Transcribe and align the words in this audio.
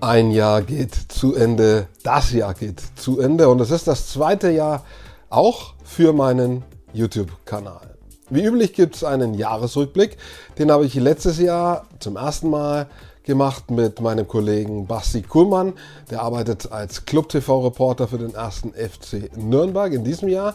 Ein 0.00 0.30
Jahr 0.30 0.62
geht 0.62 0.94
zu 0.94 1.34
Ende, 1.34 1.88
das 2.02 2.32
Jahr 2.32 2.54
geht 2.54 2.80
zu 2.96 3.20
Ende 3.20 3.48
und 3.48 3.60
es 3.60 3.70
ist 3.70 3.86
das 3.86 4.08
zweite 4.08 4.50
Jahr 4.50 4.84
auch 5.28 5.74
für 5.84 6.12
meinen 6.12 6.64
YouTube-Kanal. 6.92 7.96
Wie 8.30 8.44
üblich 8.44 8.72
gibt 8.72 8.96
es 8.96 9.04
einen 9.04 9.34
Jahresrückblick, 9.34 10.16
den 10.58 10.70
habe 10.70 10.86
ich 10.86 10.94
letztes 10.94 11.38
Jahr 11.38 11.86
zum 11.98 12.16
ersten 12.16 12.48
Mal 12.48 12.88
gemacht 13.24 13.70
mit 13.70 14.00
meinem 14.00 14.26
Kollegen 14.26 14.86
Basti 14.86 15.22
Kuhlmann. 15.22 15.74
Der 16.10 16.22
arbeitet 16.22 16.72
als 16.72 17.04
Club-TV-Reporter 17.06 18.08
für 18.08 18.18
den 18.18 18.34
ersten 18.34 18.72
FC 18.72 19.36
Nürnberg. 19.36 19.92
In 19.92 20.04
diesem 20.04 20.28
Jahr 20.28 20.54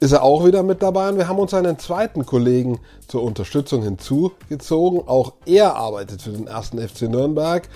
ist 0.00 0.12
er 0.12 0.22
auch 0.22 0.44
wieder 0.44 0.62
mit 0.62 0.82
dabei 0.82 1.08
und 1.08 1.18
wir 1.18 1.28
haben 1.28 1.38
uns 1.38 1.54
einen 1.54 1.78
zweiten 1.78 2.26
Kollegen 2.26 2.80
zur 3.08 3.22
Unterstützung 3.22 3.82
hinzugezogen. 3.82 5.06
Auch 5.06 5.34
er 5.46 5.76
arbeitet 5.76 6.22
für 6.22 6.30
den 6.30 6.46
ersten 6.46 6.78
FC 6.78 7.02
Nürnberg. 7.02 7.68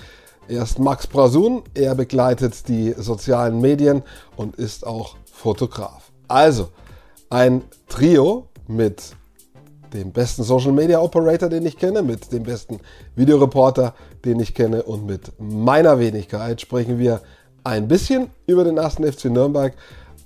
Er 0.47 0.63
ist 0.63 0.79
Max 0.79 1.07
Brasun, 1.07 1.63
er 1.73 1.95
begleitet 1.95 2.67
die 2.67 2.93
sozialen 2.97 3.61
Medien 3.61 4.03
und 4.35 4.55
ist 4.55 4.85
auch 4.85 5.15
Fotograf. 5.31 6.11
Also 6.27 6.69
ein 7.29 7.63
Trio 7.87 8.47
mit 8.67 9.15
dem 9.93 10.11
besten 10.11 10.43
Social 10.43 10.71
Media 10.71 10.99
Operator, 10.99 11.49
den 11.49 11.65
ich 11.65 11.77
kenne, 11.77 12.01
mit 12.01 12.31
dem 12.31 12.43
besten 12.43 12.79
Videoreporter, 13.15 13.93
den 14.25 14.39
ich 14.39 14.53
kenne 14.53 14.83
und 14.83 15.05
mit 15.05 15.31
meiner 15.39 15.99
Wenigkeit 15.99 16.61
sprechen 16.61 16.99
wir 16.99 17.21
ein 17.63 17.87
bisschen 17.87 18.29
über 18.47 18.63
den 18.63 18.77
ersten 18.77 19.03
FC 19.03 19.25
Nürnberg, 19.25 19.73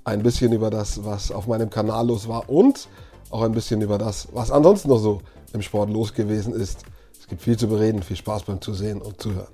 ein 0.05 0.21
bisschen 0.21 0.51
über 0.51 0.69
das, 0.69 1.03
was 1.05 1.31
auf 1.31 1.47
meinem 1.47 1.69
Kanal 1.69 2.07
los 2.07 2.27
war 2.27 2.49
und 2.49 2.87
auch 3.29 3.41
ein 3.41 3.53
bisschen 3.53 3.81
über 3.81 3.97
das, 3.97 4.27
was 4.33 4.51
ansonsten 4.51 4.89
noch 4.89 4.99
so 4.99 5.21
im 5.53 5.61
Sport 5.61 5.89
los 5.89 6.13
gewesen 6.13 6.53
ist. 6.53 6.83
Es 7.19 7.27
gibt 7.27 7.41
viel 7.41 7.57
zu 7.57 7.67
bereden, 7.67 8.03
viel 8.03 8.17
Spaß 8.17 8.43
beim 8.43 8.59
Zusehen 8.61 9.01
und 9.01 9.21
Zuhören. 9.21 9.47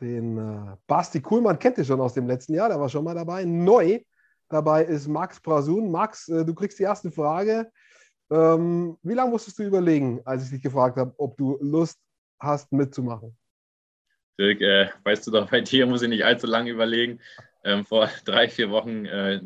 Den 0.00 0.38
äh, 0.38 0.76
Basti 0.86 1.20
Kuhlmann 1.20 1.58
kennt 1.58 1.78
ihr 1.78 1.84
schon 1.84 2.00
aus 2.00 2.14
dem 2.14 2.26
letzten 2.26 2.54
Jahr, 2.54 2.68
der 2.68 2.78
war 2.78 2.88
schon 2.88 3.02
mal 3.02 3.14
dabei. 3.14 3.44
Neu 3.44 4.00
dabei 4.48 4.84
ist 4.84 5.08
Max 5.08 5.40
Brasun. 5.40 5.90
Max, 5.90 6.28
äh, 6.28 6.44
du 6.44 6.54
kriegst 6.54 6.78
die 6.78 6.84
erste 6.84 7.10
Frage. 7.10 7.72
Ähm, 8.30 8.98
wie 9.02 9.14
lange 9.14 9.30
musstest 9.30 9.58
du 9.58 9.62
überlegen, 9.64 10.20
als 10.24 10.44
ich 10.44 10.50
dich 10.50 10.62
gefragt 10.62 10.98
habe, 10.98 11.14
ob 11.16 11.36
du 11.38 11.56
Lust 11.60 11.98
hast, 12.38 12.70
mitzumachen? 12.70 13.37
Dirk, 14.38 14.60
äh, 14.60 14.88
weißt 15.04 15.26
du 15.26 15.30
doch, 15.30 15.50
bei 15.50 15.60
dir 15.60 15.86
muss 15.86 16.02
ich 16.02 16.08
nicht 16.08 16.24
allzu 16.24 16.46
lange 16.46 16.70
überlegen. 16.70 17.20
Ähm, 17.64 17.84
vor 17.84 18.08
drei, 18.24 18.48
vier 18.48 18.70
Wochen 18.70 19.04
äh, 19.06 19.40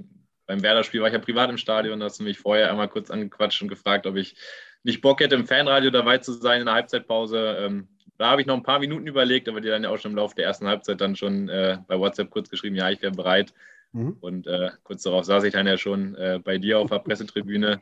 beim 0.46 0.62
Werder-Spiel 0.62 1.00
war 1.00 1.08
ich 1.08 1.14
ja 1.14 1.20
privat 1.20 1.50
im 1.50 1.56
Stadion, 1.56 2.00
da 2.00 2.06
hast 2.06 2.20
du 2.20 2.24
mich 2.24 2.38
vorher 2.38 2.70
einmal 2.70 2.88
kurz 2.88 3.10
angequatscht 3.10 3.62
und 3.62 3.68
gefragt, 3.68 4.06
ob 4.06 4.16
ich 4.16 4.34
nicht 4.82 5.00
Bock 5.00 5.20
hätte, 5.20 5.34
im 5.34 5.46
Fanradio 5.46 5.90
dabei 5.90 6.18
zu 6.18 6.32
sein 6.32 6.60
in 6.60 6.66
der 6.66 6.74
Halbzeitpause. 6.74 7.56
Ähm, 7.60 7.88
da 8.18 8.30
habe 8.30 8.40
ich 8.40 8.46
noch 8.46 8.56
ein 8.56 8.62
paar 8.62 8.80
Minuten 8.80 9.06
überlegt, 9.06 9.48
aber 9.48 9.60
die 9.60 9.68
dann 9.68 9.84
ja 9.84 9.90
auch 9.90 9.98
schon 9.98 10.12
im 10.12 10.16
Laufe 10.16 10.34
der 10.34 10.44
ersten 10.44 10.66
Halbzeit 10.66 11.00
dann 11.00 11.16
schon 11.16 11.48
äh, 11.48 11.78
bei 11.86 11.98
WhatsApp 11.98 12.30
kurz 12.30 12.50
geschrieben, 12.50 12.76
ja, 12.76 12.90
ich 12.90 13.00
wäre 13.00 13.12
bereit. 13.12 13.54
Mhm. 13.92 14.16
Und 14.20 14.46
äh, 14.46 14.70
kurz 14.82 15.02
darauf 15.02 15.24
saß 15.24 15.44
ich 15.44 15.52
dann 15.52 15.66
ja 15.66 15.78
schon 15.78 16.14
äh, 16.16 16.40
bei 16.42 16.58
dir 16.58 16.78
auf 16.78 16.90
der 16.90 16.98
Pressetribüne 16.98 17.80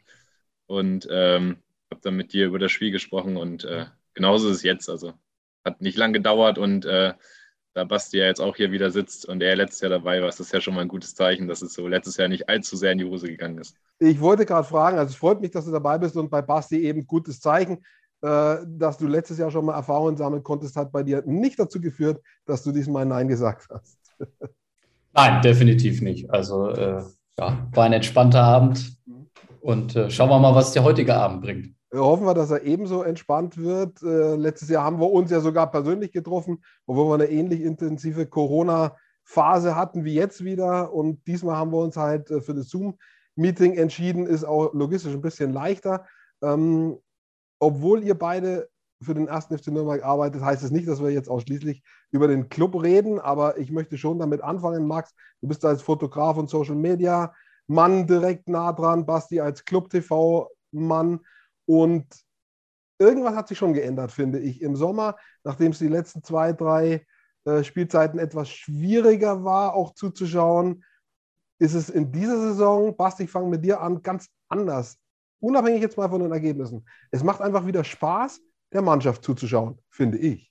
und 0.67 1.09
ähm, 1.11 1.57
habe 1.91 2.01
dann 2.03 2.17
mit 2.17 2.33
dir 2.33 2.47
über 2.47 2.59
das 2.59 2.71
Spiel 2.71 2.91
gesprochen 2.91 3.37
und 3.37 3.65
äh, 3.65 3.87
genauso 4.15 4.49
ist 4.49 4.57
es 4.57 4.63
jetzt. 4.63 4.89
Also 4.89 5.15
hat 5.65 5.81
nicht 5.81 5.97
lang 5.97 6.13
gedauert 6.13 6.59
und 6.59 6.85
äh, 6.85 7.15
da 7.73 7.85
Basti 7.85 8.19
ja 8.19 8.27
jetzt 8.27 8.41
auch 8.41 8.57
hier 8.57 8.73
wieder 8.73 8.91
sitzt 8.91 9.27
und 9.27 9.43
er 9.43 9.55
letztes 9.55 9.81
Jahr 9.81 9.91
dabei 9.91 10.21
war, 10.21 10.29
ist 10.29 10.41
das 10.41 10.51
ja 10.51 10.61
schon 10.61 10.75
mal 10.75 10.81
ein 10.81 10.89
gutes 10.89 11.15
Zeichen, 11.15 11.47
dass 11.47 11.63
es 11.63 11.73
so 11.73 11.87
letztes 11.87 12.17
Jahr 12.17 12.29
nicht 12.29 12.49
allzu 12.49 12.77
sehr 12.77 12.93
in 12.93 12.99
die 12.99 13.05
Hose 13.05 13.29
gegangen 13.29 13.59
ist. 13.59 13.77
Ich 14.01 14.21
wollte 14.21 14.45
gerade 14.45 14.67
fragen, 14.67 14.99
also 14.99 15.11
es 15.11 15.17
freut 15.17 15.41
mich, 15.41 15.51
dass 15.53 15.67
du 15.67 15.71
dabei 15.71 15.99
bist 15.99 16.17
und 16.17 16.31
bei 16.31 16.43
Basti 16.43 16.85
eben 16.85 17.07
gutes 17.07 17.41
Zeichen. 17.41 17.79
Äh, 18.23 18.57
dass 18.67 18.99
du 18.99 19.07
letztes 19.07 19.39
Jahr 19.39 19.51
schon 19.51 19.65
mal 19.65 19.75
Erfahrungen 19.75 20.17
sammeln 20.17 20.43
konntest, 20.43 20.77
hat 20.77 20.93
bei 20.93 21.03
dir 21.03 21.23
nicht 21.25 21.59
dazu 21.59 21.81
geführt, 21.81 22.21
dass 22.45 22.63
du 22.63 22.71
diesmal 22.71 23.07
Nein 23.07 23.29
gesagt 23.29 23.69
hast. 23.71 23.99
Nein, 25.15 25.41
definitiv 25.41 26.03
nicht. 26.03 26.31
Also 26.31 26.69
äh, 26.69 27.03
ja, 27.39 27.69
war 27.73 27.85
ein 27.85 27.95
entspannter 27.95 28.43
Abend 28.43 28.99
und 29.61 29.97
äh, 29.97 30.11
schauen 30.11 30.29
wir 30.29 30.39
mal, 30.39 30.55
was 30.55 30.73
der 30.73 30.85
heutige 30.85 31.15
Abend 31.15 31.41
bringt. 31.41 31.75
Hoffen 31.93 32.27
wir, 32.27 32.35
dass 32.35 32.51
er 32.51 32.63
ebenso 32.63 33.03
entspannt 33.03 33.57
wird. 33.57 34.03
Äh, 34.03 34.37
letztes 34.37 34.69
Jahr 34.69 34.85
haben 34.85 35.01
wir 35.01 35.11
uns 35.11 35.31
ja 35.31 35.41
sogar 35.41 35.71
persönlich 35.71 36.13
getroffen, 36.13 36.63
obwohl 36.87 37.09
wir 37.09 37.15
eine 37.15 37.31
ähnlich 37.31 37.63
intensive 37.63 38.27
Corona-Phase 38.27 39.75
hatten 39.75 40.05
wie 40.05 40.15
jetzt 40.15 40.45
wieder. 40.45 40.93
Und 40.93 41.27
diesmal 41.27 41.57
haben 41.57 41.73
wir 41.73 41.79
uns 41.79 41.97
halt 41.97 42.31
äh, 42.31 42.41
für 42.41 42.55
das 42.55 42.69
Zoom-Meeting 42.69 43.75
entschieden, 43.75 44.27
ist 44.27 44.45
auch 44.45 44.73
logistisch 44.73 45.13
ein 45.13 45.21
bisschen 45.21 45.53
leichter. 45.53 46.07
Ähm, 46.43 46.99
obwohl 47.59 48.05
ihr 48.05 48.15
beide 48.15 48.69
für 49.03 49.15
den 49.15 49.29
ersten 49.29 49.59
FC 49.59 49.69
Nürnberg 49.69 50.05
arbeitet, 50.05 50.43
heißt 50.43 50.63
es 50.63 50.71
nicht, 50.71 50.87
dass 50.87 51.03
wir 51.03 51.11
jetzt 51.11 51.29
ausschließlich 51.29 51.83
über 52.13 52.29
den 52.29 52.49
Club 52.49 52.81
reden, 52.81 53.19
aber 53.19 53.59
ich 53.59 53.73
möchte 53.73 53.99
schon 53.99 54.19
damit 54.19 54.43
anfangen, 54.43 54.87
Max. 54.87 55.13
Du 55.41 55.49
bist 55.49 55.65
als 55.65 55.83
Fotograf 55.83 56.37
und 56.37 56.51
Social 56.51 56.75
Media 56.75 57.35
Mann 57.67 58.07
direkt 58.07 58.49
nah 58.49 58.73
dran, 58.73 59.07
Basti 59.07 59.41
als 59.41 59.65
Club 59.65 59.91
TV 59.91 60.51
Mann 60.73 61.21
und 61.71 62.07
irgendwas 62.99 63.37
hat 63.37 63.47
sich 63.47 63.59
schon 63.59 63.75
geändert, 63.75 64.11
finde 64.11 64.41
ich. 64.41 64.61
Im 64.61 64.75
Sommer, 64.75 65.17
nachdem 65.45 65.71
es 65.71 65.79
die 65.79 65.87
letzten 65.87 66.25
zwei, 66.25 66.53
drei 66.53 67.07
äh, 67.45 67.63
Spielzeiten 67.63 68.19
etwas 68.19 68.51
schwieriger 68.51 69.45
war, 69.45 69.75
auch 69.75 69.95
zuzuschauen, 69.95 70.85
ist 71.61 71.75
es 71.75 71.89
in 71.89 72.11
dieser 72.11 72.41
Saison, 72.41 72.97
Basti, 72.97 73.25
ich 73.25 73.31
fange 73.31 73.49
mit 73.49 73.65
dir 73.65 73.81
an, 73.81 74.03
ganz 74.03 74.29
anders 74.49 74.99
unabhängig 75.41 75.81
jetzt 75.81 75.97
mal 75.97 76.09
von 76.09 76.21
den 76.21 76.33
Ergebnissen, 76.33 76.85
es 77.11 77.23
macht 77.23 77.41
einfach 77.41 77.67
wieder 77.67 77.83
Spaß, 77.83 78.41
der 78.73 78.83
Mannschaft 78.83 79.25
zuzuschauen, 79.25 79.79
finde 79.89 80.19
ich. 80.19 80.51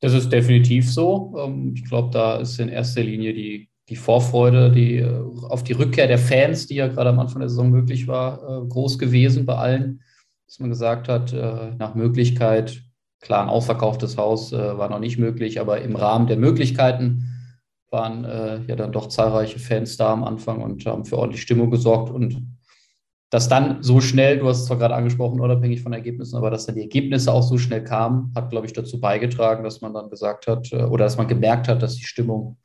Das 0.00 0.14
ist 0.14 0.30
definitiv 0.30 0.90
so. 0.90 1.34
Ähm, 1.38 1.74
ich 1.74 1.84
glaube, 1.84 2.10
da 2.10 2.36
ist 2.38 2.58
in 2.58 2.70
erster 2.70 3.02
Linie 3.02 3.34
die, 3.34 3.69
die 3.90 3.96
Vorfreude 3.96 4.70
die, 4.70 4.98
äh, 4.98 5.22
auf 5.48 5.64
die 5.64 5.72
Rückkehr 5.72 6.06
der 6.06 6.18
Fans, 6.18 6.68
die 6.68 6.76
ja 6.76 6.86
gerade 6.86 7.10
am 7.10 7.18
Anfang 7.18 7.40
der 7.40 7.48
Saison 7.48 7.70
möglich 7.70 8.06
war, 8.06 8.62
äh, 8.62 8.66
groß 8.68 8.98
gewesen 8.98 9.44
bei 9.44 9.56
allen. 9.56 10.00
Dass 10.46 10.60
man 10.60 10.70
gesagt 10.70 11.08
hat, 11.08 11.32
äh, 11.32 11.74
nach 11.76 11.96
Möglichkeit, 11.96 12.82
klar, 13.20 13.42
ein 13.42 13.48
ausverkauftes 13.48 14.16
Haus 14.16 14.52
war 14.52 14.88
noch 14.88 14.98
nicht 14.98 15.18
möglich, 15.18 15.60
aber 15.60 15.82
im 15.82 15.94
Rahmen 15.94 16.26
der 16.26 16.38
Möglichkeiten 16.38 17.26
waren 17.90 18.24
ja 18.66 18.76
dann 18.76 18.92
doch 18.92 19.08
zahlreiche 19.08 19.58
Fans 19.58 19.98
da 19.98 20.10
am 20.10 20.24
Anfang 20.24 20.62
und 20.62 20.86
haben 20.86 21.04
für 21.04 21.18
ordentlich 21.18 21.42
Stimmung 21.42 21.70
gesorgt. 21.70 22.10
Und 22.10 22.46
dass 23.28 23.50
dann 23.50 23.82
so 23.82 24.00
schnell, 24.00 24.38
du 24.38 24.48
hast 24.48 24.60
es 24.60 24.66
zwar 24.66 24.78
gerade 24.78 24.94
angesprochen, 24.94 25.38
unabhängig 25.38 25.82
von 25.82 25.92
Ergebnissen, 25.92 26.36
aber 26.36 26.50
dass 26.50 26.64
dann 26.64 26.76
die 26.76 26.80
Ergebnisse 26.80 27.30
auch 27.30 27.42
so 27.42 27.58
schnell 27.58 27.84
kamen, 27.84 28.32
hat, 28.34 28.48
glaube 28.48 28.64
ich, 28.64 28.72
dazu 28.72 28.98
beigetragen, 28.98 29.64
dass 29.64 29.82
man 29.82 29.92
dann 29.92 30.08
gesagt 30.08 30.46
hat 30.46 30.72
oder 30.72 31.04
dass 31.04 31.18
man 31.18 31.28
gemerkt 31.28 31.68
hat, 31.68 31.82
dass 31.82 31.96
die 31.96 32.04
Stimmung 32.04 32.56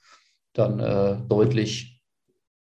dann 0.57 0.79
äh, 0.79 1.17
deutlich 1.27 2.01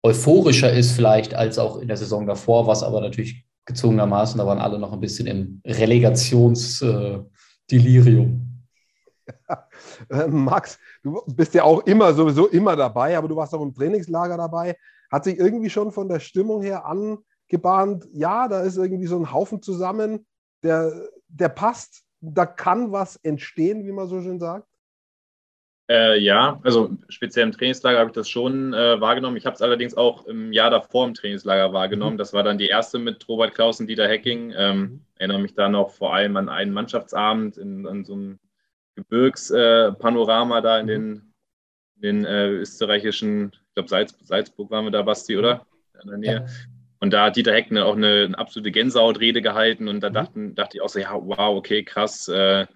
euphorischer 0.02 0.72
ist, 0.72 0.92
vielleicht 0.92 1.34
als 1.34 1.58
auch 1.58 1.78
in 1.78 1.88
der 1.88 1.96
Saison 1.96 2.26
davor, 2.26 2.66
was 2.66 2.82
aber 2.82 3.00
natürlich 3.00 3.46
gezwungenermaßen, 3.64 4.36
da 4.38 4.46
waren 4.46 4.58
alle 4.58 4.78
noch 4.78 4.92
ein 4.92 5.00
bisschen 5.00 5.26
im 5.26 5.62
Relegationsdelirium. 5.66 8.46
Äh, 10.10 10.26
Max, 10.26 10.78
du 11.02 11.22
bist 11.26 11.54
ja 11.54 11.62
auch 11.62 11.86
immer 11.86 12.12
sowieso 12.12 12.48
immer 12.48 12.76
dabei, 12.76 13.16
aber 13.16 13.28
du 13.28 13.36
warst 13.36 13.54
auch 13.54 13.62
im 13.62 13.72
Trainingslager 13.72 14.36
dabei. 14.36 14.76
Hat 15.10 15.24
sich 15.24 15.38
irgendwie 15.38 15.70
schon 15.70 15.92
von 15.92 16.08
der 16.08 16.20
Stimmung 16.20 16.60
her 16.62 16.84
an 16.86 17.18
gebahnt, 17.48 18.08
ja, 18.12 18.48
da 18.48 18.62
ist 18.62 18.78
irgendwie 18.78 19.06
so 19.06 19.16
ein 19.16 19.32
Haufen 19.32 19.62
zusammen, 19.62 20.26
der, 20.62 20.92
der 21.28 21.50
passt, 21.50 22.02
da 22.20 22.46
kann 22.46 22.92
was 22.92 23.16
entstehen, 23.16 23.84
wie 23.84 23.92
man 23.92 24.08
so 24.08 24.22
schön 24.22 24.40
sagt? 24.40 24.66
Äh, 25.90 26.18
ja, 26.20 26.60
also 26.62 26.96
speziell 27.08 27.46
im 27.46 27.52
Trainingslager 27.52 27.98
habe 27.98 28.10
ich 28.10 28.14
das 28.14 28.28
schon 28.28 28.72
äh, 28.72 29.00
wahrgenommen. 29.00 29.36
Ich 29.36 29.46
habe 29.46 29.54
es 29.54 29.62
allerdings 29.62 29.94
auch 29.94 30.26
im 30.26 30.52
Jahr 30.52 30.70
davor 30.70 31.06
im 31.06 31.14
Trainingslager 31.14 31.72
wahrgenommen. 31.72 32.14
Mhm. 32.14 32.18
Das 32.18 32.32
war 32.32 32.42
dann 32.42 32.58
die 32.58 32.68
erste 32.68 32.98
mit 32.98 33.28
Robert 33.28 33.54
Klaus 33.54 33.80
und 33.80 33.88
Dieter 33.88 34.08
Hecking. 34.08 34.52
Ähm, 34.56 34.78
mhm. 34.78 35.00
Erinnere 35.16 35.40
mich 35.40 35.54
dann 35.54 35.74
auch 35.74 35.90
vor 35.90 36.14
allem 36.14 36.36
an 36.36 36.48
einen 36.48 36.72
Mannschaftsabend 36.72 37.56
in, 37.58 37.84
in 37.84 38.04
so 38.04 38.14
einem 38.14 38.38
Gebirgspanorama 38.94 40.58
äh, 40.58 40.62
da 40.62 40.78
in 40.78 40.86
mhm. 40.86 40.88
den, 40.88 41.34
in 41.96 42.02
den 42.02 42.24
äh, 42.24 42.48
österreichischen, 42.48 43.52
ich 43.52 43.74
glaube 43.74 43.88
Salz, 43.88 44.16
Salzburg 44.22 44.70
waren 44.70 44.84
wir 44.84 44.90
da, 44.92 45.02
Basti, 45.02 45.36
oder? 45.36 45.66
In 46.02 46.08
der 46.08 46.18
Nähe. 46.18 46.34
Ja. 46.34 46.46
Und 47.00 47.12
da 47.12 47.26
hat 47.26 47.36
Dieter 47.36 47.52
Heck 47.52 47.76
auch 47.76 47.96
eine, 47.96 48.26
eine 48.26 48.38
absolute 48.38 48.70
Gänsehautrede 48.70 49.42
gehalten 49.42 49.88
und 49.88 50.00
da 50.00 50.10
dachten, 50.10 50.54
dachte 50.54 50.76
ich 50.76 50.82
auch 50.82 50.88
so, 50.88 51.00
ja, 51.00 51.12
wow, 51.12 51.56
okay, 51.56 51.82
krass, 51.82 52.28
äh, 52.28 52.66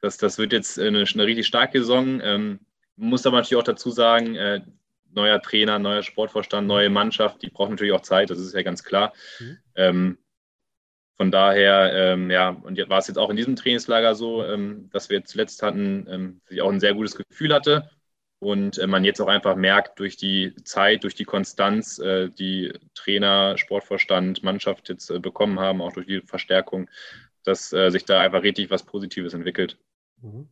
das, 0.00 0.18
das 0.18 0.38
wird 0.38 0.52
jetzt 0.52 0.78
eine, 0.78 1.04
eine 1.12 1.26
richtig 1.26 1.46
starke 1.46 1.80
Saison. 1.80 2.20
Ähm, 2.22 2.60
muss 2.96 3.26
aber 3.26 3.38
natürlich 3.38 3.60
auch 3.60 3.66
dazu 3.66 3.90
sagen, 3.90 4.34
äh, 4.34 4.60
neuer 5.12 5.40
Trainer, 5.40 5.78
neuer 5.78 6.02
Sportvorstand, 6.02 6.66
neue 6.66 6.90
Mannschaft, 6.90 7.42
die 7.42 7.50
braucht 7.50 7.70
natürlich 7.70 7.92
auch 7.92 8.02
Zeit, 8.02 8.30
das 8.30 8.38
ist 8.38 8.54
ja 8.54 8.62
ganz 8.62 8.84
klar. 8.84 9.12
Mhm. 9.40 9.58
Ähm, 9.74 10.18
von 11.16 11.30
daher, 11.30 11.92
ähm, 11.94 12.30
ja, 12.30 12.50
und 12.50 12.78
war 12.90 12.98
es 12.98 13.08
jetzt 13.08 13.16
auch 13.16 13.30
in 13.30 13.36
diesem 13.36 13.56
Trainingslager 13.56 14.14
so, 14.14 14.44
ähm, 14.44 14.90
dass 14.92 15.08
wir 15.08 15.24
zuletzt 15.24 15.62
hatten, 15.62 16.06
ähm, 16.10 16.40
dass 16.44 16.52
ich 16.52 16.62
auch 16.62 16.70
ein 16.70 16.80
sehr 16.80 16.94
gutes 16.94 17.16
Gefühl 17.16 17.54
hatte. 17.54 17.90
Und 18.38 18.76
äh, 18.76 18.86
man 18.86 19.02
jetzt 19.02 19.20
auch 19.20 19.28
einfach 19.28 19.56
merkt 19.56 19.98
durch 19.98 20.18
die 20.18 20.54
Zeit, 20.64 21.04
durch 21.04 21.14
die 21.14 21.24
Konstanz, 21.24 21.98
äh, 21.98 22.28
die 22.28 22.70
Trainer, 22.94 23.56
Sportvorstand, 23.56 24.42
Mannschaft 24.42 24.90
jetzt 24.90 25.10
äh, 25.10 25.18
bekommen 25.18 25.58
haben, 25.58 25.80
auch 25.80 25.94
durch 25.94 26.06
die 26.06 26.20
Verstärkung, 26.20 26.90
dass 27.44 27.72
äh, 27.72 27.90
sich 27.90 28.04
da 28.04 28.20
einfach 28.20 28.42
richtig 28.42 28.70
was 28.70 28.82
Positives 28.82 29.32
entwickelt. 29.32 29.78
Mhm. 30.22 30.48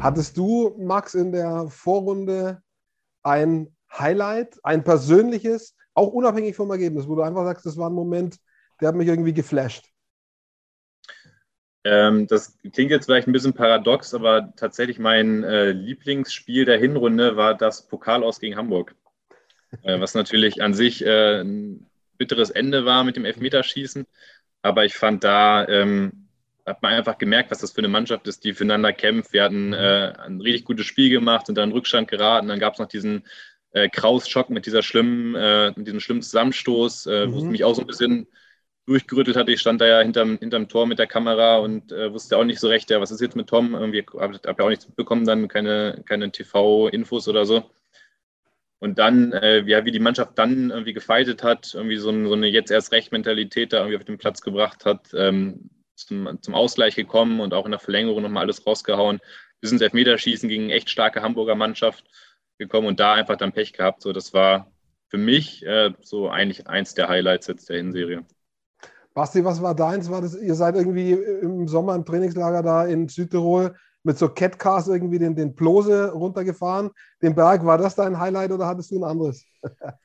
Hattest 0.00 0.36
du, 0.36 0.74
Max, 0.78 1.14
in 1.14 1.32
der 1.32 1.68
Vorrunde 1.68 2.62
ein 3.22 3.74
Highlight, 3.92 4.58
ein 4.64 4.84
persönliches, 4.84 5.76
auch 5.94 6.08
unabhängig 6.08 6.56
vom 6.56 6.70
Ergebnis, 6.70 7.06
wo 7.06 7.14
du 7.14 7.22
einfach 7.22 7.44
sagst, 7.44 7.66
das 7.66 7.76
war 7.76 7.90
ein 7.90 7.94
Moment, 7.94 8.38
der 8.80 8.88
hat 8.88 8.94
mich 8.94 9.08
irgendwie 9.08 9.34
geflasht? 9.34 9.88
Ähm, 11.84 12.26
das 12.26 12.56
klingt 12.72 12.90
jetzt 12.90 13.06
vielleicht 13.06 13.26
ein 13.26 13.32
bisschen 13.32 13.54
paradox, 13.54 14.14
aber 14.14 14.52
tatsächlich 14.56 14.98
mein 14.98 15.42
äh, 15.42 15.72
Lieblingsspiel 15.72 16.64
der 16.64 16.78
Hinrunde 16.78 17.36
war 17.36 17.54
das 17.56 17.88
Pokal 17.88 18.22
aus 18.22 18.40
gegen 18.40 18.56
Hamburg. 18.56 18.94
Äh, 19.82 20.00
was 20.00 20.14
natürlich 20.14 20.62
an 20.62 20.74
sich 20.74 21.04
äh, 21.04 21.40
ein 21.40 21.86
bitteres 22.18 22.50
Ende 22.50 22.84
war 22.84 23.04
mit 23.04 23.16
dem 23.16 23.24
Elfmeterschießen. 23.24 24.06
Aber 24.62 24.84
ich 24.84 24.94
fand 24.94 25.24
da, 25.24 25.66
ähm, 25.66 26.21
hat 26.64 26.82
man 26.82 26.92
einfach 26.92 27.18
gemerkt, 27.18 27.50
was 27.50 27.58
das 27.58 27.72
für 27.72 27.78
eine 27.78 27.88
Mannschaft 27.88 28.26
ist, 28.28 28.44
die 28.44 28.54
füreinander 28.54 28.92
kämpft. 28.92 29.32
Wir 29.32 29.44
hatten 29.44 29.72
äh, 29.72 30.12
ein 30.24 30.40
richtig 30.40 30.64
gutes 30.64 30.86
Spiel 30.86 31.10
gemacht 31.10 31.48
und 31.48 31.56
dann 31.56 31.70
in 31.70 31.74
Rückstand 31.74 32.08
geraten. 32.08 32.48
Dann 32.48 32.60
gab 32.60 32.74
es 32.74 32.78
noch 32.78 32.86
diesen 32.86 33.24
äh, 33.72 33.88
Kraus-Schock 33.88 34.50
mit 34.50 34.66
dieser 34.66 34.82
schlimmen, 34.82 35.34
äh, 35.34 35.72
mit 35.74 35.86
diesem 35.86 36.00
schlimmen 36.00 36.22
Zusammenstoß, 36.22 37.06
mhm. 37.06 37.32
wo 37.32 37.38
es 37.38 37.44
mhm. 37.44 37.50
mich 37.50 37.64
auch 37.64 37.74
so 37.74 37.80
ein 37.80 37.86
bisschen 37.86 38.28
durchgerüttelt 38.86 39.36
hatte. 39.36 39.52
Ich 39.52 39.60
stand 39.60 39.80
da 39.80 39.86
ja 39.86 40.00
hinterm, 40.00 40.38
hinterm 40.38 40.68
Tor 40.68 40.86
mit 40.86 40.98
der 40.98 41.06
Kamera 41.06 41.56
und 41.58 41.92
äh, 41.92 42.12
wusste 42.12 42.36
auch 42.36 42.44
nicht 42.44 42.60
so 42.60 42.68
recht, 42.68 42.90
ja, 42.90 43.00
was 43.00 43.10
ist 43.10 43.20
jetzt 43.20 43.36
mit 43.36 43.48
Tom? 43.48 43.74
Irgendwie 43.74 44.04
habe 44.18 44.40
hab 44.44 44.58
ja 44.58 44.64
auch 44.64 44.70
nichts 44.70 44.86
mitbekommen, 44.86 45.24
dann 45.24 45.48
keine, 45.48 46.02
keine 46.06 46.30
TV-Infos 46.30 47.28
oder 47.28 47.46
so. 47.46 47.70
Und 48.78 48.98
dann, 48.98 49.32
äh, 49.32 49.62
ja, 49.62 49.84
wie 49.84 49.92
die 49.92 50.00
Mannschaft 50.00 50.36
dann 50.36 50.70
irgendwie 50.70 50.92
gefeitet 50.92 51.44
hat, 51.44 51.72
irgendwie 51.74 51.98
so, 51.98 52.10
ein, 52.10 52.26
so 52.26 52.34
eine 52.34 52.48
jetzt 52.48 52.72
erst 52.72 52.90
recht 52.90 53.12
Mentalität 53.12 53.72
da 53.72 53.78
irgendwie 53.78 53.96
auf 53.96 54.04
den 54.04 54.18
Platz 54.18 54.40
gebracht 54.40 54.84
hat, 54.84 55.10
ähm, 55.14 55.70
zum, 55.94 56.38
zum 56.40 56.54
Ausgleich 56.54 56.94
gekommen 56.94 57.40
und 57.40 57.54
auch 57.54 57.64
in 57.64 57.70
der 57.70 57.80
Verlängerung 57.80 58.22
nochmal 58.22 58.44
alles 58.44 58.66
rausgehauen. 58.66 59.20
Bis 59.60 59.72
ins 59.72 59.80
Elfmeterschießen 59.80 60.48
gegen 60.48 60.64
eine 60.64 60.74
echt 60.74 60.90
starke 60.90 61.22
Hamburger 61.22 61.54
Mannschaft 61.54 62.04
gekommen 62.58 62.88
und 62.88 63.00
da 63.00 63.14
einfach 63.14 63.36
dann 63.36 63.52
Pech 63.52 63.72
gehabt. 63.72 64.02
So, 64.02 64.12
das 64.12 64.34
war 64.34 64.72
für 65.08 65.18
mich 65.18 65.64
äh, 65.64 65.92
so 66.00 66.28
eigentlich 66.28 66.66
eins 66.66 66.94
der 66.94 67.08
Highlights 67.08 67.46
jetzt 67.46 67.68
der 67.68 67.76
Hinserie. 67.76 68.24
Basti, 69.14 69.44
was 69.44 69.60
war 69.60 69.74
deins? 69.74 70.10
War 70.10 70.22
das, 70.22 70.34
ihr 70.34 70.54
seid 70.54 70.74
irgendwie 70.74 71.12
im 71.12 71.68
Sommer 71.68 71.94
im 71.94 72.04
Trainingslager 72.04 72.62
da 72.62 72.86
in 72.86 73.08
Südtirol 73.08 73.76
mit 74.04 74.18
so 74.18 74.28
Catcars 74.28 74.88
irgendwie 74.88 75.18
den, 75.18 75.36
den 75.36 75.54
Plose 75.54 76.10
runtergefahren. 76.12 76.90
Den 77.20 77.34
Berg, 77.34 77.64
war 77.64 77.78
das 77.78 77.94
dein 77.94 78.18
Highlight 78.18 78.50
oder 78.52 78.66
hattest 78.66 78.90
du 78.90 78.98
ein 78.98 79.04
anderes? 79.04 79.44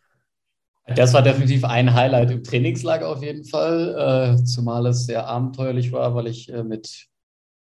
Das 0.96 1.14
war 1.14 1.22
definitiv 1.22 1.66
ein 1.66 1.94
Highlight 1.94 2.32
im 2.32 2.44
Trainingslager 2.44 3.10
auf 3.10 3.22
jeden 3.22 3.44
Fall, 3.44 4.38
äh, 4.40 4.44
zumal 4.46 4.86
es 4.88 5.06
sehr 5.06 5.28
abenteuerlich 5.28 5.92
war, 5.92 6.16
weil 6.16 6.28
ich 6.28 6.52
äh, 6.52 6.64
mit, 6.64 7.08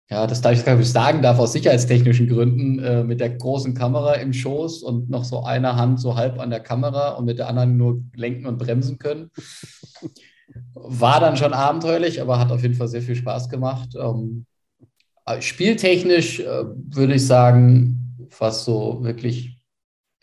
ja, 0.10 0.28
das 0.28 0.42
darf 0.42 0.54
ich 0.54 0.66
gar 0.66 0.76
nicht 0.76 0.92
sagen 0.92 1.22
darf, 1.22 1.40
aus 1.40 1.54
sicherheitstechnischen 1.54 2.28
Gründen, 2.28 2.80
äh, 2.80 3.04
mit 3.04 3.22
der 3.22 3.30
großen 3.30 3.74
Kamera 3.74 4.16
im 4.16 4.34
Schoß 4.34 4.84
und 4.84 5.10
noch 5.10 5.24
so 5.24 5.44
einer 5.44 5.78
Hand 5.78 6.02
so 6.02 6.16
halb 6.16 6.40
an 6.40 6.50
der 6.50 6.60
Kamera 6.60 7.12
und 7.12 7.26
mit 7.26 7.40
der 7.40 7.48
anderen 7.48 7.78
nur 7.78 8.02
lenken 8.16 8.48
und 8.48 8.58
bremsen 8.58 8.98
können. 8.98 9.32
War 10.74 11.22
dann 11.22 11.38
schon 11.38 11.54
abenteuerlich, 11.54 12.22
aber 12.22 12.38
hat 12.38 12.52
auf 12.52 12.62
jeden 12.62 12.76
Fall 12.76 12.90
sehr 12.90 13.02
viel 13.02 13.16
Spaß 13.16 13.50
gemacht. 13.50 13.96
Ähm, 13.98 14.46
spieltechnisch 15.40 16.42
äh, 16.42 16.66
würde 16.66 17.16
ich 17.16 17.26
sagen, 17.26 18.28
fast 18.30 18.66
so 18.66 19.04
wirklich 19.04 19.58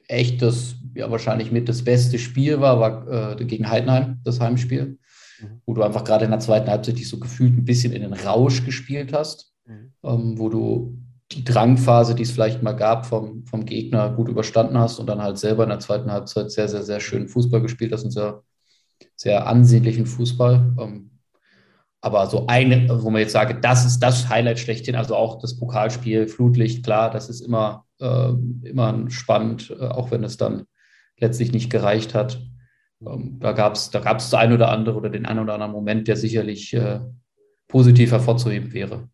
echt 0.09 0.43
das, 0.43 0.77
ja, 0.94 1.11
wahrscheinlich 1.11 1.53
mit 1.53 1.69
das 1.69 1.83
beste 1.83 2.19
Spiel 2.19 2.61
war, 2.61 2.81
war 2.81 3.39
äh, 3.39 3.44
gegen 3.44 3.69
Heidenheim, 3.69 4.21
das 4.25 4.41
Heimspiel, 4.41 4.99
mhm. 5.41 5.61
wo 5.67 5.75
du 5.75 5.83
einfach 5.83 6.05
gerade 6.05 6.25
in 6.25 6.31
der 6.31 6.41
zweiten 6.41 6.71
Halbzeit 6.71 6.99
dich 6.99 7.09
so 7.09 7.19
gefühlt 7.19 7.56
ein 7.56 7.65
bisschen 7.65 7.93
in 7.93 8.03
den 8.03 8.12
Rausch 8.12 8.65
gespielt 8.65 9.12
hast, 9.12 9.53
mhm. 9.67 9.93
ähm, 10.03 10.39
wo 10.39 10.49
du 10.49 10.99
die 11.33 11.44
Drangphase, 11.44 12.15
die 12.15 12.25
es 12.25 12.31
vielleicht 12.31 12.62
mal 12.62 12.73
gab, 12.73 13.06
vom, 13.06 13.44
vom 13.47 13.65
Gegner 13.65 14.11
gut 14.11 14.29
überstanden 14.29 14.79
hast 14.79 14.99
und 14.99 15.06
dann 15.06 15.23
halt 15.23 15.39
selber 15.39 15.62
in 15.62 15.71
der 15.71 15.79
zweiten 15.79 16.12
Halbzeit 16.12 16.50
sehr, 16.50 16.69
sehr, 16.69 16.83
sehr 16.83 17.00
schön 17.00 17.29
Fußball 17.29 17.62
gespielt 17.62 17.93
hast 17.93 18.05
und 18.05 18.11
sehr 18.11 18.43
sehr 19.17 19.47
ansehnlichen 19.47 20.06
Fußball. 20.06 20.75
Ähm, 20.81 21.11
aber 22.00 22.27
so 22.27 22.47
eine, 22.49 22.88
wo 23.03 23.11
man 23.11 23.21
jetzt 23.21 23.33
sage, 23.33 23.55
das 23.61 23.87
ist 23.87 24.00
das 24.00 24.29
Highlight 24.29 24.59
schlechthin, 24.59 24.97
also 24.97 25.15
auch 25.15 25.38
das 25.38 25.59
Pokalspiel, 25.59 26.27
Flutlicht, 26.27 26.85
klar, 26.85 27.11
das 27.11 27.29
ist 27.29 27.41
immer, 27.41 27.87
äh, 28.00 28.33
immer 28.65 29.09
spannend, 29.09 29.71
äh, 29.71 29.87
auch 29.87 30.11
wenn 30.11 30.25
es 30.25 30.37
dann 30.37 30.65
letztlich 31.19 31.53
nicht 31.53 31.70
gereicht 31.70 32.14
hat. 32.14 32.41
Ähm, 33.05 33.38
da 33.41 33.53
gab 33.53 33.75
es 33.75 33.91
da 33.91 34.00
gab's 34.00 34.31
das 34.31 34.41
ein 34.41 34.53
oder 34.53 34.70
andere 34.70 34.97
oder 34.97 35.11
den 35.11 35.26
einen 35.26 35.41
oder 35.41 35.55
anderen 35.55 35.73
Moment, 35.73 36.09
der 36.09 36.17
sicherlich 36.17 36.73
äh, 36.75 37.00
positiv 37.69 38.12
hervorzuheben 38.12 38.73
wäre. 38.73 39.09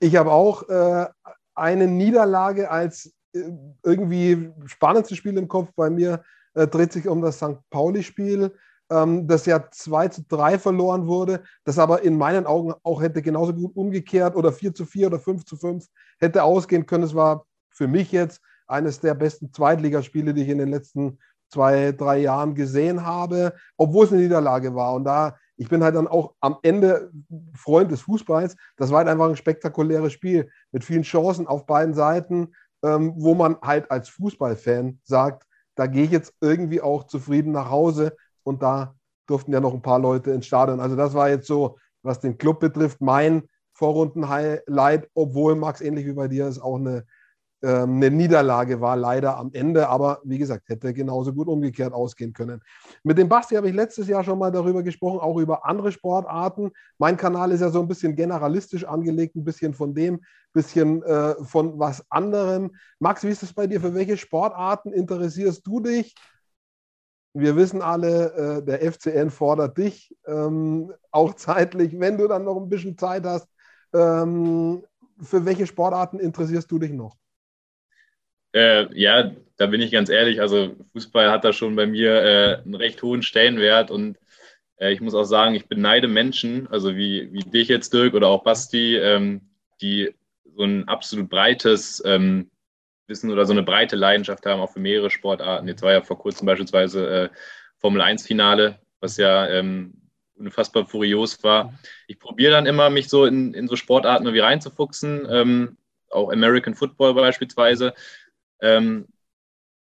Ich 0.00 0.16
habe 0.16 0.32
auch 0.32 0.68
äh, 0.68 1.06
eine 1.54 1.86
Niederlage 1.86 2.70
als 2.70 3.12
äh, 3.34 3.42
irgendwie 3.84 4.50
spannendste 4.66 5.16
Spiel 5.16 5.36
im 5.36 5.48
Kopf. 5.48 5.70
Bei 5.76 5.90
mir 5.90 6.22
äh, 6.54 6.66
dreht 6.66 6.92
sich 6.92 7.08
um 7.08 7.22
das 7.22 7.36
St. 7.36 7.58
Pauli-Spiel 7.70 8.52
ähm, 8.92 9.26
das 9.26 9.46
ja 9.46 9.70
2 9.70 10.08
zu 10.08 10.22
3 10.28 10.58
verloren 10.58 11.06
wurde, 11.06 11.42
das 11.64 11.78
aber 11.78 12.02
in 12.02 12.16
meinen 12.16 12.46
Augen 12.46 12.74
auch 12.82 13.00
hätte 13.00 13.22
genauso 13.22 13.54
gut 13.54 13.74
umgekehrt 13.74 14.36
oder 14.36 14.52
4 14.52 14.74
zu 14.74 14.84
4 14.84 15.06
oder 15.08 15.18
5 15.18 15.44
zu 15.44 15.56
5 15.56 15.86
hätte 16.18 16.42
ausgehen 16.44 16.86
können. 16.86 17.04
Es 17.04 17.14
war 17.14 17.46
für 17.70 17.88
mich 17.88 18.12
jetzt 18.12 18.40
eines 18.66 19.00
der 19.00 19.14
besten 19.14 19.52
Zweitligaspiele, 19.52 20.34
die 20.34 20.42
ich 20.42 20.48
in 20.48 20.58
den 20.58 20.68
letzten 20.68 21.18
zwei, 21.50 21.92
drei 21.92 22.18
Jahren 22.18 22.54
gesehen 22.54 23.04
habe, 23.04 23.54
obwohl 23.76 24.06
es 24.06 24.12
eine 24.12 24.22
Niederlage 24.22 24.74
war. 24.74 24.94
Und 24.94 25.04
da, 25.04 25.36
ich 25.56 25.68
bin 25.68 25.82
halt 25.84 25.94
dann 25.94 26.08
auch 26.08 26.34
am 26.40 26.56
Ende 26.62 27.12
Freund 27.54 27.90
des 27.90 28.00
Fußballs. 28.02 28.56
Das 28.76 28.90
war 28.90 28.98
halt 28.98 29.08
einfach 29.08 29.28
ein 29.28 29.36
spektakuläres 29.36 30.12
Spiel 30.12 30.50
mit 30.70 30.84
vielen 30.84 31.02
Chancen 31.02 31.46
auf 31.46 31.66
beiden 31.66 31.94
Seiten, 31.94 32.54
ähm, 32.82 33.12
wo 33.16 33.34
man 33.34 33.56
halt 33.60 33.90
als 33.90 34.08
Fußballfan 34.08 35.00
sagt, 35.04 35.46
da 35.74 35.86
gehe 35.86 36.04
ich 36.04 36.10
jetzt 36.10 36.34
irgendwie 36.40 36.80
auch 36.80 37.04
zufrieden 37.04 37.52
nach 37.52 37.70
Hause, 37.70 38.16
und 38.44 38.62
da 38.62 38.94
durften 39.26 39.52
ja 39.52 39.60
noch 39.60 39.74
ein 39.74 39.82
paar 39.82 39.98
Leute 39.98 40.32
ins 40.32 40.46
Stadion. 40.46 40.80
Also 40.80 40.96
das 40.96 41.14
war 41.14 41.28
jetzt 41.28 41.46
so, 41.46 41.78
was 42.02 42.20
den 42.20 42.38
Club 42.38 42.60
betrifft, 42.60 43.00
mein 43.00 43.48
Vorrunden-Highlight, 43.74 45.08
obwohl 45.14 45.54
Max 45.54 45.80
ähnlich 45.80 46.06
wie 46.06 46.12
bei 46.12 46.28
dir 46.28 46.46
es 46.46 46.60
auch 46.60 46.76
eine, 46.76 47.06
eine 47.68 48.10
Niederlage 48.10 48.80
war, 48.80 48.96
leider 48.96 49.36
am 49.36 49.50
Ende. 49.52 49.88
Aber 49.88 50.20
wie 50.24 50.38
gesagt, 50.38 50.68
hätte 50.68 50.92
genauso 50.92 51.32
gut 51.32 51.48
umgekehrt 51.48 51.92
ausgehen 51.92 52.32
können. 52.32 52.60
Mit 53.04 53.18
dem 53.18 53.28
Basti 53.28 53.54
habe 53.54 53.68
ich 53.68 53.74
letztes 53.74 54.08
Jahr 54.08 54.24
schon 54.24 54.38
mal 54.38 54.50
darüber 54.50 54.82
gesprochen, 54.82 55.20
auch 55.20 55.38
über 55.38 55.64
andere 55.64 55.92
Sportarten. 55.92 56.70
Mein 56.98 57.16
Kanal 57.16 57.52
ist 57.52 57.60
ja 57.60 57.70
so 57.70 57.80
ein 57.80 57.88
bisschen 57.88 58.16
generalistisch 58.16 58.84
angelegt, 58.84 59.36
ein 59.36 59.44
bisschen 59.44 59.74
von 59.74 59.94
dem, 59.94 60.14
ein 60.14 60.20
bisschen 60.52 61.02
äh, 61.02 61.34
von 61.44 61.78
was 61.78 62.04
anderem. 62.10 62.72
Max, 62.98 63.22
wie 63.22 63.30
ist 63.30 63.42
es 63.42 63.52
bei 63.52 63.66
dir? 63.66 63.80
Für 63.80 63.94
welche 63.94 64.16
Sportarten 64.16 64.92
interessierst 64.92 65.66
du 65.66 65.80
dich? 65.80 66.14
wir 67.34 67.56
wissen 67.56 67.82
alle, 67.82 68.32
äh, 68.34 68.62
der 68.62 68.82
FCN 68.92 69.30
fordert 69.30 69.78
dich 69.78 70.14
ähm, 70.26 70.92
auch 71.10 71.34
zeitlich, 71.34 71.98
wenn 71.98 72.18
du 72.18 72.28
dann 72.28 72.44
noch 72.44 72.56
ein 72.56 72.68
bisschen 72.68 72.98
Zeit 72.98 73.24
hast. 73.24 73.48
Ähm, 73.94 74.84
für 75.20 75.44
welche 75.44 75.66
Sportarten 75.66 76.18
interessierst 76.18 76.70
du 76.70 76.78
dich 76.78 76.92
noch? 76.92 77.16
Äh, 78.52 78.86
ja, 78.98 79.32
da 79.56 79.66
bin 79.66 79.80
ich 79.80 79.92
ganz 79.92 80.08
ehrlich. 80.08 80.40
Also 80.40 80.76
Fußball 80.92 81.30
hat 81.30 81.44
da 81.44 81.52
schon 81.52 81.76
bei 81.76 81.86
mir 81.86 82.22
äh, 82.22 82.56
einen 82.62 82.74
recht 82.74 83.02
hohen 83.02 83.22
Stellenwert 83.22 83.90
und 83.90 84.18
äh, 84.78 84.92
ich 84.92 85.00
muss 85.00 85.14
auch 85.14 85.24
sagen, 85.24 85.54
ich 85.54 85.68
beneide 85.68 86.08
Menschen, 86.08 86.68
also 86.68 86.96
wie, 86.96 87.32
wie 87.32 87.40
dich 87.40 87.68
jetzt, 87.68 87.94
Dirk, 87.94 88.14
oder 88.14 88.28
auch 88.28 88.44
Basti, 88.44 88.96
ähm, 88.96 89.42
die 89.80 90.14
so 90.56 90.64
ein 90.64 90.88
absolut 90.88 91.30
breites 91.30 92.02
ähm, 92.04 92.50
Wissen 93.06 93.30
oder 93.30 93.46
so 93.46 93.52
eine 93.52 93.62
breite 93.62 93.96
Leidenschaft 93.96 94.44
haben, 94.46 94.60
auch 94.60 94.72
für 94.72 94.80
mehrere 94.80 95.10
Sportarten. 95.10 95.68
Jetzt 95.68 95.82
war 95.82 95.92
ja 95.92 96.02
vor 96.02 96.18
kurzem 96.18 96.46
beispielsweise 96.46 97.08
äh, 97.08 97.28
Formel 97.78 98.02
1-Finale, 98.02 98.78
was 99.00 99.16
ja 99.16 99.48
ähm, 99.48 99.94
unfassbar 100.36 100.86
furios 100.86 101.42
war. 101.42 101.74
Ich 102.06 102.18
probiere 102.18 102.52
dann 102.52 102.66
immer, 102.66 102.90
mich 102.90 103.08
so 103.08 103.24
in, 103.26 103.54
in 103.54 103.68
so 103.68 103.76
Sportarten 103.76 104.24
irgendwie 104.24 104.40
reinzufuchsen, 104.40 105.26
ähm, 105.30 105.76
auch 106.10 106.30
American 106.30 106.74
Football 106.74 107.14
beispielsweise. 107.14 107.94
Ähm, 108.62 109.08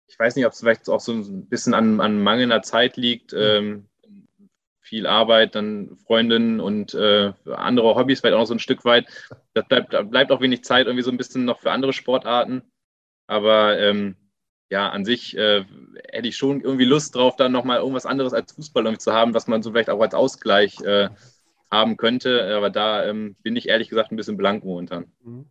ich 0.07 0.17
weiß 0.17 0.36
nicht, 0.36 0.45
ob 0.45 0.53
es 0.53 0.59
vielleicht 0.59 0.88
auch 0.89 1.00
so 1.00 1.13
ein 1.13 1.47
bisschen 1.47 1.74
an, 1.74 2.00
an 2.00 2.21
mangelnder 2.21 2.62
Zeit 2.62 2.97
liegt. 2.97 3.33
Ähm, 3.33 3.88
viel 4.79 5.05
Arbeit, 5.05 5.55
dann 5.55 5.97
Freundinnen 6.05 6.62
und 6.62 6.93
äh, 6.93 7.33
andere 7.45 7.95
Hobbys, 7.95 8.21
vielleicht 8.21 8.36
auch 8.36 8.39
noch 8.39 8.47
so 8.47 8.53
ein 8.53 8.59
Stück 8.59 8.86
weit. 8.86 9.07
Da 9.53 9.62
bleibt, 9.62 9.93
da 9.93 10.01
bleibt 10.03 10.31
auch 10.31 10.39
wenig 10.39 10.63
Zeit 10.63 10.88
irgendwie 10.88 11.03
so 11.03 11.12
ein 11.12 11.17
bisschen 11.17 11.43
noch 11.43 11.59
für 11.59 11.71
andere 11.71 11.91
Sportarten. 11.91 12.62
Aber 13.27 13.77
ähm, 13.79 14.15
ja, 14.69 14.89
an 14.89 15.03
sich 15.03 15.36
äh, 15.38 15.65
hätte 16.09 16.27
ich 16.29 16.38
schon 16.38 16.62
irgendwie 16.62 16.86
Lust 16.86 17.15
drauf, 17.15 17.36
dann 17.36 17.51
nochmal 17.51 17.79
irgendwas 17.79 18.05
anderes 18.05 18.33
als 18.33 18.53
Fußball 18.53 18.86
irgendwie 18.86 19.03
zu 19.03 19.12
haben, 19.13 19.33
was 19.33 19.47
man 19.47 19.62
so 19.62 19.71
vielleicht 19.71 19.89
auch 19.89 20.00
als 20.00 20.13
Ausgleich 20.13 20.79
äh, 20.81 21.09
haben 21.71 21.97
könnte. 21.97 22.55
Aber 22.55 22.69
da 22.69 23.05
ähm, 23.05 23.36
bin 23.43 23.55
ich 23.55 23.67
ehrlich 23.67 23.89
gesagt 23.89 24.12
ein 24.12 24.15
bisschen 24.15 24.38
blank 24.38 24.63
momentan. 24.63 25.05
Mhm. 25.24 25.45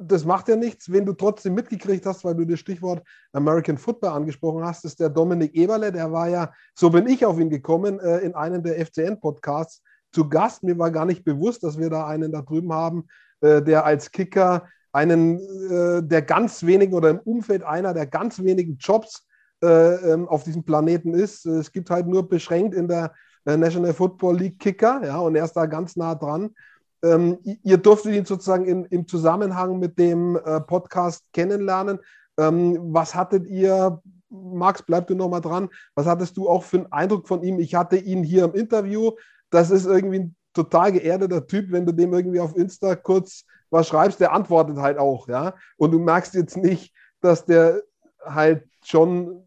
Das 0.00 0.24
macht 0.24 0.48
ja 0.48 0.56
nichts, 0.56 0.90
wenn 0.90 1.04
du 1.04 1.12
trotzdem 1.12 1.54
mitgekriegt 1.54 2.06
hast, 2.06 2.24
weil 2.24 2.34
du 2.34 2.44
das 2.44 2.60
Stichwort 2.60 3.02
American 3.32 3.76
Football 3.76 4.10
angesprochen 4.10 4.64
hast, 4.64 4.84
ist 4.84 5.00
der 5.00 5.10
Dominik 5.10 5.54
Eberle, 5.54 5.92
der 5.92 6.10
war 6.10 6.28
ja, 6.28 6.52
so 6.74 6.90
bin 6.90 7.06
ich 7.06 7.24
auf 7.24 7.38
ihn 7.38 7.50
gekommen, 7.50 8.00
äh, 8.00 8.18
in 8.18 8.34
einem 8.34 8.62
der 8.62 8.84
FCN-Podcasts 8.84 9.82
zu 10.12 10.28
Gast. 10.28 10.62
Mir 10.62 10.78
war 10.78 10.90
gar 10.90 11.04
nicht 11.04 11.24
bewusst, 11.24 11.62
dass 11.64 11.78
wir 11.78 11.90
da 11.90 12.06
einen 12.06 12.32
da 12.32 12.42
drüben 12.42 12.72
haben, 12.72 13.06
äh, 13.40 13.62
der 13.62 13.84
als 13.84 14.10
Kicker 14.10 14.68
einen 14.92 15.38
äh, 15.70 16.02
der 16.02 16.22
ganz 16.22 16.64
wenigen 16.64 16.94
oder 16.94 17.10
im 17.10 17.18
Umfeld 17.18 17.64
einer 17.64 17.92
der 17.92 18.06
ganz 18.06 18.42
wenigen 18.42 18.76
Jobs 18.78 19.26
ähm, 19.60 20.28
auf 20.28 20.44
diesem 20.44 20.64
Planeten 20.64 21.14
ist. 21.14 21.46
Es 21.46 21.72
gibt 21.72 21.90
halt 21.90 22.06
nur 22.06 22.28
beschränkt 22.28 22.74
in 22.74 22.86
der 22.86 23.14
National 23.44 23.92
Football 23.92 24.36
League 24.36 24.58
Kicker, 24.58 25.02
ja, 25.04 25.18
und 25.18 25.36
er 25.36 25.44
ist 25.44 25.52
da 25.52 25.66
ganz 25.66 25.96
nah 25.96 26.14
dran. 26.14 26.54
Ähm, 27.02 27.38
ihr 27.42 27.76
durftet 27.76 28.14
ihn 28.14 28.24
sozusagen 28.24 28.64
in, 28.64 28.84
im 28.86 29.06
Zusammenhang 29.06 29.78
mit 29.78 29.98
dem 29.98 30.36
äh, 30.36 30.60
Podcast 30.60 31.24
kennenlernen. 31.32 31.98
Ähm, 32.38 32.78
was 32.94 33.14
hattet 33.14 33.46
ihr, 33.46 34.00
Max, 34.30 34.82
bleib 34.82 35.06
du 35.06 35.14
nochmal 35.14 35.42
dran, 35.42 35.68
was 35.94 36.06
hattest 36.06 36.36
du 36.36 36.48
auch 36.48 36.62
für 36.62 36.78
einen 36.78 36.92
Eindruck 36.92 37.28
von 37.28 37.42
ihm? 37.42 37.60
Ich 37.60 37.74
hatte 37.74 37.96
ihn 37.96 38.24
hier 38.24 38.44
im 38.44 38.54
Interview. 38.54 39.12
Das 39.50 39.70
ist 39.70 39.84
irgendwie 39.84 40.20
ein 40.20 40.36
total 40.54 40.92
geerdeter 40.92 41.46
Typ, 41.46 41.70
wenn 41.70 41.84
du 41.84 41.92
dem 41.92 42.14
irgendwie 42.14 42.40
auf 42.40 42.56
Insta 42.56 42.96
kurz 42.96 43.44
was 43.70 43.88
schreibst, 43.88 44.20
der 44.20 44.32
antwortet 44.32 44.78
halt 44.78 44.98
auch, 44.98 45.28
ja. 45.28 45.54
Und 45.76 45.90
du 45.90 45.98
merkst 45.98 46.34
jetzt 46.34 46.56
nicht, 46.56 46.94
dass 47.20 47.44
der 47.44 47.82
halt 48.24 48.66
schon 48.82 49.44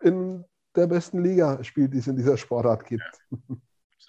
in 0.00 0.44
der 0.76 0.86
besten 0.86 1.22
Liga 1.22 1.62
spielt, 1.64 1.94
die 1.94 1.98
es 1.98 2.06
in 2.06 2.16
dieser 2.16 2.36
Sportart 2.36 2.86
gibt. 2.86 3.02
Ja. 3.30 3.56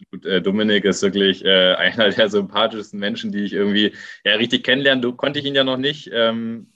Absolut. 0.01 0.25
Äh, 0.25 0.41
Dominik 0.41 0.85
ist 0.85 1.01
wirklich 1.01 1.43
äh, 1.45 1.73
einer 1.75 2.09
der 2.09 2.29
sympathischsten 2.29 2.99
Menschen, 2.99 3.31
die 3.31 3.43
ich 3.43 3.53
irgendwie 3.53 3.93
ja, 4.23 4.35
richtig 4.35 4.63
kennenlernen. 4.63 5.01
Du 5.01 5.13
konnte 5.13 5.39
ich 5.39 5.45
ihn 5.45 5.55
ja 5.55 5.63
noch 5.63 5.77
nicht, 5.77 6.09
ähm, 6.13 6.67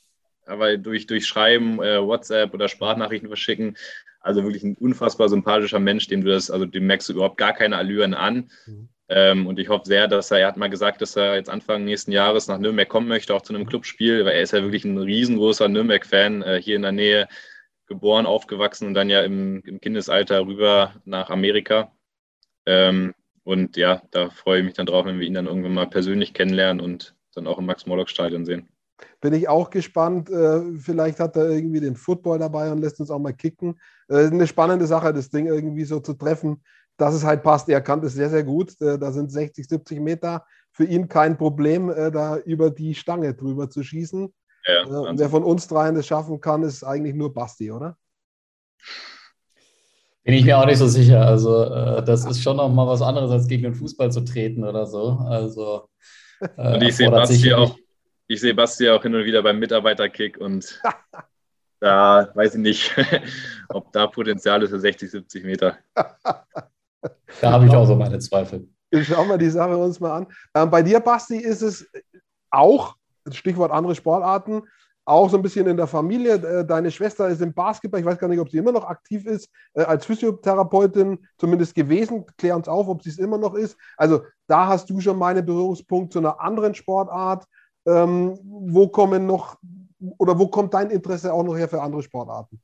aber 0.45 0.77
durch, 0.77 1.07
durch 1.07 1.25
Schreiben, 1.25 1.81
äh, 1.81 2.01
WhatsApp 2.01 2.53
oder 2.53 2.67
Sprachnachrichten 2.67 3.29
verschicken. 3.29 3.77
Also 4.19 4.43
wirklich 4.43 4.63
ein 4.63 4.75
unfassbar 4.75 5.29
sympathischer 5.29 5.79
Mensch, 5.79 6.07
dem 6.07 6.23
du 6.23 6.31
das, 6.31 6.51
also 6.51 6.65
dem 6.65 6.87
merkst 6.87 7.09
du 7.09 7.13
überhaupt 7.13 7.37
gar 7.37 7.53
keine 7.53 7.77
Allüren 7.77 8.13
an. 8.13 8.49
Mhm. 8.65 8.89
Ähm, 9.07 9.47
und 9.47 9.59
ich 9.59 9.69
hoffe 9.69 9.85
sehr, 9.85 10.07
dass 10.07 10.31
er, 10.31 10.39
er 10.39 10.47
hat 10.47 10.57
mal 10.57 10.69
gesagt, 10.69 11.01
dass 11.01 11.15
er 11.15 11.35
jetzt 11.35 11.49
Anfang 11.49 11.85
nächsten 11.85 12.11
Jahres 12.11 12.47
nach 12.47 12.57
Nürnberg 12.57 12.89
kommen 12.89 13.07
möchte, 13.07 13.35
auch 13.35 13.43
zu 13.43 13.53
einem 13.53 13.67
Clubspiel, 13.67 14.25
weil 14.25 14.33
er 14.33 14.41
ist 14.41 14.53
ja 14.53 14.63
wirklich 14.63 14.83
ein 14.83 14.97
riesengroßer 14.97 15.67
Nürnberg-Fan, 15.67 16.41
äh, 16.41 16.61
hier 16.61 16.75
in 16.75 16.81
der 16.81 16.91
Nähe 16.91 17.27
geboren, 17.87 18.25
aufgewachsen 18.25 18.87
und 18.87 18.93
dann 18.93 19.09
ja 19.09 19.21
im, 19.21 19.61
im 19.65 19.79
Kindesalter 19.79 20.45
rüber 20.45 20.95
nach 21.05 21.29
Amerika. 21.29 21.91
Ähm, 22.65 23.13
und 23.43 23.77
ja, 23.77 24.01
da 24.11 24.29
freue 24.29 24.59
ich 24.59 24.65
mich 24.65 24.73
dann 24.73 24.87
drauf, 24.87 25.05
wenn 25.05 25.19
wir 25.19 25.27
ihn 25.27 25.35
dann 25.35 25.45
irgendwann 25.45 25.73
mal 25.73 25.87
persönlich 25.87 26.33
kennenlernen 26.33 26.83
und 26.83 27.15
dann 27.35 27.47
auch 27.47 27.59
im 27.59 27.65
Max-Morlock-Stadion 27.65 28.45
sehen. 28.45 28.67
Bin 29.21 29.33
ich 29.33 29.47
auch 29.47 29.69
gespannt. 29.69 30.29
Äh, 30.29 30.77
vielleicht 30.79 31.19
hat 31.19 31.35
er 31.35 31.49
irgendwie 31.49 31.79
den 31.79 31.95
Football 31.95 32.39
dabei 32.39 32.71
und 32.71 32.79
lässt 32.79 32.99
uns 32.99 33.11
auch 33.11 33.19
mal 33.19 33.33
kicken. 33.33 33.79
Äh, 34.07 34.27
eine 34.27 34.47
spannende 34.47 34.87
Sache, 34.87 35.13
das 35.13 35.29
Ding 35.29 35.45
irgendwie 35.45 35.85
so 35.85 35.99
zu 35.99 36.13
treffen, 36.13 36.63
dass 36.97 37.13
es 37.13 37.23
halt 37.23 37.43
passt. 37.43 37.67
Er 37.69 37.81
kann 37.81 38.01
das 38.01 38.13
sehr, 38.13 38.29
sehr 38.29 38.43
gut. 38.43 38.79
Äh, 38.81 38.97
da 38.97 39.11
sind 39.11 39.31
60, 39.31 39.67
70 39.67 39.99
Meter 39.99 40.45
für 40.71 40.85
ihn 40.85 41.07
kein 41.07 41.37
Problem, 41.37 41.87
da 41.87 42.35
über 42.39 42.69
die 42.69 42.95
Stange 42.95 43.33
drüber 43.33 43.69
zu 43.69 43.81
schießen. 43.81 44.33
Ja, 44.67 44.83
und 44.85 45.19
wer 45.19 45.29
von 45.29 45.43
uns 45.43 45.67
dreien 45.67 45.95
das 45.95 46.07
schaffen 46.07 46.39
kann, 46.41 46.63
ist 46.63 46.83
eigentlich 46.83 47.15
nur 47.15 47.33
Basti, 47.33 47.71
oder? 47.71 47.97
Bin 50.23 50.33
ich 50.33 50.43
mir 50.43 50.57
auch 50.57 50.65
nicht 50.65 50.79
so 50.79 50.87
sicher. 50.87 51.23
Also, 51.25 51.65
äh, 51.65 52.03
das 52.03 52.25
ist 52.25 52.41
schon 52.41 52.57
noch 52.57 52.69
mal 52.69 52.87
was 52.87 53.03
anderes, 53.03 53.29
als 53.29 53.47
gegen 53.47 53.61
den 53.61 53.75
Fußball 53.75 54.11
zu 54.11 54.21
treten 54.21 54.63
oder 54.63 54.87
so. 54.87 55.19
Also, 55.27 55.87
äh, 56.57 56.73
und 56.73 56.81
ich 56.81 56.95
sehe 56.95 57.11
Basti 57.11 57.53
auch, 57.53 57.77
ich 58.27 58.41
sehe 58.41 58.55
Basti 58.55 58.89
auch 58.89 59.03
hin 59.03 59.13
und 59.13 59.23
wieder 59.23 59.43
beim 59.43 59.59
Mitarbeiterkick 59.59 60.39
und 60.39 60.81
da 61.79 62.31
weiß 62.33 62.55
ich 62.55 62.61
nicht, 62.61 62.95
ob 63.69 63.91
da 63.91 64.07
Potenzial 64.07 64.63
ist 64.63 64.71
für 64.71 64.79
60, 64.79 65.11
70 65.11 65.43
Meter. 65.43 65.77
Da 65.93 67.51
habe 67.51 67.67
ich 67.67 67.71
auch 67.71 67.85
so 67.85 67.95
meine 67.95 68.17
Zweifel. 68.17 68.67
Schauen 69.03 69.29
wir 69.29 69.37
die 69.37 69.49
Sache 69.49 69.77
uns 69.77 69.99
mal 69.99 70.17
an. 70.17 70.27
Ähm, 70.55 70.71
bei 70.71 70.81
dir, 70.81 70.99
Basti, 71.01 71.37
ist 71.37 71.61
es 71.61 71.87
auch, 72.49 72.95
Stichwort 73.31 73.71
andere 73.71 73.95
Sportarten, 73.95 74.63
auch 75.05 75.29
so 75.29 75.37
ein 75.37 75.43
bisschen 75.43 75.67
in 75.67 75.77
der 75.77 75.87
Familie. 75.87 76.35
Äh, 76.35 76.65
deine 76.65 76.91
Schwester 76.91 77.27
ist 77.29 77.41
im 77.41 77.53
Basketball, 77.53 77.99
ich 77.99 78.05
weiß 78.05 78.17
gar 78.17 78.27
nicht, 78.27 78.39
ob 78.39 78.49
sie 78.49 78.57
immer 78.57 78.71
noch 78.71 78.85
aktiv 78.85 79.25
ist, 79.25 79.49
äh, 79.73 79.83
als 79.83 80.05
Physiotherapeutin 80.05 81.19
zumindest 81.37 81.75
gewesen. 81.75 82.25
Klär 82.37 82.55
uns 82.55 82.67
auf, 82.67 82.87
ob 82.87 83.03
sie 83.03 83.09
es 83.09 83.19
immer 83.19 83.37
noch 83.37 83.53
ist. 83.53 83.77
Also 83.97 84.21
da 84.47 84.67
hast 84.67 84.89
du 84.89 84.99
schon 84.99 85.17
meine 85.17 85.43
Berührungspunkt 85.43 86.11
zu 86.11 86.19
einer 86.19 86.39
anderen 86.41 86.73
Sportart. 86.73 87.45
Ähm, 87.87 88.39
wo 88.43 88.87
kommen 88.87 89.27
noch 89.27 89.57
oder 90.17 90.37
wo 90.39 90.47
kommt 90.47 90.73
dein 90.73 90.89
Interesse 90.89 91.31
auch 91.31 91.43
noch 91.43 91.55
her 91.55 91.69
für 91.69 91.81
andere 91.81 92.01
Sportarten? 92.01 92.59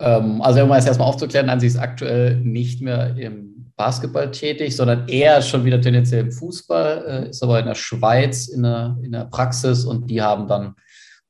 Ähm, 0.00 0.40
also 0.42 0.62
um 0.62 0.72
es 0.72 0.86
erstmal 0.86 1.08
aufzuklären, 1.08 1.50
an 1.50 1.60
sie 1.60 1.66
ist 1.66 1.78
aktuell 1.78 2.36
nicht 2.36 2.80
mehr 2.80 3.16
im 3.16 3.72
Basketball 3.76 4.30
tätig, 4.30 4.76
sondern 4.76 5.08
eher 5.08 5.40
schon 5.40 5.64
wieder 5.64 5.80
tendenziell 5.80 6.24
im 6.24 6.32
Fußball, 6.32 7.04
äh, 7.06 7.30
ist 7.30 7.42
aber 7.42 7.60
in 7.60 7.66
der 7.66 7.74
Schweiz 7.74 8.48
in 8.48 8.62
der, 8.62 8.98
in 9.02 9.12
der 9.12 9.24
Praxis 9.26 9.84
und 9.84 10.10
die 10.10 10.20
haben 10.20 10.46
dann 10.48 10.74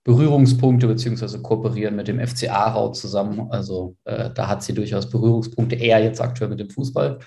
Berührungspunkte 0.05 0.87
beziehungsweise 0.87 1.43
kooperieren 1.43 1.95
mit 1.95 2.09
dem 2.09 2.27
FC 2.27 2.49
Aarau 2.51 2.93
zusammen. 2.93 3.49
Also 3.51 3.97
äh, 4.05 4.31
da 4.33 4.49
hat 4.49 4.63
sie 4.63 4.73
durchaus 4.73 5.11
Berührungspunkte, 5.11 5.77
eher 5.77 6.03
jetzt 6.03 6.21
aktuell 6.21 6.49
mit 6.49 6.61
dem 6.61 6.71
Fußball. 6.71 7.19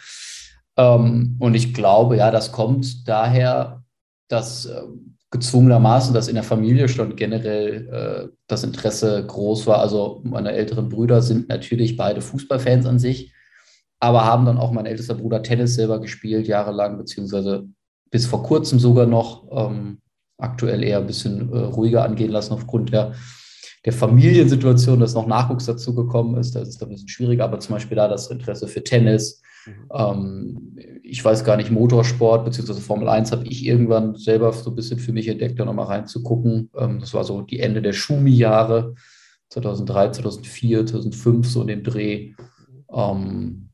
Ähm, 0.78 1.38
und 1.40 1.54
ich 1.54 1.76
glaube, 1.76 2.18
ja, 2.18 2.32
das 2.32 2.52
kommt 2.52 3.08
daher, 3.08 3.84
dass 4.28 4.66
äh, 4.66 4.82
gezwungenermaßen, 5.32 6.14
dass 6.14 6.28
in 6.28 6.36
der 6.36 6.44
Familie 6.44 6.88
schon 6.90 7.16
generell 7.16 7.88
äh, 7.88 8.36
das 8.48 8.64
Interesse 8.64 9.26
groß 9.26 9.66
war. 9.66 9.80
Also 9.80 10.22
meine 10.24 10.52
älteren 10.52 10.90
Brüder 10.90 11.22
sind 11.22 11.50
natürlich 11.50 11.98
beide 11.98 12.22
Fußballfans 12.22 12.86
an 12.86 13.00
sich, 13.00 13.34
aber 14.00 14.26
haben 14.26 14.46
dann 14.46 14.58
auch 14.58 14.72
mein 14.72 14.86
ältester 14.86 15.16
Bruder 15.16 15.42
Tennis 15.42 15.76
selber 15.76 16.02
gespielt, 16.02 16.48
jahrelang, 16.48 16.98
beziehungsweise 16.98 17.68
bis 18.10 18.26
vor 18.26 18.44
kurzem 18.44 18.78
sogar 18.80 19.06
noch. 19.06 19.48
Ähm, 19.52 20.02
aktuell 20.42 20.84
eher 20.84 20.98
ein 20.98 21.08
bisschen 21.08 21.52
äh, 21.54 21.58
ruhiger 21.58 22.04
angehen 22.04 22.32
lassen 22.32 22.54
aufgrund 22.54 22.92
der, 22.92 23.14
der 23.86 23.94
Familiensituation, 23.94 25.00
dass 25.00 25.14
noch 25.14 25.28
Nachwuchs 25.28 25.66
dazu 25.66 25.96
gekommen 25.96 26.38
ist. 26.38 26.56
Das 26.56 26.68
ist 26.68 26.82
ein 26.84 26.90
bisschen 26.90 27.08
schwieriger, 27.08 27.46
aber 27.46 27.60
zum 27.60 27.76
Beispiel 27.76 27.96
da 27.96 28.08
das 28.08 28.30
Interesse 28.30 28.68
für 28.68 28.84
Tennis, 28.84 29.42
Mhm. 29.66 29.74
Ähm, 29.94 30.76
ich 31.04 31.24
weiß 31.24 31.44
gar 31.44 31.58
nicht, 31.58 31.72
Motorsport 31.72 32.46
bzw. 32.46 32.74
Formel 32.80 33.10
1 33.10 33.32
habe 33.32 33.46
ich 33.46 33.66
irgendwann 33.66 34.16
selber 34.16 34.52
so 34.54 34.72
ein 34.72 34.76
bisschen 34.76 35.00
für 35.00 35.14
mich 35.14 35.28
entdeckt, 35.28 35.60
da 35.60 35.66
nochmal 35.66 35.88
reinzugucken. 35.88 36.70
Ähm, 36.78 37.00
das 37.00 37.14
war 37.14 37.24
so 37.24 37.42
die 37.42 37.60
Ende 37.60 37.82
der 37.82 37.94
Schumi-Jahre, 37.94 38.96
2003, 39.50 40.12
2004, 40.12 40.86
2005, 40.86 41.48
so 41.48 41.62
in 41.62 41.68
dem 41.68 41.84
Dreh. 41.84 42.34
Ähm, 42.92 43.70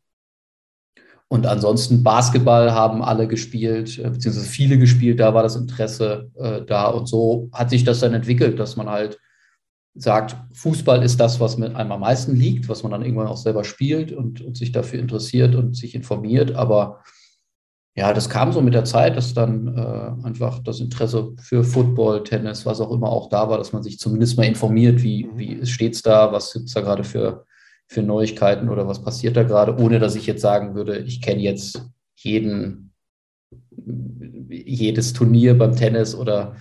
und 1.29 1.45
ansonsten 1.45 2.03
Basketball 2.03 2.71
haben 2.71 3.03
alle 3.03 3.27
gespielt, 3.27 3.99
äh, 3.99 4.09
beziehungsweise 4.09 4.47
viele 4.47 4.77
gespielt, 4.77 5.19
da 5.19 5.33
war 5.33 5.43
das 5.43 5.57
Interesse 5.57 6.31
äh, 6.35 6.61
da. 6.65 6.87
Und 6.87 7.07
so 7.07 7.49
hat 7.51 7.69
sich 7.69 7.83
das 7.83 7.99
dann 7.99 8.13
entwickelt, 8.13 8.59
dass 8.59 8.77
man 8.77 8.89
halt 8.89 9.19
sagt, 9.97 10.35
Fußball 10.53 11.03
ist 11.03 11.19
das, 11.19 11.39
was 11.39 11.57
mit 11.57 11.75
einem 11.75 11.91
am 11.91 12.01
meisten 12.01 12.35
liegt, 12.35 12.69
was 12.69 12.83
man 12.83 12.91
dann 12.91 13.01
irgendwann 13.03 13.27
auch 13.27 13.37
selber 13.37 13.63
spielt 13.63 14.11
und, 14.11 14.41
und 14.41 14.57
sich 14.57 14.71
dafür 14.71 14.99
interessiert 14.99 15.55
und 15.55 15.75
sich 15.75 15.95
informiert. 15.95 16.53
Aber 16.55 17.01
ja, 17.95 18.13
das 18.13 18.29
kam 18.29 18.53
so 18.53 18.61
mit 18.61 18.75
der 18.75 18.85
Zeit, 18.85 19.17
dass 19.17 19.33
dann 19.33 19.75
äh, 19.75 20.25
einfach 20.25 20.59
das 20.59 20.79
Interesse 20.79 21.33
für 21.41 21.63
Football, 21.63 22.23
Tennis, 22.23 22.63
was 22.63 22.79
auch 22.79 22.91
immer 22.91 23.09
auch 23.09 23.27
da 23.29 23.49
war, 23.49 23.57
dass 23.57 23.73
man 23.73 23.81
sich 23.81 23.97
zumindest 23.97 24.37
mal 24.37 24.45
informiert, 24.45 25.01
wie, 25.01 25.25
mhm. 25.25 25.37
wie 25.37 25.65
steht 25.65 25.95
es 25.95 26.03
da, 26.03 26.31
was 26.31 26.53
gibt 26.53 26.67
es 26.67 26.73
da 26.75 26.81
gerade 26.81 27.03
für, 27.03 27.45
für 27.87 28.03
Neuigkeiten 28.03 28.69
oder 28.69 28.87
was 28.87 29.01
passiert 29.01 29.35
da 29.35 29.41
gerade, 29.41 29.81
ohne 29.81 29.97
dass 29.97 30.15
ich 30.15 30.27
jetzt 30.27 30.43
sagen 30.43 30.75
würde, 30.75 30.99
ich 30.99 31.23
kenne 31.23 31.41
jetzt 31.41 31.83
jeden, 32.17 32.93
jedes 34.49 35.13
Turnier 35.13 35.57
beim 35.57 35.75
Tennis 35.75 36.13
oder 36.13 36.55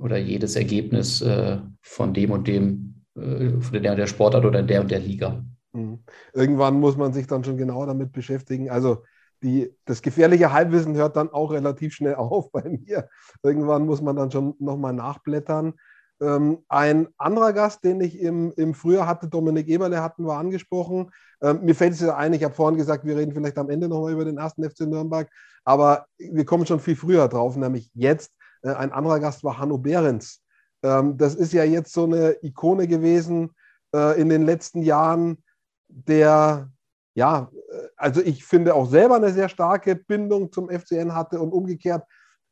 oder 0.00 0.16
jedes 0.18 0.56
Ergebnis 0.56 1.20
äh, 1.20 1.58
von 1.82 2.14
dem 2.14 2.30
und 2.30 2.48
dem, 2.48 3.04
äh, 3.14 3.60
von 3.60 3.82
der, 3.82 3.94
der 3.94 4.06
Sportart 4.06 4.44
oder 4.44 4.62
der 4.62 4.80
und 4.80 4.90
der 4.90 5.00
Liga. 5.00 5.44
Mhm. 5.72 6.00
Irgendwann 6.32 6.80
muss 6.80 6.96
man 6.96 7.12
sich 7.12 7.26
dann 7.26 7.44
schon 7.44 7.56
genau 7.56 7.86
damit 7.86 8.12
beschäftigen. 8.12 8.70
Also 8.70 9.04
die, 9.42 9.72
das 9.84 10.02
gefährliche 10.02 10.52
Halbwissen 10.52 10.96
hört 10.96 11.16
dann 11.16 11.30
auch 11.30 11.52
relativ 11.52 11.94
schnell 11.94 12.14
auf 12.16 12.50
bei 12.50 12.62
mir. 12.62 13.08
Irgendwann 13.42 13.86
muss 13.86 14.00
man 14.02 14.16
dann 14.16 14.30
schon 14.30 14.54
nochmal 14.58 14.94
nachblättern. 14.94 15.74
Ähm, 16.22 16.58
ein 16.68 17.08
anderer 17.16 17.52
Gast, 17.52 17.84
den 17.84 18.00
ich 18.00 18.18
im, 18.18 18.52
im 18.56 18.74
Frühjahr 18.74 19.06
hatte, 19.06 19.28
Dominik 19.28 19.68
Eberle, 19.68 20.02
hatten 20.02 20.26
wir 20.26 20.36
angesprochen. 20.36 21.10
Ähm, 21.42 21.60
mir 21.62 21.74
fällt 21.74 21.94
es 21.94 22.00
ja 22.00 22.16
ein, 22.16 22.34
ich 22.34 22.44
habe 22.44 22.54
vorhin 22.54 22.78
gesagt, 22.78 23.06
wir 23.06 23.16
reden 23.16 23.32
vielleicht 23.32 23.56
am 23.56 23.70
Ende 23.70 23.88
nochmal 23.88 24.12
über 24.12 24.26
den 24.26 24.36
ersten 24.36 24.62
FC 24.62 24.80
Nürnberg, 24.80 25.30
aber 25.64 26.06
wir 26.18 26.44
kommen 26.44 26.66
schon 26.66 26.80
viel 26.80 26.96
früher 26.96 27.26
drauf, 27.28 27.56
nämlich 27.56 27.90
jetzt 27.94 28.32
ein 28.68 28.92
anderer 28.92 29.20
Gast 29.20 29.44
war 29.44 29.58
Hanno 29.58 29.78
Behrens. 29.78 30.42
Ähm, 30.82 31.16
das 31.16 31.34
ist 31.34 31.52
ja 31.52 31.64
jetzt 31.64 31.92
so 31.92 32.04
eine 32.04 32.36
Ikone 32.42 32.86
gewesen 32.86 33.50
äh, 33.94 34.20
in 34.20 34.28
den 34.28 34.42
letzten 34.42 34.82
Jahren 34.82 35.42
der 35.88 36.70
ja, 37.14 37.50
äh, 37.70 37.88
also 37.96 38.20
ich 38.20 38.44
finde 38.44 38.74
auch 38.74 38.88
selber 38.88 39.16
eine 39.16 39.32
sehr 39.32 39.48
starke 39.48 39.96
Bindung 39.96 40.52
zum 40.52 40.68
FCN 40.70 41.14
hatte 41.14 41.40
und 41.40 41.52
umgekehrt 41.52 42.04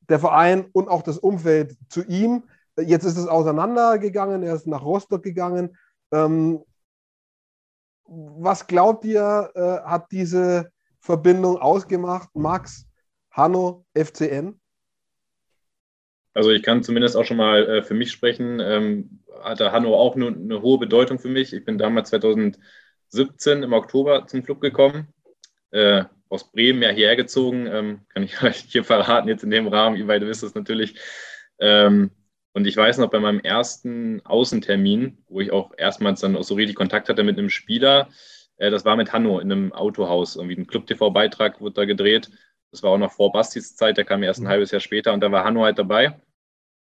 der 0.09 0.19
Verein 0.19 0.67
und 0.73 0.88
auch 0.88 1.03
das 1.03 1.19
Umfeld 1.19 1.77
zu 1.88 2.05
ihm. 2.05 2.45
Jetzt 2.79 3.05
ist 3.05 3.19
es 3.19 3.27
auseinandergegangen, 3.27 4.43
er 4.43 4.55
ist 4.55 4.67
nach 4.67 4.85
Rostock 4.85 5.23
gegangen. 5.23 5.77
Ähm, 6.12 6.62
was 8.07 8.67
glaubt 8.67 9.05
ihr, 9.05 9.50
äh, 9.55 9.88
hat 9.88 10.11
diese 10.12 10.71
Verbindung 11.00 11.59
ausgemacht? 11.59 12.31
Max, 12.35 12.87
Hanno, 13.31 13.85
FCN? 13.95 14.58
Also 16.38 16.52
ich 16.52 16.62
kann 16.62 16.85
zumindest 16.85 17.16
auch 17.16 17.25
schon 17.25 17.37
mal 17.37 17.68
äh, 17.68 17.83
für 17.83 17.95
mich 17.95 18.12
sprechen. 18.12 18.61
Ähm, 18.61 19.18
hatte 19.42 19.73
Hanno 19.73 19.97
auch 19.97 20.14
eine, 20.14 20.28
eine, 20.28 20.62
hohe 20.62 20.78
Bedeutung 20.78 21.18
für 21.18 21.28
mich. 21.28 21.52
Ich 21.52 21.64
bin 21.64 21.78
damals 21.78 22.11
2017 22.11 23.64
im 23.64 23.73
Oktober 23.73 24.25
zum 24.28 24.45
Club 24.45 24.61
gekommen. 24.61 25.09
Äh, 25.73 26.04
aus 26.28 26.52
Bremen 26.52 26.80
ja 26.80 26.90
hierher 26.90 27.16
gezogen. 27.16 27.66
Ähm, 27.66 28.02
kann 28.09 28.23
ich 28.23 28.40
euch 28.45 28.59
hier 28.68 28.85
verraten, 28.85 29.26
jetzt 29.26 29.42
in 29.42 29.50
dem 29.50 29.66
Rahmen. 29.66 29.97
Ihr 29.97 30.07
beide 30.07 30.28
wisst 30.28 30.45
es 30.45 30.54
natürlich. 30.54 30.95
Ähm, 31.59 32.12
und 32.52 32.68
ich 32.68 32.76
weiß 32.76 32.99
noch, 32.99 33.11
bei 33.11 33.18
meinem 33.18 33.40
ersten 33.40 34.25
Außentermin, 34.25 35.18
wo 35.26 35.40
ich 35.40 35.50
auch 35.50 35.73
erstmals 35.76 36.21
dann 36.21 36.37
auch 36.37 36.45
so 36.45 36.54
richtig 36.54 36.76
Kontakt 36.76 37.09
hatte 37.09 37.25
mit 37.25 37.37
einem 37.37 37.50
Spieler, 37.50 38.11
äh, 38.59 38.71
das 38.71 38.85
war 38.85 38.95
mit 38.95 39.12
Hanno 39.12 39.40
in 39.40 39.50
einem 39.50 39.73
Autohaus. 39.73 40.37
Irgendwie 40.37 40.54
ein 40.57 40.68
Club-TV-Beitrag 40.68 41.61
wurde 41.61 41.75
da 41.75 41.85
gedreht. 41.85 42.30
Das 42.71 42.85
war 42.85 42.92
auch 42.92 42.99
noch 42.99 43.11
vor 43.11 43.33
Bastis 43.33 43.75
Zeit, 43.75 43.97
der 43.97 44.04
kam 44.04 44.23
erst 44.23 44.38
ein 44.38 44.45
mhm. 44.45 44.50
halbes 44.50 44.71
Jahr 44.71 44.80
später 44.80 45.12
und 45.12 45.21
da 45.21 45.33
war 45.33 45.42
Hanno 45.42 45.64
halt 45.64 45.80
dabei. 45.80 46.21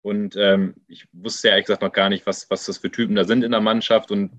Und 0.05 0.35
ähm, 0.35 0.75
ich 0.87 1.07
wusste 1.13 1.47
ja 1.47 1.53
ehrlich 1.53 1.65
gesagt 1.65 1.81
noch 1.81 1.91
gar 1.91 2.09
nicht, 2.09 2.27
was, 2.27 2.47
was 2.51 2.67
das 2.67 2.77
für 2.77 2.91
Typen 2.91 3.15
da 3.15 3.23
sind 3.23 3.43
in 3.43 3.49
der 3.49 3.59
Mannschaft 3.59 4.11
und 4.11 4.31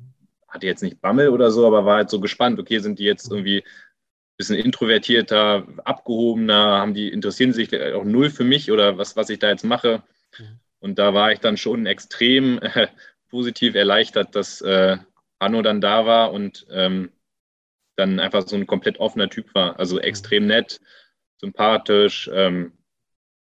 hatte 0.47 0.65
jetzt 0.65 0.81
nicht 0.81 1.01
Bammel 1.01 1.31
oder 1.31 1.51
so, 1.51 1.67
aber 1.67 1.85
war 1.85 1.97
halt 1.97 2.09
so 2.09 2.21
gespannt, 2.21 2.61
okay, 2.61 2.79
sind 2.79 3.01
die 3.01 3.05
jetzt 3.05 3.29
irgendwie 3.33 3.65
ein 3.65 4.37
bisschen 4.37 4.55
introvertierter, 4.55 5.67
abgehobener, 5.85 6.79
haben 6.79 6.95
die, 6.95 7.09
interessieren 7.09 7.53
sich 7.53 7.75
auch 7.95 8.05
null 8.05 8.31
für 8.31 8.45
mich 8.45 8.71
oder 8.71 8.97
was, 8.97 9.17
was 9.17 9.29
ich 9.29 9.41
da 9.41 9.49
jetzt 9.49 9.65
mache. 9.65 10.05
Mhm. 10.39 10.61
Und 10.79 11.01
da 11.01 11.15
war 11.15 11.33
ich 11.33 11.41
dann 11.41 11.57
schon 11.57 11.87
extrem 11.87 12.61
äh, 12.63 12.87
positiv 13.29 13.75
erleichtert, 13.75 14.37
dass 14.37 14.61
äh, 14.61 14.99
Hanno 15.41 15.63
dann 15.63 15.81
da 15.81 16.07
war 16.07 16.33
und 16.33 16.65
ähm, 16.71 17.11
dann 17.97 18.21
einfach 18.21 18.47
so 18.47 18.55
ein 18.55 18.69
komplett 18.69 19.01
offener 19.01 19.31
Typ 19.31 19.53
war. 19.53 19.81
Also 19.81 19.99
extrem 19.99 20.47
nett, 20.47 20.81
sympathisch, 21.39 22.31
ähm, 22.33 22.76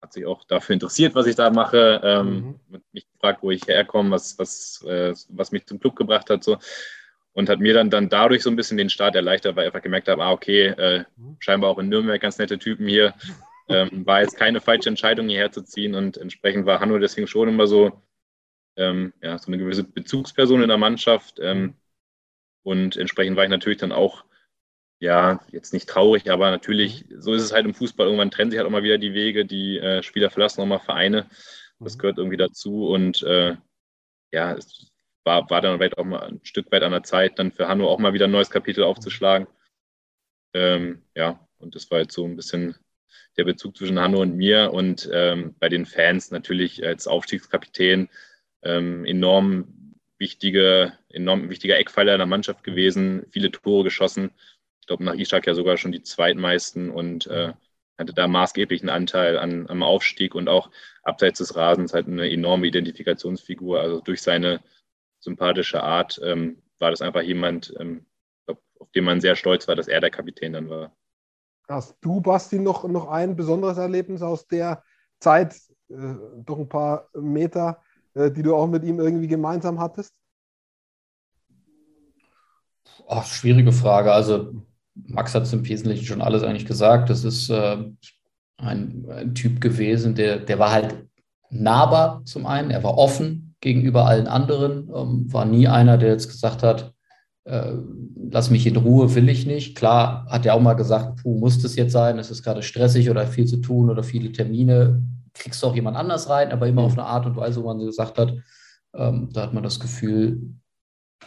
hat 0.02 0.14
sich 0.14 0.26
auch 0.26 0.44
dafür 0.46 0.74
interessiert, 0.74 1.16
was 1.16 1.28
ich 1.28 1.36
da 1.36 1.50
mache, 1.50 2.02
ähm, 2.04 2.60
mhm. 2.70 2.82
mich 2.92 3.08
gefragt, 3.12 3.44
wo 3.44 3.52
ich 3.52 3.68
herkomme, 3.68 4.12
was, 4.12 4.38
was, 4.40 4.84
äh, 4.88 5.14
was 5.30 5.52
mich 5.52 5.66
zum 5.68 5.80
Club 5.80 5.96
gebracht 5.96 6.30
hat. 6.30 6.44
So. 6.44 6.58
Und 7.34 7.50
hat 7.50 7.60
mir 7.60 7.74
dann, 7.74 7.90
dann 7.90 8.10
dadurch 8.10 8.44
so 8.44 8.50
ein 8.50 8.56
bisschen 8.56 8.78
den 8.78 8.90
Start 8.90 9.16
erleichtert, 9.16 9.56
weil 9.56 9.66
ich 9.66 9.68
einfach 9.68 9.84
gemerkt 9.84 10.08
habe, 10.08 10.24
ah, 10.24 10.32
okay, 10.32 10.68
äh, 10.68 11.04
mhm. 11.16 11.38
scheinbar 11.40 11.70
auch 11.70 11.80
in 11.80 11.90
Nürnberg 11.90 12.20
ganz 12.20 12.38
nette 12.38 12.58
Typen 12.58 12.88
hier. 12.88 13.14
Ähm, 13.70 14.06
war 14.06 14.22
jetzt 14.22 14.38
keine 14.38 14.60
falsche 14.60 14.90
Entscheidung, 14.90 15.30
hierher 15.30 15.52
zu 15.52 15.62
ziehen 15.62 15.96
und 15.96 16.18
entsprechend 16.18 16.66
war 16.66 16.80
Hanno 16.82 16.98
deswegen 16.98 17.28
schon 17.28 17.48
immer 17.48 17.68
so, 17.68 18.02
ähm, 18.76 19.14
ja, 19.22 19.38
so 19.38 19.48
eine 19.48 19.60
gewisse 19.60 19.84
Bezugsperson 19.84 20.64
in 20.64 20.68
der 20.68 20.78
Mannschaft. 20.78 21.40
Ähm, 21.40 21.76
und 22.64 22.98
entsprechend 22.98 23.38
war 23.38 23.44
ich 23.44 23.50
natürlich 23.50 23.78
dann 23.78 23.92
auch, 23.92 24.26
ja, 25.02 25.40
jetzt 25.52 25.74
nicht 25.74 25.90
traurig, 25.90 26.30
aber 26.30 26.52
natürlich, 26.52 27.06
so 27.18 27.34
ist 27.34 27.42
es 27.42 27.52
halt 27.52 27.66
im 27.66 27.74
Fußball. 27.74 28.06
Irgendwann 28.06 28.30
trennen 28.30 28.52
sich 28.52 28.60
halt 28.60 28.68
auch 28.68 28.72
mal 28.72 28.84
wieder 28.84 29.00
die 29.00 29.16
Wege, 29.16 29.46
die 29.46 29.80
äh, 29.80 30.04
Spieler 30.04 30.30
verlassen 30.30 30.62
auch 30.62 30.68
mal 30.68 30.78
Vereine. 30.78 31.28
Das 31.80 31.96
mhm. 31.96 32.00
gehört 32.00 32.18
irgendwie 32.20 32.38
dazu 32.38 32.88
und 32.88 33.24
äh, 33.24 33.58
ja, 34.32 34.54
es 34.54 34.92
war, 35.24 35.50
war 35.50 35.60
dann 35.62 35.78
vielleicht 35.78 35.98
auch 35.98 36.06
mal 36.06 36.22
ein 36.22 36.40
Stück 36.44 36.72
weit 36.72 36.84
an 36.84 36.92
der 36.92 37.02
Zeit, 37.02 37.40
dann 37.40 37.52
für 37.52 37.68
Hanno 37.68 37.90
auch 37.90 37.98
mal 37.98 38.14
wieder 38.14 38.26
ein 38.26 38.32
neues 38.32 38.52
Kapitel 38.52 38.84
aufzuschlagen. 38.84 39.48
Ähm, 40.54 41.02
ja, 41.16 41.40
und 41.58 41.74
das 41.74 41.90
war 41.90 42.00
jetzt 42.00 42.14
so 42.14 42.24
ein 42.26 42.36
bisschen 42.36 42.76
der 43.38 43.46
Bezug 43.46 43.76
zwischen 43.78 44.00
Hanno 44.00 44.22
und 44.22 44.36
mir 44.36 44.72
und 44.72 45.10
ähm, 45.12 45.56
bei 45.60 45.68
den 45.68 45.88
Fans 45.88 46.30
natürlich 46.30 46.86
als 46.86 47.08
Aufstiegskapitän 47.08 48.08
ähm, 48.62 49.06
enorm 49.06 49.96
wichtige, 50.20 50.94
enorm 51.10 51.50
wichtiger 51.50 51.80
Eckpfeiler 51.80 52.14
in 52.14 52.20
der 52.20 52.28
Mannschaft 52.28 52.64
gewesen, 52.64 53.26
viele 53.32 53.50
Tore 53.50 53.86
geschossen. 53.86 54.30
Ich 54.92 54.98
glaube, 54.98 55.06
nach 55.06 55.18
Ishak 55.18 55.48
ja 55.48 55.54
sogar 55.54 55.78
schon 55.78 55.94
die 55.94 56.04
zweitmeisten 56.04 56.90
und 56.90 57.26
äh, 57.28 57.54
hatte 57.98 58.14
da 58.14 58.28
maßgeblichen 58.28 58.90
Anteil 58.90 59.38
an, 59.38 59.70
am 59.70 59.84
Aufstieg 59.84 60.36
und 60.36 60.50
auch 60.50 60.70
abseits 61.04 61.38
des 61.38 61.56
Rasens 61.56 61.94
halt 61.94 62.08
eine 62.08 62.30
enorme 62.30 62.68
Identifikationsfigur. 62.68 63.80
Also 63.80 64.02
durch 64.02 64.22
seine 64.22 64.60
sympathische 65.22 65.82
Art 65.82 66.20
ähm, 66.26 66.62
war 66.80 66.90
das 66.92 67.02
einfach 67.02 67.22
jemand, 67.22 67.74
ähm, 67.80 68.06
auf 68.48 68.92
den 68.94 69.06
man 69.06 69.22
sehr 69.22 69.38
stolz 69.38 69.66
war, 69.70 69.78
dass 69.78 69.88
er 69.88 70.02
der 70.02 70.12
Kapitän 70.12 70.52
dann 70.52 70.70
war. 70.70 70.92
Hast 71.70 71.96
du, 72.02 72.20
Basti, 72.20 72.60
noch, 72.60 72.84
noch 72.84 73.08
ein 73.08 73.38
besonderes 73.38 73.78
Erlebnis 73.78 74.22
aus 74.22 74.46
der 74.46 74.84
Zeit, 75.22 75.56
äh, 75.88 76.16
doch 76.36 76.60
ein 76.60 76.68
paar 76.68 77.08
Meter, 77.14 77.82
äh, 78.14 78.30
die 78.30 78.44
du 78.44 78.54
auch 78.58 78.68
mit 78.68 78.84
ihm 78.84 79.00
irgendwie 79.00 79.28
gemeinsam 79.28 79.80
hattest? 79.80 80.14
Ach, 83.08 83.26
schwierige 83.26 83.72
Frage. 83.72 84.12
Also 84.12 84.66
Max 84.96 85.34
hat 85.34 85.44
es 85.44 85.54
im 85.54 85.68
Wesentlichen 85.68 86.06
schon 86.06 86.22
alles 86.22 86.44
eigentlich 86.44 86.66
gesagt. 86.66 87.10
Das 87.10 87.24
ist 87.24 87.50
äh, 87.50 87.78
ein, 88.58 89.06
ein, 89.10 89.36
Typ 89.36 89.62
gewesen, 89.62 90.16
der, 90.16 90.38
der 90.38 90.60
war 90.60 90.72
halt 90.72 91.06
nahbar 91.50 92.22
zum 92.26 92.46
einen, 92.46 92.72
er 92.72 92.84
war 92.84 92.98
offen 92.98 93.56
gegenüber 93.60 94.06
allen 94.06 94.28
anderen, 94.28 94.90
ähm, 94.94 95.32
war 95.34 95.46
nie 95.46 95.68
einer, 95.68 95.98
der 95.98 96.10
jetzt 96.10 96.30
gesagt 96.30 96.64
hat, 96.64 96.94
äh, 97.46 97.74
lass 98.32 98.50
mich 98.50 98.68
in 98.68 98.78
Ruhe, 98.78 99.14
will 99.16 99.30
ich 99.30 99.46
nicht. 99.46 99.76
Klar 99.76 100.26
hat 100.30 100.46
er 100.46 100.56
auch 100.56 100.62
mal 100.62 100.74
gesagt, 100.74 101.22
puh, 101.22 101.38
muss 101.38 101.62
das 101.62 101.76
jetzt 101.76 101.92
sein, 101.92 102.20
es 102.20 102.32
ist 102.32 102.44
gerade 102.44 102.64
stressig 102.64 103.10
oder 103.10 103.26
viel 103.28 103.46
zu 103.46 103.58
tun 103.58 103.90
oder 103.90 104.04
viele 104.04 104.32
Termine, 104.32 105.02
kriegst 105.34 105.62
du 105.64 105.68
auch 105.68 105.76
jemand 105.76 105.98
anders 105.98 106.30
rein, 106.30 106.52
aber 106.52 106.68
immer 106.68 106.84
auf 106.84 106.94
eine 106.94 107.06
Art 107.06 107.26
und 107.26 107.36
Weise, 107.36 107.62
wo 107.62 107.68
man 107.68 107.80
gesagt 107.80 108.18
hat, 108.18 108.34
ähm, 108.94 109.30
da 109.34 109.44
hat 109.44 109.54
man 109.54 109.64
das 109.64 109.80
Gefühl, 109.80 110.42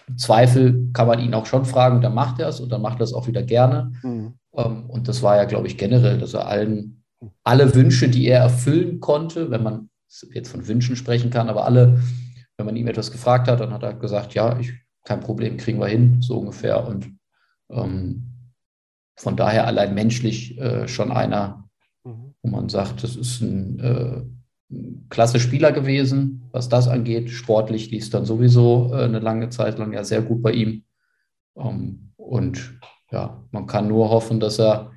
im 0.07 0.19
Zweifel 0.19 0.91
kann 0.93 1.07
man 1.07 1.19
ihn 1.19 1.35
auch 1.35 1.47
schon 1.47 1.65
fragen, 1.65 2.01
dann 2.01 2.15
macht 2.15 2.41
er 2.41 2.49
es 2.49 2.61
und 2.61 2.71
dann 2.71 2.83
macht 2.83 3.01
er 3.01 3.05
es 3.05 3.15
auch 3.15 3.27
wieder 3.27 3.43
gerne. 3.43 3.93
Mhm. 4.03 4.35
Ähm, 4.55 4.91
und 4.91 5.09
das 5.09 5.23
war 5.23 5.37
ja, 5.37 5.45
glaube 5.45 5.67
ich, 5.67 5.79
generell, 5.79 6.19
dass 6.19 6.35
er 6.35 6.47
allen, 6.47 7.03
alle 7.43 7.75
Wünsche, 7.75 8.09
die 8.09 8.27
er 8.27 8.41
erfüllen 8.41 9.01
konnte, 9.01 9.51
wenn 9.51 9.63
man 9.63 9.89
jetzt 10.33 10.51
von 10.51 10.67
Wünschen 10.69 10.97
sprechen 10.97 11.31
kann, 11.31 11.49
aber 11.49 11.65
alle, 11.65 12.01
wenn 12.57 12.67
man 12.67 12.77
ihm 12.77 12.87
etwas 12.87 13.11
gefragt 13.11 13.49
hat, 13.49 13.61
dann 13.61 13.73
hat 13.73 13.83
er 13.83 13.95
gesagt, 13.95 14.35
ja, 14.35 14.59
ich 14.59 14.73
kein 15.05 15.21
Problem, 15.21 15.57
kriegen 15.57 15.79
wir 15.79 15.87
hin, 15.87 16.23
so 16.23 16.39
ungefähr. 16.39 16.87
Und 16.87 17.13
ähm, 17.71 18.51
von 19.17 19.37
daher 19.37 19.67
allein 19.67 19.95
menschlich 19.95 20.59
äh, 20.59 20.89
schon 20.89 21.13
einer, 21.13 21.69
mhm. 22.05 22.35
wo 22.43 22.51
man 22.51 22.69
sagt, 22.69 23.03
das 23.03 23.15
ist 23.15 23.41
ein, 23.41 23.79
äh, 23.79 24.17
ein 24.17 24.44
klasse 25.09 25.41
Spieler 25.41 25.73
gewesen, 25.73 26.49
was 26.53 26.69
das 26.69 26.89
angeht. 26.89 27.31
Sportlich 27.31 27.91
lief 27.91 28.05
es 28.05 28.11
dann 28.11 28.25
sowieso 28.25 28.91
äh, 28.93 29.05
eine 29.05 29.21
lange 29.21 29.51
Zeit 29.51 29.79
lang 29.79 29.93
ja 29.93 30.05
sehr 30.05 30.23
gut 30.23 30.43
bei 30.43 30.53
ihm. 30.53 30.85
Ähm, 31.57 32.13
und 32.17 32.79
ja, 33.11 33.45
man 33.51 33.67
kann 33.67 33.89
nur 33.89 34.11
hoffen, 34.11 34.41
dass 34.41 34.59
er 34.59 34.93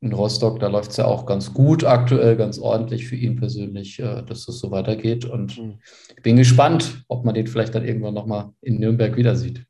in 0.00 0.12
Rostock, 0.12 0.60
da 0.60 0.68
läuft 0.68 0.90
es 0.90 0.98
ja 0.98 1.06
auch 1.06 1.26
ganz 1.26 1.54
gut 1.54 1.82
aktuell, 1.84 2.36
ganz 2.36 2.58
ordentlich 2.58 3.08
für 3.08 3.16
ihn 3.16 3.36
persönlich, 3.36 3.98
äh, 3.98 4.22
dass 4.22 4.46
das 4.46 4.58
so 4.58 4.70
weitergeht. 4.70 5.24
Und 5.24 5.58
mhm. 5.58 5.80
ich 6.16 6.22
bin 6.22 6.36
gespannt, 6.36 7.04
ob 7.08 7.24
man 7.24 7.34
den 7.34 7.46
vielleicht 7.46 7.74
dann 7.74 7.84
irgendwann 7.84 8.14
nochmal 8.14 8.50
in 8.60 8.78
Nürnberg 8.78 9.16
wieder 9.16 9.36
sieht. 9.36 9.64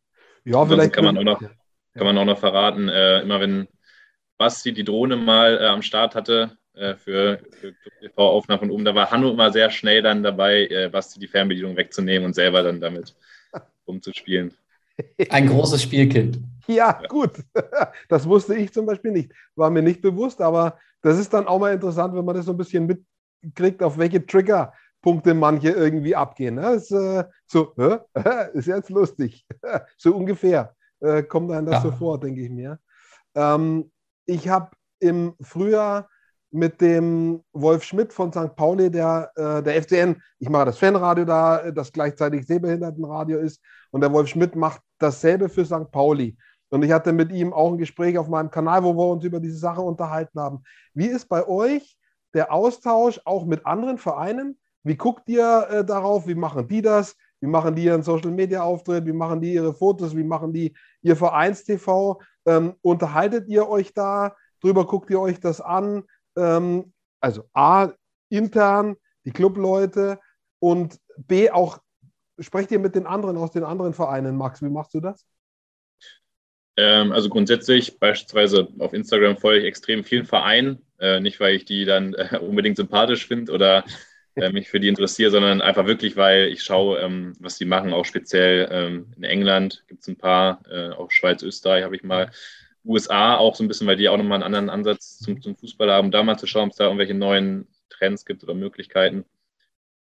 Ja, 0.44 0.64
vielleicht 0.66 0.92
kann 0.92 1.04
man 1.04 1.18
auch 1.18 1.24
noch, 1.24 1.40
kann 1.40 2.06
man 2.06 2.18
auch 2.18 2.24
noch 2.24 2.38
verraten, 2.38 2.88
äh, 2.88 3.22
immer 3.22 3.40
wenn 3.40 3.66
Basti 4.38 4.72
die 4.72 4.84
Drohne 4.84 5.16
mal 5.16 5.58
äh, 5.60 5.66
am 5.66 5.82
Start 5.82 6.14
hatte 6.14 6.55
äh, 6.76 6.94
für, 6.94 7.40
für 7.58 7.74
TV-Aufnahmen 8.00 8.60
von 8.60 8.70
oben, 8.70 8.84
da 8.84 8.94
war 8.94 9.10
Hanno 9.10 9.30
immer 9.30 9.50
sehr 9.50 9.70
schnell 9.70 10.02
dann 10.02 10.22
dabei, 10.22 10.66
äh, 10.66 10.90
Basti 10.90 11.18
die 11.18 11.26
Fernbedienung 11.26 11.74
wegzunehmen 11.76 12.26
und 12.26 12.34
selber 12.34 12.62
dann 12.62 12.80
damit 12.80 13.16
umzuspielen. 13.86 14.52
Ein 15.30 15.48
großes 15.48 15.82
Spielkind. 15.82 16.38
Ja, 16.66 17.00
gut. 17.08 17.32
Das 18.08 18.28
wusste 18.28 18.54
ich 18.54 18.72
zum 18.72 18.86
Beispiel 18.86 19.10
nicht. 19.10 19.32
War 19.54 19.70
mir 19.70 19.82
nicht 19.82 20.00
bewusst, 20.02 20.40
aber 20.40 20.78
das 21.02 21.18
ist 21.18 21.32
dann 21.32 21.46
auch 21.46 21.58
mal 21.58 21.72
interessant, 21.72 22.14
wenn 22.14 22.24
man 22.24 22.36
das 22.36 22.44
so 22.44 22.52
ein 22.52 22.56
bisschen 22.58 22.86
mitkriegt, 23.42 23.82
auf 23.82 23.96
welche 23.98 24.24
Triggerpunkte 24.24 25.34
manche 25.34 25.70
irgendwie 25.70 26.14
abgehen. 26.14 26.56
Das 26.56 26.84
ist 26.84 26.92
äh, 26.92 27.24
so, 27.46 27.72
ist 28.52 28.66
jetzt 28.66 28.90
lustig. 28.90 29.46
So 29.96 30.14
ungefähr 30.14 30.74
äh, 31.00 31.22
kommt 31.22 31.50
einem 31.52 31.66
das 31.66 31.82
ja. 31.82 31.90
so 31.90 31.92
vor, 31.92 32.20
denke 32.20 32.42
ich 32.42 32.50
mir. 32.50 32.78
Ähm, 33.34 33.90
ich 34.26 34.48
habe 34.48 34.70
im 34.98 35.34
Frühjahr 35.40 36.08
mit 36.50 36.80
dem 36.80 37.42
Wolf 37.52 37.82
Schmidt 37.82 38.12
von 38.12 38.32
St. 38.32 38.54
Pauli, 38.56 38.90
der, 38.90 39.30
äh, 39.36 39.62
der 39.62 39.82
FCN, 39.82 40.20
ich 40.38 40.48
mache 40.48 40.66
das 40.66 40.78
Fanradio 40.78 41.24
da, 41.24 41.70
das 41.70 41.92
gleichzeitig 41.92 42.46
Sehbehindertenradio 42.46 43.38
ist, 43.38 43.60
und 43.90 44.00
der 44.00 44.12
Wolf 44.12 44.28
Schmidt 44.28 44.56
macht 44.56 44.80
dasselbe 44.98 45.48
für 45.48 45.64
St. 45.64 45.90
Pauli. 45.90 46.36
Und 46.68 46.82
ich 46.82 46.92
hatte 46.92 47.12
mit 47.12 47.32
ihm 47.32 47.52
auch 47.52 47.72
ein 47.72 47.78
Gespräch 47.78 48.18
auf 48.18 48.28
meinem 48.28 48.50
Kanal, 48.50 48.82
wo 48.82 48.94
wir 48.94 49.06
uns 49.06 49.24
über 49.24 49.40
diese 49.40 49.58
Sache 49.58 49.80
unterhalten 49.80 50.40
haben. 50.40 50.62
Wie 50.94 51.06
ist 51.06 51.28
bei 51.28 51.46
euch 51.46 51.96
der 52.34 52.52
Austausch 52.52 53.20
auch 53.24 53.44
mit 53.46 53.64
anderen 53.66 53.98
Vereinen? 53.98 54.58
Wie 54.82 54.96
guckt 54.96 55.28
ihr 55.28 55.66
äh, 55.70 55.84
darauf? 55.84 56.26
Wie 56.26 56.34
machen 56.34 56.68
die 56.68 56.82
das? 56.82 57.16
Wie 57.40 57.46
machen 57.46 57.74
die 57.74 57.84
ihren 57.84 58.02
Social 58.02 58.30
Media 58.30 58.62
Auftritt? 58.62 59.06
Wie 59.06 59.12
machen 59.12 59.40
die 59.40 59.54
ihre 59.54 59.74
Fotos? 59.74 60.16
Wie 60.16 60.24
machen 60.24 60.52
die 60.52 60.74
ihr 61.02 61.16
Vereinstv? 61.16 62.18
Ähm, 62.46 62.74
unterhaltet 62.82 63.48
ihr 63.48 63.68
euch 63.68 63.92
da 63.92 64.34
drüber? 64.60 64.86
Guckt 64.86 65.10
ihr 65.10 65.20
euch 65.20 65.40
das 65.40 65.60
an? 65.60 66.04
Ähm, 66.36 66.92
also 67.20 67.44
A, 67.54 67.92
intern, 68.28 68.96
die 69.24 69.32
Clubleute 69.32 70.20
und 70.58 70.98
B, 71.16 71.50
auch 71.50 71.78
sprecht 72.38 72.70
ihr 72.70 72.78
mit 72.78 72.94
den 72.94 73.06
anderen 73.06 73.36
aus 73.36 73.52
den 73.52 73.64
anderen 73.64 73.94
Vereinen, 73.94 74.36
Max? 74.36 74.62
Wie 74.62 74.68
machst 74.68 74.94
du 74.94 75.00
das? 75.00 75.26
Ähm, 76.76 77.12
also 77.12 77.28
grundsätzlich, 77.28 77.98
beispielsweise 77.98 78.68
auf 78.78 78.92
Instagram 78.92 79.38
folge 79.38 79.60
ich 79.60 79.66
extrem 79.66 80.04
vielen 80.04 80.26
Vereinen. 80.26 80.82
Äh, 80.98 81.20
nicht, 81.20 81.40
weil 81.40 81.54
ich 81.54 81.64
die 81.64 81.84
dann 81.84 82.14
äh, 82.14 82.38
unbedingt 82.38 82.76
sympathisch 82.76 83.26
finde 83.26 83.52
oder 83.52 83.84
äh, 84.34 84.50
mich 84.50 84.68
für 84.68 84.80
die 84.80 84.88
interessiere, 84.88 85.30
sondern 85.30 85.62
einfach 85.62 85.86
wirklich, 85.86 86.16
weil 86.16 86.48
ich 86.48 86.62
schaue, 86.62 86.98
ähm, 87.00 87.34
was 87.40 87.56
die 87.56 87.64
machen. 87.64 87.92
Auch 87.92 88.04
speziell 88.04 88.68
ähm, 88.70 89.12
in 89.16 89.24
England 89.24 89.84
gibt 89.88 90.02
es 90.02 90.08
ein 90.08 90.16
paar, 90.16 90.60
äh, 90.70 90.90
auch 90.90 91.10
Schweiz, 91.10 91.42
Österreich 91.42 91.84
habe 91.84 91.96
ich 91.96 92.02
mal. 92.02 92.30
USA 92.86 93.36
auch 93.36 93.54
so 93.54 93.64
ein 93.64 93.68
bisschen, 93.68 93.86
weil 93.86 93.96
die 93.96 94.08
auch 94.08 94.16
nochmal 94.16 94.42
einen 94.42 94.54
anderen 94.54 94.70
Ansatz 94.70 95.18
zum, 95.18 95.40
zum 95.42 95.56
Fußball 95.56 95.90
haben, 95.90 96.10
da 96.10 96.22
mal 96.22 96.38
zu 96.38 96.46
schauen, 96.46 96.66
ob 96.66 96.70
es 96.70 96.76
da 96.76 96.84
irgendwelche 96.84 97.14
neuen 97.14 97.66
Trends 97.90 98.24
gibt 98.24 98.42
oder 98.42 98.54
Möglichkeiten. 98.54 99.24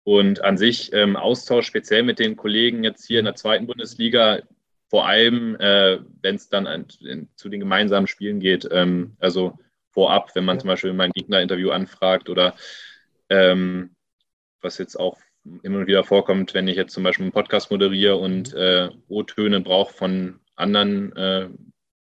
Und 0.04 0.42
an 0.42 0.56
sich 0.56 0.92
ähm, 0.92 1.16
Austausch 1.16 1.66
speziell 1.66 2.02
mit 2.02 2.18
den 2.18 2.36
Kollegen 2.36 2.84
jetzt 2.84 3.06
hier 3.06 3.18
in 3.18 3.26
der 3.26 3.34
zweiten 3.34 3.66
Bundesliga, 3.66 4.40
vor 4.88 5.06
allem, 5.06 5.56
äh, 5.56 5.98
wenn 6.22 6.36
es 6.36 6.48
dann 6.48 6.66
ein, 6.66 6.86
in, 7.00 7.28
zu 7.36 7.48
den 7.48 7.60
gemeinsamen 7.60 8.06
Spielen 8.06 8.40
geht, 8.40 8.66
ähm, 8.70 9.16
also 9.18 9.58
vorab, 9.90 10.34
wenn 10.34 10.44
man 10.44 10.56
ja. 10.56 10.60
zum 10.60 10.68
Beispiel 10.68 10.92
mein 10.94 11.12
Gegner-Interview 11.12 11.70
anfragt 11.70 12.30
oder 12.30 12.54
ähm, 13.28 13.94
was 14.60 14.78
jetzt 14.78 14.96
auch 14.96 15.18
immer 15.62 15.86
wieder 15.86 16.04
vorkommt, 16.04 16.54
wenn 16.54 16.68
ich 16.68 16.76
jetzt 16.76 16.92
zum 16.92 17.02
Beispiel 17.02 17.24
einen 17.24 17.32
Podcast 17.32 17.70
moderiere 17.70 18.16
und 18.16 18.54
äh, 18.54 18.88
O-Töne 19.08 19.60
brauche 19.60 19.92
von 19.92 20.40
anderen 20.56 21.14
äh, 21.16 21.48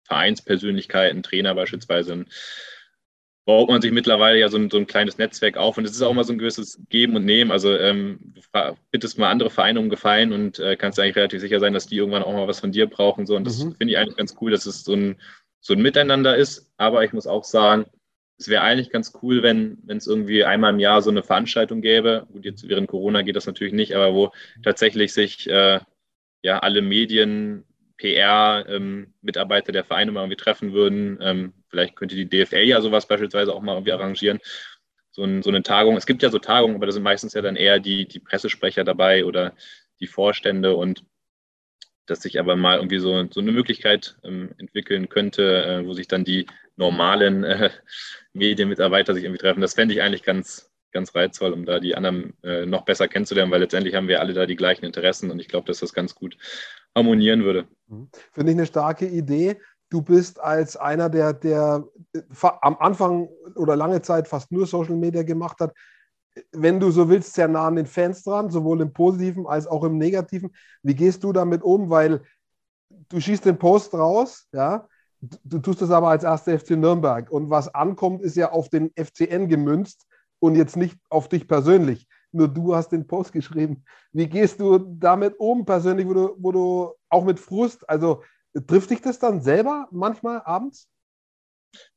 Vereinspersönlichkeiten, 0.04 1.22
Trainer 1.22 1.54
beispielsweise, 1.54 2.24
baut 3.44 3.68
man 3.68 3.82
sich 3.82 3.92
mittlerweile 3.92 4.38
ja 4.38 4.48
so 4.48 4.56
ein, 4.56 4.70
so 4.70 4.78
ein 4.78 4.86
kleines 4.86 5.18
Netzwerk 5.18 5.56
auf 5.56 5.76
und 5.76 5.84
es 5.84 5.92
ist 5.92 6.02
auch 6.02 6.14
mal 6.14 6.24
so 6.24 6.32
ein 6.32 6.38
gewisses 6.38 6.80
Geben 6.88 7.16
und 7.16 7.24
Nehmen. 7.24 7.50
Also 7.50 7.76
ähm, 7.76 8.34
du 8.34 8.76
bittest 8.90 9.18
mal 9.18 9.30
andere 9.30 9.50
Vereine 9.50 9.80
um 9.80 9.90
Gefallen 9.90 10.32
und 10.32 10.58
äh, 10.58 10.76
kannst 10.76 10.98
eigentlich 10.98 11.16
relativ 11.16 11.40
sicher 11.40 11.60
sein, 11.60 11.74
dass 11.74 11.86
die 11.86 11.96
irgendwann 11.96 12.22
auch 12.22 12.32
mal 12.32 12.48
was 12.48 12.60
von 12.60 12.72
dir 12.72 12.86
brauchen. 12.86 13.26
So. 13.26 13.36
Und 13.36 13.44
das 13.44 13.62
mhm. 13.62 13.74
finde 13.74 13.92
ich 13.92 13.98
eigentlich 13.98 14.16
ganz 14.16 14.36
cool, 14.40 14.50
dass 14.50 14.66
es 14.66 14.82
so 14.82 14.94
ein, 14.94 15.20
so 15.60 15.74
ein 15.74 15.82
Miteinander 15.82 16.36
ist. 16.36 16.70
Aber 16.78 17.04
ich 17.04 17.12
muss 17.12 17.26
auch 17.26 17.44
sagen, 17.44 17.84
es 18.38 18.48
wäre 18.48 18.62
eigentlich 18.62 18.90
ganz 18.90 19.12
cool, 19.22 19.42
wenn 19.42 19.78
es 19.88 20.06
irgendwie 20.06 20.44
einmal 20.44 20.72
im 20.72 20.80
Jahr 20.80 21.02
so 21.02 21.10
eine 21.10 21.22
Veranstaltung 21.22 21.82
gäbe. 21.82 22.26
Gut, 22.32 22.44
jetzt 22.44 22.68
während 22.68 22.88
Corona 22.88 23.22
geht 23.22 23.36
das 23.36 23.46
natürlich 23.46 23.74
nicht, 23.74 23.94
aber 23.94 24.14
wo 24.14 24.32
tatsächlich 24.62 25.12
sich 25.12 25.48
äh, 25.48 25.80
ja 26.42 26.58
alle 26.58 26.82
Medien 26.82 27.64
PR-Mitarbeiter 27.98 29.68
ähm, 29.68 29.72
der 29.72 29.84
Vereine 29.84 30.12
mal 30.12 30.20
irgendwie 30.20 30.36
treffen 30.36 30.72
würden. 30.72 31.18
Ähm, 31.20 31.52
vielleicht 31.68 31.96
könnte 31.96 32.16
die 32.16 32.28
DFL 32.28 32.64
ja 32.64 32.80
sowas 32.80 33.06
beispielsweise 33.06 33.54
auch 33.54 33.62
mal 33.62 33.74
irgendwie 33.74 33.92
arrangieren. 33.92 34.40
So, 35.10 35.22
ein, 35.22 35.42
so, 35.42 35.50
eine 35.50 35.62
Tagung. 35.62 35.96
Es 35.96 36.06
gibt 36.06 36.22
ja 36.22 36.30
so 36.30 36.38
Tagungen, 36.38 36.76
aber 36.76 36.86
da 36.86 36.92
sind 36.92 37.04
meistens 37.04 37.34
ja 37.34 37.42
dann 37.42 37.56
eher 37.56 37.78
die, 37.78 38.06
die 38.06 38.18
Pressesprecher 38.18 38.82
dabei 38.82 39.24
oder 39.24 39.54
die 40.00 40.08
Vorstände 40.08 40.74
und 40.74 41.04
dass 42.06 42.20
sich 42.20 42.38
aber 42.38 42.56
mal 42.56 42.76
irgendwie 42.76 42.98
so, 42.98 43.26
so 43.30 43.40
eine 43.40 43.52
Möglichkeit 43.52 44.16
ähm, 44.24 44.50
entwickeln 44.58 45.08
könnte, 45.08 45.64
äh, 45.64 45.86
wo 45.86 45.94
sich 45.94 46.08
dann 46.08 46.24
die 46.24 46.46
normalen 46.76 47.44
äh, 47.44 47.70
Medienmitarbeiter 48.32 49.14
sich 49.14 49.24
irgendwie 49.24 49.40
treffen. 49.40 49.60
Das 49.60 49.74
fände 49.74 49.94
ich 49.94 50.02
eigentlich 50.02 50.22
ganz, 50.22 50.70
ganz 50.94 51.14
reizvoll, 51.14 51.52
um 51.52 51.66
da 51.66 51.80
die 51.80 51.94
anderen 51.94 52.32
äh, 52.42 52.64
noch 52.64 52.86
besser 52.86 53.08
kennenzulernen, 53.08 53.52
weil 53.52 53.60
letztendlich 53.60 53.94
haben 53.94 54.08
wir 54.08 54.20
alle 54.20 54.32
da 54.32 54.46
die 54.46 54.56
gleichen 54.56 54.86
Interessen 54.86 55.30
und 55.30 55.38
ich 55.40 55.48
glaube, 55.48 55.66
dass 55.66 55.80
das 55.80 55.92
ganz 55.92 56.14
gut 56.14 56.38
harmonieren 56.94 57.44
würde. 57.44 57.66
Mhm. 57.88 58.08
Finde 58.32 58.52
ich 58.52 58.58
eine 58.58 58.66
starke 58.66 59.06
Idee. 59.06 59.60
Du 59.90 60.00
bist 60.00 60.40
als 60.40 60.76
einer, 60.76 61.10
der, 61.10 61.34
der 61.34 61.84
äh, 62.14 62.22
am 62.62 62.76
Anfang 62.78 63.28
oder 63.56 63.76
lange 63.76 64.00
Zeit 64.00 64.28
fast 64.28 64.50
nur 64.50 64.66
Social 64.66 64.96
Media 64.96 65.22
gemacht 65.22 65.60
hat, 65.60 65.74
wenn 66.52 66.80
du 66.80 66.90
so 66.90 67.08
willst, 67.08 67.34
sehr 67.34 67.48
nah 67.48 67.66
an 67.66 67.76
den 67.76 67.86
Fans 67.86 68.24
dran, 68.24 68.50
sowohl 68.50 68.80
im 68.80 68.92
Positiven 68.92 69.46
als 69.46 69.66
auch 69.66 69.84
im 69.84 69.98
Negativen. 69.98 70.54
Wie 70.82 70.94
gehst 70.94 71.22
du 71.22 71.32
damit 71.32 71.62
um? 71.62 71.90
Weil 71.90 72.22
du 73.08 73.20
schießt 73.20 73.44
den 73.44 73.58
Post 73.58 73.94
raus, 73.94 74.48
ja, 74.52 74.88
du 75.20 75.58
tust 75.58 75.82
das 75.82 75.90
aber 75.90 76.08
als 76.08 76.24
erster 76.24 76.58
FC 76.58 76.70
Nürnberg 76.70 77.30
und 77.30 77.50
was 77.50 77.72
ankommt, 77.74 78.22
ist 78.22 78.36
ja 78.36 78.50
auf 78.50 78.68
den 78.68 78.90
FCN 78.96 79.48
gemünzt 79.48 80.06
und 80.44 80.56
jetzt 80.56 80.76
nicht 80.76 80.98
auf 81.08 81.28
dich 81.28 81.48
persönlich 81.48 82.06
nur 82.34 82.48
du 82.48 82.74
hast 82.74 82.90
den 82.90 83.06
Post 83.06 83.32
geschrieben. 83.32 83.84
Wie 84.12 84.28
gehst 84.28 84.60
du 84.60 84.78
damit 84.78 85.38
um 85.38 85.64
persönlich, 85.64 86.06
wo 86.06 86.14
du, 86.14 86.36
wo 86.38 86.52
du 86.52 86.94
auch 87.08 87.24
mit 87.24 87.38
Frust, 87.38 87.88
also 87.88 88.22
trifft 88.66 88.90
dich 88.90 89.00
das 89.00 89.18
dann 89.18 89.40
selber 89.40 89.88
manchmal 89.90 90.42
abends? 90.44 90.90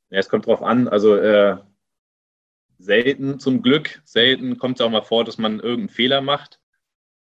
Ja, 0.09 0.19
es 0.19 0.29
kommt 0.29 0.45
drauf 0.45 0.61
an. 0.61 0.87
Also 0.87 1.15
äh, 1.15 1.57
selten 2.77 3.39
zum 3.39 3.61
Glück, 3.61 4.01
selten 4.05 4.57
kommt 4.57 4.79
es 4.79 4.85
auch 4.85 4.91
mal 4.91 5.01
vor, 5.01 5.25
dass 5.25 5.37
man 5.37 5.59
irgendeinen 5.59 5.89
Fehler 5.89 6.21
macht. 6.21 6.59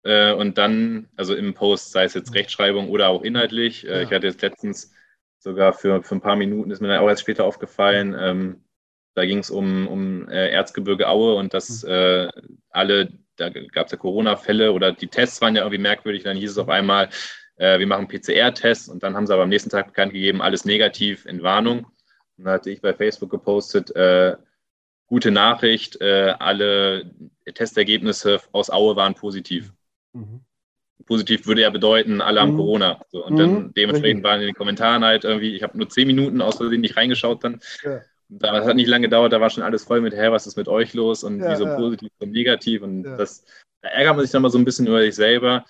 Äh, 0.03 0.33
und 0.33 0.57
dann, 0.57 1.07
also 1.15 1.35
im 1.35 1.53
Post, 1.53 1.91
sei 1.91 2.03
es 2.03 2.15
jetzt 2.15 2.33
Rechtschreibung 2.33 2.89
oder 2.89 3.09
auch 3.09 3.21
inhaltlich. 3.21 3.85
Äh, 3.85 3.89
ja. 3.89 4.01
Ich 4.01 4.11
hatte 4.11 4.27
jetzt 4.27 4.41
letztens 4.41 4.93
sogar 5.37 5.73
für, 5.73 6.01
für 6.01 6.15
ein 6.15 6.21
paar 6.21 6.35
Minuten, 6.35 6.71
ist 6.71 6.81
mir 6.81 6.87
dann 6.87 6.99
auch 6.99 7.07
erst 7.07 7.21
später 7.21 7.45
aufgefallen, 7.45 8.15
ähm, 8.17 8.64
da 9.15 9.25
ging 9.25 9.39
es 9.39 9.49
um, 9.49 9.87
um 9.87 10.29
äh, 10.29 10.49
Erzgebirge 10.49 11.07
Aue 11.07 11.35
und 11.35 11.53
dass 11.53 11.83
mhm. 11.83 11.89
äh, 11.89 12.29
alle, 12.69 13.13
da 13.37 13.49
gab 13.49 13.87
es 13.87 13.93
ja 13.93 13.97
Corona-Fälle 13.97 14.73
oder 14.73 14.91
die 14.91 15.07
Tests 15.07 15.41
waren 15.41 15.55
ja 15.55 15.63
irgendwie 15.63 15.81
merkwürdig. 15.81 16.23
Dann 16.23 16.37
hieß 16.37 16.51
es 16.51 16.57
auf 16.57 16.69
einmal, 16.69 17.09
äh, 17.55 17.79
wir 17.79 17.87
machen 17.87 18.09
PCR-Tests 18.09 18.89
und 18.89 19.03
dann 19.03 19.15
haben 19.15 19.25
sie 19.25 19.33
aber 19.33 19.43
am 19.43 19.49
nächsten 19.49 19.69
Tag 19.69 19.87
bekannt 19.87 20.13
gegeben, 20.13 20.41
alles 20.41 20.65
negativ 20.65 21.25
in 21.25 21.41
Warnung. 21.41 21.85
Und 22.37 22.43
dann 22.45 22.53
hatte 22.53 22.69
ich 22.69 22.81
bei 22.81 22.93
Facebook 22.93 23.31
gepostet, 23.31 23.95
äh, 23.95 24.35
gute 25.07 25.31
Nachricht, 25.31 26.01
äh, 26.01 26.35
alle 26.37 27.09
Testergebnisse 27.45 28.41
aus 28.51 28.69
Aue 28.69 28.97
waren 28.97 29.15
positiv. 29.15 29.71
Mhm. 30.11 30.41
Positiv 31.05 31.45
würde 31.45 31.61
ja 31.61 31.69
bedeuten, 31.69 32.19
alle 32.19 32.41
haben 32.41 32.53
mhm. 32.53 32.57
Corona. 32.57 33.01
So, 33.09 33.25
und 33.25 33.33
mhm. 33.33 33.37
dann 33.37 33.73
dementsprechend 33.75 34.23
waren 34.23 34.41
in 34.41 34.47
den 34.47 34.55
Kommentaren 34.55 35.05
halt 35.05 35.23
irgendwie, 35.23 35.55
ich 35.55 35.63
habe 35.63 35.77
nur 35.77 35.87
zehn 35.87 36.07
Minuten 36.07 36.41
aus 36.41 36.57
Versehen 36.57 36.81
nicht 36.81 36.97
reingeschaut 36.97 37.45
dann. 37.45 37.61
Ja 37.81 38.01
das 38.29 38.65
hat 38.65 38.75
nicht 38.75 38.87
lange 38.87 39.07
gedauert, 39.07 39.33
da 39.33 39.41
war 39.41 39.49
schon 39.49 39.63
alles 39.63 39.83
voll 39.83 40.01
mit, 40.01 40.13
hä, 40.13 40.31
was 40.31 40.47
ist 40.47 40.57
mit 40.57 40.67
euch 40.67 40.93
los 40.93 41.23
und 41.23 41.39
ja, 41.39 41.59
wie 41.59 41.63
ja. 41.63 41.75
positiv 41.75 42.11
und 42.19 42.31
negativ. 42.31 42.81
Und 42.81 43.03
ja. 43.03 43.17
das, 43.17 43.45
da 43.81 43.89
ärgert 43.89 44.15
man 44.15 44.25
sich 44.25 44.31
dann 44.31 44.41
mal 44.41 44.49
so 44.49 44.57
ein 44.57 44.65
bisschen 44.65 44.87
über 44.87 45.01
sich 45.01 45.15
selber. 45.15 45.65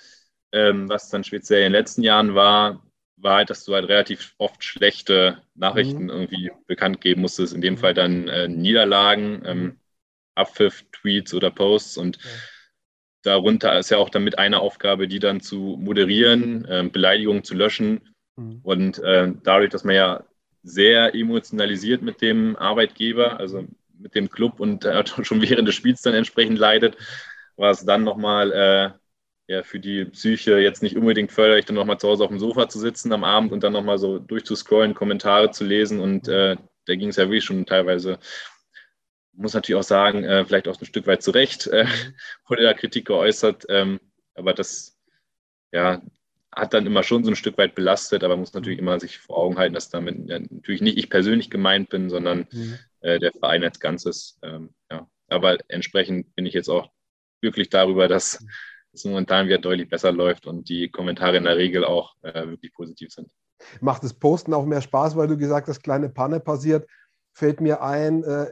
Ähm, 0.52 0.88
was 0.88 1.10
dann 1.10 1.24
speziell 1.24 1.60
in 1.60 1.66
den 1.66 1.72
letzten 1.74 2.02
Jahren 2.02 2.34
war, 2.34 2.82
war 3.18 3.38
halt, 3.38 3.50
dass 3.50 3.66
du 3.66 3.74
halt 3.74 3.90
relativ 3.90 4.36
oft 4.38 4.64
schlechte 4.64 5.42
Nachrichten 5.54 6.04
mhm. 6.04 6.10
irgendwie 6.10 6.52
bekannt 6.68 7.02
geben 7.02 7.22
musstest. 7.22 7.54
In 7.54 7.62
dem 7.62 7.76
mhm. 7.76 7.80
Fall 7.80 7.94
dann 7.94 8.28
äh, 8.28 8.48
Niederlagen, 8.48 9.42
ähm, 9.46 9.80
Abpfiff, 10.36 10.86
Tweets 10.92 11.34
oder 11.34 11.52
Posts 11.52 11.98
und 11.98 12.20
darunter 13.24 13.78
ist 13.80 13.90
ja 13.90 13.98
auch 13.98 14.10
damit 14.10 14.38
eine 14.38 14.60
Aufgabe, 14.60 15.08
die 15.08 15.20
dann 15.20 15.42
zu 15.42 15.78
moderieren, 15.80 16.66
äh, 16.66 16.88
Beleidigungen 16.92 17.44
zu 17.44 17.56
löschen. 17.56 18.14
Mhm. 18.36 18.60
Und 18.64 19.00
äh, 19.00 19.32
dadurch, 19.44 19.72
dass 19.72 19.84
man 19.84 19.96
ja 19.96 20.24
sehr 20.66 21.14
emotionalisiert 21.16 22.02
mit 22.02 22.22
dem 22.22 22.56
Arbeitgeber, 22.56 23.40
also 23.40 23.66
mit 23.98 24.16
dem 24.16 24.30
Club 24.30 24.60
und 24.60 24.84
äh, 24.86 25.04
schon 25.24 25.42
während 25.42 25.68
des 25.68 25.76
Spiels 25.76 26.02
dann 26.02 26.14
entsprechend 26.16 26.58
leidet, 26.60 26.98
war 27.56 27.72
es 27.72 27.86
dann 27.86 28.04
nochmal 28.04 28.52
äh, 28.52 28.92
ja, 29.48 29.64
für 29.64 29.80
die 29.80 30.06
Psyche 30.06 30.58
jetzt 30.58 30.82
nicht 30.82 30.98
unbedingt 30.98 31.32
förderlich, 31.32 31.66
dann 31.66 31.76
nochmal 31.76 32.00
zu 32.00 32.08
Hause 32.08 32.24
auf 32.24 32.30
dem 32.30 32.40
Sofa 32.40 32.68
zu 32.68 32.80
sitzen 32.80 33.14
am 33.14 33.24
Abend 33.24 33.52
und 33.54 33.64
dann 33.64 33.74
nochmal 33.74 34.00
so 34.00 34.18
durchzuscrollen, 34.20 34.96
Kommentare 34.96 35.52
zu 35.52 35.64
lesen 35.64 36.00
und 36.00 36.28
äh, 36.28 36.58
da 36.86 36.96
ging 36.96 37.10
es 37.10 37.16
ja 37.18 37.26
wirklich 37.26 37.46
schon 37.46 37.66
teilweise, 37.66 38.20
muss 39.34 39.54
natürlich 39.54 39.80
auch 39.80 39.84
sagen, 39.84 40.24
äh, 40.24 40.46
vielleicht 40.46 40.68
auch 40.68 40.80
ein 40.80 40.86
Stück 40.86 41.06
weit 41.08 41.22
zurecht, 41.22 41.68
äh, 41.68 41.86
wurde 42.48 42.64
da 42.64 42.74
Kritik 42.74 43.06
geäußert, 43.06 43.66
ähm, 43.70 44.00
aber 44.34 44.54
das, 44.54 44.98
ja, 45.72 46.02
hat 46.56 46.74
dann 46.74 46.86
immer 46.86 47.04
schon 47.04 47.24
so 47.24 47.32
ein 47.32 47.36
Stück 47.36 47.58
weit 47.58 47.76
belastet, 47.76 48.24
aber 48.24 48.38
muss 48.38 48.54
natürlich 48.54 48.80
immer 48.80 49.00
sich 49.00 49.18
vor 49.18 49.38
Augen 49.38 49.58
halten, 49.58 49.74
dass 49.74 49.90
damit 49.90 50.26
natürlich 50.26 50.82
nicht 50.82 50.98
ich 50.98 51.10
persönlich 51.10 51.50
gemeint 51.50 51.90
bin, 51.90 52.10
sondern 52.10 52.48
mhm. 52.52 52.80
äh, 53.02 53.20
der 53.20 53.34
Verein 53.34 53.64
als 53.64 53.80
Ganzes. 53.80 54.40
Ähm, 54.42 54.74
ja. 54.90 55.08
Aber 55.28 55.58
entsprechend 55.68 56.34
bin 56.36 56.46
ich 56.46 56.54
jetzt 56.54 56.70
auch 56.70 56.90
glücklich 57.42 57.70
darüber, 57.70 58.08
dass 58.08 58.44
es 58.94 59.04
momentan 59.04 59.48
wieder 59.48 59.58
deutlich 59.58 59.90
besser 59.90 60.12
läuft 60.12 60.48
und 60.48 60.70
die 60.70 60.90
Kommentare 60.90 61.38
in 61.38 61.44
der 61.44 61.58
Regel 61.58 61.84
auch 61.84 62.16
äh, 62.22 62.48
wirklich 62.48 62.74
positiv 62.74 63.12
sind. 63.12 63.30
Macht 63.82 64.04
das 64.04 64.14
Posten 64.14 64.54
auch 64.54 64.66
mehr 64.66 64.82
Spaß, 64.82 65.16
weil 65.18 65.28
du 65.28 65.38
gesagt 65.38 65.68
hast, 65.68 65.84
kleine 65.84 66.10
Panne 66.10 66.40
passiert? 66.40 66.88
Fällt 67.34 67.60
mir 67.60 67.82
ein, 67.82 68.24
äh, 68.24 68.48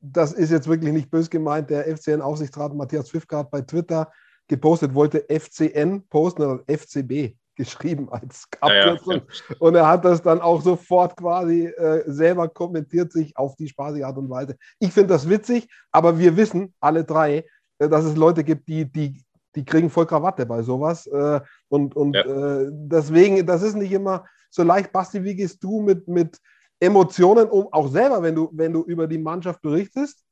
das 0.00 0.32
ist 0.34 0.50
jetzt 0.50 0.68
wirklich 0.68 0.92
nicht 0.92 1.10
bös 1.10 1.30
gemeint, 1.30 1.70
der 1.70 1.86
FCN-Aufsichtsrat 1.96 2.74
Matthias 2.74 3.10
Pfiffgart 3.10 3.50
bei 3.50 3.62
Twitter 3.62 4.12
gepostet, 4.52 4.94
wollte 4.94 5.24
FCN 5.28 6.06
posten 6.08 6.42
oder 6.42 6.62
FCB 6.66 7.34
geschrieben 7.56 8.10
als 8.10 8.46
Abkürzung. 8.60 9.14
Ja, 9.14 9.18
ja. 9.48 9.56
Und 9.58 9.74
er 9.74 9.88
hat 9.88 10.04
das 10.04 10.20
dann 10.20 10.40
auch 10.40 10.60
sofort 10.60 11.16
quasi 11.16 11.66
äh, 11.66 12.02
selber 12.06 12.48
kommentiert, 12.48 13.12
sich 13.12 13.34
auf 13.36 13.56
die 13.56 13.68
spaßige 13.68 14.04
Art 14.04 14.18
und 14.18 14.28
Weise. 14.28 14.56
Ich 14.78 14.92
finde 14.92 15.08
das 15.08 15.28
witzig, 15.28 15.68
aber 15.90 16.18
wir 16.18 16.36
wissen 16.36 16.74
alle 16.80 17.04
drei, 17.04 17.44
äh, 17.78 17.88
dass 17.88 18.04
es 18.04 18.16
Leute 18.16 18.44
gibt, 18.44 18.68
die, 18.68 18.84
die 18.84 19.22
die 19.54 19.64
kriegen 19.64 19.90
voll 19.90 20.06
Krawatte 20.06 20.46
bei 20.46 20.62
sowas. 20.62 21.06
Äh, 21.06 21.40
und 21.68 21.94
und 21.96 22.14
ja. 22.14 22.22
äh, 22.22 22.70
deswegen, 22.72 23.44
das 23.46 23.62
ist 23.62 23.76
nicht 23.76 23.92
immer 23.92 24.24
so 24.50 24.62
leicht. 24.62 24.92
Basti, 24.92 25.22
wie 25.24 25.34
gehst 25.34 25.62
du 25.62 25.82
mit, 25.82 26.08
mit 26.08 26.38
Emotionen 26.80 27.48
um, 27.48 27.68
auch 27.70 27.88
selber, 27.88 28.22
wenn 28.22 28.34
du, 28.34 28.50
wenn 28.52 28.72
du 28.72 28.82
über 28.82 29.06
die 29.06 29.18
Mannschaft 29.18 29.60
berichtest? 29.62 30.24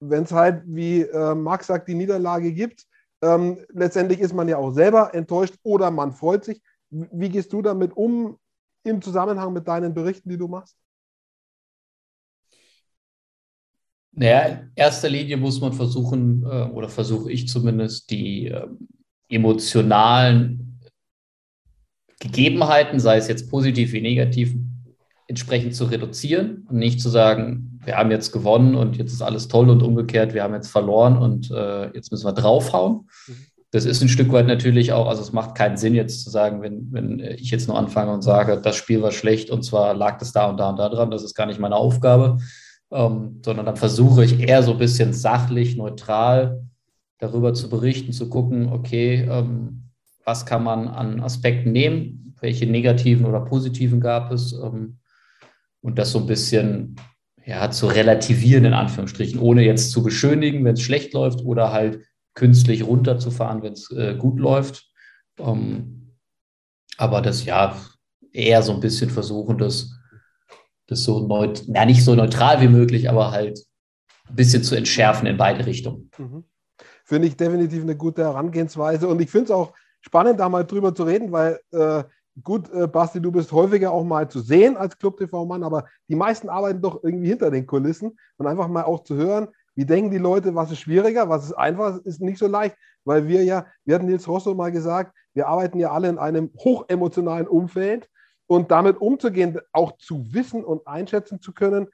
Wenn 0.00 0.24
es 0.24 0.32
halt, 0.32 0.62
wie 0.66 1.02
äh, 1.02 1.34
Max 1.34 1.68
sagt, 1.68 1.88
die 1.88 1.94
Niederlage 1.94 2.52
gibt, 2.52 2.86
ähm, 3.24 3.58
letztendlich 3.70 4.20
ist 4.20 4.34
man 4.34 4.48
ja 4.48 4.58
auch 4.58 4.72
selber 4.72 5.14
enttäuscht 5.14 5.54
oder 5.62 5.90
man 5.90 6.12
freut 6.12 6.44
sich. 6.44 6.60
Wie 6.90 7.28
gehst 7.28 7.52
du 7.52 7.62
damit 7.62 7.96
um 7.96 8.38
im 8.84 9.00
Zusammenhang 9.00 9.52
mit 9.52 9.66
deinen 9.66 9.94
Berichten, 9.94 10.28
die 10.28 10.36
du 10.36 10.46
machst? 10.46 10.76
Naja, 14.12 14.42
in 14.42 14.72
erster 14.76 15.08
Linie 15.08 15.36
muss 15.36 15.60
man 15.60 15.72
versuchen, 15.72 16.44
äh, 16.44 16.70
oder 16.70 16.88
versuche 16.88 17.32
ich 17.32 17.48
zumindest, 17.48 18.10
die 18.10 18.46
äh, 18.46 18.68
emotionalen 19.28 20.80
Gegebenheiten, 22.20 23.00
sei 23.00 23.16
es 23.16 23.26
jetzt 23.26 23.50
positiv 23.50 23.92
wie 23.92 24.00
negativ, 24.00 24.54
entsprechend 25.26 25.74
zu 25.74 25.86
reduzieren 25.86 26.66
und 26.68 26.76
nicht 26.76 27.00
zu 27.00 27.08
sagen, 27.08 27.73
wir 27.84 27.96
haben 27.96 28.10
jetzt 28.10 28.32
gewonnen 28.32 28.74
und 28.74 28.96
jetzt 28.96 29.12
ist 29.12 29.22
alles 29.22 29.48
toll 29.48 29.70
und 29.70 29.82
umgekehrt, 29.82 30.34
wir 30.34 30.42
haben 30.42 30.54
jetzt 30.54 30.70
verloren 30.70 31.16
und 31.16 31.50
äh, 31.50 31.92
jetzt 31.94 32.10
müssen 32.10 32.26
wir 32.26 32.32
draufhauen. 32.32 33.08
Mhm. 33.26 33.36
Das 33.70 33.84
ist 33.84 34.02
ein 34.02 34.08
Stück 34.08 34.30
weit 34.30 34.46
natürlich 34.46 34.92
auch, 34.92 35.08
also 35.08 35.20
es 35.20 35.32
macht 35.32 35.56
keinen 35.56 35.76
Sinn 35.76 35.94
jetzt 35.94 36.22
zu 36.22 36.30
sagen, 36.30 36.62
wenn, 36.62 36.92
wenn 36.92 37.18
ich 37.18 37.50
jetzt 37.50 37.66
nur 37.66 37.76
anfange 37.76 38.12
und 38.12 38.22
sage, 38.22 38.60
das 38.60 38.76
Spiel 38.76 39.02
war 39.02 39.10
schlecht 39.10 39.50
und 39.50 39.64
zwar 39.64 39.94
lag 39.94 40.18
das 40.18 40.32
da 40.32 40.48
und 40.48 40.58
da 40.58 40.70
und 40.70 40.78
da 40.78 40.88
dran, 40.88 41.10
das 41.10 41.24
ist 41.24 41.34
gar 41.34 41.46
nicht 41.46 41.58
meine 41.58 41.74
Aufgabe, 41.74 42.38
ähm, 42.92 43.40
sondern 43.44 43.66
dann 43.66 43.76
versuche 43.76 44.24
ich 44.24 44.38
eher 44.38 44.62
so 44.62 44.72
ein 44.72 44.78
bisschen 44.78 45.12
sachlich, 45.12 45.76
neutral 45.76 46.62
darüber 47.18 47.52
zu 47.52 47.68
berichten, 47.68 48.12
zu 48.12 48.28
gucken, 48.28 48.68
okay, 48.72 49.26
ähm, 49.28 49.90
was 50.24 50.46
kann 50.46 50.62
man 50.62 50.88
an 50.88 51.20
Aspekten 51.20 51.72
nehmen, 51.72 52.34
welche 52.40 52.66
negativen 52.66 53.26
oder 53.26 53.40
positiven 53.40 54.00
gab 54.00 54.30
es 54.30 54.52
ähm, 54.52 54.98
und 55.80 55.98
das 55.98 56.12
so 56.12 56.20
ein 56.20 56.26
bisschen 56.26 56.96
ja, 57.46 57.70
zu 57.70 57.86
relativieren, 57.86 58.64
in 58.64 58.72
Anführungsstrichen, 58.72 59.38
ohne 59.38 59.64
jetzt 59.64 59.90
zu 59.90 60.02
beschönigen, 60.02 60.64
wenn 60.64 60.74
es 60.74 60.82
schlecht 60.82 61.12
läuft 61.12 61.44
oder 61.44 61.72
halt 61.72 62.00
künstlich 62.34 62.84
runterzufahren, 62.84 63.62
wenn 63.62 63.74
es 63.74 63.90
äh, 63.90 64.14
gut 64.16 64.38
läuft. 64.38 64.90
Ähm, 65.38 66.16
aber 66.96 67.22
das 67.22 67.44
ja 67.44 67.76
eher 68.32 68.62
so 68.62 68.72
ein 68.72 68.80
bisschen 68.80 69.10
versuchen, 69.10 69.58
das 69.58 69.90
das 70.86 71.02
so 71.02 71.26
neut 71.26 71.64
ja, 71.66 71.86
nicht 71.86 72.04
so 72.04 72.14
neutral 72.14 72.60
wie 72.60 72.68
möglich, 72.68 73.08
aber 73.08 73.30
halt 73.30 73.58
ein 74.28 74.36
bisschen 74.36 74.62
zu 74.62 74.74
entschärfen 74.74 75.26
in 75.26 75.36
beide 75.36 75.66
Richtungen. 75.66 76.10
Mhm. 76.18 76.44
Finde 77.04 77.28
ich 77.28 77.36
definitiv 77.36 77.82
eine 77.82 77.96
gute 77.96 78.22
Herangehensweise 78.22 79.08
und 79.08 79.20
ich 79.20 79.30
finde 79.30 79.46
es 79.46 79.50
auch 79.50 79.72
spannend, 80.00 80.40
da 80.40 80.48
mal 80.48 80.64
drüber 80.64 80.94
zu 80.94 81.04
reden, 81.04 81.32
weil 81.32 81.58
äh, 81.72 82.04
gut, 82.42 82.70
äh, 82.72 82.86
Basti, 82.86 83.20
du 83.20 83.30
bist 83.30 83.52
häufiger 83.52 83.92
auch 83.92 84.04
mal 84.04 84.28
zu 84.28 84.40
sehen 84.40 84.76
als 84.76 84.98
Club-TV-Mann, 84.98 85.62
aber 85.62 85.86
die 86.08 86.16
meisten 86.16 86.48
arbeiten 86.48 86.82
doch 86.82 87.02
irgendwie 87.04 87.28
hinter 87.28 87.50
den 87.50 87.66
Kulissen 87.66 88.18
und 88.36 88.46
einfach 88.46 88.68
mal 88.68 88.84
auch 88.84 89.04
zu 89.04 89.14
hören, 89.14 89.48
wie 89.74 89.84
denken 89.84 90.10
die 90.10 90.18
Leute, 90.18 90.54
was 90.54 90.70
ist 90.70 90.80
schwieriger, 90.80 91.28
was 91.28 91.44
ist 91.44 91.52
einfach, 91.52 92.00
ist 92.04 92.20
nicht 92.20 92.38
so 92.38 92.46
leicht, 92.46 92.76
weil 93.04 93.26
wir 93.28 93.44
ja, 93.44 93.66
wir 93.84 93.96
hatten 93.96 94.06
Nils 94.06 94.28
Rosso 94.28 94.54
mal 94.54 94.72
gesagt, 94.72 95.14
wir 95.34 95.48
arbeiten 95.48 95.78
ja 95.78 95.90
alle 95.90 96.08
in 96.08 96.18
einem 96.18 96.50
hochemotionalen 96.58 97.48
Umfeld 97.48 98.08
und 98.46 98.70
damit 98.70 99.00
umzugehen, 99.00 99.58
auch 99.72 99.96
zu 99.98 100.32
wissen 100.32 100.64
und 100.64 100.86
einschätzen 100.86 101.40
zu 101.40 101.52
können, 101.52 101.88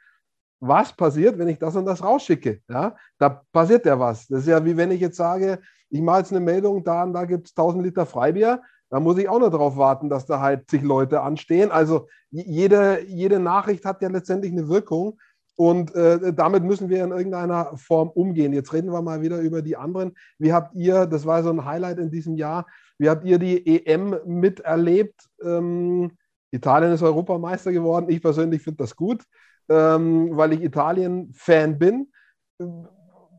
was 0.60 0.92
passiert, 0.92 1.38
wenn 1.38 1.48
ich 1.48 1.58
das 1.58 1.74
und 1.74 1.86
das 1.86 2.04
rausschicke. 2.04 2.60
Ja, 2.68 2.96
da 3.18 3.42
passiert 3.52 3.86
ja 3.86 3.98
was. 3.98 4.26
Das 4.26 4.40
ist 4.40 4.48
ja 4.48 4.62
wie 4.64 4.76
wenn 4.76 4.90
ich 4.90 5.00
jetzt 5.00 5.16
sage, 5.16 5.60
ich 5.88 6.02
mache 6.02 6.18
jetzt 6.18 6.32
eine 6.32 6.40
Meldung, 6.40 6.84
da 6.84 7.02
und 7.02 7.14
da 7.14 7.24
gibt 7.24 7.46
es 7.46 7.52
1000 7.56 7.82
Liter 7.82 8.04
Freibier. 8.04 8.62
Da 8.90 9.00
muss 9.00 9.18
ich 9.18 9.28
auch 9.28 9.38
noch 9.38 9.50
darauf 9.50 9.76
warten, 9.76 10.08
dass 10.08 10.26
da 10.26 10.40
halt 10.40 10.68
zig 10.68 10.82
Leute 10.82 11.22
anstehen. 11.22 11.70
Also 11.70 12.08
jede, 12.30 13.04
jede 13.06 13.38
Nachricht 13.38 13.84
hat 13.84 14.02
ja 14.02 14.08
letztendlich 14.08 14.52
eine 14.52 14.68
Wirkung. 14.68 15.18
Und 15.56 15.94
äh, 15.94 16.32
damit 16.32 16.64
müssen 16.64 16.88
wir 16.88 17.04
in 17.04 17.10
irgendeiner 17.10 17.76
Form 17.76 18.08
umgehen. 18.08 18.52
Jetzt 18.52 18.72
reden 18.72 18.92
wir 18.92 19.02
mal 19.02 19.20
wieder 19.20 19.40
über 19.40 19.62
die 19.62 19.76
anderen. 19.76 20.14
Wie 20.38 20.52
habt 20.52 20.74
ihr, 20.74 21.06
das 21.06 21.26
war 21.26 21.42
so 21.42 21.50
ein 21.50 21.64
Highlight 21.64 21.98
in 21.98 22.10
diesem 22.10 22.36
Jahr, 22.36 22.66
wie 22.98 23.08
habt 23.08 23.24
ihr 23.24 23.38
die 23.38 23.86
EM 23.86 24.16
miterlebt? 24.26 25.28
Ähm, 25.42 26.12
Italien 26.50 26.92
ist 26.92 27.02
Europameister 27.02 27.72
geworden. 27.72 28.06
Ich 28.08 28.20
persönlich 28.20 28.62
finde 28.62 28.78
das 28.78 28.96
gut, 28.96 29.22
ähm, 29.68 30.36
weil 30.36 30.52
ich 30.52 30.62
Italien-Fan 30.62 31.78
bin. 31.78 32.12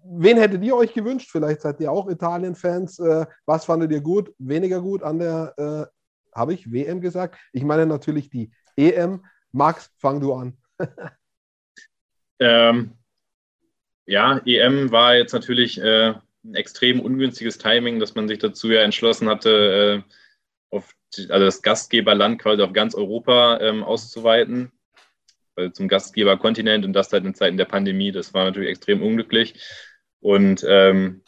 Wen 0.03 0.37
hättet 0.37 0.63
ihr 0.63 0.75
euch 0.75 0.93
gewünscht? 0.93 1.29
Vielleicht 1.31 1.61
seid 1.61 1.79
ihr 1.79 1.91
auch 1.91 2.09
Italien-Fans. 2.09 2.99
Äh, 2.99 3.25
was 3.45 3.65
fandet 3.65 3.91
ihr 3.91 4.01
gut, 4.01 4.33
weniger 4.37 4.81
gut 4.81 5.03
an 5.03 5.19
der, 5.19 5.53
äh, 5.57 6.37
habe 6.37 6.53
ich 6.53 6.71
WM 6.71 7.01
gesagt? 7.01 7.37
Ich 7.53 7.63
meine 7.63 7.85
natürlich 7.85 8.29
die 8.29 8.51
EM. 8.75 9.23
Max, 9.51 9.91
fang 9.97 10.21
du 10.21 10.33
an. 10.33 10.57
ähm, 12.39 12.93
ja, 14.05 14.41
EM 14.45 14.91
war 14.91 15.15
jetzt 15.15 15.33
natürlich 15.33 15.79
äh, 15.79 16.13
ein 16.43 16.55
extrem 16.55 16.99
ungünstiges 16.99 17.57
Timing, 17.57 17.99
dass 17.99 18.15
man 18.15 18.27
sich 18.27 18.39
dazu 18.39 18.69
ja 18.69 18.81
entschlossen 18.81 19.29
hatte, 19.29 20.03
äh, 20.07 20.75
auf 20.75 20.95
also 21.29 21.45
das 21.45 21.61
Gastgeberland 21.61 22.41
quasi 22.41 22.61
auf 22.61 22.73
ganz 22.73 22.95
Europa 22.95 23.59
ähm, 23.59 23.83
auszuweiten, 23.83 24.71
also 25.55 25.69
zum 25.71 25.87
Gastgeberkontinent 25.87 26.85
und 26.85 26.93
das 26.93 27.11
halt 27.11 27.25
in 27.25 27.35
Zeiten 27.35 27.57
der 27.57 27.65
Pandemie. 27.65 28.11
Das 28.11 28.33
war 28.33 28.45
natürlich 28.45 28.69
extrem 28.69 29.01
unglücklich. 29.01 29.55
Und 30.21 30.65
ähm, 30.67 31.23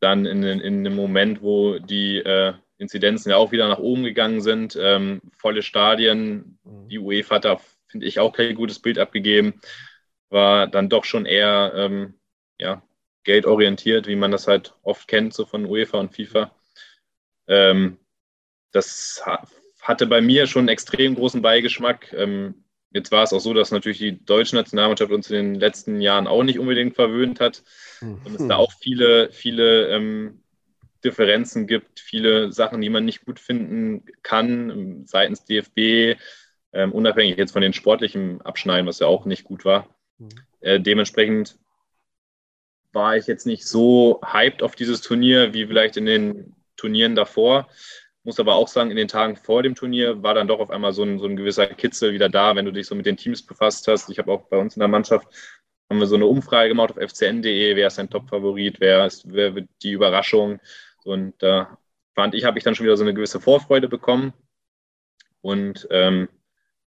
dann 0.00 0.24
in, 0.24 0.42
in, 0.42 0.60
in 0.60 0.86
einem 0.86 0.96
Moment, 0.96 1.42
wo 1.42 1.78
die 1.78 2.18
äh, 2.18 2.54
Inzidenzen 2.78 3.30
ja 3.30 3.36
auch 3.36 3.52
wieder 3.52 3.68
nach 3.68 3.78
oben 3.78 4.04
gegangen 4.04 4.40
sind, 4.40 4.78
ähm, 4.80 5.20
volle 5.36 5.62
Stadien, 5.62 6.58
mhm. 6.64 6.88
die 6.88 6.98
UEFA 6.98 7.36
hat 7.36 7.44
da, 7.44 7.60
finde 7.88 8.06
ich, 8.06 8.20
auch 8.20 8.32
kein 8.32 8.54
gutes 8.54 8.78
Bild 8.78 8.98
abgegeben, 8.98 9.60
war 10.30 10.68
dann 10.68 10.88
doch 10.88 11.04
schon 11.04 11.26
eher 11.26 11.72
ähm, 11.74 12.14
ja, 12.58 12.82
geldorientiert, 13.24 14.06
wie 14.06 14.16
man 14.16 14.30
das 14.30 14.46
halt 14.46 14.74
oft 14.82 15.08
kennt, 15.08 15.34
so 15.34 15.44
von 15.44 15.66
UEFA 15.66 15.98
und 15.98 16.14
FIFA. 16.14 16.54
Ähm, 17.48 17.98
das 18.72 19.22
hatte 19.80 20.06
bei 20.06 20.20
mir 20.20 20.46
schon 20.46 20.60
einen 20.60 20.68
extrem 20.68 21.14
großen 21.14 21.42
Beigeschmack. 21.42 22.12
Ähm, 22.12 22.64
jetzt 22.90 23.10
war 23.10 23.24
es 23.24 23.32
auch 23.32 23.40
so, 23.40 23.54
dass 23.54 23.72
natürlich 23.72 23.98
die 23.98 24.24
deutsche 24.24 24.54
Nationalmannschaft 24.54 25.10
uns 25.10 25.30
in 25.30 25.36
den 25.36 25.54
letzten 25.60 26.00
Jahren 26.00 26.26
auch 26.26 26.42
nicht 26.42 26.58
unbedingt 26.58 26.94
verwöhnt 26.94 27.40
hat. 27.40 27.62
Und 28.00 28.34
es 28.34 28.46
da 28.46 28.56
auch 28.56 28.72
viele, 28.80 29.30
viele 29.32 29.88
ähm, 29.88 30.42
Differenzen 31.04 31.66
gibt, 31.66 32.00
viele 32.00 32.52
Sachen, 32.52 32.80
die 32.80 32.90
man 32.90 33.04
nicht 33.04 33.24
gut 33.24 33.38
finden 33.38 34.04
kann 34.22 34.70
ähm, 34.70 35.06
seitens 35.06 35.44
DFB, 35.44 36.18
ähm, 36.72 36.92
unabhängig 36.92 37.36
jetzt 37.36 37.52
von 37.52 37.62
den 37.62 37.72
sportlichen 37.72 38.42
Abschneiden, 38.42 38.86
was 38.86 38.98
ja 38.98 39.06
auch 39.06 39.24
nicht 39.24 39.44
gut 39.44 39.64
war. 39.64 39.88
Mhm. 40.18 40.28
Äh, 40.60 40.80
dementsprechend 40.80 41.58
war 42.92 43.16
ich 43.16 43.26
jetzt 43.26 43.46
nicht 43.46 43.66
so 43.66 44.20
hyped 44.24 44.62
auf 44.62 44.74
dieses 44.74 45.00
Turnier 45.00 45.54
wie 45.54 45.66
vielleicht 45.66 45.96
in 45.96 46.06
den 46.06 46.56
Turnieren 46.76 47.14
davor. 47.14 47.68
Muss 48.24 48.40
aber 48.40 48.56
auch 48.56 48.68
sagen, 48.68 48.90
in 48.90 48.96
den 48.96 49.08
Tagen 49.08 49.36
vor 49.36 49.62
dem 49.62 49.74
Turnier 49.74 50.22
war 50.22 50.34
dann 50.34 50.48
doch 50.48 50.58
auf 50.58 50.70
einmal 50.70 50.92
so 50.92 51.02
ein, 51.02 51.18
so 51.18 51.26
ein 51.26 51.36
gewisser 51.36 51.66
Kitzel 51.66 52.12
wieder 52.12 52.28
da, 52.28 52.56
wenn 52.56 52.64
du 52.64 52.72
dich 52.72 52.86
so 52.86 52.94
mit 52.94 53.06
den 53.06 53.16
Teams 53.16 53.44
befasst 53.44 53.86
hast. 53.88 54.10
Ich 54.10 54.18
habe 54.18 54.32
auch 54.32 54.48
bei 54.48 54.58
uns 54.58 54.76
in 54.76 54.80
der 54.80 54.88
Mannschaft 54.88 55.28
haben 55.88 56.00
wir 56.00 56.06
so 56.06 56.16
eine 56.16 56.26
Umfrage 56.26 56.68
gemacht 56.68 56.90
auf 56.90 56.96
fcn.de, 56.96 57.76
wer 57.76 57.86
ist 57.86 57.98
dein 57.98 58.10
Top-Favorit, 58.10 58.80
wer, 58.80 59.06
ist, 59.06 59.24
wer 59.26 59.54
wird 59.54 59.68
die 59.82 59.92
Überraschung. 59.92 60.60
Und 61.04 61.34
da 61.42 61.78
fand 62.14 62.34
ich, 62.34 62.44
habe 62.44 62.58
ich 62.58 62.64
dann 62.64 62.74
schon 62.74 62.84
wieder 62.84 62.96
so 62.96 63.04
eine 63.04 63.14
gewisse 63.14 63.40
Vorfreude 63.40 63.88
bekommen. 63.88 64.32
Und 65.40 65.88
ähm, 65.90 66.28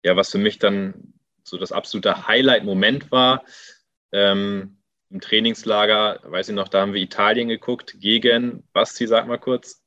ja, 0.04 0.16
was 0.16 0.30
für 0.30 0.38
mich 0.38 0.58
dann 0.58 1.14
so 1.44 1.56
das 1.56 1.72
absolute 1.72 2.26
Highlight-Moment 2.26 3.10
war, 3.10 3.44
ähm, 4.12 4.76
im 5.10 5.20
Trainingslager, 5.20 6.20
weiß 6.24 6.50
ich 6.50 6.54
noch, 6.54 6.68
da 6.68 6.82
haben 6.82 6.92
wir 6.92 7.02
Italien 7.02 7.48
geguckt 7.48 7.96
gegen, 7.98 8.64
Basti, 8.72 9.06
sag 9.06 9.26
mal 9.26 9.38
kurz. 9.38 9.82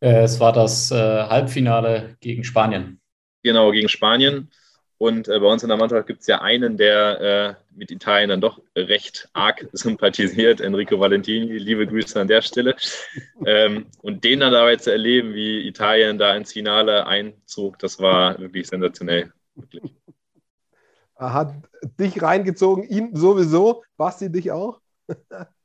Äh, 0.00 0.22
es 0.22 0.38
war 0.38 0.52
das 0.52 0.90
äh, 0.90 0.94
Halbfinale 0.94 2.16
gegen 2.20 2.44
Spanien. 2.44 3.00
Genau, 3.42 3.72
gegen 3.72 3.88
Spanien. 3.88 4.50
Und 4.98 5.28
äh, 5.28 5.38
bei 5.38 5.46
uns 5.46 5.62
in 5.62 5.68
der 5.68 5.76
Mannschaft 5.76 6.06
gibt 6.06 6.22
es 6.22 6.26
ja 6.26 6.40
einen, 6.40 6.78
der 6.78 7.20
äh, 7.20 7.54
mit 7.74 7.90
Italien 7.90 8.30
dann 8.30 8.40
doch 8.40 8.60
recht 8.74 9.28
arg 9.34 9.66
sympathisiert, 9.72 10.60
Enrico 10.60 10.98
Valentini. 10.98 11.58
Liebe 11.58 11.86
Grüße 11.86 12.20
an 12.20 12.28
der 12.28 12.42
Stelle. 12.42 12.74
ähm, 13.46 13.86
und 14.02 14.24
den 14.24 14.40
dann 14.40 14.52
dabei 14.52 14.76
zu 14.76 14.90
erleben, 14.90 15.34
wie 15.34 15.66
Italien 15.66 16.18
da 16.18 16.34
ins 16.34 16.52
Finale 16.52 17.06
einzog, 17.06 17.78
das 17.78 17.98
war 18.00 18.38
wirklich 18.38 18.66
sensationell. 18.68 19.32
Wirklich. 19.54 19.92
Er 21.18 21.32
hat 21.32 21.54
dich 21.98 22.22
reingezogen, 22.22 22.84
ihn 22.84 23.14
sowieso. 23.16 23.82
Basti, 23.96 24.30
dich 24.30 24.50
auch? 24.50 24.80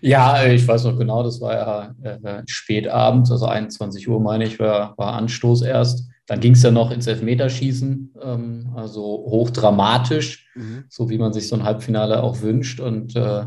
Ja, 0.00 0.42
äh, 0.42 0.54
ich 0.54 0.68
weiß 0.68 0.84
noch 0.84 0.98
genau, 0.98 1.22
das 1.22 1.40
war 1.40 1.54
ja 1.54 1.94
äh, 2.02 2.42
spätabends, 2.46 3.30
also 3.30 3.46
21 3.46 4.08
Uhr 4.08 4.20
meine 4.20 4.44
ich, 4.44 4.60
war, 4.60 4.96
war 4.98 5.14
Anstoß 5.14 5.62
erst. 5.62 6.08
Dann 6.26 6.40
ging 6.40 6.52
es 6.52 6.62
ja 6.62 6.70
noch 6.70 6.90
ins 6.90 7.06
Elfmeterschießen, 7.06 8.14
ähm, 8.22 8.72
also 8.74 9.02
hochdramatisch, 9.02 10.48
mhm. 10.54 10.84
so 10.88 11.10
wie 11.10 11.18
man 11.18 11.32
sich 11.32 11.48
so 11.48 11.56
ein 11.56 11.64
Halbfinale 11.64 12.22
auch 12.22 12.40
wünscht. 12.40 12.80
Und 12.80 13.14
äh, 13.14 13.44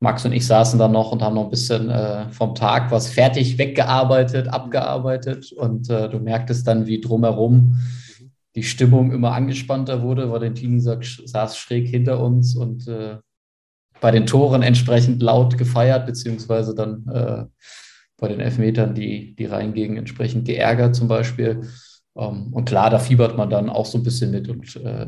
Max 0.00 0.24
und 0.24 0.32
ich 0.32 0.46
saßen 0.46 0.78
dann 0.78 0.92
noch 0.92 1.12
und 1.12 1.22
haben 1.22 1.34
noch 1.34 1.44
ein 1.44 1.50
bisschen 1.50 1.88
äh, 1.88 2.28
vom 2.30 2.54
Tag 2.54 2.90
was 2.90 3.08
fertig 3.08 3.56
weggearbeitet, 3.58 4.48
abgearbeitet. 4.48 5.52
Und 5.52 5.88
äh, 5.88 6.08
du 6.08 6.18
merktest 6.18 6.66
dann, 6.66 6.86
wie 6.86 7.00
drumherum 7.00 7.78
die 8.56 8.64
Stimmung 8.64 9.12
immer 9.12 9.32
angespannter 9.32 10.02
wurde. 10.02 10.30
Valentini 10.30 10.80
saß 10.80 11.56
schräg 11.56 11.88
hinter 11.88 12.20
uns 12.20 12.56
und 12.56 12.88
äh, 12.88 13.18
bei 14.00 14.10
den 14.10 14.26
Toren 14.26 14.62
entsprechend 14.62 15.22
laut 15.22 15.56
gefeiert, 15.56 16.06
beziehungsweise 16.06 16.74
dann 16.74 17.06
äh, 17.08 17.44
bei 18.18 18.28
den 18.28 18.40
Elfmetern, 18.40 18.94
die, 18.94 19.34
die 19.36 19.44
reingingen, 19.44 19.98
entsprechend 19.98 20.46
geärgert 20.46 20.94
zum 20.94 21.08
Beispiel. 21.08 21.62
Ähm, 22.16 22.52
und 22.52 22.64
klar, 22.64 22.90
da 22.90 22.98
fiebert 22.98 23.36
man 23.36 23.50
dann 23.50 23.68
auch 23.68 23.86
so 23.86 23.98
ein 23.98 24.04
bisschen 24.04 24.30
mit. 24.30 24.48
Und 24.48 24.76
äh, 24.76 25.06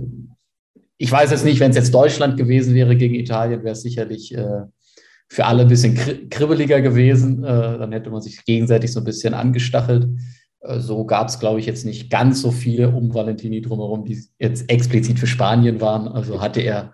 ich 0.98 1.10
weiß 1.10 1.30
jetzt 1.30 1.44
nicht, 1.44 1.60
wenn 1.60 1.70
es 1.70 1.76
jetzt 1.76 1.94
Deutschland 1.94 2.36
gewesen 2.36 2.74
wäre 2.74 2.96
gegen 2.96 3.14
Italien, 3.14 3.62
wäre 3.62 3.72
es 3.72 3.82
sicherlich 3.82 4.34
äh, 4.34 4.62
für 5.28 5.46
alle 5.46 5.62
ein 5.62 5.68
bisschen 5.68 6.28
kribbeliger 6.30 6.80
gewesen. 6.80 7.44
Äh, 7.44 7.78
dann 7.78 7.92
hätte 7.92 8.10
man 8.10 8.20
sich 8.20 8.44
gegenseitig 8.44 8.92
so 8.92 9.00
ein 9.00 9.04
bisschen 9.04 9.34
angestachelt. 9.34 10.08
Äh, 10.60 10.80
so 10.80 11.04
gab 11.04 11.28
es, 11.28 11.38
glaube 11.38 11.60
ich, 11.60 11.66
jetzt 11.66 11.86
nicht 11.86 12.10
ganz 12.10 12.42
so 12.42 12.50
viele 12.50 12.90
um 12.90 13.14
Valentini 13.14 13.62
drumherum, 13.62 14.04
die 14.04 14.22
jetzt 14.38 14.70
explizit 14.70 15.18
für 15.18 15.26
Spanien 15.26 15.80
waren. 15.80 16.08
Also 16.08 16.40
hatte 16.40 16.60
er 16.60 16.92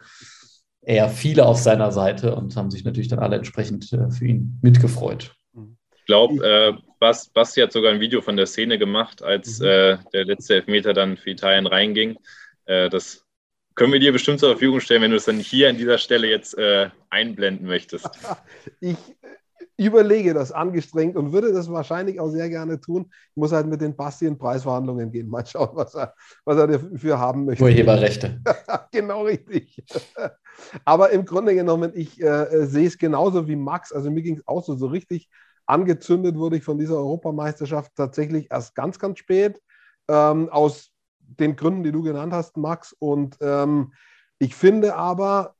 eher 0.83 1.09
viele 1.09 1.47
auf 1.47 1.59
seiner 1.59 1.93
Seite 1.93 2.35
und 2.35 2.55
haben 2.57 2.71
sich 2.71 2.85
natürlich 2.85 3.09
dann 3.09 3.19
alle 3.19 3.37
entsprechend 3.37 3.93
äh, 3.93 4.11
für 4.11 4.27
ihn 4.27 4.59
mitgefreut. 4.63 5.35
Ich 6.05 6.07
glaube, 6.07 6.47
äh, 6.47 6.75
Bas, 6.99 7.31
Basti 7.31 7.63
hat 7.63 7.73
sogar 7.73 7.91
ein 7.91 8.01
Video 8.01 8.21
von 8.21 8.37
der 8.37 8.45
Szene 8.45 8.79
gemacht, 8.79 9.23
als 9.23 9.61
mhm. 9.61 9.67
äh, 9.67 9.99
der 10.13 10.27
letzte 10.27 10.57
Elfmeter 10.57 10.93
dann 10.93 11.17
für 11.17 11.31
Italien 11.31 11.67
reinging. 11.67 12.19
Äh, 12.67 12.91
das 12.91 13.25
können 13.75 13.91
wir 13.91 14.01
dir 14.01 14.13
bestimmt 14.13 14.39
zur 14.39 14.51
Verfügung 14.51 14.81
stellen, 14.81 15.01
wenn 15.01 15.13
du 15.13 15.17
es 15.17 15.25
dann 15.25 15.39
hier 15.39 15.71
an 15.71 15.79
dieser 15.79 15.97
Stelle 15.97 16.29
jetzt 16.29 16.59
äh, 16.59 16.91
einblenden 17.09 17.67
möchtest. 17.67 18.07
ich 18.81 18.99
überlege 19.79 20.35
das 20.35 20.53
angestrengt 20.53 21.17
und 21.17 21.33
würde 21.33 21.55
das 21.55 21.73
wahrscheinlich 21.73 22.21
auch 22.21 22.29
sehr 22.29 22.51
gerne 22.51 22.79
tun. 22.79 23.07
Ich 23.31 23.37
muss 23.37 23.53
halt 23.53 23.67
mit 23.67 23.81
den 23.81 23.97
Basti 23.97 24.27
in 24.27 24.37
Preisverhandlungen 24.37 25.11
gehen. 25.11 25.31
Mal 25.31 25.47
schauen, 25.47 25.71
was 25.73 25.95
er, 25.95 26.15
was 26.45 26.59
er 26.59 26.67
dafür 26.67 27.19
haben 27.19 27.47
möchte. 27.47 27.65
Urheberrechte. 27.65 28.43
genau 28.93 29.23
richtig. 29.23 29.83
Aber 30.85 31.13
im 31.13 31.25
Grunde 31.25 31.55
genommen, 31.55 31.93
ich 31.95 32.23
äh, 32.23 32.67
sehe 32.67 32.89
es 32.89 32.99
genauso 32.99 33.49
wie 33.49 33.57
Max. 33.57 33.91
Also 33.91 34.11
mir 34.11 34.21
ging 34.21 34.37
es 34.37 34.47
auch 34.47 34.63
so, 34.63 34.77
so 34.77 34.89
richtig 34.89 35.31
angezündet 35.67 36.37
wurde 36.37 36.57
ich 36.57 36.65
von 36.65 36.79
dieser 36.79 36.97
Europameisterschaft 36.97 37.93
tatsächlich 37.97 38.51
erst 38.51 38.75
ganz, 38.75 38.99
ganz 38.99 39.19
spät. 39.19 39.61
Ähm, 40.09 40.49
aus 40.51 40.91
den 41.19 41.57
Gründen, 41.57 41.83
die 41.83 41.93
du 41.93 42.03
genannt 42.03 42.33
hast, 42.33 42.57
Max. 42.57 42.95
Und 42.99 43.37
ähm, 43.41 43.93
ich 44.39 44.55
finde 44.55 44.95
aber, 44.95 45.55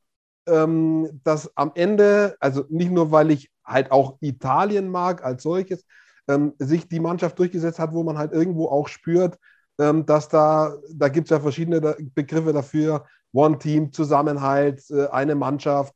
ähm, 0.47 1.21
dass 1.25 1.57
am 1.57 1.73
Ende, 1.75 2.37
also 2.41 2.65
nicht 2.69 2.91
nur, 2.91 3.11
weil 3.11 3.31
ich 3.31 3.51
halt 3.65 3.91
auch 3.91 4.19
Italien 4.21 4.91
mag 4.91 5.25
als 5.25 5.43
solches, 5.43 5.85
ähm, 6.29 6.53
sich 6.59 6.89
die 6.89 7.01
Mannschaft 7.01 7.39
durchgesetzt 7.39 7.79
hat, 7.79 7.93
wo 7.93 8.03
man 8.03 8.19
halt 8.19 8.33
irgendwo 8.33 8.69
auch 8.69 8.89
spürt, 8.89 9.39
ähm, 9.79 10.07
dass 10.07 10.29
da, 10.29 10.77
da 10.93 11.09
gibt 11.09 11.27
es 11.27 11.31
ja 11.31 11.41
verschiedene 11.41 11.97
Begriffe 12.15 12.53
dafür, 12.53 13.07
One-Team, 13.33 13.93
Zusammenhalt, 13.93 14.83
äh, 14.91 15.09
eine 15.09 15.35
Mannschaft. 15.35 15.95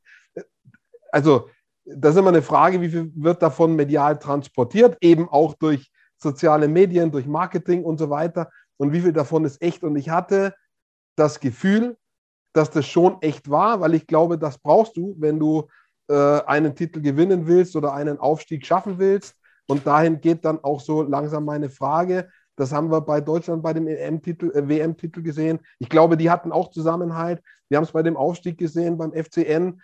Also 1.12 1.48
das 1.96 2.14
ist 2.14 2.20
immer 2.20 2.28
eine 2.28 2.42
Frage, 2.42 2.80
wie 2.80 2.88
viel 2.88 3.12
wird 3.14 3.42
davon 3.42 3.74
medial 3.76 4.18
transportiert, 4.18 4.96
eben 5.00 5.28
auch 5.28 5.54
durch 5.54 5.90
soziale 6.16 6.68
Medien, 6.68 7.10
durch 7.10 7.26
Marketing 7.26 7.84
und 7.84 7.98
so 7.98 8.10
weiter 8.10 8.50
und 8.76 8.92
wie 8.92 9.00
viel 9.00 9.12
davon 9.12 9.44
ist 9.44 9.62
echt. 9.62 9.82
Und 9.84 9.96
ich 9.96 10.10
hatte 10.10 10.54
das 11.16 11.40
Gefühl, 11.40 11.96
dass 12.52 12.70
das 12.70 12.86
schon 12.86 13.20
echt 13.22 13.50
war, 13.50 13.80
weil 13.80 13.94
ich 13.94 14.06
glaube, 14.06 14.38
das 14.38 14.58
brauchst 14.58 14.96
du, 14.96 15.14
wenn 15.18 15.38
du 15.38 15.68
äh, 16.08 16.40
einen 16.46 16.74
Titel 16.74 17.00
gewinnen 17.00 17.46
willst 17.46 17.76
oder 17.76 17.92
einen 17.92 18.18
Aufstieg 18.18 18.66
schaffen 18.66 18.98
willst. 18.98 19.36
Und 19.66 19.86
dahin 19.86 20.20
geht 20.20 20.44
dann 20.44 20.64
auch 20.64 20.80
so 20.80 21.02
langsam 21.02 21.44
meine 21.44 21.68
Frage. 21.68 22.28
Das 22.56 22.72
haben 22.72 22.90
wir 22.90 23.02
bei 23.02 23.20
Deutschland 23.20 23.62
bei 23.62 23.72
dem 23.72 23.86
EM-Titel, 23.86 24.50
äh, 24.54 24.66
WM-Titel 24.68 25.22
gesehen. 25.22 25.60
Ich 25.78 25.88
glaube, 25.88 26.16
die 26.16 26.30
hatten 26.30 26.50
auch 26.50 26.70
Zusammenhalt. 26.70 27.42
Wir 27.68 27.76
haben 27.76 27.84
es 27.84 27.92
bei 27.92 28.02
dem 28.02 28.16
Aufstieg 28.16 28.58
gesehen 28.58 28.96
beim 28.96 29.12
FCN 29.12 29.80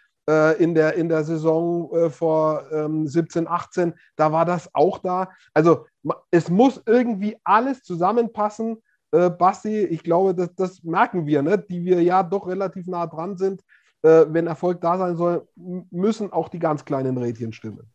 in, 0.63 0.75
der, 0.75 0.95
in 0.95 1.09
der 1.09 1.25
Saison 1.25 1.93
äh, 1.93 2.11
vor 2.11 2.65
ähm, 2.73 3.07
17, 3.07 3.47
18. 3.47 3.95
Da 4.17 4.33
war 4.33 4.45
das 4.45 4.75
auch 4.75 4.99
da. 4.99 5.31
Also 5.53 5.87
es 6.31 6.49
muss 6.49 6.83
irgendwie 6.87 7.37
alles 7.45 7.83
zusammenpassen. 7.83 8.83
Äh, 9.13 9.31
Basti, 9.31 9.85
ich 9.85 10.03
glaube, 10.03 10.35
das, 10.35 10.55
das 10.55 10.83
merken 10.83 11.27
wir, 11.27 11.43
ne? 11.43 11.59
die 11.59 11.85
wir 11.85 12.03
ja 12.03 12.23
doch 12.23 12.47
relativ 12.47 12.87
nah 12.87 13.07
dran 13.07 13.37
sind. 13.37 13.63
Äh, 14.03 14.27
wenn 14.29 14.47
Erfolg 14.47 14.81
da 14.81 14.99
sein 14.99 15.17
soll, 15.17 15.47
müssen 15.57 16.33
auch 16.33 16.49
die 16.49 16.59
ganz 16.59 16.85
kleinen 16.85 17.17
Rädchen 17.17 17.53
stimmen. 17.53 17.94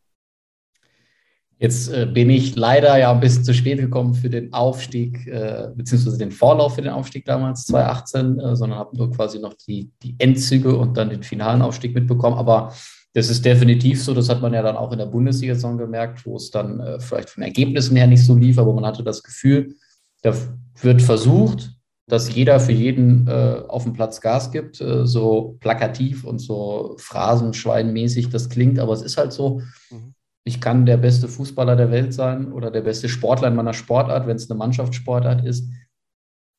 Jetzt 1.61 1.91
äh, 1.91 2.05
bin 2.05 2.29
ich 2.29 2.55
leider 2.55 2.97
ja 2.97 3.11
ein 3.11 3.19
bisschen 3.19 3.43
zu 3.43 3.53
spät 3.53 3.79
gekommen 3.79 4.13
für 4.13 4.29
den 4.29 4.53
Aufstieg, 4.53 5.27
äh, 5.27 5.67
beziehungsweise 5.75 6.17
den 6.17 6.31
Vorlauf 6.31 6.75
für 6.75 6.81
den 6.81 6.91
Aufstieg 6.91 7.25
damals, 7.25 7.65
2018, 7.65 8.39
äh, 8.39 8.55
sondern 8.55 8.79
habe 8.79 8.95
nur 8.95 9.11
quasi 9.11 9.39
noch 9.39 9.53
die, 9.67 9.91
die 10.01 10.15
Endzüge 10.19 10.77
und 10.77 10.95
dann 10.95 11.09
den 11.09 11.21
finalen 11.21 11.61
Aufstieg 11.61 11.93
mitbekommen. 11.93 12.37
Aber 12.37 12.73
das 13.13 13.29
ist 13.29 13.43
definitiv 13.43 14.01
so, 14.01 14.13
das 14.13 14.29
hat 14.29 14.41
man 14.41 14.53
ja 14.53 14.61
dann 14.61 14.77
auch 14.77 14.93
in 14.93 14.99
der 14.99 15.07
Bundesliga-Saison 15.07 15.77
gemerkt, 15.77 16.25
wo 16.25 16.37
es 16.37 16.49
dann 16.49 16.99
vielleicht 16.99 17.29
von 17.29 17.43
Ergebnissen 17.43 17.97
her 17.97 18.07
nicht 18.07 18.23
so 18.23 18.35
lief, 18.35 18.57
aber 18.59 18.71
man 18.71 18.85
hatte 18.85 19.03
das 19.03 19.23
Gefühl, 19.23 19.75
da 20.21 20.33
wird 20.81 21.01
versucht, 21.01 21.71
dass 22.07 22.33
jeder 22.33 22.59
für 22.59 22.71
jeden 22.71 23.27
auf 23.27 23.83
dem 23.83 23.93
Platz 23.93 24.21
Gas 24.21 24.51
gibt, 24.51 24.75
so 24.75 25.57
plakativ 25.59 26.23
und 26.23 26.37
so 26.37 26.95
phrasenschweinmäßig 26.99 28.29
das 28.29 28.47
klingt, 28.47 28.77
aber 28.77 28.93
es 28.93 29.01
ist 29.01 29.17
halt 29.17 29.33
so. 29.33 29.59
Mhm. 29.89 30.13
Ich 30.49 30.59
kann 30.59 30.87
der 30.87 30.97
beste 30.97 31.27
Fußballer 31.27 31.75
der 31.75 31.91
Welt 31.91 32.11
sein 32.11 32.51
oder 32.51 32.71
der 32.71 32.81
beste 32.81 33.07
Sportler 33.07 33.49
in 33.49 33.55
meiner 33.55 33.73
Sportart, 33.73 34.25
wenn 34.25 34.35
es 34.35 34.49
eine 34.49 34.57
Mannschaftssportart 34.57 35.45
ist, 35.45 35.69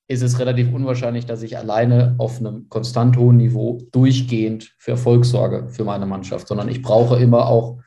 ist 0.06 0.22
es 0.22 0.38
relativ 0.38 0.72
unwahrscheinlich, 0.72 1.26
dass 1.26 1.42
ich 1.42 1.58
alleine 1.58 2.14
auf 2.18 2.38
einem 2.38 2.68
konstant 2.68 3.16
hohen 3.16 3.38
Niveau 3.38 3.82
durchgehend 3.90 4.76
für 4.78 4.92
Erfolg 4.92 5.24
sorge 5.24 5.68
für 5.70 5.82
meine 5.82 6.06
Mannschaft, 6.06 6.46
sondern 6.46 6.68
ich 6.68 6.82
brauche 6.82 7.16
immer 7.20 7.48
auch 7.48 7.80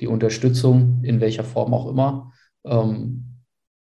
die 0.00 0.06
Unterstützung, 0.06 1.00
in 1.02 1.20
welcher 1.20 1.42
Form 1.42 1.74
auch 1.74 1.88
immer. 1.88 2.32
Ähm, 2.64 3.40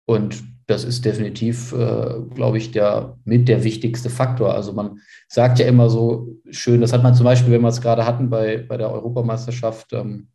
und 0.07 0.45
das 0.69 0.85
ist 0.85 1.05
definitiv, 1.05 1.73
äh, 1.73 2.21
glaube 2.37 2.59
ich, 2.59 2.71
der 2.71 3.19
mit 3.25 3.49
der 3.49 3.65
wichtigste 3.65 4.11
Faktor. 4.11 4.55
Also 4.55 4.73
man 4.73 5.01
sagt 5.27 5.59
ja 5.59 5.67
immer 5.67 5.91
so 5.91 6.37
schön, 6.51 6.81
das 6.81 6.93
hat 6.93 7.03
man 7.03 7.17
zum 7.17 7.25
Beispiel, 7.25 7.53
wenn 7.53 7.63
wir 7.63 7.69
es 7.69 7.81
gerade 7.81 8.07
hatten 8.07 8.31
bei, 8.31 8.59
bei 8.59 8.77
der 8.77 8.93
Europameisterschaft, 8.93 9.93
ähm, 9.93 10.29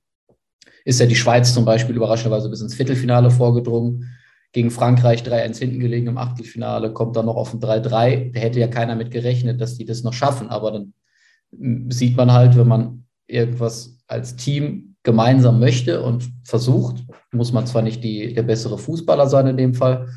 ist 0.86 1.00
ja 1.00 1.06
die 1.06 1.16
Schweiz 1.16 1.54
zum 1.54 1.66
Beispiel 1.66 1.96
überraschenderweise 1.96 2.50
bis 2.50 2.62
ins 2.62 2.76
Viertelfinale 2.76 3.32
vorgedrungen, 3.32 4.10
gegen 4.52 4.72
Frankreich 4.72 5.22
3-1 5.22 5.60
hinten 5.60 5.80
gelegen 5.80 6.08
im 6.08 6.18
Achtelfinale, 6.18 6.92
kommt 6.92 7.16
dann 7.16 7.28
noch 7.28 7.36
auf 7.36 7.54
ein 7.54 7.60
3-3. 7.60 8.34
Da 8.34 8.40
hätte 8.40 8.60
ja 8.60 8.68
keiner 8.68 8.96
mit 8.96 9.12
gerechnet, 9.12 9.62
dass 9.62 9.78
die 9.78 9.86
das 9.86 10.04
noch 10.04 10.14
schaffen. 10.14 10.50
Aber 10.50 10.72
dann 10.72 10.94
sieht 11.90 12.18
man 12.18 12.32
halt, 12.32 12.58
wenn 12.58 12.68
man 12.68 13.06
irgendwas 13.28 14.00
als 14.08 14.36
Team 14.36 14.96
gemeinsam 15.04 15.60
möchte 15.60 16.02
und 16.02 16.32
versucht, 16.44 17.04
muss 17.32 17.54
man 17.54 17.68
zwar 17.68 17.84
nicht 17.84 18.04
die, 18.04 18.34
der 18.34 18.44
bessere 18.44 18.78
Fußballer 18.78 19.28
sein 19.28 19.48
in 19.48 19.58
dem 19.58 19.74
Fall, 19.76 20.10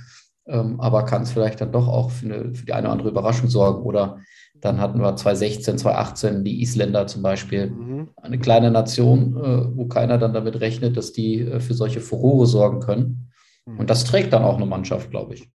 ähm, 0.46 0.80
aber 0.80 1.04
kann 1.04 1.22
es 1.22 1.30
vielleicht 1.30 1.60
dann 1.60 1.72
doch 1.72 1.86
auch 1.86 2.10
für, 2.10 2.26
eine, 2.26 2.54
für 2.54 2.66
die 2.66 2.72
eine 2.72 2.86
oder 2.86 2.92
andere 2.92 3.10
Überraschung 3.10 3.48
sorgen. 3.48 3.82
Oder 3.82 4.18
dann 4.62 4.80
hatten 4.80 5.00
wir 5.00 5.16
2016, 5.16 5.78
2018 5.78 6.44
die 6.44 6.62
Isländer 6.62 7.08
zum 7.08 7.20
Beispiel, 7.20 7.68
mhm. 7.68 8.10
eine 8.16 8.38
kleine 8.38 8.70
Nation, 8.70 9.36
äh, 9.36 9.76
wo 9.76 9.86
keiner 9.86 10.18
dann 10.18 10.32
damit 10.32 10.60
rechnet, 10.60 10.96
dass 10.96 11.12
die 11.12 11.40
äh, 11.40 11.58
für 11.58 11.74
solche 11.74 12.00
Furore 12.00 12.46
sorgen 12.46 12.78
können. 12.78 13.32
Mhm. 13.66 13.80
Und 13.80 13.90
das 13.90 14.04
trägt 14.04 14.32
dann 14.32 14.44
auch 14.44 14.56
eine 14.56 14.66
Mannschaft, 14.66 15.10
glaube 15.10 15.34
ich. 15.34 15.50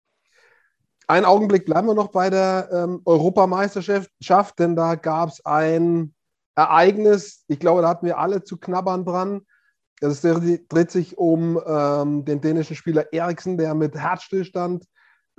Einen 1.08 1.26
Augenblick 1.26 1.65
bleiben 1.65 1.88
wir 1.88 1.93
noch 1.93 2.10
bei 2.10 2.30
der 2.30 2.67
ähm, 2.70 3.02
Europameisterschaft, 3.06 4.60
denn 4.60 4.76
da 4.76 4.96
gab 4.96 5.30
es 5.30 5.46
ein 5.46 6.13
Ereignis, 6.56 7.46
ich 7.48 7.60
glaube, 7.60 7.84
da 7.84 7.88
hatten 7.88 8.06
wir 8.06 8.17
alle 8.17 8.43
zu 8.43 8.58
knabbern 8.58 9.06
dran. 9.06 9.41
Es 10.02 10.20
dreht 10.22 10.91
sich 10.91 11.17
um 11.17 11.62
ähm, 11.65 12.26
den 12.26 12.41
dänischen 12.41 12.76
Spieler 12.76 13.13
Eriksen, 13.13 13.58
der 13.58 13.74
mit 13.74 13.96
Herzstillstand 13.96 14.84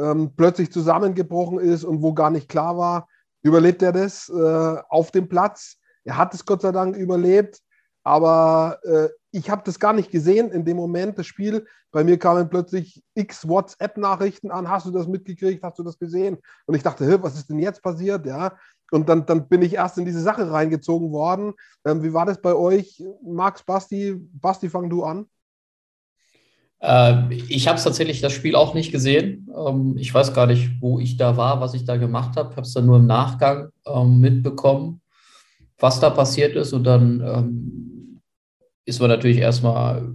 ähm, 0.01 0.33
plötzlich 0.37 0.73
zusammengebrochen 0.73 1.59
ist 1.59 1.85
und 1.85 2.01
wo 2.03 2.15
gar 2.15 2.31
nicht 2.31 2.49
klar 2.49 2.79
war, 2.79 3.09
überlebt 3.43 3.83
er 3.83 3.93
das 3.93 4.29
äh, 4.29 4.77
auf 4.89 5.11
dem 5.11 5.29
Platz. 5.29 5.77
Er 6.05 6.17
hat 6.17 6.35
es 6.35 6.45
Gott 6.45 6.63
sei 6.63 6.73
Dank 6.73 6.97
überlebt, 6.97 7.61
aber 8.03 8.79
äh, 8.85 9.09
ich 9.31 9.51
habe 9.51 9.63
das 9.65 9.79
gar 9.79 9.93
nicht 9.93 10.11
gesehen 10.11 10.51
in 10.51 10.65
dem 10.65 10.77
Moment, 10.77 11.19
das 11.19 11.27
Spiel. 11.27 11.67
Bei 11.91 12.05
mir 12.05 12.19
kamen 12.19 12.49
plötzlich 12.49 13.03
x 13.15 13.47
WhatsApp-Nachrichten 13.47 14.51
an. 14.51 14.69
Hast 14.69 14.87
du 14.87 14.91
das 14.91 15.07
mitgekriegt? 15.07 15.63
Hast 15.63 15.79
du 15.79 15.83
das 15.83 15.99
gesehen? 15.99 16.39
Und 16.67 16.75
ich 16.75 16.83
dachte, 16.83 17.23
was 17.23 17.37
ist 17.37 17.49
denn 17.51 17.59
jetzt 17.59 17.83
passiert? 17.83 18.27
Ja, 18.27 18.57
und 18.91 19.09
dann, 19.09 19.27
dann 19.27 19.49
bin 19.49 19.63
ich 19.63 19.75
erst 19.75 19.99
in 19.99 20.05
diese 20.05 20.21
Sache 20.21 20.51
reingezogen 20.51 21.13
worden. 21.13 21.53
Ähm, 21.85 22.03
wie 22.03 22.15
war 22.15 22.27
das 22.27 22.41
bei 22.41 22.55
euch, 22.55 23.03
Max, 23.23 23.63
Basti? 23.63 24.17
Basti, 24.33 24.71
fang 24.71 24.89
du 24.89 25.05
an. 25.05 25.27
Äh, 26.81 27.35
ich 27.49 27.67
habe 27.69 27.79
es 27.79 27.85
tatsächlich 27.85 28.21
das 28.21 28.33
Spiel 28.33 28.55
auch 28.55 28.75
nicht 28.75 28.93
gesehen. 28.93 29.49
Ähm, 29.57 29.97
ich 29.99 30.13
weiß 30.13 30.35
gar 30.35 30.47
nicht, 30.47 30.71
wo 30.81 30.99
ich 30.99 31.17
da 31.17 31.37
war, 31.37 31.61
was 31.61 31.75
ich 31.75 31.85
da 31.85 31.97
gemacht 31.97 32.37
habe. 32.37 32.51
Ich 32.51 32.57
habe 32.57 32.67
es 32.67 32.73
dann 32.73 32.87
nur 32.87 32.99
im 32.99 33.07
Nachgang 33.07 33.69
ähm, 33.87 34.21
mitbekommen, 34.21 35.01
was 35.79 36.01
da 36.01 36.11
passiert 36.11 36.55
ist. 36.57 36.73
Und 36.73 36.85
dann 36.85 37.21
ähm, 37.21 38.21
ist 38.85 39.01
man 39.01 39.11
natürlich 39.11 39.39
erstmal 39.39 40.15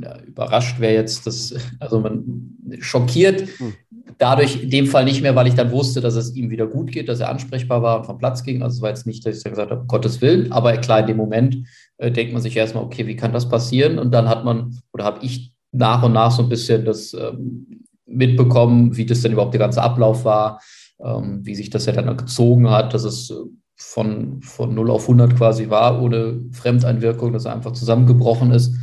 ja, 0.00 0.18
überrascht, 0.20 0.76
wer 0.78 0.92
jetzt 0.92 1.26
das, 1.26 1.54
also 1.80 2.00
man 2.00 2.56
schockiert. 2.80 3.48
Hm. 3.58 3.74
Dadurch 4.18 4.62
in 4.62 4.70
dem 4.70 4.86
Fall 4.86 5.04
nicht 5.04 5.20
mehr, 5.20 5.34
weil 5.34 5.46
ich 5.46 5.54
dann 5.54 5.72
wusste, 5.72 6.00
dass 6.00 6.14
es 6.14 6.34
ihm 6.34 6.48
wieder 6.48 6.66
gut 6.66 6.90
geht, 6.90 7.08
dass 7.08 7.20
er 7.20 7.28
ansprechbar 7.28 7.82
war 7.82 7.98
und 7.98 8.06
vom 8.06 8.16
Platz 8.16 8.42
ging. 8.44 8.62
Also 8.62 8.76
es 8.76 8.82
war 8.82 8.88
jetzt 8.88 9.06
nicht, 9.06 9.26
dass 9.26 9.36
ich 9.36 9.42
dann 9.42 9.52
gesagt 9.52 9.70
habe, 9.70 9.84
Gottes 9.86 10.22
Willen, 10.22 10.52
aber 10.52 10.74
klar, 10.78 11.00
in 11.00 11.06
dem 11.08 11.18
Moment 11.18 11.66
äh, 11.98 12.10
denkt 12.10 12.32
man 12.32 12.40
sich 12.40 12.56
erstmal, 12.56 12.84
okay, 12.84 13.06
wie 13.06 13.16
kann 13.16 13.34
das 13.34 13.48
passieren? 13.48 13.98
Und 13.98 14.12
dann 14.12 14.26
hat 14.26 14.42
man, 14.42 14.78
oder 14.92 15.04
habe 15.04 15.22
ich 15.22 15.52
nach 15.76 16.02
und 16.02 16.12
nach 16.12 16.30
so 16.30 16.42
ein 16.42 16.48
bisschen 16.48 16.84
das 16.84 17.14
ähm, 17.14 17.84
mitbekommen, 18.06 18.96
wie 18.96 19.06
das 19.06 19.22
denn 19.22 19.32
überhaupt 19.32 19.54
der 19.54 19.60
ganze 19.60 19.82
Ablauf 19.82 20.24
war, 20.24 20.60
ähm, 21.04 21.40
wie 21.44 21.54
sich 21.54 21.70
das 21.70 21.86
ja 21.86 21.92
dann 21.92 22.16
gezogen 22.16 22.70
hat, 22.70 22.94
dass 22.94 23.04
es 23.04 23.32
von, 23.76 24.40
von 24.40 24.74
0 24.74 24.90
auf 24.90 25.02
100 25.02 25.36
quasi 25.36 25.68
war, 25.68 26.02
ohne 26.02 26.40
Fremdeinwirkung, 26.52 27.32
dass 27.32 27.44
er 27.44 27.54
einfach 27.54 27.72
zusammengebrochen 27.72 28.50
ist. 28.52 28.74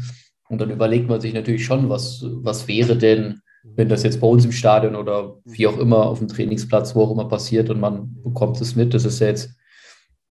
Und 0.50 0.62
dann 0.62 0.70
überlegt 0.70 1.10
man 1.10 1.20
sich 1.20 1.34
natürlich 1.34 1.66
schon, 1.66 1.90
was, 1.90 2.24
was 2.24 2.68
wäre 2.68 2.96
denn, 2.96 3.40
wenn 3.64 3.90
das 3.90 4.04
jetzt 4.04 4.20
bei 4.20 4.28
uns 4.28 4.46
im 4.46 4.52
Stadion 4.52 4.96
oder 4.96 5.38
wie 5.46 5.66
auch 5.68 5.78
immer 5.80 6.06
auf 6.06 6.20
dem 6.20 6.28
Trainingsplatz, 6.28 6.96
wo 6.96 7.04
auch 7.04 7.12
immer 7.12 7.28
passiert 7.28 7.70
und 7.70 7.80
man 7.80 8.16
bekommt 8.24 8.60
es 8.62 8.76
mit. 8.76 8.94
Das 8.94 9.06
ist 9.06 9.20
ja 9.20 9.28
jetzt 9.28 9.56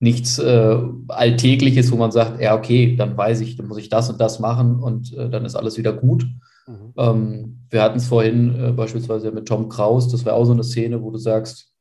nichts 0.00 0.38
äh, 0.38 0.76
Alltägliches, 1.08 1.92
wo 1.92 1.96
man 1.96 2.10
sagt, 2.10 2.40
ja, 2.40 2.56
okay, 2.56 2.96
dann 2.96 3.16
weiß 3.16 3.40
ich, 3.40 3.56
dann 3.56 3.68
muss 3.68 3.78
ich 3.78 3.88
das 3.88 4.08
und 4.10 4.20
das 4.20 4.40
machen 4.40 4.76
und 4.80 5.12
äh, 5.12 5.28
dann 5.28 5.44
ist 5.44 5.56
alles 5.56 5.76
wieder 5.76 5.92
gut. 5.92 6.24
Mhm. 6.68 6.92
Ähm, 6.96 7.58
wir 7.70 7.82
hatten 7.82 7.98
es 7.98 8.06
vorhin 8.06 8.54
äh, 8.54 8.72
beispielsweise 8.72 9.32
mit 9.32 9.46
Tom 9.46 9.68
Kraus, 9.68 10.08
das 10.08 10.24
war 10.24 10.34
auch 10.34 10.44
so 10.44 10.52
eine 10.52 10.64
Szene, 10.64 11.02
wo 11.02 11.10
du 11.10 11.18
sagst, 11.18 11.72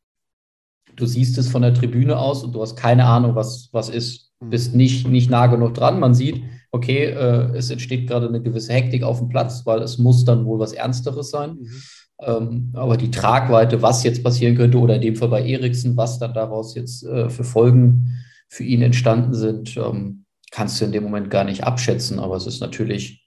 du 0.96 1.06
siehst 1.06 1.38
es 1.38 1.50
von 1.50 1.62
der 1.62 1.74
Tribüne 1.74 2.18
aus 2.18 2.44
und 2.44 2.54
du 2.54 2.62
hast 2.62 2.76
keine 2.76 3.06
Ahnung, 3.06 3.36
was, 3.36 3.70
was 3.72 3.90
ist. 3.90 4.32
Mhm. 4.40 4.50
bist 4.50 4.76
nicht, 4.76 5.08
nicht 5.08 5.30
nah 5.30 5.48
genug 5.48 5.74
dran. 5.74 6.00
Man 6.00 6.14
sieht, 6.14 6.44
okay, 6.72 7.06
äh, 7.06 7.56
es 7.56 7.70
entsteht 7.70 8.08
gerade 8.08 8.28
eine 8.28 8.42
gewisse 8.42 8.74
Hektik 8.74 9.04
auf 9.04 9.20
dem 9.20 9.30
Platz, 9.30 9.66
weil 9.66 9.82
es 9.82 9.98
muss 9.98 10.26
dann 10.26 10.46
wohl 10.46 10.60
was 10.60 10.74
Ernsteres 10.74 11.30
sein. 11.30 11.58
Mhm. 11.60 11.82
Ähm, 12.20 12.70
aber 12.74 12.98
die 12.98 13.12
Tragweite, 13.12 13.82
was 13.82 14.04
jetzt 14.04 14.24
passieren 14.24 14.56
könnte, 14.56 14.80
oder 14.80 14.96
in 14.96 15.02
dem 15.02 15.16
Fall 15.16 15.30
bei 15.30 15.44
Eriksen, 15.44 15.98
was 15.98 16.18
dann 16.20 16.34
daraus 16.34 16.76
jetzt 16.76 17.04
äh, 17.04 17.30
für 17.30 17.44
Folgen 17.44 18.24
für 18.50 18.64
ihn 18.64 18.82
entstanden 18.82 19.34
sind, 19.34 19.78
ähm, 19.78 20.26
kannst 20.52 20.80
du 20.80 20.86
in 20.86 20.92
dem 20.92 21.04
Moment 21.04 21.30
gar 21.30 21.44
nicht 21.44 21.64
abschätzen. 21.64 22.20
Aber 22.20 22.36
es 22.36 22.48
ist 22.48 22.60
natürlich 22.60 23.27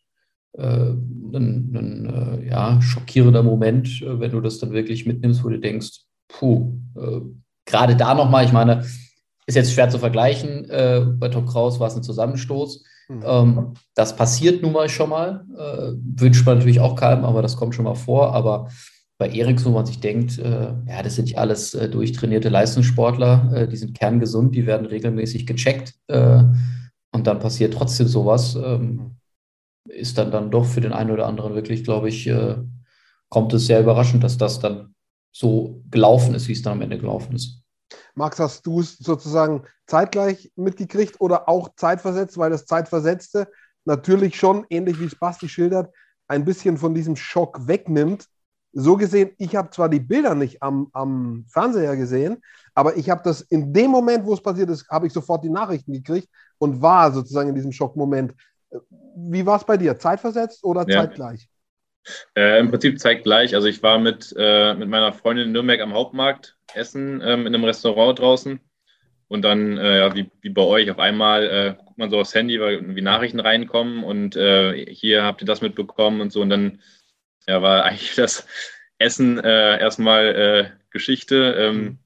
ein, 0.59 1.73
ein 1.75 2.43
äh, 2.43 2.49
ja, 2.49 2.83
schockierender 2.83 3.43
Moment, 3.43 4.03
äh, 4.03 4.21
wenn 4.21 4.33
du 4.33 4.41
das 4.41 4.59
dann 4.59 4.73
wirklich 4.73 5.07
mitnimmst, 5.07 5.45
wo 5.45 5.49
du 5.49 5.59
denkst, 5.59 6.01
puh, 6.29 6.75
äh, 6.97 7.21
gerade 7.67 7.97
da 7.97 8.15
nochmal, 8.15 8.45
ich 8.45 8.53
meine, 8.53 8.85
ist 9.47 9.57
jetzt 9.57 9.73
schwer 9.73 9.89
zu 9.89 9.99
vergleichen. 9.99 10.69
Äh, 10.71 11.05
bei 11.19 11.29
Tom 11.29 11.47
Kraus 11.47 11.81
war 11.81 11.89
es 11.89 11.97
ein 11.97 12.03
Zusammenstoß. 12.03 12.85
Mhm. 13.09 13.23
Ähm, 13.25 13.75
das 13.95 14.15
passiert 14.17 14.63
nun 14.63 14.73
mal 14.73 14.89
schon 14.89 15.11
mal. 15.11 15.45
Äh, 15.57 15.93
wünscht 16.21 16.47
man 16.47 16.59
natürlich 16.59 16.81
auch 16.81 16.97
keinem, 16.97 17.25
aber 17.25 17.43
das 17.43 17.57
kommt 17.57 17.75
schon 17.75 17.85
mal 17.85 17.97
vor. 17.97 18.35
Aber 18.35 18.69
bei 19.19 19.29
Eriks, 19.29 19.65
wo 19.65 19.71
man 19.71 19.87
sich 19.87 20.01
denkt, 20.01 20.39
äh, 20.39 20.73
ja, 20.87 21.03
das 21.03 21.17
sind 21.17 21.31
ja 21.31 21.39
alles 21.39 21.75
äh, 21.75 21.89
durchtrainierte 21.89 22.49
Leistungssportler, 22.49 23.53
äh, 23.55 23.69
die 23.69 23.77
sind 23.77 23.99
kerngesund, 23.99 24.55
die 24.55 24.67
werden 24.67 24.87
regelmäßig 24.87 25.47
gecheckt. 25.47 25.95
Äh, 26.07 26.45
und 27.13 27.27
dann 27.27 27.41
passiert 27.41 27.75
trotzdem 27.75 28.07
sowas. 28.07 28.55
Ähm, 28.55 28.81
mhm. 28.83 29.11
Ist 30.01 30.19
dann, 30.19 30.31
dann 30.31 30.51
doch 30.51 30.65
für 30.65 30.81
den 30.81 30.93
einen 30.93 31.11
oder 31.11 31.27
anderen 31.27 31.55
wirklich, 31.55 31.85
glaube 31.85 32.09
ich, 32.09 32.31
kommt 33.29 33.53
es 33.55 33.67
sehr 33.67 33.81
überraschend, 33.81 34.25
dass 34.25 34.39
das 34.39 34.59
dann 34.59 34.95
so 35.33 35.83
gelaufen 35.91 36.35
ist, 36.35 36.49
wie 36.49 36.53
es 36.53 36.63
dann 36.63 36.75
am 36.75 36.83
Ende 36.83 36.99
gelaufen 36.99 37.37
ist. 37.37 37.63
Max, 38.15 38.39
hast 38.39 38.67
du 38.67 38.81
es 38.81 38.99
sozusagen 38.99 39.65
zeitgleich 39.87 40.53
mitgekriegt 40.57 41.21
oder 41.21 41.49
auch 41.49 41.75
zeitversetzt, 41.77 42.39
weil 42.39 42.51
das 42.51 42.67
Zeitversetzte 42.67 43.49
natürlich 43.85 44.37
schon, 44.37 44.67
ähnlich 44.71 45.01
wie 45.01 45.07
es 45.07 45.19
Basti 45.19 45.49
schildert, 45.49 45.93
ein 46.29 46.45
bisschen 46.45 46.77
von 46.77 46.95
diesem 46.95 47.17
Schock 47.17 47.67
wegnimmt. 47.67 48.27
So 48.73 48.97
gesehen, 48.97 49.31
ich 49.39 49.57
habe 49.57 49.71
zwar 49.71 49.89
die 49.89 49.99
Bilder 49.99 50.37
nicht 50.37 50.63
am, 50.63 50.89
am 50.93 51.45
Fernseher 51.49 51.97
gesehen, 51.97 52.41
aber 52.75 52.97
ich 52.97 53.11
habe 53.11 53.23
das 53.25 53.41
in 53.41 53.73
dem 53.73 53.91
Moment, 53.91 54.25
wo 54.25 54.35
es 54.35 54.43
passiert 54.43 54.71
ist, 54.71 54.89
habe 54.89 55.09
ich 55.09 55.13
sofort 55.13 55.43
die 55.43 55.51
Nachrichten 55.51 55.93
gekriegt 55.93 56.29
und 56.59 56.81
war 56.81 57.11
sozusagen 57.11 57.49
in 57.49 57.57
diesem 57.57 57.73
Schockmoment. 57.73 58.33
Wie 59.17 59.47
war 59.47 59.57
es 59.57 59.65
bei 59.65 59.77
dir? 59.77 59.99
Zeitversetzt 59.99 60.65
oder 60.65 60.87
ja. 60.89 61.01
zeitgleich? 61.01 61.49
Äh, 62.35 62.61
Im 62.61 62.71
Prinzip 62.71 62.99
zeitgleich. 62.99 63.55
Also 63.55 63.69
ich 63.69 63.83
war 63.83 63.99
mit, 63.99 64.35
äh, 64.37 64.75
mit 64.75 64.89
meiner 64.89 65.13
Freundin 65.13 65.47
in 65.47 65.53
Nürnberg 65.53 65.81
am 65.81 65.93
Hauptmarkt 65.93 66.57
essen, 66.75 67.21
ähm, 67.23 67.47
in 67.47 67.55
einem 67.55 67.65
Restaurant 67.65 68.19
draußen. 68.19 68.61
Und 69.29 69.43
dann, 69.43 69.79
äh, 69.79 69.99
ja, 69.99 70.15
wie, 70.15 70.31
wie 70.41 70.51
bei 70.51 70.63
euch, 70.63 70.91
auf 70.91 70.99
einmal 70.99 71.45
äh, 71.45 71.75
guckt 71.85 71.99
man 71.99 72.11
so 72.11 72.19
aufs 72.19 72.35
Handy, 72.35 72.61
weil 72.61 72.75
irgendwie 72.75 73.03
Nachrichten 73.03 73.39
reinkommen 73.39 74.03
und 74.03 74.35
äh, 74.35 74.85
hier 74.93 75.23
habt 75.23 75.43
ihr 75.43 75.47
das 75.47 75.61
mitbekommen 75.61 76.21
und 76.21 76.33
so. 76.33 76.41
Und 76.41 76.51
dann 76.51 76.81
ja, 77.47 77.63
war 77.63 77.85
eigentlich 77.85 78.17
das 78.17 78.47
Essen 78.99 79.39
äh, 79.39 79.79
erstmal 79.79 80.79
Geschichte. 80.91 81.55
Ähm, 81.57 81.77
mhm. 81.77 81.99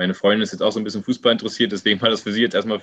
Meine 0.00 0.14
Freundin 0.14 0.40
ist 0.40 0.52
jetzt 0.52 0.62
auch 0.62 0.72
so 0.72 0.80
ein 0.80 0.84
bisschen 0.84 1.04
Fußball 1.04 1.32
interessiert, 1.32 1.72
deswegen 1.72 2.00
war 2.00 2.08
das 2.08 2.22
für 2.22 2.32
sie 2.32 2.40
jetzt 2.40 2.54
erstmal 2.54 2.80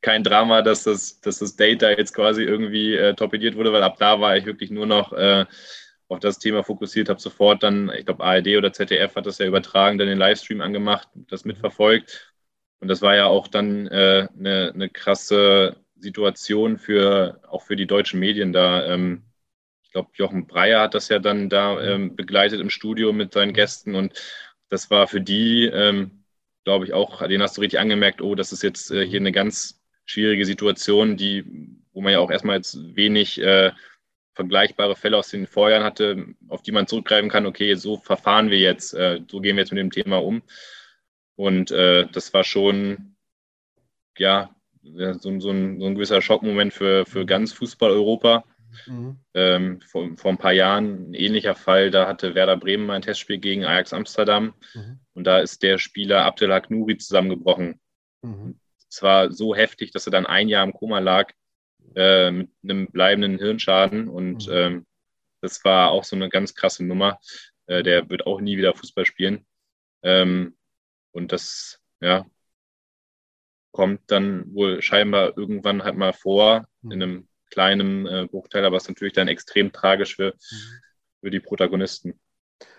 kein 0.00 0.22
Drama, 0.22 0.62
dass 0.62 0.84
das, 0.84 1.20
dass 1.20 1.40
das 1.40 1.56
Date 1.56 1.82
da 1.82 1.90
jetzt 1.90 2.14
quasi 2.14 2.44
irgendwie 2.44 2.94
äh, 2.94 3.14
torpediert 3.14 3.56
wurde, 3.56 3.72
weil 3.72 3.82
ab 3.82 3.96
da 3.98 4.20
war 4.20 4.36
ich 4.36 4.46
wirklich 4.46 4.70
nur 4.70 4.86
noch 4.86 5.12
äh, 5.12 5.44
auf 6.06 6.20
das 6.20 6.38
Thema 6.38 6.62
fokussiert, 6.62 7.08
habe 7.08 7.20
sofort 7.20 7.64
dann, 7.64 7.90
ich 7.98 8.06
glaube, 8.06 8.22
ARD 8.22 8.56
oder 8.58 8.72
ZDF 8.72 9.16
hat 9.16 9.26
das 9.26 9.38
ja 9.38 9.46
übertragen, 9.46 9.98
dann 9.98 10.06
den 10.06 10.18
Livestream 10.18 10.60
angemacht, 10.60 11.08
das 11.14 11.44
mitverfolgt. 11.44 12.32
Und 12.78 12.86
das 12.86 13.02
war 13.02 13.16
ja 13.16 13.26
auch 13.26 13.48
dann 13.48 13.88
äh, 13.88 14.28
eine, 14.38 14.70
eine 14.72 14.88
krasse 14.88 15.76
Situation 15.96 16.78
für 16.78 17.40
auch 17.48 17.62
für 17.62 17.74
die 17.74 17.86
deutschen 17.88 18.20
Medien 18.20 18.52
da. 18.52 18.86
Ähm, 18.86 19.24
ich 19.82 19.90
glaube, 19.90 20.10
Jochen 20.14 20.46
Breyer 20.46 20.82
hat 20.82 20.94
das 20.94 21.08
ja 21.08 21.18
dann 21.18 21.48
da 21.48 21.80
ähm, 21.82 22.14
begleitet 22.14 22.60
im 22.60 22.70
Studio 22.70 23.12
mit 23.12 23.32
seinen 23.32 23.52
Gästen 23.52 23.96
und 23.96 24.12
das 24.68 24.90
war 24.90 25.08
für 25.08 25.20
die, 25.20 25.64
ähm, 25.64 26.21
glaube 26.64 26.84
ich, 26.84 26.92
auch, 26.92 27.26
den 27.26 27.42
hast 27.42 27.56
du 27.56 27.60
richtig 27.60 27.80
angemerkt, 27.80 28.22
oh, 28.22 28.34
das 28.34 28.52
ist 28.52 28.62
jetzt 28.62 28.90
äh, 28.90 29.06
hier 29.06 29.20
eine 29.20 29.32
ganz 29.32 29.80
schwierige 30.04 30.44
Situation, 30.44 31.16
die, 31.16 31.44
wo 31.92 32.00
man 32.00 32.12
ja 32.12 32.20
auch 32.20 32.30
erstmal 32.30 32.56
jetzt 32.56 32.78
wenig 32.94 33.40
äh, 33.40 33.72
vergleichbare 34.34 34.96
Fälle 34.96 35.18
aus 35.18 35.28
den 35.28 35.46
Vorjahren 35.46 35.84
hatte, 35.84 36.26
auf 36.48 36.62
die 36.62 36.72
man 36.72 36.86
zurückgreifen 36.86 37.30
kann, 37.30 37.46
okay, 37.46 37.74
so 37.74 37.98
verfahren 37.98 38.50
wir 38.50 38.58
jetzt, 38.58 38.94
äh, 38.94 39.20
so 39.28 39.40
gehen 39.40 39.56
wir 39.56 39.62
jetzt 39.62 39.72
mit 39.72 39.80
dem 39.80 39.90
Thema 39.90 40.22
um. 40.22 40.42
Und 41.36 41.70
äh, 41.70 42.06
das 42.12 42.32
war 42.32 42.44
schon, 42.44 43.16
ja, 44.16 44.54
so, 44.82 45.38
so, 45.40 45.50
ein, 45.50 45.80
so 45.80 45.86
ein 45.86 45.94
gewisser 45.94 46.22
Schockmoment 46.22 46.72
für, 46.72 47.06
für 47.06 47.26
ganz 47.26 47.52
Fußball-Europa. 47.52 48.44
Mhm. 48.86 49.18
Ähm, 49.34 49.80
vor, 49.82 50.16
vor 50.16 50.30
ein 50.30 50.38
paar 50.38 50.52
Jahren 50.52 51.10
ein 51.10 51.14
ähnlicher 51.14 51.54
Fall, 51.54 51.90
da 51.90 52.06
hatte 52.06 52.34
Werder 52.34 52.56
Bremen 52.56 52.90
ein 52.90 53.02
Testspiel 53.02 53.38
gegen 53.38 53.64
Ajax 53.64 53.92
Amsterdam 53.92 54.54
mhm. 54.74 55.00
und 55.14 55.24
da 55.24 55.38
ist 55.38 55.62
der 55.62 55.78
Spieler 55.78 56.24
Abdelhak 56.24 56.70
Nouri 56.70 56.96
zusammengebrochen. 56.96 57.80
Mhm. 58.22 58.58
Zwar 58.88 59.32
so 59.32 59.54
heftig, 59.54 59.90
dass 59.90 60.06
er 60.06 60.12
dann 60.12 60.26
ein 60.26 60.48
Jahr 60.48 60.64
im 60.64 60.72
Koma 60.72 60.98
lag, 60.98 61.32
äh, 61.94 62.30
mit 62.30 62.50
einem 62.62 62.86
bleibenden 62.88 63.38
Hirnschaden. 63.38 64.08
Und 64.08 64.46
mhm. 64.46 64.52
ähm, 64.52 64.86
das 65.40 65.64
war 65.64 65.90
auch 65.90 66.04
so 66.04 66.16
eine 66.16 66.28
ganz 66.28 66.54
krasse 66.54 66.84
Nummer. 66.84 67.18
Äh, 67.66 67.82
der 67.82 68.08
wird 68.08 68.26
auch 68.26 68.40
nie 68.40 68.56
wieder 68.56 68.74
Fußball 68.74 69.06
spielen. 69.06 69.46
Ähm, 70.02 70.56
und 71.12 71.32
das, 71.32 71.80
ja, 72.00 72.26
kommt 73.72 74.10
dann 74.10 74.54
wohl 74.54 74.82
scheinbar 74.82 75.36
irgendwann 75.36 75.82
halt 75.84 75.96
mal 75.96 76.12
vor, 76.12 76.66
mhm. 76.82 76.90
in 76.92 77.02
einem 77.02 77.28
kleinen 77.52 78.06
äh, 78.06 78.26
Bruchteil, 78.30 78.64
aber 78.64 78.78
es 78.78 78.84
ist 78.84 78.88
natürlich 78.88 79.12
dann 79.12 79.28
extrem 79.28 79.72
tragisch 79.72 80.16
für, 80.16 80.34
mhm. 80.34 80.80
für 81.20 81.30
die 81.30 81.40
Protagonisten. 81.40 82.18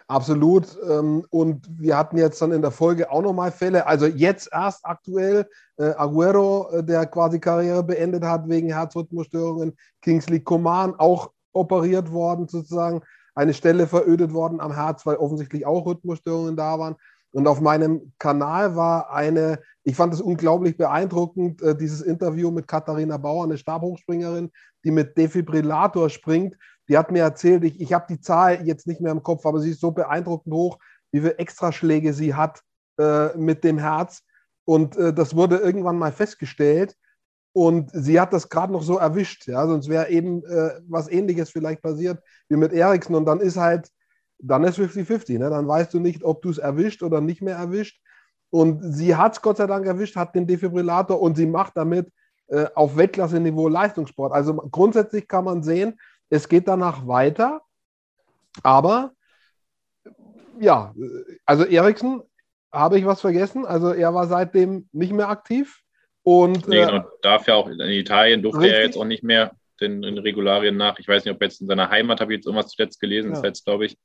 Absolut. 0.07 0.65
Ähm, 0.89 1.25
und 1.29 1.65
wir 1.79 1.97
hatten 1.97 2.17
jetzt 2.17 2.41
dann 2.41 2.51
in 2.51 2.61
der 2.61 2.71
Folge 2.71 3.09
auch 3.09 3.21
nochmal 3.21 3.51
Fälle. 3.51 3.87
Also 3.87 4.05
jetzt 4.05 4.49
erst 4.51 4.85
aktuell 4.85 5.47
äh, 5.77 5.93
Aguero, 5.95 6.69
äh, 6.71 6.83
der 6.83 7.05
quasi 7.05 7.39
Karriere 7.39 7.83
beendet 7.83 8.23
hat 8.23 8.47
wegen 8.49 8.69
Herzrhythmusstörungen. 8.69 9.77
Kingsley 10.01 10.41
Coman 10.41 10.95
auch 10.97 11.31
operiert 11.53 12.11
worden, 12.11 12.47
sozusagen. 12.47 13.01
Eine 13.35 13.53
Stelle 13.53 13.87
verödet 13.87 14.33
worden 14.33 14.59
am 14.59 14.73
Herz, 14.73 15.05
weil 15.05 15.15
offensichtlich 15.15 15.65
auch 15.65 15.85
Rhythmusstörungen 15.85 16.55
da 16.55 16.77
waren. 16.77 16.95
Und 17.33 17.47
auf 17.47 17.59
meinem 17.59 18.13
Kanal 18.19 18.75
war 18.75 19.11
eine, 19.11 19.59
ich 19.83 19.95
fand 19.95 20.13
es 20.13 20.21
unglaublich 20.21 20.77
beeindruckend, 20.77 21.61
äh, 21.61 21.75
dieses 21.75 22.01
Interview 22.01 22.51
mit 22.51 22.67
Katharina 22.67 23.17
Bauer, 23.17 23.43
eine 23.43 23.57
Stabhochspringerin, 23.57 24.51
die 24.85 24.91
mit 24.91 25.17
Defibrillator 25.17 26.09
springt 26.09 26.55
die 26.89 26.97
hat 26.97 27.11
mir 27.11 27.23
erzählt, 27.23 27.63
ich, 27.63 27.79
ich 27.79 27.93
habe 27.93 28.05
die 28.09 28.19
Zahl 28.19 28.65
jetzt 28.65 28.87
nicht 28.87 29.01
mehr 29.01 29.11
im 29.11 29.23
Kopf, 29.23 29.45
aber 29.45 29.59
sie 29.59 29.71
ist 29.71 29.81
so 29.81 29.91
beeindruckend 29.91 30.53
hoch, 30.53 30.79
wie 31.11 31.19
viele 31.19 31.37
Extraschläge 31.37 32.13
sie 32.13 32.33
hat 32.33 32.61
äh, 32.99 33.35
mit 33.37 33.63
dem 33.63 33.77
Herz. 33.77 34.23
Und 34.65 34.97
äh, 34.97 35.13
das 35.13 35.35
wurde 35.35 35.57
irgendwann 35.57 35.97
mal 35.97 36.11
festgestellt. 36.11 36.95
Und 37.55 37.91
sie 37.93 38.19
hat 38.19 38.33
das 38.33 38.49
gerade 38.49 38.73
noch 38.73 38.81
so 38.81 38.97
erwischt. 38.97 39.47
Ja? 39.47 39.67
Sonst 39.67 39.87
wäre 39.87 40.09
eben 40.09 40.43
äh, 40.45 40.79
was 40.87 41.09
Ähnliches 41.09 41.51
vielleicht 41.51 41.81
passiert 41.81 42.21
wie 42.49 42.57
mit 42.57 42.73
Eriksen. 42.73 43.15
Und 43.15 43.25
dann 43.25 43.39
ist 43.39 43.57
halt, 43.57 43.89
dann 44.39 44.63
ist 44.63 44.77
50-50. 44.77 45.39
Ne? 45.39 45.49
Dann 45.49 45.67
weißt 45.67 45.93
du 45.93 45.99
nicht, 45.99 46.23
ob 46.23 46.41
du 46.41 46.49
es 46.49 46.57
erwischt 46.57 47.03
oder 47.03 47.21
nicht 47.21 47.41
mehr 47.41 47.55
erwischt. 47.55 48.01
Und 48.49 48.81
sie 48.83 49.15
hat 49.15 49.33
es 49.33 49.41
Gott 49.41 49.57
sei 49.57 49.67
Dank 49.67 49.85
erwischt, 49.85 50.15
hat 50.15 50.35
den 50.35 50.45
Defibrillator 50.45 51.19
und 51.19 51.35
sie 51.35 51.47
macht 51.47 51.75
damit 51.75 52.11
äh, 52.47 52.67
auf 52.75 52.95
Weltklasse-Niveau 52.95 53.67
Leistungssport. 53.67 54.31
Also 54.31 54.55
grundsätzlich 54.55 55.27
kann 55.27 55.45
man 55.45 55.63
sehen, 55.63 55.99
es 56.29 56.47
geht 56.47 56.67
danach 56.67 57.07
weiter, 57.07 57.61
aber 58.61 59.13
ja, 60.59 60.93
also 61.45 61.65
Eriksen, 61.65 62.21
habe 62.71 62.97
ich 62.97 63.05
was 63.05 63.21
vergessen? 63.21 63.65
Also 63.65 63.93
er 63.93 64.13
war 64.13 64.27
seitdem 64.27 64.87
nicht 64.91 65.13
mehr 65.13 65.29
aktiv. 65.29 65.81
Und, 66.23 66.67
nee, 66.67 66.85
genau, 66.85 67.05
darf 67.21 67.47
ja 67.47 67.55
auch 67.55 67.67
in 67.67 67.79
Italien, 67.79 68.41
durfte 68.41 68.61
richtig? 68.61 68.77
er 68.77 68.85
jetzt 68.85 68.97
auch 68.97 69.05
nicht 69.05 69.23
mehr 69.23 69.51
den, 69.83 70.01
den, 70.01 70.17
Regularien 70.17 70.77
nach. 70.77 70.97
Ich 70.99 71.07
weiß 71.07 71.25
nicht, 71.25 71.33
ob 71.33 71.41
jetzt 71.41 71.61
in 71.61 71.67
seiner 71.67 71.89
Heimat, 71.89 72.21
habe 72.21 72.33
ich 72.33 72.37
jetzt 72.37 72.45
irgendwas 72.45 72.71
zuletzt 72.71 72.99
gelesen, 72.99 73.31
ja. 73.31 73.37
ist 73.37 73.43
jetzt, 73.43 73.65
glaube 73.65 73.85
ich, 73.85 73.97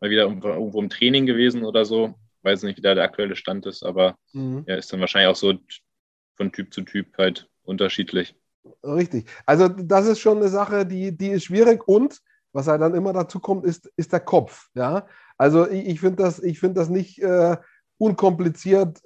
mal 0.00 0.10
wieder 0.10 0.22
irgendwo 0.22 0.80
im 0.80 0.90
Training 0.90 1.26
gewesen 1.26 1.64
oder 1.64 1.84
so. 1.84 2.14
Weiß 2.42 2.62
nicht, 2.62 2.78
wie 2.78 2.82
da 2.82 2.94
der 2.94 3.04
aktuelle 3.04 3.36
Stand 3.36 3.66
ist, 3.66 3.82
aber 3.82 4.16
mhm. 4.32 4.62
er 4.66 4.78
ist 4.78 4.92
dann 4.92 5.00
wahrscheinlich 5.00 5.30
auch 5.30 5.36
so 5.36 5.54
von 6.36 6.52
Typ 6.52 6.72
zu 6.72 6.82
Typ 6.82 7.18
halt 7.18 7.48
unterschiedlich. 7.62 8.34
Richtig. 8.82 9.26
Also 9.46 9.68
das 9.68 10.06
ist 10.06 10.20
schon 10.20 10.38
eine 10.38 10.48
Sache, 10.48 10.86
die, 10.86 11.16
die 11.16 11.28
ist 11.28 11.44
schwierig 11.44 11.86
und 11.86 12.20
was 12.52 12.66
halt 12.66 12.80
dann 12.80 12.94
immer 12.94 13.12
dazu 13.12 13.38
kommt, 13.38 13.64
ist, 13.64 13.90
ist 13.96 14.12
der 14.12 14.20
Kopf. 14.20 14.68
Ja? 14.74 15.06
Also 15.36 15.68
ich, 15.68 15.86
ich 15.86 16.00
finde 16.00 16.22
das, 16.22 16.40
find 16.40 16.76
das 16.76 16.88
nicht 16.88 17.18
äh, 17.20 17.56
unkompliziert. 17.98 19.00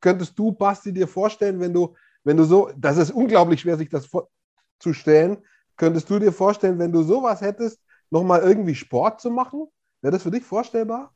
Könntest 0.00 0.38
du, 0.38 0.52
Basti, 0.52 0.92
dir 0.92 1.08
vorstellen, 1.08 1.60
wenn 1.60 1.74
du, 1.74 1.94
wenn 2.24 2.36
du 2.36 2.44
so, 2.44 2.70
das 2.76 2.96
ist 2.96 3.10
unglaublich 3.10 3.60
schwer, 3.60 3.76
sich 3.76 3.88
das 3.88 4.08
vorzustellen, 4.78 5.38
könntest 5.76 6.08
du 6.10 6.18
dir 6.18 6.32
vorstellen, 6.32 6.78
wenn 6.78 6.92
du 6.92 7.02
sowas 7.02 7.40
hättest, 7.40 7.78
nochmal 8.10 8.40
irgendwie 8.40 8.74
Sport 8.74 9.20
zu 9.20 9.30
machen? 9.30 9.66
Wäre 10.00 10.12
das 10.12 10.22
für 10.22 10.30
dich 10.30 10.44
vorstellbar? 10.44 11.12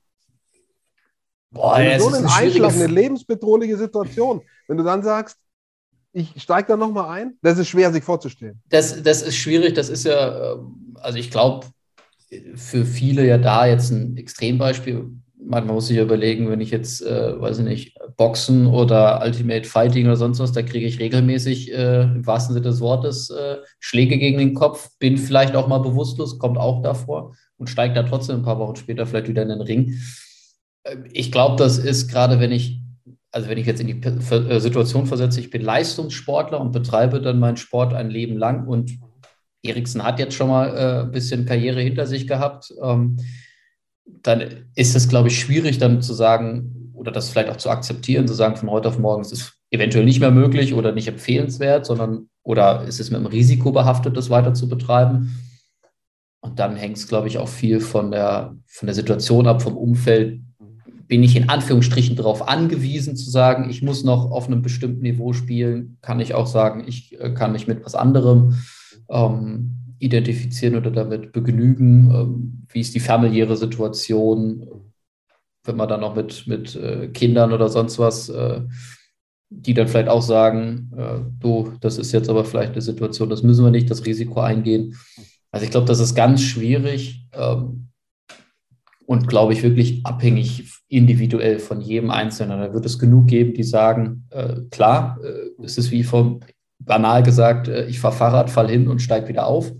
Boah, 1.51 1.81
ja, 1.81 1.99
so 1.99 2.09
einen 2.09 2.27
Einschlag, 2.27 2.73
eine 2.73 2.87
lebensbedrohliche 2.87 3.77
Situation. 3.77 4.43
Wenn 4.69 4.79
du 4.79 4.85
dann 4.85 5.03
sagst, 5.03 5.39
ich 6.13 6.43
steige 6.43 6.69
da 6.69 6.77
nochmal 6.77 7.21
ein, 7.21 7.39
das 7.43 7.59
ist 7.59 7.69
schwer, 7.69 7.93
sich 7.93 8.05
vorzustellen. 8.05 8.61
Das, 8.69 9.03
das 9.03 9.23
ist 9.23 9.37
schwierig, 9.37 9.75
das 9.75 9.89
ist 9.89 10.05
ja, 10.05 10.55
ähm, 10.55 10.97
also 11.01 11.19
ich 11.19 11.31
glaube, 11.31 11.67
für 12.55 12.85
viele 12.85 13.27
ja 13.27 13.39
da 13.39 13.67
jetzt 13.67 13.91
ein 13.91 14.17
Extrembeispiel. 14.17 15.11
Man 15.45 15.67
muss 15.67 15.89
sich 15.89 15.99
überlegen, 15.99 16.49
wenn 16.51 16.61
ich 16.61 16.71
jetzt, 16.71 17.03
äh, 17.03 17.41
weiß 17.41 17.59
ich 17.59 17.65
nicht, 17.65 17.99
Boxen 18.17 18.67
oder 18.67 19.23
Ultimate 19.25 19.65
Fighting 19.65 20.07
oder 20.07 20.17
sonst 20.17 20.39
was, 20.39 20.53
da 20.53 20.63
kriege 20.63 20.87
ich 20.87 21.01
regelmäßig 21.01 21.73
äh, 21.73 22.03
im 22.03 22.27
wahrsten 22.27 22.55
Sinne 22.55 22.69
des 22.69 22.81
Wortes 22.81 23.31
äh, 23.31 23.57
Schläge 23.81 24.19
gegen 24.19 24.39
den 24.39 24.55
Kopf, 24.55 24.91
bin 24.99 25.19
vielleicht 25.19 25.57
auch 25.57 25.69
mal 25.69 25.79
bewusstlos, 25.79 26.39
kommt 26.39 26.59
auch 26.59 26.83
davor 26.83 27.35
und 27.59 27.69
steigt 27.69 27.97
da 27.97 28.03
trotzdem 28.03 28.37
ein 28.37 28.43
paar 28.43 28.59
Wochen 28.59 28.77
später 28.77 29.07
vielleicht 29.07 29.29
wieder 29.29 29.43
in 29.43 29.49
den 29.49 29.61
Ring. 29.61 29.99
Ähm, 30.85 31.05
ich 31.13 31.33
glaube, 31.33 31.57
das 31.57 31.79
ist 31.79 32.09
gerade, 32.09 32.41
wenn 32.41 32.53
ich, 32.53 32.81
also 33.31 33.49
wenn 33.49 33.59
ich 33.59 33.67
jetzt 33.67 33.81
in 33.81 33.89
die 33.89 34.01
äh, 34.01 34.61
Situation 34.61 35.07
versetze, 35.07 35.41
ich 35.41 35.51
bin 35.51 35.63
Leistungssportler 35.63 36.61
und 36.61 36.73
betreibe 36.73 37.21
dann 37.21 37.39
meinen 37.39 37.57
Sport 37.57 37.95
ein 37.95 38.11
Leben 38.11 38.37
lang 38.37 38.69
und 38.69 38.93
Eriksen 39.65 40.03
hat 40.03 40.19
jetzt 40.19 40.35
schon 40.35 40.49
mal 40.49 40.77
äh, 40.77 41.03
ein 41.03 41.13
bisschen 41.13 41.47
Karriere 41.47 41.81
hinter 41.81 42.07
sich 42.07 42.27
gehabt. 42.27 42.73
Ähm, 42.83 43.19
dann 44.05 44.43
ist 44.75 44.97
es, 44.97 45.09
glaube 45.09 45.29
ich, 45.29 45.39
schwierig 45.39 45.79
dann 45.79 46.03
zu 46.03 46.15
sagen 46.15 46.93
oder 46.95 47.11
das 47.11 47.31
vielleicht 47.31 47.51
auch 47.51 47.57
zu 47.57 47.71
akzeptieren, 47.71 48.29
zu 48.29 48.35
sagen, 48.35 48.57
von 48.57 48.71
heute 48.71 48.89
auf 48.89 48.99
morgen 48.99 49.23
ist 49.23 49.33
es 49.33 49.53
eventuell 49.71 50.05
nicht 50.05 50.21
mehr 50.21 50.31
möglich 50.31 50.75
oder 50.75 50.93
nicht 50.93 51.09
empfehlenswert, 51.09 51.87
sondern 51.87 52.29
oder 52.43 52.85
ist 52.85 53.01
es 53.01 53.11
mit 53.11 53.19
einem 53.19 53.27
Risiko 53.27 53.73
behaftet, 53.73 54.17
das 54.17 54.31
weiter 54.31 54.55
zu 54.55 54.69
betreiben. 54.69 55.39
Und 56.41 56.59
dann 56.59 56.77
hängt 56.77 56.97
es, 56.97 57.07
glaube 57.07 57.29
ich, 57.29 57.39
auch 57.39 57.49
viel 57.49 57.81
von 57.81 58.11
der, 58.11 58.57
von 58.67 58.87
der 58.87 58.95
Situation 58.95 59.47
ab, 59.47 59.63
vom 59.63 59.77
Umfeld. 59.77 60.41
Bin 61.07 61.23
ich 61.23 61.37
in 61.37 61.49
Anführungsstrichen 61.49 62.17
darauf 62.17 62.49
angewiesen 62.49 63.17
zu 63.17 63.31
sagen, 63.31 63.71
ich 63.71 63.83
muss 63.83 64.03
noch 64.03 64.31
auf 64.31 64.47
einem 64.47 64.63
bestimmten 64.63 65.03
Niveau 65.03 65.33
spielen? 65.33 65.99
Kann 66.03 66.21
ich 66.21 66.35
auch 66.35 66.47
sagen, 66.47 66.85
ich 66.87 67.19
äh, 67.21 67.33
kann 67.33 67.53
mich 67.53 67.69
mit 67.69 67.85
was 67.85 67.95
anderem 67.95 68.57
ähm, 69.09 69.82
identifizieren 70.03 70.75
oder 70.75 70.91
damit 70.91 71.33
begnügen? 71.33 72.11
Ähm, 72.13 72.67
wie 72.73 72.81
ist 72.81 72.95
die 72.95 73.01
familiäre 73.01 73.57
Situation? 73.57 74.67
Wenn 75.65 75.77
man 75.77 75.89
dann 75.89 76.01
noch 76.01 76.17
mit, 76.17 76.47
mit 76.49 76.75
äh, 76.75 77.09
Kindern 77.09 77.53
oder 77.53 77.69
sonst 77.69 78.01
was, 78.01 78.29
äh, 78.29 78.63
die 79.49 79.75
dann 79.75 79.87
vielleicht 79.87 80.09
auch 80.09 80.23
sagen, 80.23 80.91
äh, 80.97 81.21
du, 81.39 81.73
das 81.81 81.99
ist 81.99 82.11
jetzt 82.11 82.29
aber 82.29 82.45
vielleicht 82.45 82.73
eine 82.73 82.83
Situation, 82.83 83.31
das 83.31 83.45
müssen 83.45 83.65
wir 83.65 83.71
nicht, 83.71 83.91
das 83.91 84.05
Risiko 84.05 84.41
eingehen. 84.41 84.97
Also 85.53 85.65
ich 85.65 85.71
glaube, 85.71 85.87
das 85.87 86.01
ist 86.01 86.17
ganz 86.17 86.43
schwierig 86.43 87.29
ähm, 87.33 87.89
und 89.07 89.29
glaube 89.29 89.53
ich 89.53 89.63
wirklich 89.63 90.05
abhängig 90.05 90.69
individuell 90.89 91.61
von 91.61 91.81
jedem 91.81 92.11
Einzelnen. 92.11 92.59
Da 92.59 92.75
wird 92.75 92.87
es 92.87 92.99
genug 92.99 93.29
geben, 93.29 93.55
die 93.55 93.63
sagen, 93.63 94.29
klar, 94.71 95.19
es 95.63 95.77
ist 95.77 95.91
wie 95.91 96.05
vom 96.05 96.41
banal 96.79 97.23
gesagt, 97.23 97.69
ich 97.69 97.99
fahre 97.99 98.15
Fahrrad, 98.15 98.51
fall 98.51 98.69
hin 98.69 98.89
und 98.89 99.01
steige 99.01 99.29
wieder 99.29 99.47
auf 99.47 99.73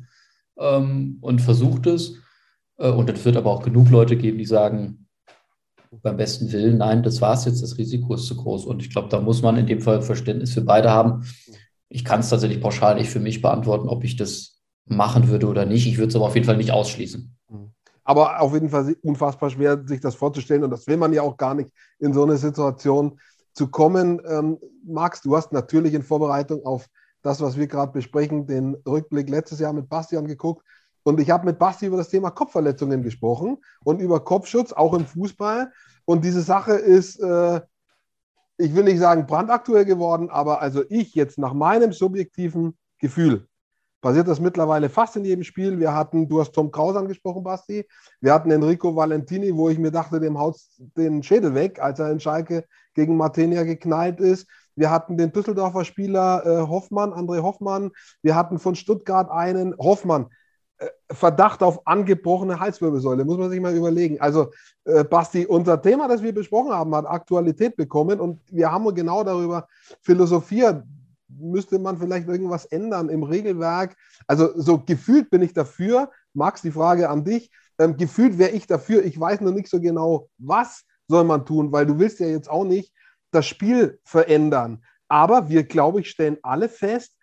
ähm, 0.59 1.19
und 1.21 1.41
versuche 1.41 1.91
es. 1.91 2.17
Äh, 2.79 2.91
und 2.91 3.11
es 3.11 3.25
wird 3.25 3.37
aber 3.37 3.51
auch 3.51 3.63
genug 3.63 3.91
Leute 3.91 4.17
geben, 4.17 4.39
die 4.39 4.45
sagen, 4.45 5.07
beim 6.03 6.17
besten 6.17 6.51
Willen, 6.53 6.79
nein, 6.79 7.03
das 7.03 7.21
war 7.21 7.35
es 7.35 7.45
jetzt, 7.45 7.63
das 7.63 7.77
Risiko 7.77 8.15
ist 8.15 8.27
zu 8.27 8.37
groß. 8.37 8.65
Und 8.65 8.83
ich 8.83 8.91
glaube, 8.91 9.09
da 9.09 9.21
muss 9.21 9.43
man 9.43 9.57
in 9.57 9.67
dem 9.67 9.81
Fall 9.81 10.01
Verständnis 10.01 10.55
für 10.55 10.63
beide 10.63 10.91
haben. 10.91 11.25
Ich 11.89 12.05
kann 12.05 12.21
es 12.21 12.31
tatsächlich 12.31 12.63
pauschal 12.63 12.95
nicht 12.95 13.11
für 13.11 13.21
mich 13.21 13.43
beantworten, 13.43 13.89
ob 13.89 14.03
ich 14.05 14.17
das 14.17 14.63
machen 14.87 15.29
würde 15.29 15.47
oder 15.47 15.67
nicht. 15.67 15.87
Ich 15.87 15.99
würde 15.99 16.09
es 16.09 16.17
aber 16.17 16.27
auf 16.27 16.35
jeden 16.35 16.47
Fall 16.47 16.57
nicht 16.57 16.73
ausschließen. 16.73 17.37
Aber 18.05 18.41
auf 18.41 18.53
jeden 18.53 18.69
Fall 18.69 18.97
unfassbar 19.03 19.51
schwer, 19.51 19.83
sich 19.87 20.01
das 20.01 20.15
vorzustellen. 20.15 20.65
Und 20.65 20.71
das 20.71 20.87
will 20.87 20.97
man 20.97 21.13
ja 21.13 21.23
auch 21.23 21.37
gar 21.37 21.55
nicht 21.55 21.71
in 21.99 22.13
so 22.13 22.23
eine 22.23 22.37
Situation 22.37 23.21
zu 23.53 23.69
kommen. 23.69 24.21
Ähm, 24.27 24.59
Max, 24.85 25.21
du 25.23 25.37
hast 25.37 25.53
natürlich 25.53 25.95
in 25.95 26.03
Vorbereitung 26.03 26.65
auf 26.65 26.87
das, 27.23 27.41
was 27.41 27.57
wir 27.57 27.67
gerade 27.67 27.93
besprechen, 27.93 28.47
den 28.47 28.75
Rückblick 28.87 29.29
letztes 29.31 29.61
Jahr 29.61 29.73
mit 29.73 29.89
Bastian 29.89 30.27
geguckt. 30.27 30.65
Und 31.05 31.21
ich 31.21 31.31
habe 31.31 31.47
mit 31.47 31.59
Basti 31.59 31.87
über 31.87 31.97
das 31.97 32.09
Thema 32.09 32.31
Kopfverletzungen 32.31 33.03
gesprochen 33.03 33.59
und 33.85 34.01
über 34.01 34.21
Kopfschutz, 34.21 34.73
auch 34.73 34.95
im 34.95 35.07
Fußball. 35.07 35.73
Und 36.05 36.25
diese 36.25 36.43
Sache 36.43 36.73
ist, 36.73 37.19
äh, 37.21 37.61
ich 38.57 38.75
will 38.75 38.85
nicht 38.85 39.01
sagen 39.01 39.27
brandaktuell 39.27 39.85
geworden, 39.85 40.31
aber 40.31 40.61
also 40.61 40.85
ich 40.89 41.15
jetzt 41.15 41.39
nach 41.39 41.55
meinem 41.55 41.93
subjektiven 41.93 42.77
Gefühl 42.99 43.49
passiert 44.03 44.29
das 44.29 44.41
mittlerweile 44.41 44.91
fast 44.91 45.17
in 45.17 45.25
jedem 45.25 45.45
Spiel. 45.45 45.79
Wir 45.79 45.95
hatten, 45.95 46.29
du 46.29 46.41
hast 46.41 46.53
Tom 46.53 46.71
Kraus 46.71 46.97
angesprochen, 46.97 47.45
Basti. 47.45 47.89
Wir 48.21 48.35
hatten 48.35 48.51
Enrico 48.51 48.95
Valentini, 48.95 49.55
wo 49.57 49.71
ich 49.71 49.79
mir 49.79 49.93
dachte, 49.93 50.21
dem 50.21 50.39
haut 50.39 50.57
den 50.79 51.23
Schädel 51.23 51.55
weg, 51.55 51.81
als 51.81 52.01
er 52.01 52.11
in 52.11 52.21
Schalke 52.21 52.67
gegen 52.95 53.17
Martenia 53.17 53.63
geknallt 53.63 54.21
ist. 54.21 54.47
Wir 54.75 54.91
hatten 54.91 55.17
den 55.17 55.33
Düsseldorfer 55.33 55.85
Spieler 55.85 56.45
äh, 56.45 56.69
Hoffmann, 56.69 57.13
André 57.13 57.43
Hoffmann. 57.43 57.91
Wir 58.23 58.35
hatten 58.35 58.59
von 58.59 58.75
Stuttgart 58.75 59.31
einen 59.31 59.77
Hoffmann. 59.79 60.29
Äh, 60.79 60.89
Verdacht 61.13 61.63
auf 61.63 61.87
angebrochene 61.87 62.59
Halswirbelsäule, 62.59 63.25
muss 63.25 63.39
man 63.39 63.51
sich 63.51 63.61
mal 63.61 63.75
überlegen. 63.75 64.21
Also, 64.21 64.51
äh, 64.85 65.05
Basti, 65.05 65.47
unser 65.47 65.81
Thema, 65.81 66.09
das 66.09 66.23
wir 66.23 66.33
besprochen 66.33 66.73
haben, 66.73 66.95
hat 66.95 67.07
Aktualität 67.07 67.77
bekommen 67.77 68.21
und 68.21 68.41
wir 68.51 68.73
haben 68.73 68.93
genau 68.95 69.23
darüber 69.23 69.69
philosophiert. 70.01 70.85
Müsste 71.29 71.79
man 71.79 71.99
vielleicht 71.99 72.29
irgendwas 72.29 72.67
ändern 72.67 73.09
im 73.09 73.23
Regelwerk? 73.23 73.97
Also, 74.27 74.51
so 74.55 74.79
gefühlt 74.79 75.31
bin 75.31 75.43
ich 75.43 75.53
dafür. 75.53 76.11
Max, 76.35 76.63
die 76.63 76.73
Frage 76.73 77.11
an 77.11 77.25
dich. 77.25 77.51
Ähm, 77.79 77.97
gefühlt 77.97 78.39
wäre 78.39 78.51
ich 78.51 78.67
dafür. 78.67 79.05
Ich 79.05 79.19
weiß 79.19 79.41
noch 79.41 79.53
nicht 79.53 79.69
so 79.69 79.81
genau, 79.81 80.29
was 80.39 80.85
soll 81.09 81.25
man 81.25 81.45
tun, 81.45 81.73
weil 81.73 81.87
du 81.87 81.99
willst 81.99 82.21
ja 82.21 82.27
jetzt 82.27 82.51
auch 82.51 82.65
nicht 82.65 82.93
das 83.33 83.47
Spiel 83.47 83.99
verändern. 84.05 84.85
Aber 85.09 85.49
wir, 85.49 85.65
glaube 85.65 86.01
ich, 86.01 86.09
stellen 86.09 86.39
alle 86.43 86.69
fest, 86.69 87.17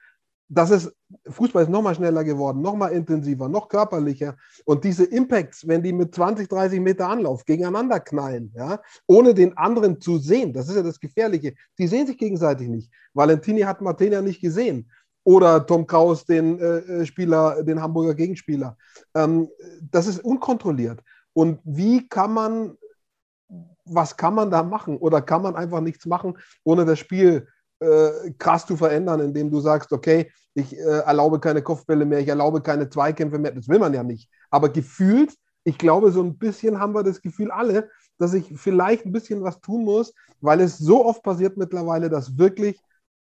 dass 0.49 0.71
es, 0.71 0.91
Fußball 1.27 1.63
ist 1.63 1.69
nochmal 1.69 1.95
schneller 1.95 2.23
geworden, 2.23 2.61
nochmal 2.61 2.91
intensiver, 2.91 3.47
noch 3.47 3.69
körperlicher. 3.69 4.35
Und 4.65 4.83
diese 4.83 5.05
Impacts, 5.05 5.67
wenn 5.67 5.83
die 5.83 5.93
mit 5.93 6.13
20, 6.13 6.49
30 6.49 6.79
Meter 6.79 7.07
Anlauf 7.07 7.45
gegeneinander 7.45 7.99
knallen, 7.99 8.51
ja, 8.55 8.81
ohne 9.05 9.33
den 9.35 9.55
anderen 9.57 10.01
zu 10.01 10.17
sehen, 10.17 10.51
das 10.51 10.67
ist 10.67 10.75
ja 10.75 10.81
das 10.81 10.99
Gefährliche, 10.99 11.53
die 11.77 11.87
sehen 11.87 12.07
sich 12.07 12.17
gegenseitig 12.17 12.67
nicht. 12.67 12.91
Valentini 13.13 13.61
hat 13.61 13.81
Martina 13.81 14.21
nicht 14.21 14.41
gesehen. 14.41 14.91
Oder 15.23 15.65
Tom 15.65 15.85
Kraus, 15.85 16.25
den 16.25 16.59
äh, 16.59 16.77
äh 16.79 17.05
Spieler, 17.05 17.63
den 17.63 17.81
Hamburger 17.81 18.15
Gegenspieler. 18.15 18.77
Ähm, 19.13 19.49
das 19.91 20.07
ist 20.07 20.23
unkontrolliert. 20.23 21.03
Und 21.33 21.59
wie 21.63 22.07
kann 22.07 22.33
man 22.33 22.77
was 23.89 24.17
kann 24.17 24.35
man 24.35 24.51
da 24.51 24.63
machen? 24.63 24.97
Oder 24.97 25.21
kann 25.21 25.41
man 25.41 25.55
einfach 25.55 25.81
nichts 25.81 26.05
machen, 26.05 26.37
ohne 26.63 26.85
das 26.85 26.99
Spiel 26.99 27.47
äh, 27.79 28.31
krass 28.37 28.65
zu 28.65 28.75
verändern, 28.75 29.21
indem 29.21 29.51
du 29.51 29.59
sagst, 29.59 29.91
okay, 29.93 30.31
ich 30.53 30.77
äh, 30.77 30.81
erlaube 30.81 31.39
keine 31.39 31.61
Kopfbälle 31.61 32.05
mehr, 32.05 32.19
ich 32.19 32.27
erlaube 32.27 32.61
keine 32.61 32.89
Zweikämpfe 32.89 33.39
mehr. 33.39 33.51
Das 33.51 33.67
will 33.67 33.79
man 33.79 33.93
ja 33.93 34.03
nicht. 34.03 34.29
Aber 34.49 34.69
gefühlt, 34.69 35.33
ich 35.63 35.77
glaube, 35.77 36.11
so 36.11 36.21
ein 36.21 36.37
bisschen 36.37 36.79
haben 36.79 36.93
wir 36.93 37.03
das 37.03 37.21
Gefühl 37.21 37.51
alle, 37.51 37.89
dass 38.17 38.33
ich 38.33 38.51
vielleicht 38.55 39.05
ein 39.05 39.11
bisschen 39.11 39.43
was 39.43 39.61
tun 39.61 39.85
muss, 39.85 40.13
weil 40.41 40.59
es 40.61 40.77
so 40.77 41.05
oft 41.05 41.23
passiert 41.23 41.57
mittlerweile, 41.57 42.09
dass 42.09 42.37
wirklich 42.37 42.81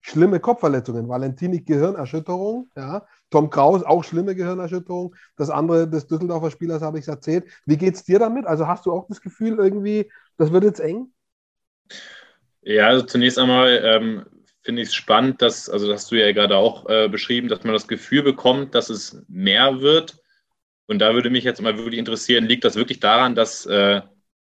schlimme 0.01 0.39
Kopfverletzungen, 0.39 1.07
Valentini 1.07 1.62
Gehirnerschütterung, 1.62 2.70
ja, 2.76 3.05
Tom 3.30 3.49
Kraus 3.49 3.84
auch 3.84 4.03
schlimme 4.03 4.34
Gehirnerschütterung, 4.36 5.16
das 5.36 5.49
andere 5.49 5.88
des 5.88 6.07
Düsseldorfer 6.07 6.51
Spielers 6.51 6.82
habe 6.82 6.99
ich 6.99 7.07
erzählt. 7.07 7.45
Wie 7.66 7.78
geht 7.78 7.95
es 7.95 8.03
dir 8.03 8.18
damit? 8.18 8.45
Also 8.47 8.68
hast 8.68 8.86
du 8.86 8.93
auch 8.93 9.07
das 9.07 9.22
Gefühl 9.22 9.60
irgendwie, 9.60 10.10
das 10.40 10.52
wird 10.52 10.64
jetzt 10.64 10.80
eng? 10.80 11.12
Ja, 12.62 12.88
also 12.88 13.06
zunächst 13.06 13.38
einmal 13.38 13.82
ähm, 13.84 14.26
finde 14.62 14.82
ich 14.82 14.90
es 14.90 14.96
spannend, 14.96 15.42
dass, 15.42 15.70
also 15.70 15.88
das 15.88 16.02
hast 16.02 16.12
du 16.12 16.16
ja 16.16 16.32
gerade 16.32 16.58
auch 16.58 16.88
äh, 16.90 17.08
beschrieben, 17.10 17.50
dass 17.50 17.64
man 17.64 17.74
das 17.74 17.88
Gefühl 17.88 18.24
bekommt, 18.24 18.74
dass 18.74 18.90
es 18.90 19.22
mehr 19.28 19.82
wird. 19.82 20.18
Und 20.88 21.00
da 21.00 21.14
würde 21.14 21.30
mich 21.30 21.44
jetzt 21.44 21.62
mal 21.62 21.78
wirklich 21.78 22.00
interessieren, 22.00 22.46
liegt 22.46 22.64
das 22.64 22.76
wirklich 22.76 23.00
daran, 23.00 23.36
dass, 23.36 23.66
äh, 23.66 24.02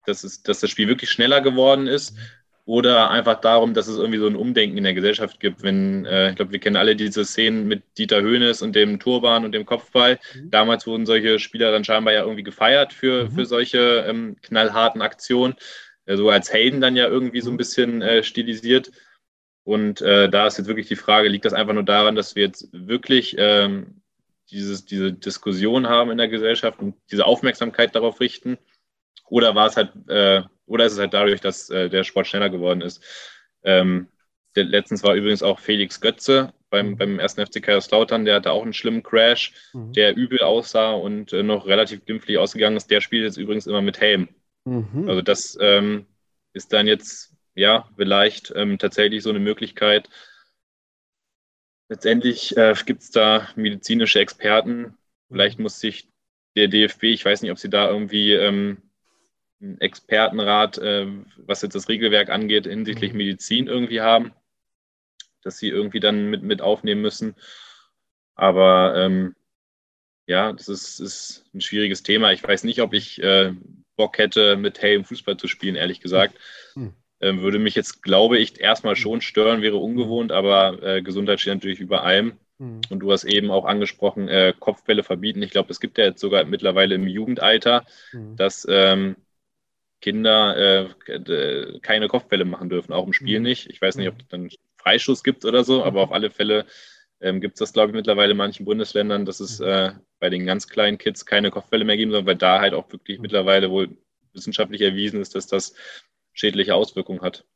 dass, 0.06 0.24
es, 0.24 0.42
dass 0.42 0.60
das 0.60 0.70
Spiel 0.70 0.88
wirklich 0.88 1.10
schneller 1.10 1.40
geworden 1.40 1.86
ist? 1.86 2.16
Oder 2.64 3.10
einfach 3.10 3.40
darum, 3.40 3.74
dass 3.74 3.88
es 3.88 3.98
irgendwie 3.98 4.20
so 4.20 4.28
ein 4.28 4.36
Umdenken 4.36 4.78
in 4.78 4.84
der 4.84 4.94
Gesellschaft 4.94 5.40
gibt. 5.40 5.64
Wenn, 5.64 6.06
äh, 6.06 6.30
ich 6.30 6.36
glaube, 6.36 6.52
wir 6.52 6.60
kennen 6.60 6.76
alle 6.76 6.94
diese 6.94 7.24
Szenen 7.24 7.66
mit 7.66 7.82
Dieter 7.98 8.22
Höhnes 8.22 8.62
und 8.62 8.76
dem 8.76 9.00
Turban 9.00 9.44
und 9.44 9.52
dem 9.52 9.66
Kopfball. 9.66 10.20
Mhm. 10.34 10.50
Damals 10.50 10.86
wurden 10.86 11.04
solche 11.04 11.40
Spieler 11.40 11.72
dann 11.72 11.84
scheinbar 11.84 12.14
ja 12.14 12.22
irgendwie 12.22 12.44
gefeiert 12.44 12.92
für, 12.92 13.24
mhm. 13.24 13.32
für 13.32 13.46
solche 13.46 14.04
ähm, 14.08 14.36
knallharten 14.42 15.02
Aktionen. 15.02 15.56
Äh, 16.06 16.16
so 16.16 16.30
als 16.30 16.52
Helden 16.52 16.80
dann 16.80 16.94
ja 16.94 17.08
irgendwie 17.08 17.40
so 17.40 17.50
ein 17.50 17.54
mhm. 17.54 17.58
bisschen 17.58 18.02
äh, 18.02 18.22
stilisiert. 18.22 18.92
Und 19.64 20.00
äh, 20.00 20.28
da 20.28 20.46
ist 20.46 20.58
jetzt 20.58 20.66
wirklich 20.68 20.88
die 20.88 20.96
Frage, 20.96 21.28
liegt 21.28 21.44
das 21.44 21.52
einfach 21.52 21.74
nur 21.74 21.84
daran, 21.84 22.14
dass 22.14 22.36
wir 22.36 22.44
jetzt 22.44 22.68
wirklich 22.72 23.34
ähm, 23.38 24.02
dieses, 24.50 24.84
diese 24.84 25.12
Diskussion 25.12 25.88
haben 25.88 26.10
in 26.10 26.18
der 26.18 26.28
Gesellschaft 26.28 26.78
und 26.80 26.94
diese 27.10 27.26
Aufmerksamkeit 27.26 27.94
darauf 27.94 28.20
richten? 28.20 28.58
Oder 29.28 29.54
war 29.54 29.66
es 29.66 29.76
halt, 29.76 29.92
äh, 30.08 30.42
oder 30.72 30.86
ist 30.86 30.94
es 30.94 30.98
halt 30.98 31.12
dadurch, 31.12 31.42
dass 31.42 31.68
äh, 31.68 31.90
der 31.90 32.02
Sport 32.02 32.26
schneller 32.26 32.48
geworden 32.48 32.80
ist? 32.80 33.04
Ähm, 33.62 34.08
der, 34.56 34.64
letztens 34.64 35.02
war 35.02 35.14
übrigens 35.14 35.42
auch 35.42 35.58
Felix 35.58 36.00
Götze 36.00 36.54
beim, 36.70 36.90
mhm. 36.90 36.96
beim 36.96 37.18
ersten 37.18 37.44
FC 37.44 37.62
Kaiserslautern, 37.62 38.24
der 38.24 38.36
hatte 38.36 38.52
auch 38.52 38.62
einen 38.62 38.72
schlimmen 38.72 39.02
Crash, 39.02 39.52
mhm. 39.74 39.92
der 39.92 40.16
übel 40.16 40.40
aussah 40.40 40.92
und 40.92 41.34
äh, 41.34 41.42
noch 41.42 41.66
relativ 41.66 42.06
glimpflich 42.06 42.38
ausgegangen 42.38 42.78
ist. 42.78 42.90
Der 42.90 43.02
spielt 43.02 43.24
jetzt 43.24 43.36
übrigens 43.36 43.66
immer 43.66 43.82
mit 43.82 44.00
Helm. 44.00 44.28
Mhm. 44.64 45.08
Also 45.08 45.20
das 45.20 45.58
ähm, 45.60 46.06
ist 46.54 46.72
dann 46.72 46.86
jetzt, 46.86 47.34
ja, 47.54 47.86
vielleicht 47.96 48.50
ähm, 48.56 48.78
tatsächlich 48.78 49.22
so 49.22 49.28
eine 49.28 49.40
Möglichkeit. 49.40 50.08
Letztendlich 51.90 52.56
äh, 52.56 52.74
gibt 52.86 53.02
es 53.02 53.10
da 53.10 53.46
medizinische 53.56 54.20
Experten. 54.20 54.96
Vielleicht 55.30 55.58
muss 55.58 55.80
sich 55.80 56.08
der 56.56 56.68
DFB, 56.68 57.04
ich 57.04 57.24
weiß 57.26 57.42
nicht, 57.42 57.50
ob 57.50 57.58
sie 57.58 57.68
da 57.68 57.90
irgendwie 57.90 58.32
ähm, 58.32 58.78
Expertenrat, 59.78 60.78
äh, 60.78 61.06
was 61.36 61.62
jetzt 61.62 61.74
das 61.74 61.88
Regelwerk 61.88 62.30
angeht, 62.30 62.66
hinsichtlich 62.66 63.12
mhm. 63.12 63.18
Medizin 63.18 63.66
irgendwie 63.68 64.00
haben, 64.00 64.32
dass 65.42 65.58
sie 65.58 65.68
irgendwie 65.68 66.00
dann 66.00 66.30
mit, 66.30 66.42
mit 66.42 66.60
aufnehmen 66.62 67.00
müssen. 67.00 67.34
Aber 68.34 68.94
ähm, 68.96 69.34
ja, 70.26 70.52
das 70.52 70.68
ist, 70.68 71.00
ist 71.00 71.44
ein 71.54 71.60
schwieriges 71.60 72.02
Thema. 72.02 72.32
Ich 72.32 72.42
weiß 72.42 72.64
nicht, 72.64 72.80
ob 72.80 72.92
ich 72.92 73.22
äh, 73.22 73.52
Bock 73.96 74.18
hätte, 74.18 74.56
mit 74.56 74.80
Helm 74.80 75.04
Fußball 75.04 75.36
zu 75.36 75.48
spielen, 75.48 75.76
ehrlich 75.76 76.00
gesagt. 76.00 76.38
Mhm. 76.74 76.94
Ähm, 77.20 77.42
würde 77.42 77.58
mich 77.60 77.76
jetzt, 77.76 78.02
glaube 78.02 78.38
ich, 78.38 78.60
erstmal 78.60 78.96
schon 78.96 79.20
stören, 79.20 79.62
wäre 79.62 79.76
ungewohnt, 79.76 80.32
aber 80.32 80.82
äh, 80.82 81.02
Gesundheit 81.02 81.40
steht 81.40 81.54
natürlich 81.54 81.80
über 81.80 82.02
allem. 82.02 82.32
Mhm. 82.58 82.80
Und 82.90 83.00
du 83.00 83.12
hast 83.12 83.24
eben 83.24 83.50
auch 83.50 83.64
angesprochen, 83.64 84.28
äh, 84.28 84.54
Kopfbälle 84.58 85.04
verbieten. 85.04 85.42
Ich 85.42 85.50
glaube, 85.50 85.70
es 85.70 85.78
gibt 85.78 85.98
ja 85.98 86.04
jetzt 86.04 86.20
sogar 86.20 86.44
mittlerweile 86.44 86.94
im 86.96 87.06
Jugendalter, 87.06 87.84
mhm. 88.12 88.36
dass 88.36 88.66
ähm, 88.68 89.16
Kinder 90.02 90.86
äh, 91.06 91.78
keine 91.80 92.08
Kopfbälle 92.08 92.44
machen 92.44 92.68
dürfen, 92.68 92.92
auch 92.92 93.06
im 93.06 93.14
Spiel 93.14 93.38
mhm. 93.38 93.44
nicht. 93.44 93.70
Ich 93.70 93.80
weiß 93.80 93.96
nicht, 93.96 94.08
ob 94.08 94.20
es 94.20 94.28
dann 94.28 94.50
Freischuss 94.76 95.22
gibt 95.22 95.44
oder 95.46 95.64
so, 95.64 95.82
aber 95.82 96.00
mhm. 96.00 96.04
auf 96.04 96.12
alle 96.12 96.30
Fälle 96.30 96.66
ähm, 97.20 97.40
gibt 97.40 97.54
es 97.54 97.60
das, 97.60 97.72
glaube 97.72 97.90
ich, 97.90 97.94
mittlerweile 97.94 98.32
in 98.32 98.36
manchen 98.36 98.66
Bundesländern, 98.66 99.24
dass 99.24 99.40
es 99.40 99.60
mhm. 99.60 99.66
äh, 99.66 99.92
bei 100.18 100.28
den 100.28 100.44
ganz 100.44 100.68
kleinen 100.68 100.98
Kids 100.98 101.24
keine 101.24 101.50
Kopfbälle 101.50 101.84
mehr 101.84 101.96
geben 101.96 102.10
soll, 102.10 102.26
weil 102.26 102.36
da 102.36 102.60
halt 102.60 102.74
auch 102.74 102.92
wirklich 102.92 103.20
mittlerweile 103.20 103.70
wohl 103.70 103.96
wissenschaftlich 104.32 104.82
erwiesen 104.82 105.20
ist, 105.20 105.34
dass 105.34 105.46
das 105.46 105.74
schädliche 106.32 106.74
Auswirkungen 106.74 107.22
hat. 107.22 107.46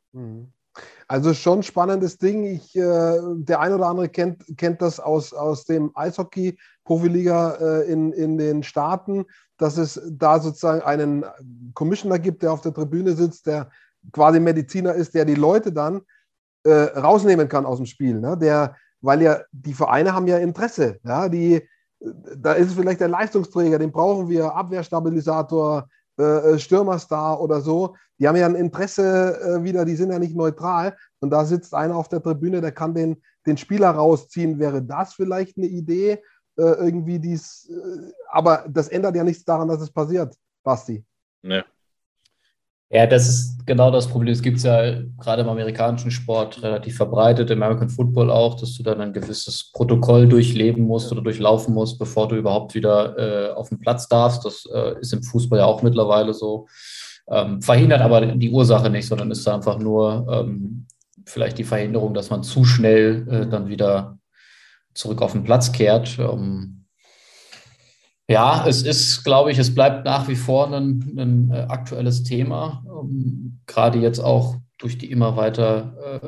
Also 1.07 1.33
schon 1.33 1.63
spannendes 1.63 2.17
Ding. 2.17 2.43
Ich, 2.43 2.75
äh, 2.75 3.19
der 3.35 3.59
ein 3.61 3.73
oder 3.73 3.87
andere 3.87 4.09
kennt, 4.09 4.43
kennt 4.57 4.81
das 4.81 4.99
aus, 4.99 5.33
aus 5.33 5.63
dem 5.65 5.91
Eishockey-Profiliga 5.95 7.55
äh, 7.55 7.91
in, 7.91 8.11
in 8.11 8.37
den 8.37 8.63
Staaten 8.63 9.25
dass 9.57 9.77
es 9.77 10.01
da 10.09 10.39
sozusagen 10.39 10.81
einen 10.81 11.25
Commissioner 11.73 12.19
gibt, 12.19 12.43
der 12.43 12.53
auf 12.53 12.61
der 12.61 12.73
Tribüne 12.73 13.13
sitzt, 13.13 13.47
der 13.47 13.69
quasi 14.11 14.39
Mediziner 14.39 14.93
ist, 14.93 15.13
der 15.15 15.25
die 15.25 15.35
Leute 15.35 15.71
dann 15.71 16.01
äh, 16.63 16.71
rausnehmen 16.71 17.49
kann 17.49 17.65
aus 17.65 17.77
dem 17.77 17.85
Spiel. 17.85 18.19
Ne? 18.19 18.37
Der, 18.37 18.75
weil 19.01 19.21
ja 19.21 19.41
die 19.51 19.73
Vereine 19.73 20.13
haben 20.13 20.27
ja 20.27 20.37
Interesse. 20.37 20.99
Ja? 21.03 21.27
Die, 21.27 21.67
da 21.99 22.53
ist 22.53 22.67
es 22.67 22.73
vielleicht 22.75 23.01
der 23.01 23.07
Leistungsträger, 23.07 23.79
den 23.79 23.91
brauchen 23.91 24.29
wir, 24.29 24.55
Abwehrstabilisator, 24.55 25.89
äh, 26.17 26.23
äh, 26.23 26.59
Stürmerstar 26.59 27.41
oder 27.41 27.61
so. 27.61 27.95
Die 28.19 28.27
haben 28.27 28.35
ja 28.35 28.45
ein 28.45 28.55
Interesse 28.55 29.39
äh, 29.41 29.63
wieder, 29.63 29.85
die 29.85 29.95
sind 29.95 30.11
ja 30.11 30.19
nicht 30.19 30.35
neutral. 30.35 30.95
Und 31.19 31.29
da 31.29 31.45
sitzt 31.45 31.73
einer 31.73 31.95
auf 31.95 32.09
der 32.09 32.21
Tribüne, 32.21 32.61
der 32.61 32.71
kann 32.71 32.93
den, 32.93 33.21
den 33.45 33.57
Spieler 33.57 33.91
rausziehen. 33.91 34.59
Wäre 34.59 34.81
das 34.81 35.13
vielleicht 35.13 35.57
eine 35.57 35.67
Idee? 35.67 36.21
äh, 36.57 36.85
irgendwie 36.85 37.19
dies, 37.19 37.69
äh, 37.69 38.11
aber 38.29 38.65
das 38.67 38.87
ändert 38.87 39.15
ja 39.15 39.23
nichts 39.23 39.45
daran, 39.45 39.67
dass 39.67 39.81
es 39.81 39.91
passiert, 39.91 40.35
Basti. 40.63 41.05
Nee. 41.41 41.63
Ja, 42.89 43.05
das 43.05 43.27
ist 43.27 43.65
genau 43.65 43.91
das 43.91 44.07
Problem. 44.07 44.31
Es 44.31 44.41
gibt 44.41 44.59
ja 44.61 45.01
gerade 45.19 45.41
im 45.41 45.49
amerikanischen 45.49 46.09
Sport 46.09 46.63
relativ 46.63 46.95
verbreitet, 46.95 47.51
im 47.51 47.61
American 47.61 47.89
Football 47.89 48.31
auch, 48.31 48.55
dass 48.55 48.75
du 48.75 48.83
dann 48.83 49.01
ein 49.01 49.11
gewisses 49.11 49.71
Protokoll 49.73 50.27
durchleben 50.27 50.85
musst 50.85 51.11
oder 51.11 51.21
durchlaufen 51.21 51.73
musst, 51.73 51.99
bevor 51.99 52.29
du 52.29 52.37
überhaupt 52.37 52.75
wieder 52.75 53.17
äh, 53.17 53.53
auf 53.53 53.67
den 53.69 53.79
Platz 53.79 54.07
darfst. 54.07 54.45
Das 54.45 54.65
äh, 54.73 54.99
ist 55.01 55.11
im 55.11 55.21
Fußball 55.21 55.59
ja 55.59 55.65
auch 55.65 55.83
mittlerweile 55.83 56.33
so. 56.33 56.67
Ähm, 57.29 57.61
verhindert 57.61 57.99
aber 57.99 58.25
die 58.25 58.51
Ursache 58.51 58.89
nicht, 58.89 59.05
sondern 59.05 59.31
ist 59.31 59.45
einfach 59.49 59.79
nur 59.79 60.25
ähm, 60.31 60.87
vielleicht 61.25 61.57
die 61.57 61.65
Verhinderung, 61.65 62.13
dass 62.13 62.29
man 62.29 62.41
zu 62.41 62.63
schnell 62.63 63.27
äh, 63.29 63.47
dann 63.49 63.67
wieder 63.67 64.17
zurück 64.93 65.21
auf 65.21 65.33
den 65.33 65.43
Platz 65.43 65.73
kehrt. 65.73 66.17
Ähm, 66.19 66.85
ja, 68.29 68.65
es 68.67 68.83
ist, 68.83 69.23
glaube 69.23 69.51
ich, 69.51 69.57
es 69.57 69.73
bleibt 69.73 70.05
nach 70.05 70.27
wie 70.27 70.35
vor 70.35 70.71
ein, 70.73 71.13
ein 71.17 71.51
äh, 71.51 71.65
aktuelles 71.69 72.23
Thema, 72.23 72.83
ähm, 72.87 73.59
gerade 73.65 73.99
jetzt 73.99 74.19
auch 74.19 74.55
durch 74.77 74.97
die 74.97 75.09
immer 75.09 75.35
weiter 75.35 76.21
äh, 76.21 76.27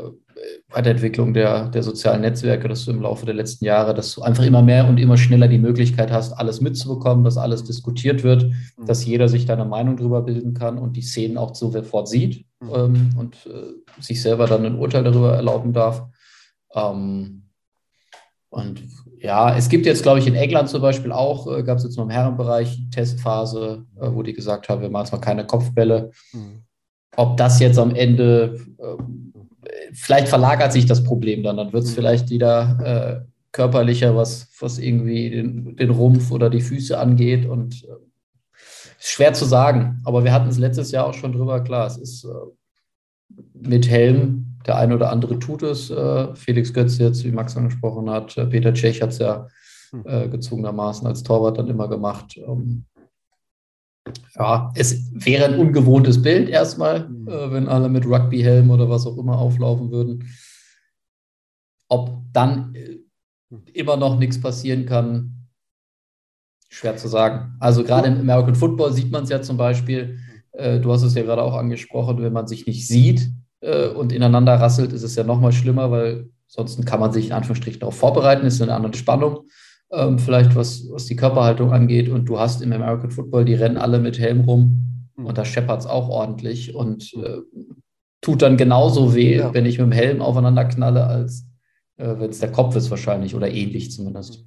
Weiterentwicklung 0.70 1.34
der, 1.34 1.68
der 1.70 1.84
sozialen 1.84 2.22
Netzwerke, 2.22 2.68
dass 2.68 2.86
du 2.86 2.92
im 2.92 3.02
Laufe 3.02 3.26
der 3.26 3.36
letzten 3.36 3.66
Jahre, 3.66 3.94
dass 3.94 4.16
du 4.16 4.22
einfach 4.22 4.44
immer 4.44 4.62
mehr 4.62 4.88
und 4.88 4.98
immer 4.98 5.18
schneller 5.18 5.48
die 5.48 5.58
Möglichkeit 5.58 6.12
hast, 6.12 6.34
alles 6.34 6.62
mitzubekommen, 6.62 7.24
dass 7.24 7.38
alles 7.38 7.64
diskutiert 7.64 8.24
wird, 8.24 8.46
mhm. 8.46 8.86
dass 8.86 9.06
jeder 9.06 9.28
sich 9.28 9.46
da 9.46 9.54
eine 9.54 9.66
Meinung 9.66 9.98
drüber 9.98 10.22
bilden 10.22 10.54
kann 10.54 10.78
und 10.78 10.96
die 10.96 11.02
Szenen 11.02 11.38
auch 11.38 11.56
sofort 11.56 12.08
sieht 12.08 12.46
mhm. 12.60 12.70
ähm, 12.76 13.10
und 13.18 13.36
äh, 13.48 14.02
sich 14.02 14.22
selber 14.22 14.48
dann 14.48 14.66
ein 14.66 14.78
Urteil 14.78 15.04
darüber 15.04 15.36
erlauben 15.36 15.74
darf. 15.74 16.06
Ähm, 16.74 17.44
und 18.50 18.82
ja, 19.22 19.56
es 19.56 19.68
gibt 19.68 19.86
jetzt, 19.86 20.04
glaube 20.04 20.20
ich, 20.20 20.28
in 20.28 20.36
England 20.36 20.70
zum 20.70 20.82
Beispiel 20.82 21.12
auch, 21.12 21.52
äh, 21.52 21.64
gab 21.64 21.78
es 21.78 21.84
jetzt 21.84 21.98
noch 21.98 22.06
im 22.06 22.10
Herrenbereich 22.10 22.80
Testphase, 22.92 23.86
äh, 24.00 24.10
wo 24.12 24.24
die 24.24 24.34
gesagt 24.34 24.70
haben, 24.70 24.82
wir 24.82 24.90
machen 24.90 25.06
jetzt 25.06 25.12
mal 25.12 25.20
keine 25.20 25.46
Kopfbälle. 25.46 26.12
Mhm. 26.32 26.64
Ob 27.18 27.36
das 27.36 27.60
jetzt 27.60 27.78
am 27.78 27.94
Ende, 27.94 28.56
äh, 28.78 29.74
vielleicht 29.94 30.30
verlagert 30.30 30.72
sich 30.72 30.86
das 30.86 31.04
Problem 31.04 31.44
dann, 31.44 31.58
dann 31.58 31.74
wird 31.74 31.84
es 31.84 31.92
mhm. 31.92 31.96
vielleicht 31.96 32.30
wieder 32.30 33.26
äh, 33.26 33.30
körperlicher, 33.52 34.16
was, 34.16 34.48
was 34.60 34.78
irgendwie 34.78 35.30
den, 35.30 35.76
den, 35.76 35.90
Rumpf 35.90 36.32
oder 36.32 36.50
die 36.50 36.62
Füße 36.62 36.98
angeht. 36.98 37.46
Und 37.46 37.84
äh, 37.84 37.88
ist 39.00 39.10
schwer 39.10 39.34
zu 39.34 39.46
sagen, 39.46 40.02
aber 40.06 40.24
wir 40.24 40.32
hatten 40.32 40.50
es 40.50 40.60
letztes 40.60 40.92
Jahr 40.92 41.06
auch 41.06 41.14
schon 41.14 41.34
drüber, 41.34 41.62
klar, 41.62 41.88
es 41.88 41.98
ist 41.98 42.24
äh, 42.24 43.38
mit 43.54 43.90
Helm 43.90 44.49
der 44.70 44.78
eine 44.78 44.94
oder 44.94 45.12
andere 45.12 45.40
tut 45.40 45.64
es. 45.64 45.90
Äh, 45.90 46.36
Felix 46.36 46.72
Götz 46.72 47.00
jetzt, 47.00 47.24
wie 47.24 47.32
Max 47.32 47.58
angesprochen 47.58 48.08
hat. 48.08 48.38
Äh, 48.38 48.46
Peter 48.46 48.72
Tschech 48.72 49.02
hat 49.02 49.10
es 49.10 49.18
ja 49.18 49.48
hm. 49.90 50.04
äh, 50.06 50.28
gezwungenermaßen 50.30 51.08
als 51.08 51.24
Torwart 51.24 51.58
dann 51.58 51.70
immer 51.70 51.88
gemacht. 51.88 52.38
Ähm, 52.38 52.86
ja, 54.36 54.72
es 54.76 55.12
wäre 55.12 55.46
ein 55.46 55.60
ungewohntes 55.60 56.22
Bild 56.22 56.50
erstmal, 56.50 57.08
hm. 57.08 57.26
wenn 57.26 57.68
alle 57.68 57.90
mit 57.90 58.06
Rugby-Helm 58.06 58.70
oder 58.70 58.88
was 58.92 59.08
auch 59.08 59.18
immer 59.18 59.40
auflaufen 59.40 59.90
würden. 59.90 60.30
Ob 61.88 62.22
dann 62.32 62.76
immer 63.74 63.98
noch 63.98 64.20
nichts 64.20 64.40
passieren 64.40 64.86
kann, 64.86 65.48
schwer 66.70 66.96
zu 66.96 67.08
sagen. 67.08 67.56
Also 67.60 67.84
gerade 67.84 68.08
im 68.08 68.20
American 68.20 68.54
Football 68.54 68.94
sieht 68.94 69.12
man 69.12 69.24
es 69.24 69.30
ja 69.30 69.42
zum 69.42 69.58
Beispiel, 69.58 70.20
du 70.54 70.92
hast 70.92 71.02
es 71.02 71.16
ja 71.16 71.24
gerade 71.24 71.42
auch 71.42 71.56
angesprochen, 71.56 72.22
wenn 72.22 72.34
man 72.34 72.48
sich 72.48 72.68
nicht 72.68 72.88
sieht, 72.88 73.32
äh, 73.62 73.88
und 73.88 74.12
ineinander 74.12 74.56
rasselt, 74.56 74.94
ist 74.94 75.04
es 75.04 75.16
ja 75.16 75.24
nochmal 75.24 75.52
schlimmer, 75.52 75.92
weil 75.92 76.30
sonst 76.48 76.84
kann 76.86 77.00
man 77.00 77.12
sich 77.12 77.28
in 77.28 77.34
Anführungsstrichen 77.34 77.80
darauf 77.80 77.98
vorbereiten, 77.98 78.46
ist 78.46 78.62
eine 78.62 78.74
andere 78.74 78.96
Spannung, 78.96 79.48
ähm, 79.92 80.20
vielleicht 80.20 80.56
was, 80.56 80.90
was 80.90 81.06
die 81.06 81.16
Körperhaltung 81.16 81.72
angeht. 81.72 82.10
Und 82.10 82.26
du 82.26 82.40
hast 82.40 82.62
im 82.62 82.74
American 82.74 83.12
Football, 83.12 83.46
die 83.46 83.56
rennen 83.56 83.78
alle 83.78 84.00
mit 84.00 84.20
Helm 84.20 84.42
rum 84.42 85.12
mhm. 85.16 85.26
und 85.26 85.38
da 85.38 85.46
scheppert 85.46 85.82
es 85.82 85.86
auch 85.86 86.10
ordentlich 86.10 86.76
und 86.76 87.14
äh, 87.14 87.40
tut 88.22 88.42
dann 88.42 88.58
genauso 88.58 89.16
weh, 89.16 89.38
ja. 89.38 89.54
wenn 89.54 89.66
ich 89.66 89.78
mit 89.78 89.88
dem 89.88 89.92
Helm 89.92 90.22
aufeinander 90.22 90.66
knalle, 90.66 91.06
als 91.06 91.46
äh, 91.98 92.16
wenn 92.18 92.30
es 92.30 92.40
der 92.40 92.52
Kopf 92.52 92.76
ist 92.76 92.90
wahrscheinlich 92.90 93.36
oder 93.36 93.50
ähnlich 93.50 93.92
zumindest. 93.92 94.46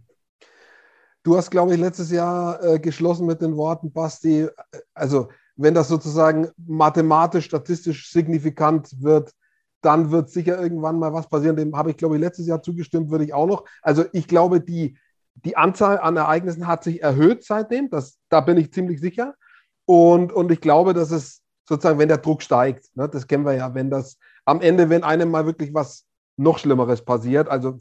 Du 1.24 1.36
hast, 1.36 1.50
glaube 1.50 1.74
ich, 1.74 1.80
letztes 1.80 2.10
Jahr 2.10 2.62
äh, 2.64 2.80
geschlossen 2.80 3.26
mit 3.26 3.40
den 3.40 3.56
Worten, 3.56 3.92
Basti, 3.92 4.42
äh, 4.42 4.50
also 4.92 5.28
wenn 5.56 5.74
das 5.74 5.88
sozusagen 5.88 6.48
mathematisch, 6.56 7.46
statistisch 7.46 8.10
signifikant 8.10 9.02
wird, 9.02 9.32
dann 9.82 10.10
wird 10.10 10.30
sicher 10.30 10.60
irgendwann 10.60 10.98
mal 10.98 11.12
was 11.12 11.28
passieren. 11.28 11.56
Dem 11.56 11.76
habe 11.76 11.90
ich, 11.90 11.96
glaube 11.96 12.16
ich, 12.16 12.20
letztes 12.20 12.46
Jahr 12.46 12.62
zugestimmt, 12.62 13.10
würde 13.10 13.24
ich 13.24 13.34
auch 13.34 13.46
noch. 13.46 13.64
Also 13.82 14.04
ich 14.12 14.28
glaube, 14.28 14.60
die, 14.60 14.96
die 15.34 15.56
Anzahl 15.56 15.98
an 15.98 16.16
Ereignissen 16.16 16.66
hat 16.66 16.84
sich 16.84 17.02
erhöht 17.02 17.44
seitdem. 17.44 17.90
Das, 17.90 18.18
da 18.28 18.40
bin 18.40 18.56
ich 18.56 18.72
ziemlich 18.72 19.00
sicher. 19.00 19.34
Und, 19.84 20.32
und 20.32 20.50
ich 20.52 20.60
glaube, 20.60 20.94
dass 20.94 21.10
es 21.10 21.42
sozusagen, 21.68 21.98
wenn 21.98 22.08
der 22.08 22.18
Druck 22.18 22.42
steigt, 22.42 22.86
ne, 22.94 23.08
das 23.08 23.26
kennen 23.26 23.44
wir 23.44 23.54
ja, 23.54 23.74
wenn 23.74 23.90
das 23.90 24.18
am 24.44 24.60
Ende, 24.60 24.88
wenn 24.88 25.04
einem 25.04 25.30
mal 25.30 25.46
wirklich 25.46 25.74
was 25.74 26.04
noch 26.36 26.58
Schlimmeres 26.58 27.04
passiert, 27.04 27.48
also 27.48 27.78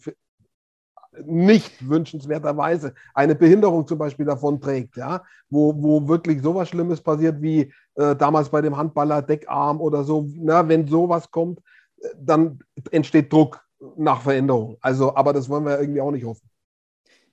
nicht 1.25 1.87
wünschenswerterweise 1.87 2.93
eine 3.13 3.35
Behinderung 3.35 3.85
zum 3.87 3.97
Beispiel 3.97 4.25
davon 4.25 4.61
trägt, 4.61 4.97
ja, 4.97 5.23
wo, 5.49 5.73
wo 5.75 6.07
wirklich 6.07 6.41
sowas 6.41 6.69
Schlimmes 6.69 7.01
passiert 7.01 7.41
wie 7.41 7.71
äh, 7.95 8.15
damals 8.15 8.49
bei 8.49 8.61
dem 8.61 8.77
Handballer 8.77 9.21
Deckarm 9.21 9.81
oder 9.81 10.03
so, 10.03 10.27
na, 10.35 10.67
wenn 10.67 10.87
sowas 10.87 11.29
kommt, 11.29 11.59
äh, 12.01 12.07
dann 12.19 12.59
entsteht 12.91 13.31
Druck 13.31 13.61
nach 13.97 14.21
Veränderung. 14.21 14.77
Also, 14.81 15.15
aber 15.15 15.33
das 15.33 15.49
wollen 15.49 15.65
wir 15.65 15.79
irgendwie 15.79 16.01
auch 16.01 16.11
nicht 16.11 16.25
hoffen. 16.25 16.47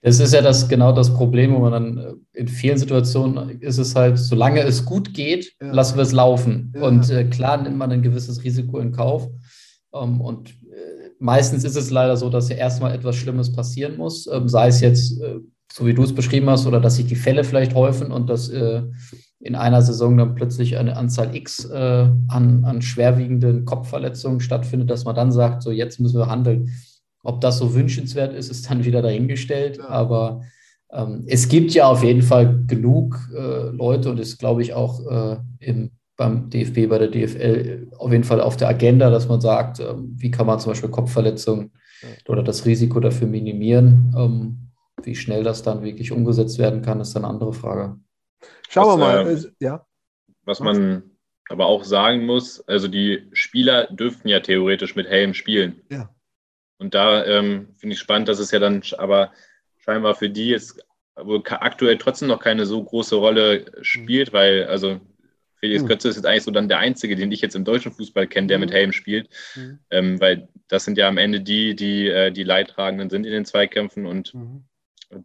Das 0.01 0.21
ist 0.21 0.33
ja 0.33 0.43
das 0.43 0.69
genau 0.69 0.93
das 0.93 1.13
Problem, 1.13 1.55
wo 1.55 1.59
man 1.59 1.73
dann 1.73 1.99
äh, 1.99 2.41
in 2.41 2.49
vielen 2.49 2.79
Situationen 2.79 3.61
ist 3.61 3.79
es 3.79 3.95
halt, 3.95 4.19
solange 4.19 4.61
es 4.63 4.85
gut 4.85 5.13
geht, 5.13 5.55
ja. 5.61 5.73
lassen 5.73 5.97
wir 5.97 6.03
es 6.03 6.13
laufen. 6.13 6.73
Ja. 6.75 6.83
Und 6.83 7.11
äh, 7.11 7.25
klar 7.25 7.61
nimmt 7.61 7.77
man 7.77 7.91
ein 7.91 8.03
gewisses 8.03 8.43
Risiko 8.45 8.79
in 8.79 8.93
Kauf. 8.93 9.29
Ähm, 9.93 10.21
und 10.21 10.55
meistens 11.19 11.65
ist 11.65 11.77
es 11.77 11.91
leider 11.91 12.17
so, 12.17 12.29
dass 12.31 12.49
ja 12.49 12.57
erstmal 12.57 12.95
etwas 12.95 13.17
Schlimmes 13.17 13.53
passieren 13.53 13.97
muss, 13.97 14.27
ähm, 14.27 14.49
sei 14.49 14.69
es 14.69 14.81
jetzt, 14.81 15.21
äh, 15.21 15.39
so 15.73 15.87
wie 15.87 15.95
du 15.95 16.03
es 16.03 16.15
beschrieben 16.15 16.49
hast, 16.49 16.67
oder 16.67 16.81
dass 16.81 16.97
sich 16.97 17.07
die 17.07 17.17
Fälle 17.17 17.45
vielleicht 17.45 17.75
häufen 17.75 18.11
und 18.11 18.29
dass 18.29 18.49
äh, 18.49 18.83
in 19.41 19.55
einer 19.55 19.83
Saison 19.83 20.17
dann 20.17 20.35
plötzlich 20.35 20.77
eine 20.77 20.97
Anzahl 20.97 21.35
X 21.35 21.65
äh, 21.67 22.09
an, 22.29 22.65
an 22.65 22.83
schwerwiegenden 22.83 23.65
Kopfverletzungen 23.65 24.41
stattfindet, 24.41 24.91
dass 24.91 25.05
man 25.05 25.15
dann 25.15 25.31
sagt, 25.31 25.63
so 25.63 25.71
jetzt 25.71 26.01
müssen 26.01 26.19
wir 26.19 26.29
handeln. 26.29 26.71
Ob 27.23 27.41
das 27.41 27.59
so 27.59 27.75
wünschenswert 27.75 28.35
ist, 28.35 28.51
ist 28.51 28.69
dann 28.71 28.85
wieder 28.85 29.03
dahingestellt. 29.03 29.79
Ja. 29.79 29.89
Aber 29.89 30.43
ähm, 30.93 31.25
es 31.27 31.49
gibt 31.49 31.73
ja 31.73 31.87
auf 31.87 32.03
jeden 32.03 32.23
Fall 32.23 32.65
genug 32.67 33.19
äh, 33.35 33.69
Leute 33.71 34.11
und 34.11 34.19
ist, 34.19 34.39
glaube 34.39 34.63
ich, 34.63 34.73
auch 34.73 35.07
äh, 35.07 35.37
im, 35.61 35.91
beim 36.19 36.51
DFB, 36.51 36.89
bei 36.89 36.99
der 36.99 37.09
DFL 37.09 37.89
auf 37.97 38.11
jeden 38.11 38.25
Fall 38.25 38.41
auf 38.41 38.57
der 38.57 38.69
Agenda, 38.69 39.09
dass 39.09 39.29
man 39.29 39.41
sagt, 39.41 39.81
ähm, 39.81 40.15
wie 40.19 40.31
kann 40.31 40.47
man 40.47 40.61
zum 40.61 40.73
Beispiel 40.73 40.91
Kopfverletzungen 40.91 41.71
oder 42.27 42.43
das 42.43 42.67
Risiko 42.67 43.01
dafür 43.01 43.29
minimieren. 43.29 44.13
Ähm, 44.17 44.59
wie 45.03 45.15
schnell 45.15 45.45
das 45.45 45.63
dann 45.63 45.85
wirklich 45.85 46.11
umgesetzt 46.11 46.59
werden 46.59 46.83
kann, 46.83 47.01
ist 47.01 47.15
dann 47.15 47.25
eine 47.25 47.33
andere 47.33 47.53
Frage. 47.53 47.99
Schauen 48.69 49.01
was, 49.01 49.17
wir 49.17 49.25
mal. 49.25 49.37
Äh, 49.37 49.65
ja. 49.65 49.87
Was 50.45 50.61
man 50.61 51.11
aber 51.49 51.67
auch 51.67 51.85
sagen 51.85 52.27
muss, 52.27 52.67
also 52.67 52.89
die 52.89 53.29
Spieler 53.33 53.87
dürften 53.87 54.29
ja 54.29 54.41
theoretisch 54.41 54.97
mit 54.97 55.07
Helm 55.07 55.35
spielen. 55.35 55.83
Ja. 55.89 56.11
Und 56.79 56.95
da 56.95 57.25
ähm, 57.25 57.69
finde 57.77 57.95
ich 57.95 58.01
spannend, 58.01 58.29
dass 58.29 58.41
es 58.41 58.51
ja 58.51 58.59
dann 58.59 58.83
aber 58.99 59.33
scheinbar 59.79 60.15
für 60.15 60.29
die 60.29 60.49
jetzt 60.49 60.85
wohl 61.17 61.43
aktuell 61.45 61.97
trotzdem 61.97 62.29
noch 62.29 62.41
keine 62.41 62.67
so 62.67 62.83
große 62.83 63.17
Rolle 63.17 63.67
spielt, 63.83 64.33
weil 64.33 64.65
also 64.65 65.01
Felix 65.61 65.83
mhm. 65.83 65.89
Götze 65.89 66.09
ist 66.09 66.17
jetzt 66.17 66.25
eigentlich 66.25 66.45
so 66.45 66.51
dann 66.51 66.69
der 66.69 66.79
Einzige, 66.79 67.17
den 67.17 67.33
ich 67.33 67.41
jetzt 67.41 67.57
im 67.57 67.65
deutschen 67.65 67.93
Fußball 67.93 68.27
kenne, 68.27 68.47
der 68.47 68.59
mhm. 68.59 68.65
mit 68.65 68.73
Helm 68.73 68.93
spielt, 68.93 69.29
mhm. 69.57 69.79
ähm, 69.91 70.21
weil 70.21 70.49
das 70.69 70.85
sind 70.85 70.99
ja 70.99 71.09
am 71.09 71.19
Ende 71.19 71.41
die, 71.41 71.75
die 71.75 72.09
äh, 72.09 72.31
die 72.31 72.45
Leidtragenden 72.45 73.11
sind 73.11 73.25
in 73.25 73.33
den 73.33 73.45
Zweikämpfen 73.45 74.07
und, 74.07 74.35
und, 74.35 74.67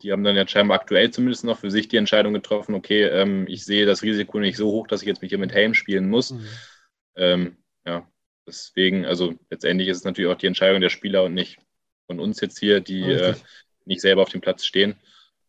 die 0.02 0.12
haben 0.12 0.24
dann 0.24 0.38
ja 0.38 0.48
scheinbar 0.48 0.80
aktuell 0.80 1.12
zumindest 1.12 1.44
noch 1.44 1.60
für 1.60 1.70
sich 1.70 1.90
die 1.90 1.98
Entscheidung 1.98 2.34
getroffen, 2.34 2.74
okay, 2.74 3.04
ähm, 3.04 3.46
ich 3.50 3.66
sehe 3.66 3.86
das 3.86 4.02
Risiko 4.02 4.40
nicht 4.40 4.58
so 4.58 4.72
hoch, 4.72 4.88
dass 4.88 5.02
ich 5.02 5.08
jetzt 5.08 5.22
mich 5.22 5.30
hier 5.30 5.38
mit 5.38 5.52
Helm 5.52 5.74
spielen 5.74 6.10
muss. 6.10 6.32
Mhm. 6.32 6.48
Ähm, 7.16 7.58
ja, 7.86 8.08
Deswegen, 8.46 9.06
also 9.06 9.34
letztendlich 9.50 9.88
ist 9.88 9.98
es 9.98 10.04
natürlich 10.04 10.32
auch 10.32 10.38
die 10.38 10.48
Entscheidung 10.48 10.82
der 10.82 10.90
Spieler 10.90 11.24
und 11.24 11.34
nicht 11.34 11.60
von 12.08 12.20
uns 12.20 12.42
jetzt 12.42 12.60
hier, 12.60 12.82
die 12.82 13.02
äh, 13.02 13.36
nicht 13.86 14.02
selber 14.02 14.22
auf 14.22 14.30
dem 14.30 14.42
Platz 14.42 14.66
stehen. 14.66 14.96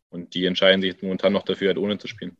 Und 0.09 0.33
die 0.33 0.45
entscheiden 0.45 0.81
sich 0.81 1.01
momentan 1.01 1.33
noch 1.33 1.43
dafür, 1.43 1.69
halt 1.69 1.77
ohne 1.77 1.97
zu 1.97 2.07
spielen. 2.07 2.37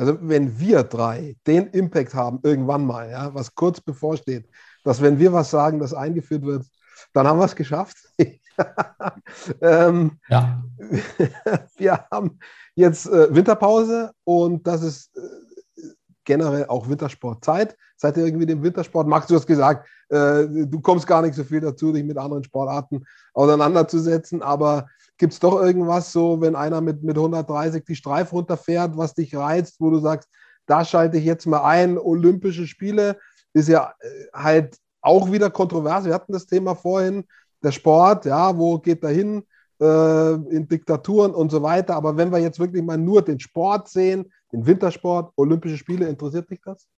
Also 0.00 0.16
wenn 0.22 0.58
wir 0.58 0.82
drei 0.82 1.36
den 1.46 1.66
Impact 1.66 2.14
haben, 2.14 2.40
irgendwann 2.42 2.86
mal, 2.86 3.10
ja, 3.10 3.34
was 3.34 3.54
kurz 3.54 3.82
bevorsteht, 3.82 4.48
dass 4.82 5.02
wenn 5.02 5.18
wir 5.18 5.34
was 5.34 5.50
sagen, 5.50 5.78
das 5.78 5.92
eingeführt 5.92 6.42
wird, 6.42 6.64
dann 7.12 7.26
haben 7.26 7.38
wir 7.38 7.44
es 7.44 7.54
geschafft. 7.54 7.98
ähm, 9.60 10.12
ja. 10.30 10.64
wir 11.76 12.06
haben 12.10 12.38
jetzt 12.74 13.08
äh, 13.08 13.34
Winterpause 13.34 14.12
und 14.24 14.66
das 14.66 14.82
ist 14.82 15.14
äh, 15.18 15.88
generell 16.24 16.64
auch 16.68 16.88
Wintersportzeit. 16.88 17.76
Seid 17.96 18.16
ihr 18.16 18.24
irgendwie 18.24 18.46
dem 18.46 18.62
Wintersport? 18.62 19.06
Max, 19.06 19.26
du 19.26 19.34
hast 19.34 19.46
gesagt, 19.46 19.86
äh, 20.08 20.46
du 20.48 20.80
kommst 20.80 21.06
gar 21.06 21.20
nicht 21.20 21.34
so 21.34 21.44
viel 21.44 21.60
dazu, 21.60 21.92
dich 21.92 22.04
mit 22.04 22.16
anderen 22.16 22.44
Sportarten 22.44 23.04
auseinanderzusetzen, 23.34 24.40
aber 24.40 24.86
gibt 25.20 25.34
es 25.34 25.38
doch 25.38 25.62
irgendwas 25.62 26.12
so, 26.12 26.40
wenn 26.40 26.56
einer 26.56 26.80
mit, 26.80 27.02
mit 27.02 27.16
130 27.16 27.84
die 27.84 27.94
Streif 27.94 28.32
runterfährt, 28.32 28.96
was 28.96 29.14
dich 29.14 29.36
reizt, 29.36 29.76
wo 29.78 29.90
du 29.90 29.98
sagst, 29.98 30.30
da 30.66 30.82
schalte 30.84 31.18
ich 31.18 31.24
jetzt 31.24 31.46
mal 31.46 31.62
ein, 31.62 31.98
Olympische 31.98 32.66
Spiele 32.66 33.18
ist 33.52 33.68
ja 33.68 33.92
äh, 34.00 34.08
halt 34.32 34.78
auch 35.02 35.30
wieder 35.30 35.50
kontrovers. 35.50 36.06
Wir 36.06 36.14
hatten 36.14 36.32
das 36.32 36.46
Thema 36.46 36.74
vorhin, 36.74 37.24
der 37.62 37.72
Sport, 37.72 38.24
ja, 38.24 38.56
wo 38.56 38.78
geht 38.78 39.04
er 39.04 39.10
hin? 39.10 39.44
Äh, 39.78 40.34
in 40.34 40.68
Diktaturen 40.68 41.34
und 41.34 41.50
so 41.50 41.62
weiter. 41.62 41.96
Aber 41.96 42.16
wenn 42.16 42.32
wir 42.32 42.38
jetzt 42.38 42.58
wirklich 42.58 42.82
mal 42.82 42.96
nur 42.96 43.22
den 43.22 43.40
Sport 43.40 43.88
sehen, 43.88 44.32
den 44.52 44.66
Wintersport, 44.66 45.32
Olympische 45.36 45.76
Spiele, 45.76 46.08
interessiert 46.08 46.50
dich 46.50 46.60
das? 46.64 46.88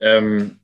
Ähm, 0.00 0.60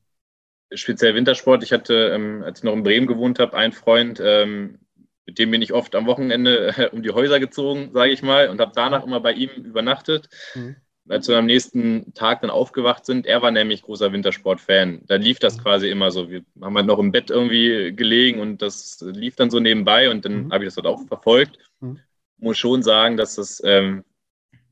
speziell 0.73 1.15
Wintersport. 1.15 1.63
Ich 1.63 1.73
hatte, 1.73 1.95
ähm, 2.15 2.43
als 2.43 2.61
ich 2.61 2.65
noch 2.65 2.73
in 2.73 2.83
Bremen 2.83 3.07
gewohnt 3.07 3.39
habe, 3.39 3.55
einen 3.57 3.73
Freund, 3.73 4.21
ähm, 4.25 4.79
mit 5.27 5.39
dem 5.39 5.51
bin 5.51 5.63
ich 5.63 5.73
oft 5.73 5.95
am 5.95 6.07
Wochenende 6.07 6.75
äh, 6.77 6.89
um 6.91 7.03
die 7.03 7.11
Häuser 7.11 7.41
gezogen, 7.41 7.91
sage 7.93 8.13
ich 8.13 8.23
mal, 8.23 8.49
und 8.49 8.61
habe 8.61 8.73
danach 8.75 9.05
immer 9.05 9.21
bei 9.21 9.33
ihm 9.33 9.51
übernachtet. 9.51 10.29
Mhm 10.55 10.77
als 11.09 11.29
wir 11.29 11.37
am 11.37 11.47
nächsten 11.47 12.15
Tag 12.15 12.41
dann 12.41 12.51
aufgewacht 12.51 13.05
sind, 13.05 13.27
er 13.27 13.43
war 13.43 13.51
nämlich 13.51 13.83
großer 13.83 14.13
Wintersport-Fan. 14.13 15.03
Da 15.07 15.17
lief 15.17 15.39
das 15.39 15.59
mhm. 15.59 15.63
quasi 15.63 15.91
immer 15.91 16.11
so. 16.11 16.31
Wir 16.31 16.43
haben 16.61 16.77
halt 16.77 16.87
noch 16.87 16.99
im 16.99 17.13
Bett 17.13 17.31
irgendwie 17.31 17.93
gelegen 17.95 18.41
und 18.41 18.63
das 18.63 19.01
lief 19.03 19.37
dann 19.37 19.51
so 19.51 19.61
nebenbei 19.61 20.11
und 20.11 20.25
dann 20.25 20.47
mhm. 20.47 20.53
habe 20.53 20.65
ich 20.65 20.69
das 20.69 20.77
dort 20.77 20.87
auch 20.87 21.07
verfolgt. 21.07 21.59
Mhm. 21.81 22.01
Muss 22.39 22.59
schon 22.59 22.83
sagen, 22.83 23.17
dass 23.17 23.37
das 23.37 23.63
ähm, 23.65 24.05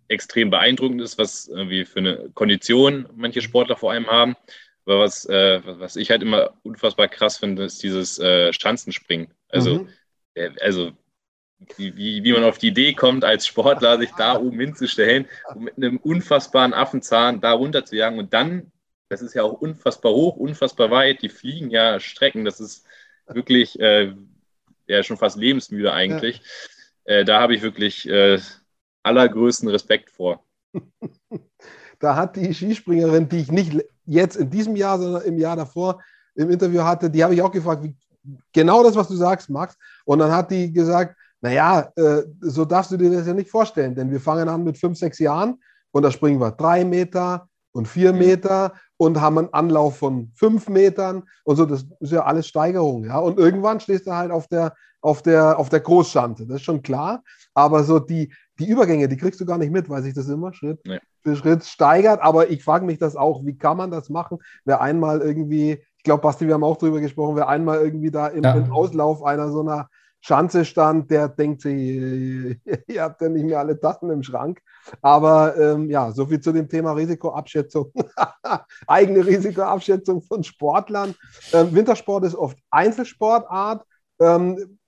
extrem 0.09 0.51
beeindruckend 0.51 1.03
ist, 1.03 1.19
was 1.19 1.49
irgendwie 1.49 1.85
für 1.85 2.01
eine 2.01 2.31
Kondition 2.35 3.09
manche 3.15 3.41
mhm. 3.41 3.45
Sportler 3.45 3.77
vor 3.77 3.93
allem 3.93 4.07
haben. 4.07 4.35
Aber 4.85 5.01
was, 5.01 5.27
äh, 5.27 5.61
was 5.65 5.97
ich 5.97 6.11
halt 6.11 6.23
immer 6.23 6.55
unfassbar 6.63 7.09
krass 7.09 7.37
finde, 7.37 7.65
ist 7.65 7.83
dieses 7.83 8.19
äh, 8.19 8.53
Schanzenspringen. 8.53 9.33
Also, 9.49 9.81
mhm. 9.81 9.89
Also 10.61 10.93
wie, 11.77 12.25
wie, 12.25 12.33
man 12.33 12.45
auf 12.45 12.59
die 12.59 12.69
Idee 12.69 12.93
kommt, 12.95 13.25
als 13.25 13.47
Sportler 13.47 13.99
sich 13.99 14.11
da 14.13 14.37
oben 14.37 14.59
hinzustellen 14.59 15.27
und 15.55 15.63
mit 15.63 15.77
einem 15.77 15.99
unfassbaren 15.99 16.75
Affenzahn 16.75 17.41
da 17.41 17.53
runter 17.53 17.85
zu 17.85 17.97
jagen 17.97 18.19
und 18.19 18.33
dann, 18.33 18.73
das 19.09 19.23
ist 19.23 19.35
ja 19.35 19.43
auch 19.43 19.61
unfassbar 19.61 20.13
hoch, 20.13 20.37
unfassbar 20.37 20.91
weit, 20.91 21.23
die 21.23 21.29
fliegen 21.29 21.71
ja 21.71 22.01
Strecken, 22.01 22.45
das 22.45 22.61
ist 22.61 22.85
wirklich 23.27 23.79
äh, 23.79 24.15
ja 24.89 25.03
schon 25.03 25.17
fast 25.17 25.37
lebensmüde 25.37 25.93
eigentlich. 25.93 26.43
Ja. 27.07 27.15
Äh, 27.15 27.25
da 27.25 27.41
habe 27.41 27.55
ich 27.55 27.63
wirklich 27.63 28.09
äh, 28.09 28.41
allergrößten 29.03 29.69
Respekt 29.69 30.11
vor. 30.11 30.45
Da 31.99 32.17
hat 32.17 32.35
die 32.35 32.53
Skispringerin, 32.53 33.29
die 33.29 33.37
ich 33.39 33.53
nicht 33.53 33.81
jetzt 34.07 34.35
in 34.35 34.51
diesem 34.51 34.75
Jahr, 34.75 34.99
sondern 34.99 35.23
im 35.23 35.39
Jahr 35.39 35.55
davor 35.55 36.03
im 36.35 36.51
Interview 36.51 36.83
hatte, 36.83 37.09
die 37.09 37.23
habe 37.23 37.33
ich 37.33 37.43
auch 37.43 37.53
gefragt, 37.53 37.85
wie, 37.85 37.95
genau 38.53 38.83
das, 38.83 38.97
was 38.97 39.09
du 39.09 39.15
sagst, 39.15 39.51
Max. 39.51 39.77
Und 40.05 40.19
dann 40.19 40.33
hat 40.33 40.51
die 40.51 40.73
gesagt, 40.73 41.17
naja, 41.41 41.91
äh, 41.97 42.23
so 42.41 42.65
darfst 42.65 42.93
du 42.93 42.97
dir 42.97 43.11
das 43.11 43.27
ja 43.27 43.35
nicht 43.35 43.51
vorstellen, 43.51 43.95
denn 43.95 44.11
wir 44.11 44.21
fangen 44.21 44.49
an 44.49 44.65
mit 44.65 44.79
fünf, 44.79 44.97
sechs 44.97 45.19
Jahren 45.19 45.61
und 45.91 46.03
da 46.03 46.11
springen 46.11 46.41
wir 46.41 46.53
drei 46.53 46.85
Meter 46.85 47.49
und 47.73 47.89
vier 47.89 48.13
Meter 48.13 48.75
und 48.97 49.21
haben 49.21 49.39
einen 49.39 49.53
Anlauf 49.53 49.97
von 49.97 50.31
fünf 50.35 50.69
Metern 50.69 51.25
und 51.45 51.57
so. 51.57 51.67
Das 51.67 51.85
ist 52.01 52.13
ja 52.13 52.25
alles 52.25 52.47
Steigerung, 52.47 53.05
ja. 53.05 53.19
Und 53.19 53.39
irgendwann 53.39 53.81
stehst 53.81 54.07
du 54.07 54.13
halt 54.13 54.31
auf 54.31 54.47
der, 54.47 54.75
auf 55.01 55.23
der, 55.23 55.59
auf 55.59 55.69
der 55.69 55.81
Großschante, 55.81 56.47
das 56.47 56.57
ist 56.57 56.63
schon 56.63 56.83
klar. 56.83 57.23
Aber 57.55 57.83
so 57.83 57.99
die, 57.99 58.33
die 58.59 58.69
Übergänge, 58.69 59.09
die 59.09 59.17
kriegst 59.17 59.41
du 59.41 59.47
gar 59.47 59.59
nicht 59.59 59.73
mit, 59.73 59.89
weil 59.89 60.03
sich 60.03 60.15
das 60.15 60.29
immer 60.29 60.53
Schritt 60.55 60.81
nee. 60.87 61.01
für 61.23 61.35
Schritt 61.35 61.65
steigert. 61.65 62.21
Aber 62.23 62.51
ich 62.51 62.63
frage 62.63 62.87
mich 62.87 62.99
das 62.99 63.17
auch, 63.17 63.45
wie 63.45 63.57
kann 63.57 63.77
man 63.77 63.91
das 63.91 64.09
machen? 64.09 64.39
Wer 64.65 64.81
einmal 64.81 65.21
irgendwie, 65.21 65.85
ich 66.03 66.05
glaube, 66.05 66.23
Basti, 66.23 66.49
wir 66.49 66.55
haben 66.55 66.65
auch 66.65 66.79
drüber 66.79 66.99
gesprochen, 66.99 67.37
wer 67.37 67.47
einmal 67.47 67.79
irgendwie 67.79 68.11
da 68.11 68.27
im, 68.27 68.43
ja. 68.43 68.55
im 68.55 68.73
Auslauf 68.73 69.23
einer 69.23 69.53
so 69.53 69.61
einer 69.61 69.89
Schanze 70.21 70.65
stand, 70.65 71.13
der 71.13 71.29
denkt 71.29 71.63
sich, 71.63 71.73
ihr 72.89 73.03
habt 73.03 73.23
ja 73.23 73.29
nicht 73.29 73.45
mehr 73.45 73.61
alle 73.61 73.79
Tassen 73.79 74.11
im 74.11 74.25
Schrank. 74.25 74.61
Aber 75.01 75.57
ähm, 75.57 75.89
ja, 75.89 76.11
soviel 76.11 76.41
zu 76.41 76.51
dem 76.51 76.69
Thema 76.69 76.91
Risikoabschätzung. 76.91 77.93
Eigene 78.89 79.25
Risikoabschätzung 79.25 80.23
von 80.23 80.43
Sportlern. 80.43 81.15
Ähm, 81.53 81.73
Wintersport 81.73 82.25
ist 82.25 82.35
oft 82.35 82.59
Einzelsportart. 82.73 83.87
Ähm, 84.21 84.81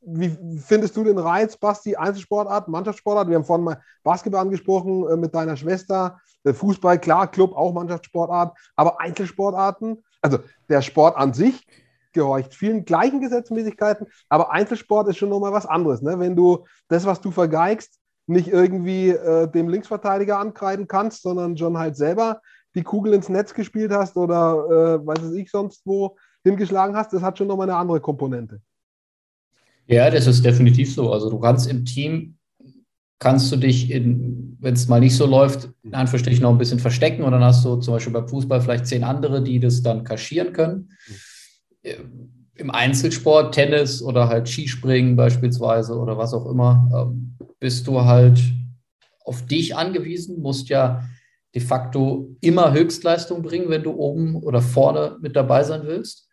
wie 0.00 0.38
findest 0.60 0.96
du 0.96 1.02
den 1.02 1.18
Reiz, 1.18 1.56
Basti, 1.56 1.96
Einzelsportart, 1.96 2.68
Mannschaftssportart? 2.68 3.28
Wir 3.28 3.34
haben 3.34 3.44
vorhin 3.44 3.64
mal 3.64 3.82
Basketball 4.04 4.42
angesprochen 4.42 5.04
äh, 5.08 5.16
mit 5.16 5.34
deiner 5.34 5.56
Schwester. 5.56 6.20
Fußball, 6.46 7.00
klar, 7.00 7.28
Club, 7.28 7.56
auch 7.56 7.72
Mannschaftssportart. 7.72 8.56
Aber 8.76 9.00
Einzelsportarten, 9.00 10.04
Also 10.20 10.38
der 10.68 10.82
Sport 10.82 11.16
an 11.16 11.32
sich 11.32 11.66
gehorcht 12.12 12.54
vielen 12.54 12.84
gleichen 12.84 13.20
Gesetzmäßigkeiten, 13.20 14.06
aber 14.28 14.50
Einzelsport 14.50 15.08
ist 15.08 15.18
schon 15.18 15.28
nochmal 15.28 15.52
was 15.52 15.66
anderes. 15.66 16.02
Ne? 16.02 16.18
Wenn 16.18 16.36
du 16.36 16.66
das, 16.88 17.06
was 17.06 17.20
du 17.20 17.30
vergeigst, 17.30 17.98
nicht 18.26 18.48
irgendwie 18.48 19.10
äh, 19.10 19.50
dem 19.50 19.68
Linksverteidiger 19.68 20.38
ankreiden 20.38 20.86
kannst, 20.86 21.22
sondern 21.22 21.56
schon 21.56 21.78
halt 21.78 21.96
selber 21.96 22.40
die 22.74 22.82
Kugel 22.82 23.14
ins 23.14 23.28
Netz 23.28 23.54
gespielt 23.54 23.90
hast 23.90 24.16
oder 24.16 25.00
äh, 25.02 25.06
weiß 25.06 25.32
ich 25.32 25.50
sonst 25.50 25.82
wo 25.84 26.16
hingeschlagen 26.44 26.96
hast, 26.96 27.12
das 27.12 27.22
hat 27.22 27.38
schon 27.38 27.46
nochmal 27.46 27.68
eine 27.68 27.78
andere 27.78 28.00
Komponente. 28.00 28.60
Ja, 29.86 30.10
das 30.10 30.26
ist 30.26 30.44
definitiv 30.44 30.94
so. 30.94 31.12
Also 31.12 31.30
du 31.30 31.38
kannst 31.38 31.68
im 31.68 31.84
Team, 31.84 32.37
kannst 33.18 33.50
du 33.50 33.56
dich, 33.56 33.90
wenn 33.90 34.58
es 34.62 34.88
mal 34.88 35.00
nicht 35.00 35.16
so 35.16 35.26
läuft, 35.26 35.70
in 35.82 35.94
Anführungsstrichen 35.94 36.42
noch 36.42 36.50
ein 36.50 36.58
bisschen 36.58 36.78
verstecken 36.78 37.22
und 37.22 37.32
dann 37.32 37.42
hast 37.42 37.64
du 37.64 37.76
zum 37.76 37.94
Beispiel 37.94 38.12
beim 38.12 38.28
Fußball 38.28 38.60
vielleicht 38.60 38.86
zehn 38.86 39.04
andere, 39.04 39.42
die 39.42 39.58
das 39.58 39.82
dann 39.82 40.04
kaschieren 40.04 40.52
können. 40.52 40.92
Mhm. 41.82 42.30
Im 42.54 42.70
Einzelsport, 42.70 43.54
Tennis 43.54 44.02
oder 44.02 44.28
halt 44.28 44.48
Skispringen 44.48 45.16
beispielsweise 45.16 45.96
oder 45.96 46.18
was 46.18 46.34
auch 46.34 46.46
immer, 46.46 46.88
ähm, 46.92 47.36
bist 47.60 47.86
du 47.86 48.02
halt 48.04 48.40
auf 49.24 49.46
dich 49.46 49.76
angewiesen, 49.76 50.40
musst 50.40 50.68
ja 50.68 51.04
de 51.54 51.62
facto 51.62 52.36
immer 52.40 52.72
Höchstleistung 52.72 53.42
bringen, 53.42 53.68
wenn 53.68 53.82
du 53.82 53.92
oben 53.92 54.36
oder 54.36 54.60
vorne 54.60 55.16
mit 55.20 55.36
dabei 55.36 55.64
sein 55.64 55.82
willst. 55.84 56.28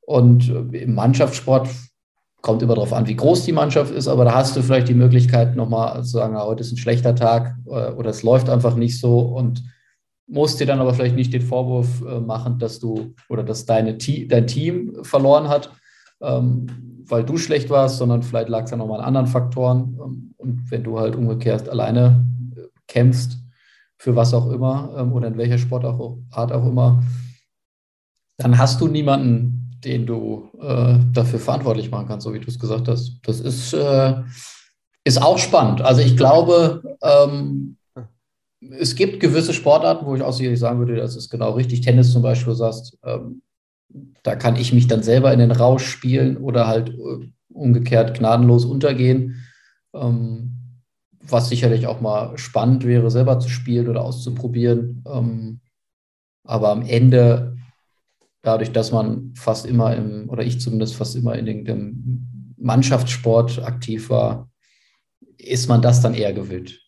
Und 0.00 0.48
äh, 0.48 0.82
im 0.82 0.94
Mannschaftssport 0.94 1.68
kommt 2.42 2.62
immer 2.62 2.74
darauf 2.74 2.92
an, 2.92 3.06
wie 3.06 3.16
groß 3.16 3.44
die 3.44 3.52
Mannschaft 3.52 3.92
ist, 3.92 4.08
aber 4.08 4.24
da 4.24 4.34
hast 4.34 4.56
du 4.56 4.62
vielleicht 4.62 4.88
die 4.88 4.94
Möglichkeit, 4.94 5.56
nochmal 5.56 6.02
zu 6.02 6.10
sagen, 6.10 6.36
ah, 6.36 6.44
heute 6.44 6.62
ist 6.62 6.72
ein 6.72 6.78
schlechter 6.78 7.14
Tag 7.14 7.56
äh, 7.66 7.90
oder 7.92 8.10
es 8.10 8.22
läuft 8.22 8.48
einfach 8.48 8.76
nicht 8.76 8.98
so 8.98 9.20
und 9.20 9.62
musst 10.26 10.60
dir 10.60 10.66
dann 10.66 10.80
aber 10.80 10.94
vielleicht 10.94 11.16
nicht 11.16 11.32
den 11.32 11.42
Vorwurf 11.42 12.02
äh, 12.02 12.20
machen, 12.20 12.58
dass 12.58 12.78
du 12.78 13.14
oder 13.28 13.42
dass 13.42 13.66
deine 13.66 13.96
dein 13.96 14.46
Team 14.46 14.96
verloren 15.02 15.48
hat, 15.48 15.70
ähm, 16.22 16.66
weil 17.06 17.24
du 17.24 17.36
schlecht 17.36 17.68
warst, 17.68 17.98
sondern 17.98 18.22
vielleicht 18.22 18.48
lag 18.48 18.64
es 18.64 18.70
dann 18.70 18.78
nochmal 18.78 19.00
an 19.00 19.06
anderen 19.06 19.26
Faktoren. 19.26 19.98
Ähm, 20.00 20.34
und 20.38 20.70
wenn 20.70 20.84
du 20.84 20.98
halt 20.98 21.16
umgekehrt 21.16 21.68
alleine 21.68 22.24
kämpfst, 22.86 23.38
für 23.98 24.16
was 24.16 24.32
auch 24.32 24.50
immer 24.50 24.94
ähm, 24.96 25.12
oder 25.12 25.28
in 25.28 25.36
welcher 25.36 25.58
Sportart 25.58 26.52
auch 26.52 26.66
immer, 26.66 27.02
dann 28.38 28.56
hast 28.56 28.80
du 28.80 28.88
niemanden, 28.88 29.59
den 29.84 30.06
du 30.06 30.50
äh, 30.60 30.98
dafür 31.12 31.38
verantwortlich 31.38 31.90
machen 31.90 32.08
kannst, 32.08 32.24
so 32.24 32.34
wie 32.34 32.40
du 32.40 32.48
es 32.48 32.58
gesagt 32.58 32.88
hast. 32.88 33.18
Das 33.24 33.40
ist, 33.40 33.72
äh, 33.72 34.14
ist 35.04 35.22
auch 35.22 35.38
spannend. 35.38 35.80
Also 35.80 36.02
ich 36.02 36.16
glaube, 36.16 36.82
ähm, 37.02 37.76
es 38.60 38.94
gibt 38.94 39.20
gewisse 39.20 39.54
Sportarten, 39.54 40.06
wo 40.06 40.14
ich 40.14 40.22
auch 40.22 40.32
sicherlich 40.32 40.60
sagen 40.60 40.78
würde, 40.78 40.96
das 40.96 41.16
ist 41.16 41.30
genau 41.30 41.52
richtig. 41.52 41.80
Tennis 41.80 42.12
zum 42.12 42.22
Beispiel, 42.22 42.52
du 42.52 42.56
sagst, 42.56 42.98
ähm, 43.04 43.42
da 44.22 44.36
kann 44.36 44.56
ich 44.56 44.72
mich 44.72 44.86
dann 44.86 45.02
selber 45.02 45.32
in 45.32 45.38
den 45.38 45.50
Rausch 45.50 45.86
spielen 45.86 46.36
oder 46.36 46.66
halt 46.66 46.90
äh, 46.90 47.30
umgekehrt 47.52 48.18
gnadenlos 48.18 48.64
untergehen. 48.64 49.42
Ähm, 49.94 50.56
was 51.22 51.48
sicherlich 51.48 51.86
auch 51.86 52.00
mal 52.00 52.36
spannend 52.38 52.84
wäre, 52.84 53.10
selber 53.10 53.38
zu 53.40 53.48
spielen 53.48 53.88
oder 53.88 54.02
auszuprobieren. 54.02 55.04
Ähm, 55.06 55.60
aber 56.44 56.70
am 56.70 56.82
Ende, 56.82 57.49
dadurch, 58.42 58.72
dass 58.72 58.92
man 58.92 59.34
fast 59.36 59.66
immer 59.66 59.94
im, 59.96 60.28
oder 60.28 60.42
ich 60.42 60.60
zumindest 60.60 60.94
fast 60.96 61.16
immer 61.16 61.36
in 61.36 61.64
dem 61.64 62.54
Mannschaftssport 62.56 63.62
aktiv 63.64 64.10
war, 64.10 64.50
ist 65.36 65.68
man 65.68 65.82
das 65.82 66.00
dann 66.00 66.14
eher 66.14 66.32
gewöhnt. 66.32 66.80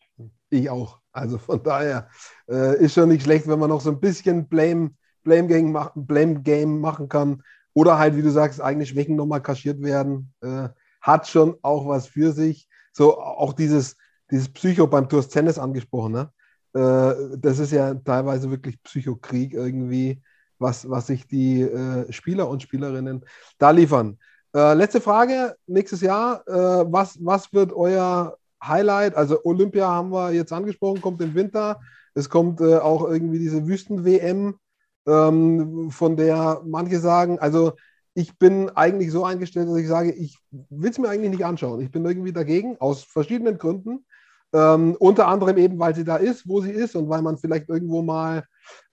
Ich 0.50 0.68
auch. 0.68 1.00
Also 1.12 1.38
von 1.38 1.62
daher 1.62 2.08
äh, 2.48 2.82
ist 2.82 2.94
schon 2.94 3.08
nicht 3.08 3.22
schlecht, 3.22 3.46
wenn 3.46 3.58
man 3.58 3.70
noch 3.70 3.80
so 3.80 3.90
ein 3.90 4.00
bisschen 4.00 4.48
Blame, 4.48 4.90
Blame, 5.24 5.48
Game, 5.48 5.78
Blame 5.94 6.40
Game 6.40 6.80
machen 6.80 7.08
kann. 7.08 7.42
Oder 7.74 7.98
halt, 7.98 8.16
wie 8.16 8.22
du 8.22 8.30
sagst, 8.30 8.60
eigene 8.60 8.86
Schwächen 8.86 9.16
nochmal 9.16 9.42
kaschiert 9.42 9.82
werden. 9.82 10.32
Äh, 10.40 10.68
hat 11.00 11.28
schon 11.28 11.56
auch 11.62 11.86
was 11.86 12.06
für 12.06 12.32
sich. 12.32 12.68
So 12.92 13.18
auch 13.18 13.52
dieses, 13.52 13.96
dieses 14.30 14.48
Psycho 14.48 14.86
beim 14.86 15.08
Tours 15.08 15.28
Tennis 15.28 15.58
angesprochen, 15.58 16.12
ne? 16.12 16.32
Äh, 16.74 17.36
das 17.38 17.58
ist 17.58 17.72
ja 17.72 17.94
teilweise 17.94 18.50
wirklich 18.50 18.82
Psychokrieg 18.82 19.52
irgendwie, 19.52 20.22
was, 20.62 20.88
was 20.88 21.08
sich 21.08 21.26
die 21.26 21.60
äh, 21.62 22.10
Spieler 22.12 22.48
und 22.48 22.62
Spielerinnen 22.62 23.24
da 23.58 23.70
liefern. 23.70 24.18
Äh, 24.54 24.74
letzte 24.74 25.00
Frage, 25.00 25.56
nächstes 25.66 26.00
Jahr, 26.00 26.46
äh, 26.46 26.84
was, 26.90 27.18
was 27.20 27.52
wird 27.52 27.72
euer 27.72 28.36
Highlight? 28.62 29.14
Also 29.14 29.44
Olympia 29.44 29.88
haben 29.88 30.10
wir 30.10 30.32
jetzt 30.32 30.52
angesprochen, 30.52 31.00
kommt 31.00 31.20
im 31.20 31.34
Winter. 31.34 31.80
Es 32.14 32.28
kommt 32.28 32.60
äh, 32.60 32.76
auch 32.76 33.08
irgendwie 33.08 33.38
diese 33.38 33.66
Wüsten-WM, 33.66 34.54
ähm, 35.06 35.90
von 35.90 36.16
der 36.16 36.62
manche 36.64 37.00
sagen, 37.00 37.38
also 37.38 37.72
ich 38.14 38.38
bin 38.38 38.68
eigentlich 38.70 39.10
so 39.10 39.24
eingestellt, 39.24 39.68
dass 39.68 39.78
ich 39.78 39.88
sage, 39.88 40.12
ich 40.12 40.38
will 40.50 40.90
es 40.90 40.98
mir 40.98 41.08
eigentlich 41.08 41.30
nicht 41.30 41.44
anschauen. 41.44 41.80
Ich 41.80 41.90
bin 41.90 42.04
irgendwie 42.04 42.32
dagegen, 42.32 42.76
aus 42.78 43.02
verschiedenen 43.02 43.56
Gründen. 43.56 44.04
Ähm, 44.52 44.96
unter 44.98 45.28
anderem 45.28 45.56
eben, 45.56 45.78
weil 45.78 45.94
sie 45.94 46.04
da 46.04 46.16
ist, 46.16 46.46
wo 46.46 46.60
sie 46.60 46.72
ist 46.72 46.94
und 46.94 47.08
weil 47.08 47.22
man 47.22 47.38
vielleicht 47.38 47.70
irgendwo 47.70 48.02
mal 48.02 48.44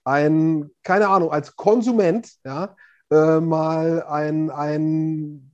ein, 0.04 0.70
keine 0.82 1.08
Ahnung, 1.08 1.30
als 1.30 1.56
Konsument 1.56 2.30
ja, 2.44 2.76
äh, 3.10 3.40
mal 3.40 4.02
ein, 4.04 4.50
ein, 4.50 5.52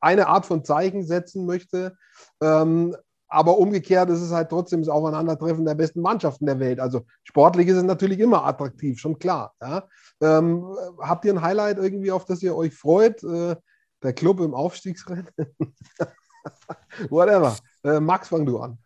eine 0.00 0.26
Art 0.26 0.46
von 0.46 0.64
Zeichen 0.64 1.04
setzen 1.04 1.46
möchte. 1.46 1.96
Ähm, 2.40 2.96
aber 3.28 3.58
umgekehrt 3.58 4.10
ist 4.10 4.20
es 4.20 4.30
halt 4.30 4.50
trotzdem 4.50 4.80
das 4.80 4.88
Aufeinandertreffen 4.88 5.64
der 5.64 5.74
besten 5.74 6.00
Mannschaften 6.00 6.46
der 6.46 6.60
Welt. 6.60 6.78
Also 6.78 7.04
sportlich 7.24 7.66
ist 7.66 7.76
es 7.76 7.82
natürlich 7.82 8.20
immer 8.20 8.44
attraktiv, 8.44 9.00
schon 9.00 9.18
klar. 9.18 9.54
Ja. 9.60 9.88
Ähm, 10.20 10.64
habt 11.00 11.24
ihr 11.24 11.32
ein 11.32 11.42
Highlight 11.42 11.78
irgendwie, 11.78 12.12
auf 12.12 12.24
das 12.26 12.42
ihr 12.42 12.54
euch 12.54 12.74
freut? 12.74 13.24
Äh, 13.24 13.56
der 14.02 14.12
Club 14.12 14.40
im 14.40 14.54
Aufstiegsrennen? 14.54 15.30
Whatever. 17.10 17.56
Äh, 17.82 18.00
Max, 18.00 18.28
fang 18.28 18.46
du 18.46 18.58
an. 18.58 18.78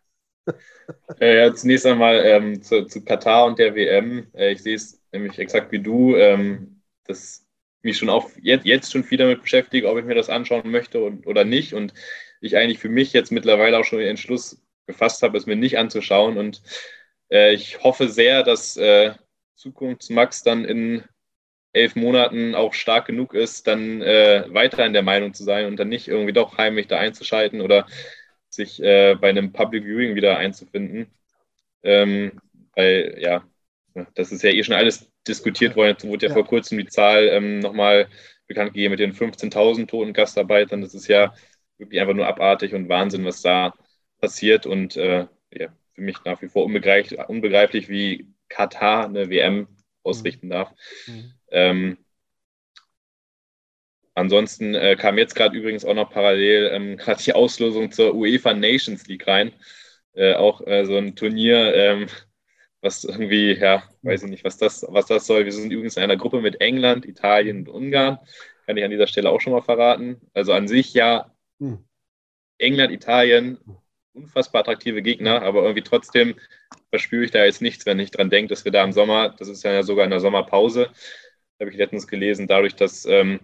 Äh, 1.19 1.53
zunächst 1.53 1.85
einmal 1.85 2.15
ähm, 2.25 2.63
zu, 2.63 2.85
zu, 2.85 3.03
Katar 3.03 3.45
und 3.45 3.59
der 3.59 3.75
WM. 3.75 4.27
Äh, 4.33 4.53
ich 4.53 4.63
sehe 4.63 4.75
es 4.75 4.98
nämlich 5.11 5.39
exakt 5.39 5.71
wie 5.71 5.79
du, 5.79 6.15
ähm, 6.15 6.81
dass 7.05 7.45
mich 7.81 7.97
schon 7.97 8.09
auch 8.09 8.29
jetzt, 8.41 8.65
jetzt 8.65 8.91
schon 8.91 9.03
viel 9.03 9.17
damit 9.17 9.41
beschäftige, 9.41 9.89
ob 9.89 9.97
ich 9.97 10.05
mir 10.05 10.15
das 10.15 10.29
anschauen 10.29 10.69
möchte 10.69 11.01
und, 11.03 11.25
oder 11.27 11.45
nicht. 11.45 11.73
Und 11.73 11.93
ich 12.41 12.57
eigentlich 12.57 12.79
für 12.79 12.89
mich 12.89 13.13
jetzt 13.13 13.31
mittlerweile 13.31 13.77
auch 13.77 13.85
schon 13.85 13.99
den 13.99 14.09
Entschluss 14.09 14.61
gefasst 14.85 15.23
habe, 15.23 15.37
es 15.37 15.45
mir 15.45 15.55
nicht 15.55 15.77
anzuschauen. 15.77 16.37
Und 16.37 16.61
äh, 17.31 17.53
ich 17.53 17.83
hoffe 17.83 18.09
sehr, 18.09 18.43
dass 18.43 18.77
äh, 18.77 19.13
Zukunftsmax 19.55 20.43
dann 20.43 20.65
in 20.65 21.03
elf 21.73 21.95
Monaten 21.95 22.55
auch 22.55 22.73
stark 22.73 23.05
genug 23.05 23.33
ist, 23.33 23.67
dann 23.67 24.01
äh, 24.01 24.45
weiter 24.49 24.85
in 24.85 24.93
der 24.93 25.03
Meinung 25.03 25.33
zu 25.33 25.43
sein 25.43 25.67
und 25.67 25.77
dann 25.77 25.89
nicht 25.89 26.07
irgendwie 26.07 26.33
doch 26.33 26.57
heimlich 26.57 26.87
da 26.87 26.97
einzuschalten 26.97 27.61
oder 27.61 27.85
sich 28.49 28.81
äh, 28.81 29.15
bei 29.15 29.29
einem 29.29 29.53
Public 29.53 29.85
Viewing 29.85 30.15
wieder 30.15 30.37
einzufinden. 30.37 31.07
Ähm, 31.83 32.41
weil, 32.75 33.17
ja, 33.19 33.47
das 34.15 34.31
ist 34.31 34.43
ja 34.43 34.49
eh 34.49 34.63
schon 34.63 34.75
alles 34.75 35.11
diskutiert 35.27 35.75
worden. 35.75 35.89
Jetzt 35.89 36.07
wurde 36.07 36.25
ja, 36.25 36.29
ja. 36.29 36.33
vor 36.33 36.45
kurzem 36.45 36.77
die 36.77 36.87
Zahl 36.87 37.27
ähm, 37.27 37.59
nochmal 37.59 38.07
bekannt 38.47 38.73
gegeben 38.73 38.91
mit 38.91 38.99
den 38.99 39.13
15.000 39.13 39.87
toten 39.87 40.13
Gastarbeitern. 40.13 40.81
Das 40.81 40.93
ist 40.93 41.07
ja 41.07 41.33
wirklich 41.77 42.01
einfach 42.01 42.13
nur 42.13 42.27
abartig 42.27 42.73
und 42.73 42.89
Wahnsinn, 42.89 43.25
was 43.25 43.41
da 43.41 43.73
passiert. 44.19 44.65
Und 44.65 44.97
äh, 44.97 45.27
ja, 45.53 45.73
für 45.93 46.01
mich 46.01 46.17
nach 46.25 46.41
wie 46.41 46.49
vor 46.49 46.65
unbegreiflich, 46.65 47.19
unbegreiflich, 47.27 47.89
wie 47.89 48.27
Katar 48.47 49.05
eine 49.05 49.29
WM 49.29 49.67
ausrichten 50.03 50.47
mhm. 50.47 50.51
darf. 50.51 50.71
Mhm. 51.07 51.33
Ähm, 51.51 51.97
Ansonsten 54.19 54.75
äh, 54.75 54.97
kam 54.97 55.17
jetzt 55.17 55.33
gerade 55.33 55.57
übrigens 55.57 55.85
auch 55.85 55.93
noch 55.93 56.09
parallel 56.11 56.71
ähm, 56.73 56.97
gerade 56.97 57.23
die 57.23 57.33
Auslosung 57.33 57.91
zur 57.91 58.13
UEFA 58.13 58.53
Nations 58.53 59.07
League 59.07 59.25
rein. 59.27 59.53
Äh, 60.13 60.33
auch 60.33 60.65
äh, 60.67 60.85
so 60.85 60.97
ein 60.97 61.15
Turnier, 61.15 61.73
ähm, 61.73 62.07
was 62.81 63.03
irgendwie, 63.03 63.53
ja, 63.53 63.83
weiß 64.03 64.23
ich 64.23 64.29
nicht, 64.29 64.43
was 64.43 64.57
das, 64.57 64.85
was 64.87 65.07
das 65.07 65.25
soll. 65.25 65.45
Wir 65.45 65.51
sind 65.51 65.71
übrigens 65.71 65.97
in 65.97 66.03
einer 66.03 66.17
Gruppe 66.17 66.41
mit 66.41 66.61
England, 66.61 67.05
Italien 67.05 67.59
und 67.59 67.69
Ungarn. 67.69 68.19
Kann 68.65 68.77
ich 68.77 68.83
an 68.83 68.91
dieser 68.91 69.07
Stelle 69.07 69.29
auch 69.29 69.41
schon 69.41 69.53
mal 69.53 69.61
verraten. 69.61 70.21
Also 70.33 70.53
an 70.53 70.67
sich 70.67 70.93
ja 70.93 71.33
hm. 71.59 71.83
England, 72.57 72.91
Italien, 72.91 73.57
unfassbar 74.13 74.61
attraktive 74.61 75.01
Gegner, 75.01 75.41
aber 75.41 75.61
irgendwie 75.63 75.83
trotzdem 75.83 76.35
verspüre 76.89 77.25
ich 77.25 77.31
da 77.31 77.45
jetzt 77.45 77.61
nichts, 77.61 77.85
wenn 77.85 77.99
ich 77.99 78.11
dran 78.11 78.29
denke, 78.29 78.49
dass 78.49 78.65
wir 78.65 78.71
da 78.71 78.83
im 78.83 78.91
Sommer, 78.91 79.29
das 79.29 79.47
ist 79.47 79.63
ja 79.63 79.83
sogar 79.83 80.05
in 80.05 80.11
der 80.11 80.19
Sommerpause, 80.19 80.89
habe 81.59 81.71
ich 81.71 81.77
letztens 81.77 82.07
gelesen, 82.07 82.47
dadurch, 82.47 82.75
dass 82.75 83.05
ähm, 83.05 83.39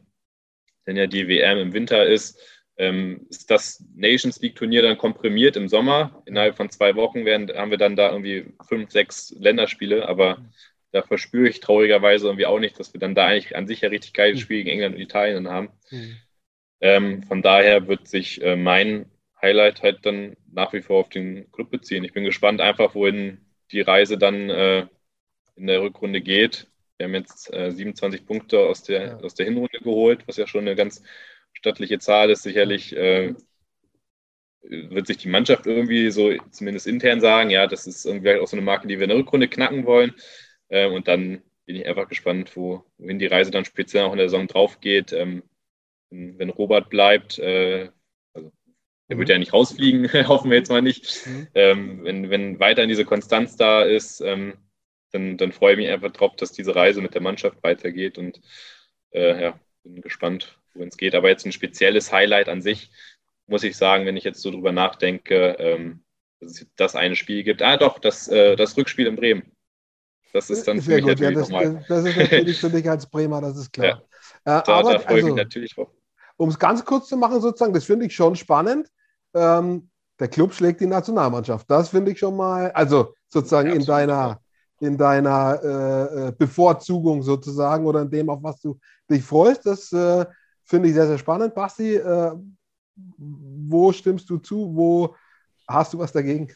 denn 0.88 0.98
ja 0.98 1.08
die 1.08 1.28
WM 1.28 1.58
im 1.58 1.74
Winter 1.74 2.06
ist, 2.06 2.40
ähm, 2.78 3.26
ist 3.30 3.50
das 3.52 3.84
Nations 3.96 4.40
League 4.42 4.56
Turnier 4.56 4.82
dann 4.82 4.98
komprimiert 4.98 5.56
im 5.56 5.70
Sommer. 5.70 6.22
Innerhalb 6.26 6.58
von 6.58 6.70
zwei 6.70 6.96
Wochen 6.96 7.26
werden, 7.26 7.50
haben 7.56 7.72
wir 7.72 7.78
dann 7.78 7.96
da 7.96 8.12
irgendwie 8.12 8.54
fünf, 8.68 8.92
sechs 8.92 9.34
Länderspiele, 9.40 10.08
aber 10.08 10.46
da 10.92 11.02
verspüre 11.02 11.50
ich 11.50 11.60
traurigerweise 11.60 12.28
irgendwie 12.28 12.46
auch 12.46 12.60
nicht, 12.60 12.80
dass 12.80 12.94
wir 12.94 13.00
dann 13.00 13.16
da 13.16 13.28
eigentlich 13.28 13.56
an 13.56 13.68
sich 13.68 13.82
ja 13.82 13.90
richtig 13.90 14.14
geiles 14.14 14.40
Spiel 14.40 14.64
gegen 14.64 14.70
England 14.70 14.96
und 14.96 15.02
Italien 15.02 15.50
haben. 15.50 15.70
Mhm. 15.92 16.18
Ähm, 16.82 17.24
von 17.24 17.42
daher 17.42 17.88
wird 17.88 18.08
sich 18.08 18.42
äh, 18.42 18.56
mein 18.56 19.06
Highlight 19.42 19.82
halt 19.82 20.06
dann 20.06 20.36
nach 20.52 20.74
wie 20.74 20.82
vor 20.82 21.00
auf 21.00 21.10
den 21.10 21.52
Club 21.52 21.70
beziehen. 21.70 22.04
Ich 22.04 22.14
bin 22.14 22.24
gespannt 22.24 22.62
einfach, 22.62 22.96
wohin 22.96 23.46
die 23.72 23.82
Reise 23.82 24.18
dann 24.18 24.50
äh, 24.50 24.88
in 25.56 25.68
der 25.68 25.82
Rückrunde 25.82 26.22
geht. 26.22 26.68
wir 26.98 27.08
haben 27.08 27.16
jetzt 27.16 27.54
äh, 27.54 27.72
27 27.72 28.26
Punkte 28.26 28.60
aus 28.60 28.84
der, 28.84 29.06
ja. 29.06 29.18
aus 29.18 29.36
der 29.36 29.46
Hinrunde 29.46 29.80
geholt, 29.80 30.28
was 30.28 30.38
ja 30.38 30.48
schon 30.48 30.62
eine 30.62 30.76
ganz 30.76 31.04
stattliche 31.56 32.00
Zahl 32.00 32.30
ist. 32.30 32.44
Sicherlich 32.44 32.96
äh, 32.96 33.34
wird 34.70 35.08
sich 35.08 35.18
die 35.18 35.30
Mannschaft 35.30 35.66
irgendwie 35.66 36.10
so 36.12 36.32
zumindest 36.52 36.88
intern 36.88 37.22
sagen, 37.22 37.50
ja, 37.50 37.68
das 37.68 37.88
ist 37.88 38.06
irgendwie 38.06 38.36
auch 38.36 38.48
so 38.48 38.58
eine 38.58 38.66
Marke, 38.66 38.88
die 38.88 38.98
wir 38.98 39.04
in 39.04 39.10
der 39.10 39.18
Rückrunde 39.18 39.48
knacken 39.48 39.86
wollen. 39.86 40.14
Ähm, 40.70 40.94
und 40.94 41.08
dann 41.08 41.42
bin 41.66 41.76
ich 41.76 41.88
einfach 41.88 42.08
gespannt, 42.08 42.56
wo, 42.56 42.84
wohin 42.98 43.20
die 43.20 43.28
Reise 43.28 43.52
dann 43.52 43.66
speziell 43.66 44.04
auch 44.04 44.12
in 44.12 44.18
der 44.18 44.30
Saison 44.30 44.48
drauf 44.48 44.80
geht. 44.82 45.14
Ähm, 45.14 45.44
wenn 46.10 46.50
Robert 46.50 46.90
bleibt, 46.90 47.40
äh, 47.40 47.90
also 48.34 48.52
er 49.08 49.18
wird 49.18 49.28
mhm. 49.28 49.32
ja 49.32 49.38
nicht 49.40 49.54
rausfliegen, 49.54 50.12
hoffen 50.28 50.50
wir 50.52 50.58
jetzt 50.58 50.70
mal 50.70 50.82
nicht. 50.82 51.26
Mhm. 51.26 51.48
Ähm, 51.54 52.04
wenn, 52.04 52.30
wenn 52.30 52.60
weiterhin 52.60 52.90
diese 52.90 53.06
Konstanz 53.06 53.56
da 53.56 53.84
ist, 53.84 54.22
ähm, 54.22 54.54
dann, 55.12 55.38
dann 55.38 55.52
freue 55.52 55.74
ich 55.74 55.78
mich 55.78 55.90
einfach 55.90 56.12
drauf, 56.12 56.36
dass 56.36 56.52
diese 56.52 56.76
Reise 56.76 57.02
mit 57.02 57.14
der 57.14 57.22
Mannschaft 57.22 57.64
weitergeht 57.64 58.18
und 58.18 58.42
äh, 59.12 59.42
ja, 59.42 59.60
bin 59.84 60.02
gespannt, 60.02 60.60
wohin 60.76 60.90
es 60.90 60.98
geht. 60.98 61.16
Aber 61.16 61.30
jetzt 61.30 61.46
ein 61.46 61.52
spezielles 61.52 62.12
Highlight 62.12 62.50
an 62.50 62.62
sich, 62.62 62.92
muss 63.48 63.64
ich 63.64 63.78
sagen, 63.78 64.06
wenn 64.06 64.18
ich 64.18 64.24
jetzt 64.24 64.42
so 64.42 64.52
drüber 64.52 64.72
nachdenke, 64.72 65.56
ähm, 65.60 66.04
dass 66.40 66.62
es 66.62 66.68
das 66.76 66.96
eine 66.96 67.16
Spiel 67.16 67.44
gibt. 67.44 67.62
Ah, 67.62 67.78
doch, 67.78 68.00
das, 68.00 68.28
äh, 68.28 68.56
das 68.56 68.76
Rückspiel 68.78 69.08
in 69.08 69.16
Bremen. 69.16 69.52
Das 70.34 70.50
ist 70.50 70.68
dann 70.68 70.82
Sehr 70.82 70.98
für 71.00 71.06
mich 71.06 71.18
gut. 71.18 71.22
natürlich 71.22 71.50
ja, 71.50 71.72
das, 71.72 71.88
das 71.88 72.06
ist 72.06 72.18
natürlich 72.18 72.60
für 72.60 72.70
dich 72.72 72.90
als 72.90 73.06
Bremer, 73.10 73.42
das 73.42 73.58
ist 73.58 73.72
klar. 73.72 74.04
Ja, 74.46 74.60
äh, 74.60 74.64
da, 74.66 74.74
aber, 74.74 74.94
da 74.94 75.00
freue 75.00 75.20
ich 75.20 75.24
also, 75.24 75.28
mich 75.28 75.44
natürlich 75.44 75.76
drauf. 75.76 75.90
Um 76.38 76.50
es 76.50 76.60
ganz 76.60 76.84
kurz 76.84 77.08
zu 77.08 77.16
machen, 77.16 77.40
sozusagen, 77.40 77.74
das 77.74 77.86
finde 77.86 78.06
ich 78.06 78.16
schon 78.16 78.36
spannend. 78.36 78.90
Ähm, 79.34 79.90
der 80.20 80.28
Club 80.28 80.54
schlägt 80.54 80.82
die 80.82 80.88
Nationalmannschaft. 80.88 81.70
Das 81.70 81.90
finde 81.90 82.12
ich 82.12 82.20
schon 82.20 82.36
mal, 82.36 82.72
also 82.72 83.14
sozusagen 83.30 83.70
ja, 83.70 83.76
in 83.76 83.86
deiner, 83.86 84.42
in 84.80 84.98
deiner 84.98 85.60
äh, 85.64 86.28
äh, 86.28 86.32
Bevorzugung 86.38 87.22
sozusagen 87.22 87.86
oder 87.86 88.02
in 88.02 88.10
dem, 88.10 88.30
auf 88.30 88.44
was 88.44 88.60
du 88.60 88.78
dich 89.10 89.24
freust. 89.24 89.66
Das 89.66 89.92
äh, 89.94 90.26
finde 90.66 90.90
ich 90.90 90.96
sehr, 90.96 91.08
sehr 91.08 91.18
spannend. 91.18 91.56
Basti, 91.56 91.96
äh, 91.96 92.32
wo 93.18 93.92
stimmst 93.92 94.30
du 94.30 94.38
zu? 94.38 94.76
Wo 94.76 95.16
hast 95.68 95.94
du 95.94 96.00
was 96.00 96.12
dagegen? 96.12 96.52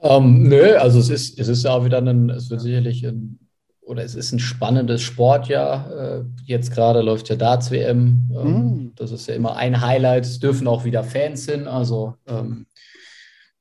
um, 0.00 0.02
ähm, 0.02 0.48
nö, 0.48 0.76
also 0.76 0.98
es 0.98 1.10
ist, 1.10 1.38
es 1.38 1.48
ist 1.48 1.64
ja 1.64 1.72
auch 1.72 1.84
wieder 1.84 1.98
ein, 1.98 2.30
es 2.30 2.50
wird 2.50 2.60
sicherlich 2.60 3.06
ein, 3.06 3.38
oder 3.82 4.02
es 4.02 4.14
ist 4.14 4.32
ein 4.32 4.38
spannendes 4.38 5.02
Sportjahr. 5.02 5.90
Äh, 5.92 6.24
jetzt 6.44 6.72
gerade 6.72 7.02
läuft 7.02 7.28
ja 7.28 7.36
Darts-WM. 7.36 8.30
Ähm, 8.32 8.48
mm. 8.48 8.92
Das 8.96 9.10
ist 9.10 9.28
ja 9.28 9.34
immer 9.34 9.56
ein 9.56 9.80
Highlight. 9.80 10.24
Es 10.24 10.38
dürfen 10.38 10.66
auch 10.66 10.84
wieder 10.84 11.04
Fans 11.04 11.46
hin. 11.46 11.68
Also 11.68 12.14
ähm, 12.26 12.66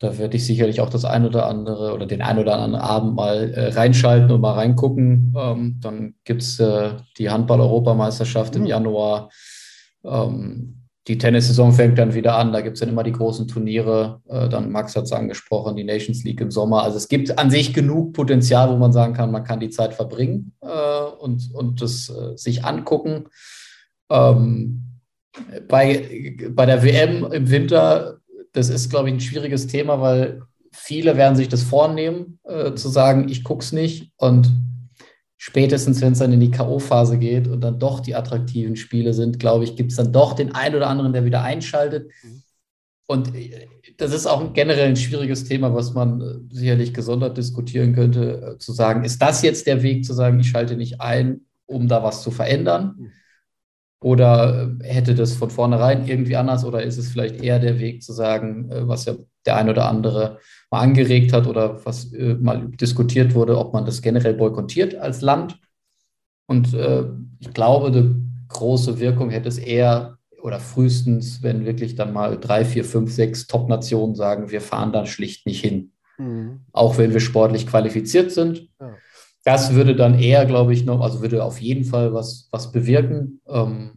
da 0.03 0.17
werde 0.17 0.35
ich 0.35 0.45
sicherlich 0.45 0.81
auch 0.81 0.89
das 0.89 1.05
ein 1.05 1.25
oder 1.25 1.45
andere 1.45 1.93
oder 1.93 2.05
den 2.05 2.21
ein 2.21 2.37
oder 2.37 2.55
anderen 2.55 2.75
Abend 2.75 3.15
mal 3.15 3.53
äh, 3.53 3.69
reinschalten 3.69 4.31
und 4.31 4.41
mal 4.41 4.51
reingucken. 4.51 5.33
Ähm, 5.37 5.77
dann 5.79 6.15
gibt 6.25 6.41
es 6.41 6.59
äh, 6.59 6.89
die 7.17 7.29
Handball-Europameisterschaft 7.29 8.53
mm. 8.53 8.57
im 8.57 8.65
Januar. 8.65 9.29
Ähm, 10.03 10.81
die 11.07 11.17
Tennissaison 11.17 11.71
fängt 11.71 11.97
dann 11.97 12.13
wieder 12.13 12.35
an, 12.35 12.51
da 12.51 12.59
gibt 12.59 12.73
es 12.73 12.81
dann 12.81 12.89
immer 12.89 13.03
die 13.03 13.13
großen 13.13 13.47
Turniere. 13.47 14.21
Äh, 14.27 14.49
dann 14.49 14.73
Max 14.73 14.93
hat 14.97 15.05
es 15.05 15.13
angesprochen, 15.13 15.77
die 15.77 15.85
Nations 15.85 16.25
League 16.25 16.41
im 16.41 16.51
Sommer. 16.51 16.83
Also 16.83 16.97
es 16.97 17.07
gibt 17.07 17.39
an 17.39 17.49
sich 17.49 17.73
genug 17.73 18.11
Potenzial, 18.11 18.69
wo 18.71 18.75
man 18.75 18.91
sagen 18.91 19.13
kann, 19.13 19.31
man 19.31 19.45
kann 19.45 19.61
die 19.61 19.69
Zeit 19.69 19.93
verbringen 19.93 20.51
äh, 20.59 20.67
und, 21.17 21.49
und 21.53 21.81
das 21.81 22.09
äh, 22.09 22.35
sich 22.35 22.65
angucken. 22.65 23.29
Ähm, 24.11 24.99
bei, 25.69 26.35
bei 26.51 26.65
der 26.65 26.83
WM 26.83 27.31
im 27.31 27.49
Winter, 27.49 28.17
das 28.53 28.69
ist, 28.69 28.89
glaube 28.89 29.09
ich, 29.09 29.15
ein 29.15 29.19
schwieriges 29.19 29.67
Thema, 29.67 29.99
weil 29.99 30.41
viele 30.71 31.17
werden 31.17 31.35
sich 31.35 31.49
das 31.49 31.63
vornehmen, 31.63 32.39
äh, 32.43 32.73
zu 32.73 32.89
sagen, 32.89 33.27
ich 33.29 33.43
gucke 33.43 33.63
es 33.63 33.71
nicht 33.71 34.11
und 34.17 34.51
spätestens, 35.37 36.01
wenn 36.01 36.13
es 36.13 36.19
dann 36.19 36.31
in 36.31 36.39
die 36.39 36.51
K.O.-Phase 36.51 37.17
geht 37.17 37.47
und 37.47 37.61
dann 37.61 37.79
doch 37.79 37.99
die 37.99 38.15
attraktiven 38.15 38.75
Spiele 38.75 39.13
sind, 39.13 39.39
glaube 39.39 39.65
ich, 39.65 39.75
gibt 39.75 39.91
es 39.91 39.97
dann 39.97 40.13
doch 40.13 40.33
den 40.33 40.55
einen 40.55 40.75
oder 40.75 40.87
anderen, 40.87 41.13
der 41.13 41.25
wieder 41.25 41.43
einschaltet. 41.43 42.09
Mhm. 42.23 42.43
Und 43.07 43.35
äh, 43.35 43.67
das 43.97 44.13
ist 44.13 44.25
auch 44.25 44.53
generell 44.53 44.87
ein 44.87 44.95
schwieriges 44.95 45.43
Thema, 45.43 45.73
was 45.73 45.93
man 45.93 46.21
äh, 46.21 46.55
sicherlich 46.55 46.93
gesondert 46.93 47.37
diskutieren 47.37 47.93
könnte, 47.93 48.55
äh, 48.55 48.57
zu 48.57 48.71
sagen, 48.71 49.03
ist 49.03 49.21
das 49.21 49.41
jetzt 49.41 49.67
der 49.67 49.83
Weg, 49.83 50.05
zu 50.05 50.13
sagen, 50.13 50.39
ich 50.39 50.49
schalte 50.49 50.77
nicht 50.77 51.01
ein, 51.01 51.41
um 51.65 51.87
da 51.87 52.03
was 52.03 52.23
zu 52.23 52.31
verändern? 52.31 53.11
Oder 54.03 54.71
hätte 54.81 55.15
das 55.15 55.33
von 55.33 55.49
vornherein 55.49 56.07
irgendwie 56.07 56.35
anders? 56.35 56.65
Oder 56.65 56.83
ist 56.83 56.97
es 56.97 57.09
vielleicht 57.09 57.41
eher 57.41 57.59
der 57.59 57.79
Weg 57.79 58.03
zu 58.03 58.13
sagen, 58.13 58.69
was 58.69 59.05
ja 59.05 59.15
der 59.45 59.57
ein 59.57 59.69
oder 59.69 59.89
andere 59.89 60.39
mal 60.71 60.81
angeregt 60.81 61.33
hat 61.33 61.47
oder 61.47 61.85
was 61.85 62.13
äh, 62.13 62.35
mal 62.35 62.67
diskutiert 62.69 63.35
wurde, 63.35 63.57
ob 63.57 63.73
man 63.73 63.85
das 63.85 64.01
generell 64.01 64.33
boykottiert 64.33 64.95
als 64.95 65.21
Land. 65.21 65.59
Und 66.47 66.73
äh, 66.73 67.05
ich 67.39 67.53
glaube, 67.53 67.87
eine 67.87 68.15
große 68.49 68.99
Wirkung 68.99 69.29
hätte 69.29 69.49
es 69.49 69.57
eher 69.57 70.17
oder 70.41 70.59
frühestens, 70.59 71.41
wenn 71.41 71.65
wirklich 71.65 71.95
dann 71.95 72.11
mal 72.11 72.37
drei, 72.37 72.65
vier, 72.65 72.83
fünf, 72.83 73.11
sechs 73.11 73.47
Top-Nationen 73.47 74.15
sagen, 74.15 74.51
wir 74.51 74.61
fahren 74.61 74.91
dann 74.91 75.07
schlicht 75.07 75.45
nicht 75.45 75.61
hin. 75.61 75.93
Mhm. 76.17 76.61
Auch 76.73 76.97
wenn 76.97 77.13
wir 77.13 77.21
sportlich 77.21 77.65
qualifiziert 77.65 78.31
sind. 78.31 78.69
Ja. 78.79 78.95
Das 79.45 79.73
würde 79.73 79.95
dann 79.95 80.17
eher, 80.17 80.45
glaube 80.45 80.73
ich, 80.73 80.85
noch, 80.85 81.01
also 81.01 81.21
würde 81.21 81.43
auf 81.43 81.59
jeden 81.61 81.83
Fall 81.83 82.13
was, 82.13 82.47
was 82.51 82.71
bewirken. 82.71 83.41
Ähm, 83.47 83.91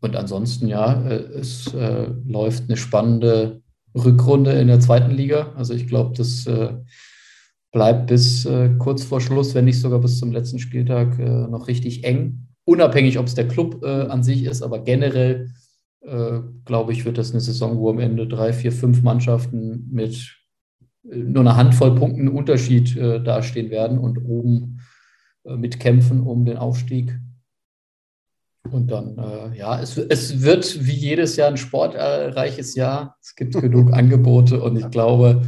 und 0.00 0.16
ansonsten, 0.16 0.68
ja, 0.68 1.02
äh, 1.08 1.14
es 1.14 1.72
äh, 1.74 2.08
läuft 2.26 2.64
eine 2.64 2.76
spannende 2.76 3.62
Rückrunde 3.94 4.52
in 4.52 4.68
der 4.68 4.80
zweiten 4.80 5.10
Liga. 5.10 5.52
Also 5.56 5.74
ich 5.74 5.86
glaube, 5.86 6.16
das 6.16 6.46
äh, 6.46 6.74
bleibt 7.72 8.06
bis 8.08 8.44
äh, 8.44 8.70
kurz 8.78 9.02
vor 9.02 9.20
Schluss, 9.20 9.54
wenn 9.54 9.64
nicht 9.64 9.80
sogar 9.80 10.00
bis 10.00 10.18
zum 10.18 10.32
letzten 10.32 10.58
Spieltag 10.58 11.18
äh, 11.18 11.48
noch 11.48 11.68
richtig 11.68 12.04
eng. 12.04 12.48
Unabhängig, 12.64 13.18
ob 13.18 13.26
es 13.26 13.34
der 13.34 13.48
Club 13.48 13.82
äh, 13.82 14.02
an 14.02 14.22
sich 14.22 14.44
ist, 14.44 14.62
aber 14.62 14.78
generell 14.80 15.50
glaube 16.64 16.92
ich, 16.92 17.04
wird 17.04 17.16
das 17.16 17.30
eine 17.30 17.40
Saison, 17.40 17.78
wo 17.78 17.88
am 17.88 18.00
Ende 18.00 18.26
drei, 18.26 18.52
vier, 18.52 18.72
fünf 18.72 19.02
Mannschaften 19.02 19.88
mit 19.92 20.36
nur 21.02 21.40
einer 21.40 21.56
Handvoll 21.56 21.94
Punkten 21.94 22.28
Unterschied 22.28 22.96
dastehen 22.96 23.70
werden 23.70 23.98
und 23.98 24.18
oben 24.18 24.78
mitkämpfen 25.44 26.20
um 26.20 26.44
den 26.44 26.56
Aufstieg. 26.56 27.18
Und 28.70 28.90
dann, 28.90 29.18
äh, 29.18 29.58
ja, 29.58 29.80
es, 29.80 29.98
es 29.98 30.42
wird 30.42 30.86
wie 30.86 30.94
jedes 30.94 31.36
Jahr 31.36 31.48
ein 31.48 31.56
sportreiches 31.56 32.74
Jahr. 32.74 33.16
Es 33.20 33.34
gibt 33.34 33.54
genug 33.54 33.92
Angebote 33.92 34.62
und 34.62 34.76
ich 34.76 34.88
glaube, 34.90 35.42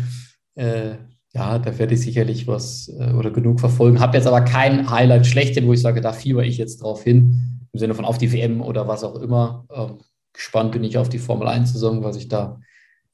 äh, 0.57 0.97
ja, 1.33 1.59
da 1.59 1.79
werde 1.79 1.95
ich 1.95 2.01
sicherlich 2.01 2.47
was 2.47 2.93
äh, 2.99 3.13
oder 3.13 3.31
genug 3.31 3.61
verfolgen. 3.61 4.01
Habe 4.01 4.17
jetzt 4.17 4.27
aber 4.27 4.43
kein 4.43 4.91
Highlight 4.91 5.27
schlechthin, 5.27 5.67
wo 5.67 5.73
ich 5.73 5.81
sage, 5.81 6.01
da 6.01 6.13
fieber 6.13 6.45
ich 6.45 6.59
jetzt 6.59 6.83
drauf 6.83 7.05
hin, 7.05 7.61
im 7.73 7.79
Sinne 7.79 7.95
von 7.95 8.05
auf 8.05 8.19
die 8.19 8.33
WM 8.33 8.61
oder 8.61 8.89
was 8.89 9.05
auch 9.05 9.17
immer. 9.17 9.65
Ähm, 9.73 9.99
gespannt 10.33 10.73
bin 10.73 10.83
ich 10.83 10.99
auf 10.99 11.09
die 11.09 11.19
Formel 11.19 11.47
1-Saison, 11.47 12.03
weil 12.03 12.13
sich 12.13 12.29
da 12.29 12.61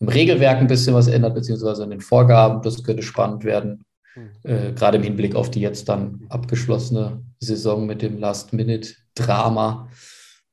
im 0.01 0.09
Regelwerk 0.09 0.59
ein 0.59 0.67
bisschen 0.67 0.95
was 0.95 1.09
ändert, 1.09 1.35
beziehungsweise 1.35 1.85
in 1.85 1.91
den 1.91 2.01
Vorgaben. 2.01 2.63
Das 2.63 2.83
könnte 2.83 3.03
spannend 3.03 3.45
werden. 3.45 3.85
Mhm. 4.17 4.31
Äh, 4.43 4.73
gerade 4.73 4.97
im 4.97 5.03
Hinblick 5.03 5.35
auf 5.35 5.51
die 5.51 5.61
jetzt 5.61 5.89
dann 5.89 6.27
abgeschlossene 6.31 7.23
Saison 7.39 7.87
mit 7.87 8.03
dem 8.03 8.19
Last-Minute-Drama. 8.19 9.89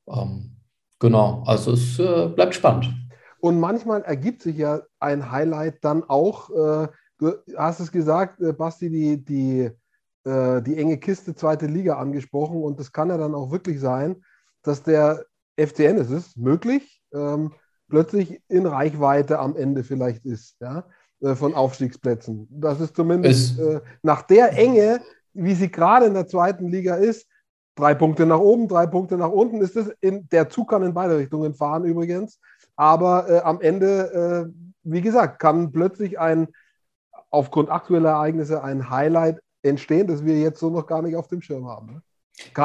Ähm, 0.08 0.58
genau, 1.00 1.44
also 1.46 1.72
es 1.72 1.98
äh, 1.98 2.28
bleibt 2.28 2.56
spannend. 2.56 2.94
Und 3.40 3.60
manchmal 3.60 4.02
ergibt 4.02 4.42
sich 4.42 4.58
ja 4.58 4.82
ein 5.00 5.32
Highlight 5.32 5.84
dann 5.84 6.04
auch, 6.04 6.50
äh, 6.50 6.88
du 7.18 7.34
hast 7.56 7.80
es 7.80 7.92
gesagt, 7.92 8.42
äh, 8.42 8.52
Basti, 8.52 8.90
die, 8.90 9.24
die, 9.24 9.72
äh, 10.30 10.62
die 10.62 10.78
enge 10.78 10.98
Kiste 10.98 11.36
zweite 11.36 11.68
Liga 11.68 11.98
angesprochen 11.98 12.62
und 12.62 12.80
das 12.80 12.92
kann 12.92 13.10
ja 13.10 13.18
dann 13.18 13.36
auch 13.36 13.52
wirklich 13.52 13.80
sein, 13.80 14.24
dass 14.64 14.84
der 14.84 15.26
FCN, 15.56 15.98
es 15.98 16.10
ist 16.10 16.38
möglich, 16.38 17.02
ähm, 17.14 17.54
plötzlich 17.88 18.42
in 18.48 18.66
Reichweite 18.66 19.40
am 19.40 19.56
Ende 19.56 19.84
vielleicht 19.84 20.26
ist. 20.26 20.56
Ja? 20.60 20.86
Äh, 21.20 21.36
von 21.36 21.56
Aufstiegsplätzen. 21.56 22.48
Das 22.52 22.80
ist 22.80 22.96
zumindest 22.96 23.60
äh, 23.60 23.82
nach 24.04 24.22
der 24.22 24.54
Enge, 24.54 25.02
wie 25.34 25.56
sie 25.56 25.72
gerade 25.72 26.06
in 26.06 26.14
der 26.14 26.28
zweiten 26.28 26.70
Liga 26.70 26.96
ist, 26.96 27.28
drei 27.76 27.96
Punkte 27.96 28.28
nach 28.28 28.40
oben, 28.40 28.68
drei 28.68 28.86
Punkte 28.86 29.18
nach 29.18 29.32
unten, 29.32 29.62
ist 29.62 29.76
es 29.76 29.88
in, 30.00 30.30
der 30.30 30.50
Zug 30.50 30.70
kann 30.70 30.84
in 30.84 30.94
beide 30.94 31.18
Richtungen 31.18 31.56
fahren 31.56 31.86
übrigens. 31.86 32.40
Aber 32.76 33.30
äh, 33.30 33.40
am 33.40 33.62
Ende, 33.62 34.52
äh, 34.54 34.74
wie 34.84 35.02
gesagt, 35.02 35.40
kann 35.40 35.72
plötzlich 35.72 36.20
ein 36.20 36.50
aufgrund 37.32 37.72
aktueller 37.72 38.12
Ereignisse 38.12 38.64
ein 38.64 38.92
Highlight 38.92 39.40
entstehen, 39.64 40.06
das 40.06 40.24
wir 40.24 40.40
jetzt 40.40 40.60
so 40.60 40.70
noch 40.70 40.86
gar 40.86 41.02
nicht 41.02 41.16
auf 41.16 41.28
dem 41.28 41.42
Schirm 41.42 41.68
haben. 41.68 41.94
Ne? 41.94 42.02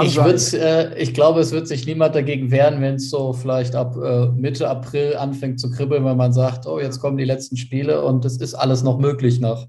Ich, 0.02 0.18
äh, 0.54 0.98
ich 0.98 1.14
glaube, 1.14 1.40
es 1.40 1.52
wird 1.52 1.66
sich 1.66 1.86
niemand 1.86 2.14
dagegen 2.14 2.50
wehren, 2.50 2.80
wenn 2.80 2.96
es 2.96 3.10
so 3.10 3.32
vielleicht 3.32 3.74
ab 3.74 3.96
äh, 3.96 4.26
Mitte 4.28 4.68
April 4.68 5.16
anfängt 5.16 5.60
zu 5.60 5.70
kribbeln, 5.70 6.04
wenn 6.04 6.16
man 6.16 6.32
sagt, 6.32 6.66
oh, 6.66 6.78
jetzt 6.78 7.00
kommen 7.00 7.16
die 7.16 7.24
letzten 7.24 7.56
Spiele 7.56 8.02
und 8.04 8.24
es 8.24 8.36
ist 8.36 8.54
alles 8.54 8.82
noch 8.82 8.98
möglich 8.98 9.40
nach, 9.40 9.66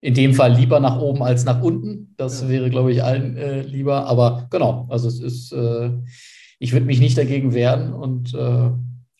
in 0.00 0.14
dem 0.14 0.34
Fall 0.34 0.54
lieber 0.54 0.80
nach 0.80 0.98
oben 1.00 1.22
als 1.22 1.44
nach 1.44 1.62
unten. 1.62 2.14
Das 2.16 2.42
ja. 2.42 2.48
wäre, 2.48 2.70
glaube 2.70 2.92
ich, 2.92 3.04
allen 3.04 3.36
äh, 3.36 3.60
lieber. 3.62 4.06
Aber 4.06 4.46
genau, 4.50 4.86
also 4.88 5.08
es 5.08 5.20
ist, 5.20 5.52
äh, 5.52 5.90
ich 6.58 6.72
würde 6.72 6.86
mich 6.86 7.00
nicht 7.00 7.18
dagegen 7.18 7.52
wehren 7.52 7.92
und 7.92 8.34
äh, 8.34 8.70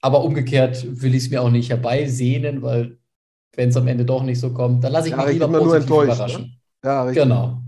aber 0.00 0.24
umgekehrt 0.24 1.02
will 1.02 1.14
ich 1.14 1.24
es 1.24 1.30
mir 1.30 1.42
auch 1.42 1.50
nicht 1.50 1.68
herbeisehnen, 1.68 2.62
weil 2.62 2.98
wenn 3.54 3.70
es 3.70 3.76
am 3.76 3.88
Ende 3.88 4.04
doch 4.04 4.22
nicht 4.22 4.38
so 4.38 4.50
kommt, 4.50 4.84
dann 4.84 4.92
lasse 4.92 5.08
ich 5.08 5.14
ja, 5.14 5.24
mich 5.24 5.32
lieber 5.32 5.48
positiv 5.48 5.66
nur 5.66 5.76
enttäuscht, 5.76 6.14
überraschen. 6.14 6.42
Ne? 6.42 6.50
Ja, 6.84 7.02
richtig. 7.02 7.22
Genau. 7.22 7.62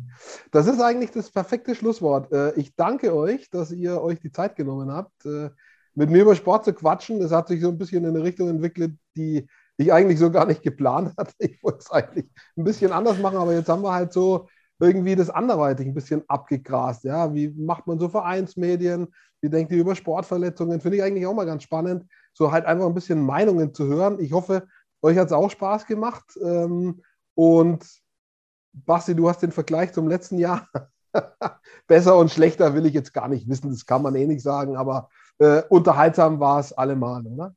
Das 0.50 0.66
ist 0.66 0.80
eigentlich 0.80 1.10
das 1.10 1.30
perfekte 1.30 1.74
Schlusswort. 1.74 2.32
Äh, 2.32 2.54
ich 2.54 2.74
danke 2.74 3.14
euch, 3.14 3.50
dass 3.50 3.70
ihr 3.72 4.00
euch 4.00 4.20
die 4.20 4.32
Zeit 4.32 4.56
genommen 4.56 4.92
habt, 4.92 5.24
äh, 5.26 5.50
mit 5.94 6.10
mir 6.10 6.22
über 6.22 6.34
Sport 6.34 6.64
zu 6.64 6.72
quatschen. 6.72 7.20
Das 7.20 7.32
hat 7.32 7.48
sich 7.48 7.60
so 7.60 7.68
ein 7.68 7.78
bisschen 7.78 8.04
in 8.04 8.10
eine 8.10 8.22
Richtung 8.24 8.48
entwickelt, 8.48 8.96
die 9.16 9.46
ich 9.76 9.92
eigentlich 9.92 10.18
so 10.18 10.30
gar 10.30 10.46
nicht 10.46 10.62
geplant 10.62 11.14
hatte. 11.18 11.34
Ich 11.38 11.62
wollte 11.62 11.78
es 11.78 11.90
eigentlich 11.90 12.26
ein 12.56 12.64
bisschen 12.64 12.92
anders 12.92 13.18
machen, 13.18 13.38
aber 13.38 13.54
jetzt 13.54 13.68
haben 13.68 13.82
wir 13.82 13.92
halt 13.92 14.12
so 14.12 14.48
irgendwie 14.80 15.16
das 15.16 15.30
anderweitig 15.30 15.86
ein 15.86 15.94
bisschen 15.94 16.22
abgegrast. 16.28 17.04
Ja, 17.04 17.34
wie 17.34 17.48
macht 17.48 17.86
man 17.86 17.98
so 17.98 18.08
Vereinsmedien? 18.08 19.08
Wie 19.40 19.50
denkt 19.50 19.72
ihr 19.72 19.78
über 19.78 19.94
Sportverletzungen? 19.94 20.80
Finde 20.80 20.98
ich 20.98 21.02
eigentlich 21.02 21.26
auch 21.26 21.34
mal 21.34 21.46
ganz 21.46 21.62
spannend, 21.62 22.04
so 22.32 22.52
halt 22.52 22.64
einfach 22.64 22.86
ein 22.86 22.94
bisschen 22.94 23.24
Meinungen 23.24 23.74
zu 23.74 23.86
hören. 23.86 24.18
Ich 24.20 24.32
hoffe, 24.32 24.66
euch 25.02 25.16
hat 25.16 25.26
es 25.26 25.32
auch 25.32 25.50
Spaß 25.50 25.86
gemacht. 25.86 26.38
Ähm, 26.42 27.02
und 27.34 27.84
Basti, 28.72 29.14
du 29.14 29.28
hast 29.28 29.42
den 29.42 29.52
Vergleich 29.52 29.92
zum 29.92 30.08
letzten 30.08 30.38
Jahr. 30.38 30.68
Besser 31.86 32.16
und 32.16 32.30
schlechter 32.30 32.74
will 32.74 32.86
ich 32.86 32.94
jetzt 32.94 33.14
gar 33.14 33.28
nicht 33.28 33.48
wissen, 33.48 33.70
das 33.70 33.86
kann 33.86 34.02
man 34.02 34.14
eh 34.14 34.26
nicht 34.26 34.42
sagen, 34.42 34.76
aber 34.76 35.08
äh, 35.38 35.62
unterhaltsam 35.68 36.38
war 36.40 36.60
es 36.60 36.72
allemal, 36.72 37.26
oder? 37.26 37.54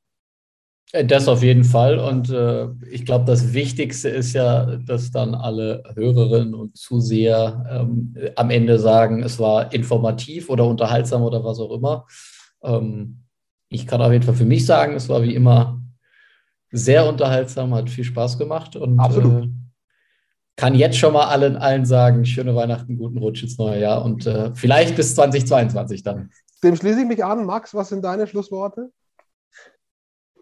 Äh, 0.91 1.05
das 1.05 1.27
auf 1.27 1.43
jeden 1.43 1.63
Fall. 1.63 1.99
Und 1.99 2.29
äh, 2.29 2.67
ich 2.89 3.05
glaube, 3.05 3.25
das 3.25 3.53
Wichtigste 3.53 4.09
ist 4.09 4.33
ja, 4.33 4.77
dass 4.77 5.11
dann 5.11 5.35
alle 5.35 5.83
Hörerinnen 5.95 6.53
und 6.53 6.77
Zuseher 6.77 7.65
ähm, 7.69 8.15
am 8.35 8.49
Ende 8.49 8.79
sagen, 8.79 9.23
es 9.23 9.39
war 9.39 9.73
informativ 9.73 10.49
oder 10.49 10.65
unterhaltsam 10.65 11.23
oder 11.23 11.43
was 11.43 11.59
auch 11.59 11.71
immer. 11.71 12.05
Ähm, 12.63 13.23
ich 13.69 13.87
kann 13.87 14.01
auf 14.01 14.11
jeden 14.11 14.23
Fall 14.23 14.35
für 14.35 14.45
mich 14.45 14.65
sagen, 14.65 14.95
es 14.95 15.07
war 15.07 15.23
wie 15.23 15.35
immer 15.35 15.81
sehr 16.71 17.07
unterhaltsam, 17.07 17.73
hat 17.73 17.89
viel 17.89 18.03
Spaß 18.03 18.37
gemacht 18.37 18.75
und 18.75 18.99
Absolut. 18.99 19.45
Äh, 19.45 19.49
kann 20.61 20.75
jetzt 20.75 20.99
schon 20.99 21.13
mal 21.13 21.25
allen, 21.25 21.57
allen 21.57 21.85
sagen, 21.85 22.23
schöne 22.23 22.53
Weihnachten, 22.53 22.95
guten 22.95 23.17
Rutsch 23.17 23.41
ins 23.41 23.57
neue 23.57 23.79
Jahr 23.79 24.05
und 24.05 24.27
äh, 24.27 24.53
vielleicht 24.53 24.95
bis 24.95 25.15
2022 25.15 26.03
dann. 26.03 26.29
Dem 26.63 26.75
schließe 26.75 27.01
ich 27.01 27.07
mich 27.07 27.25
an. 27.25 27.47
Max, 27.47 27.73
was 27.73 27.89
sind 27.89 28.03
deine 28.03 28.27
Schlussworte? 28.27 28.91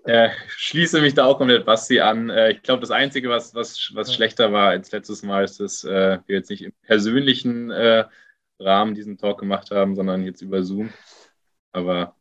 Äh, 0.04 0.32
schließe 0.50 1.00
mich 1.00 1.14
da 1.14 1.24
auch 1.24 1.38
komplett 1.38 1.66
Basti 1.66 2.02
an. 2.02 2.30
Äh, 2.30 2.52
ich 2.52 2.64
glaube, 2.64 2.82
das 2.82 2.92
Einzige, 2.92 3.30
was, 3.30 3.56
was, 3.56 3.92
was 3.94 4.14
schlechter 4.14 4.52
war 4.52 4.72
als 4.72 4.92
letztes 4.92 5.24
Mal, 5.24 5.46
ist, 5.46 5.62
dass 5.62 5.86
äh, 5.86 6.20
wir 6.26 6.36
jetzt 6.36 6.50
nicht 6.50 6.64
im 6.64 6.74
persönlichen 6.82 7.72
äh, 7.72 8.04
Rahmen 8.60 8.96
diesen 8.96 9.18
Talk 9.18 9.40
gemacht 9.40 9.72
haben, 9.72 9.96
sondern 9.96 10.26
jetzt 10.26 10.42
über 10.42 10.64
Zoom. 10.64 10.90
Aber 11.72 12.14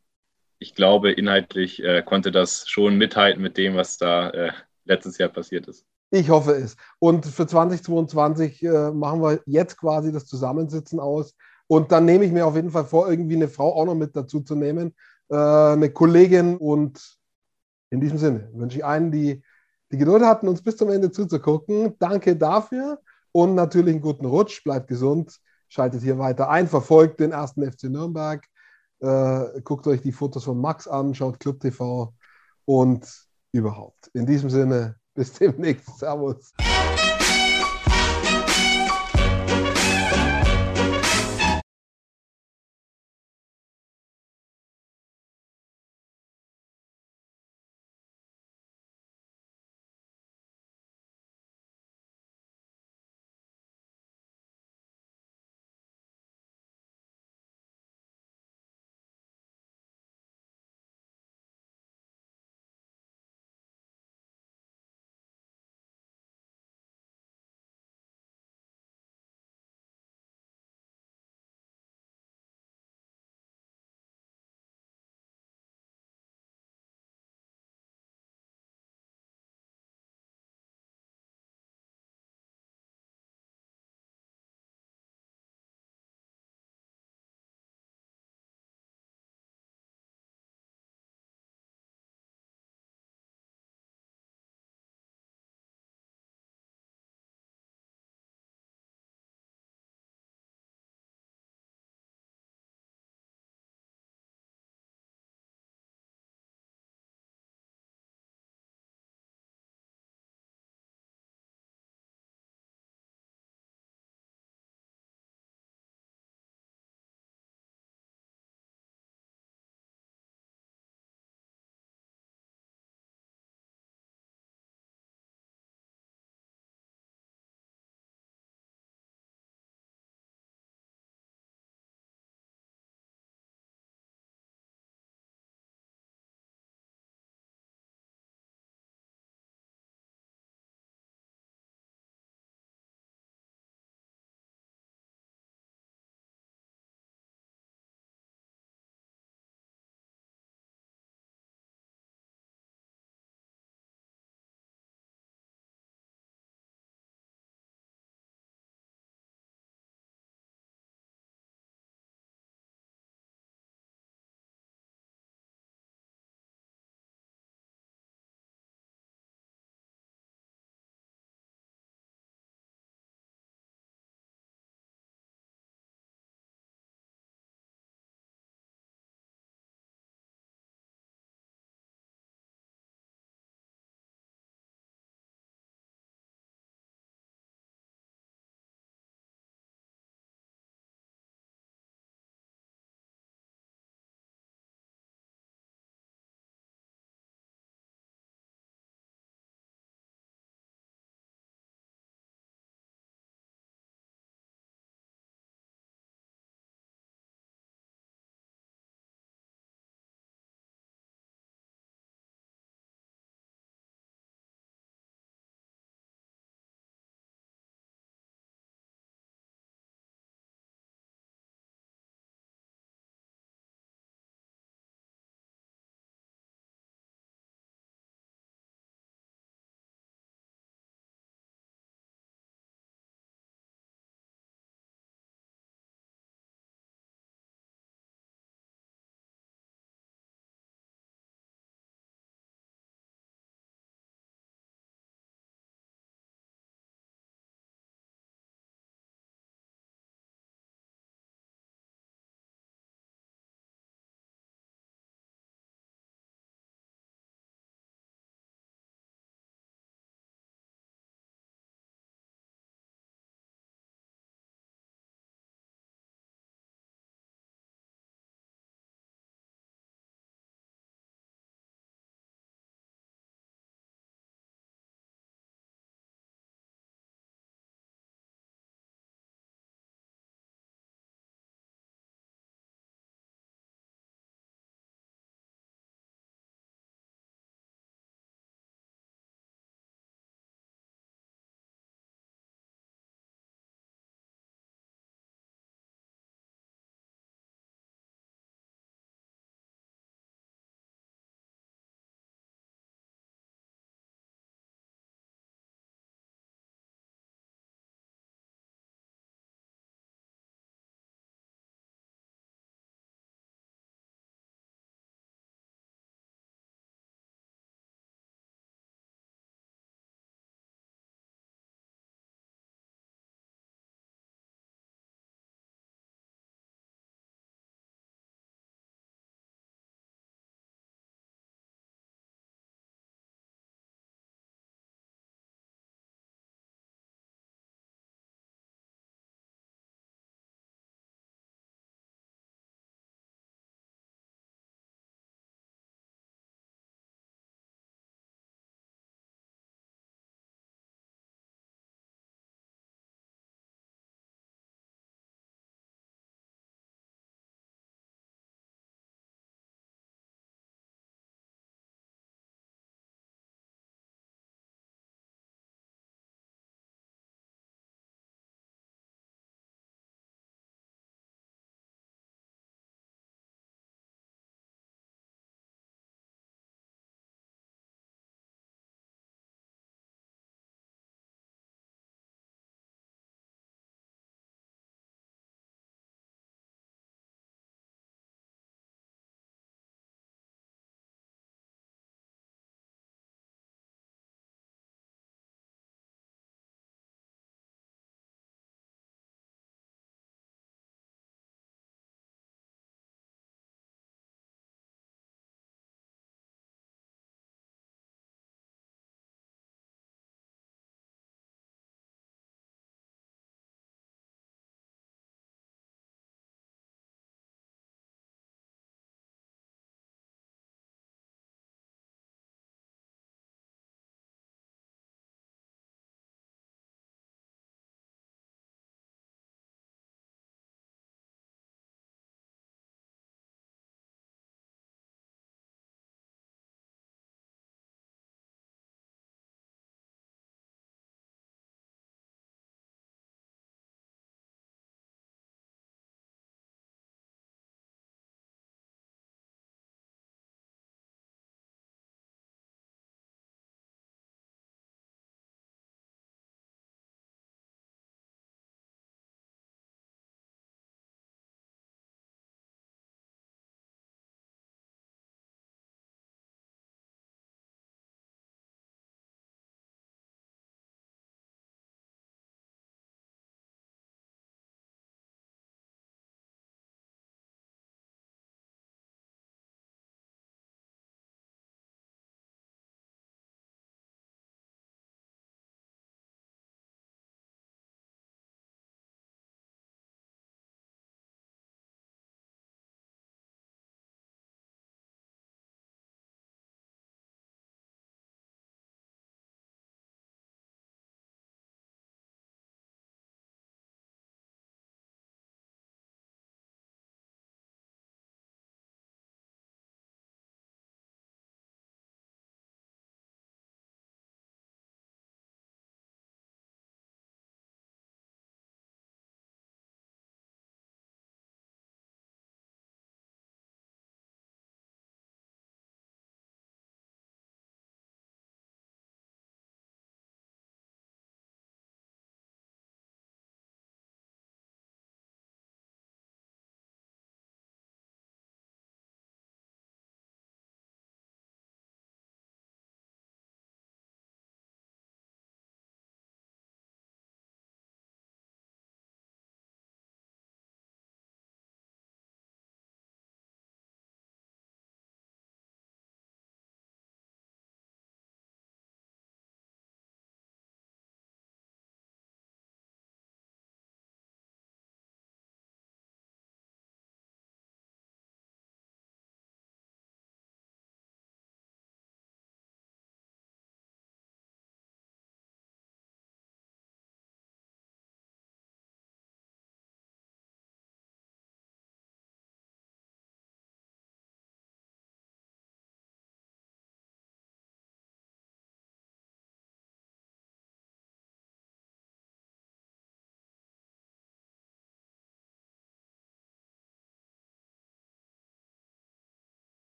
ich 0.57 0.73
glaube, 0.73 1.11
inhaltlich 1.11 1.83
konnte 2.05 2.31
das 2.31 2.69
schon 2.69 2.97
mithalten 2.97 3.41
mit 3.41 3.57
dem, 3.57 3.75
was 3.75 3.97
da 3.97 4.53
letztes 4.85 5.17
Jahr 5.17 5.29
passiert 5.29 5.67
ist. 5.67 5.85
Ich 6.11 6.29
hoffe 6.29 6.53
es. 6.53 6.75
Und 6.97 7.25
für 7.25 7.45
2022 7.45 8.63
machen 8.93 9.21
wir 9.21 9.41
jetzt 9.45 9.77
quasi 9.77 10.11
das 10.11 10.25
Zusammensitzen 10.25 10.99
aus. 10.99 11.35
Und 11.67 11.91
dann 11.91 12.05
nehme 12.05 12.25
ich 12.25 12.31
mir 12.31 12.47
auf 12.47 12.55
jeden 12.55 12.71
Fall 12.71 12.85
vor, 12.85 13.09
irgendwie 13.09 13.35
eine 13.35 13.47
Frau 13.47 13.75
auch 13.75 13.85
noch 13.85 13.95
mit 13.95 14.15
dazu 14.15 14.41
zu 14.41 14.55
nehmen, 14.55 14.95
eine 15.29 15.91
Kollegin 15.91 16.57
und 16.57 17.19
in 17.91 18.01
diesem 18.01 18.17
Sinne 18.17 18.49
wünsche 18.53 18.77
ich 18.77 18.85
allen, 18.85 19.11
die 19.11 19.43
die 19.91 19.97
Geduld 19.97 20.23
hatten, 20.23 20.47
uns 20.47 20.61
bis 20.61 20.77
zum 20.77 20.89
Ende 20.89 21.11
zuzugucken. 21.11 21.95
Danke 21.99 22.35
dafür 22.35 22.99
und 23.31 23.55
natürlich 23.55 23.93
einen 23.93 24.01
guten 24.01 24.25
Rutsch. 24.25 24.63
Bleibt 24.63 24.87
gesund, 24.87 25.39
schaltet 25.67 26.03
hier 26.03 26.19
weiter 26.19 26.49
ein, 26.49 26.67
verfolgt 26.67 27.19
den 27.19 27.31
ersten 27.31 27.69
FC 27.69 27.85
Nürnberg, 27.85 28.45
äh, 28.99 29.61
guckt 29.63 29.87
euch 29.87 30.01
die 30.01 30.11
Fotos 30.11 30.43
von 30.43 30.59
Max 30.59 30.87
an, 30.87 31.15
schaut 31.15 31.39
Club 31.39 31.59
TV 31.59 32.13
und 32.65 33.07
überhaupt. 33.51 34.07
In 34.13 34.25
diesem 34.25 34.49
Sinne, 34.49 34.98
bis 35.19 35.33
demnächst. 35.33 35.99
Servus. 35.99 36.53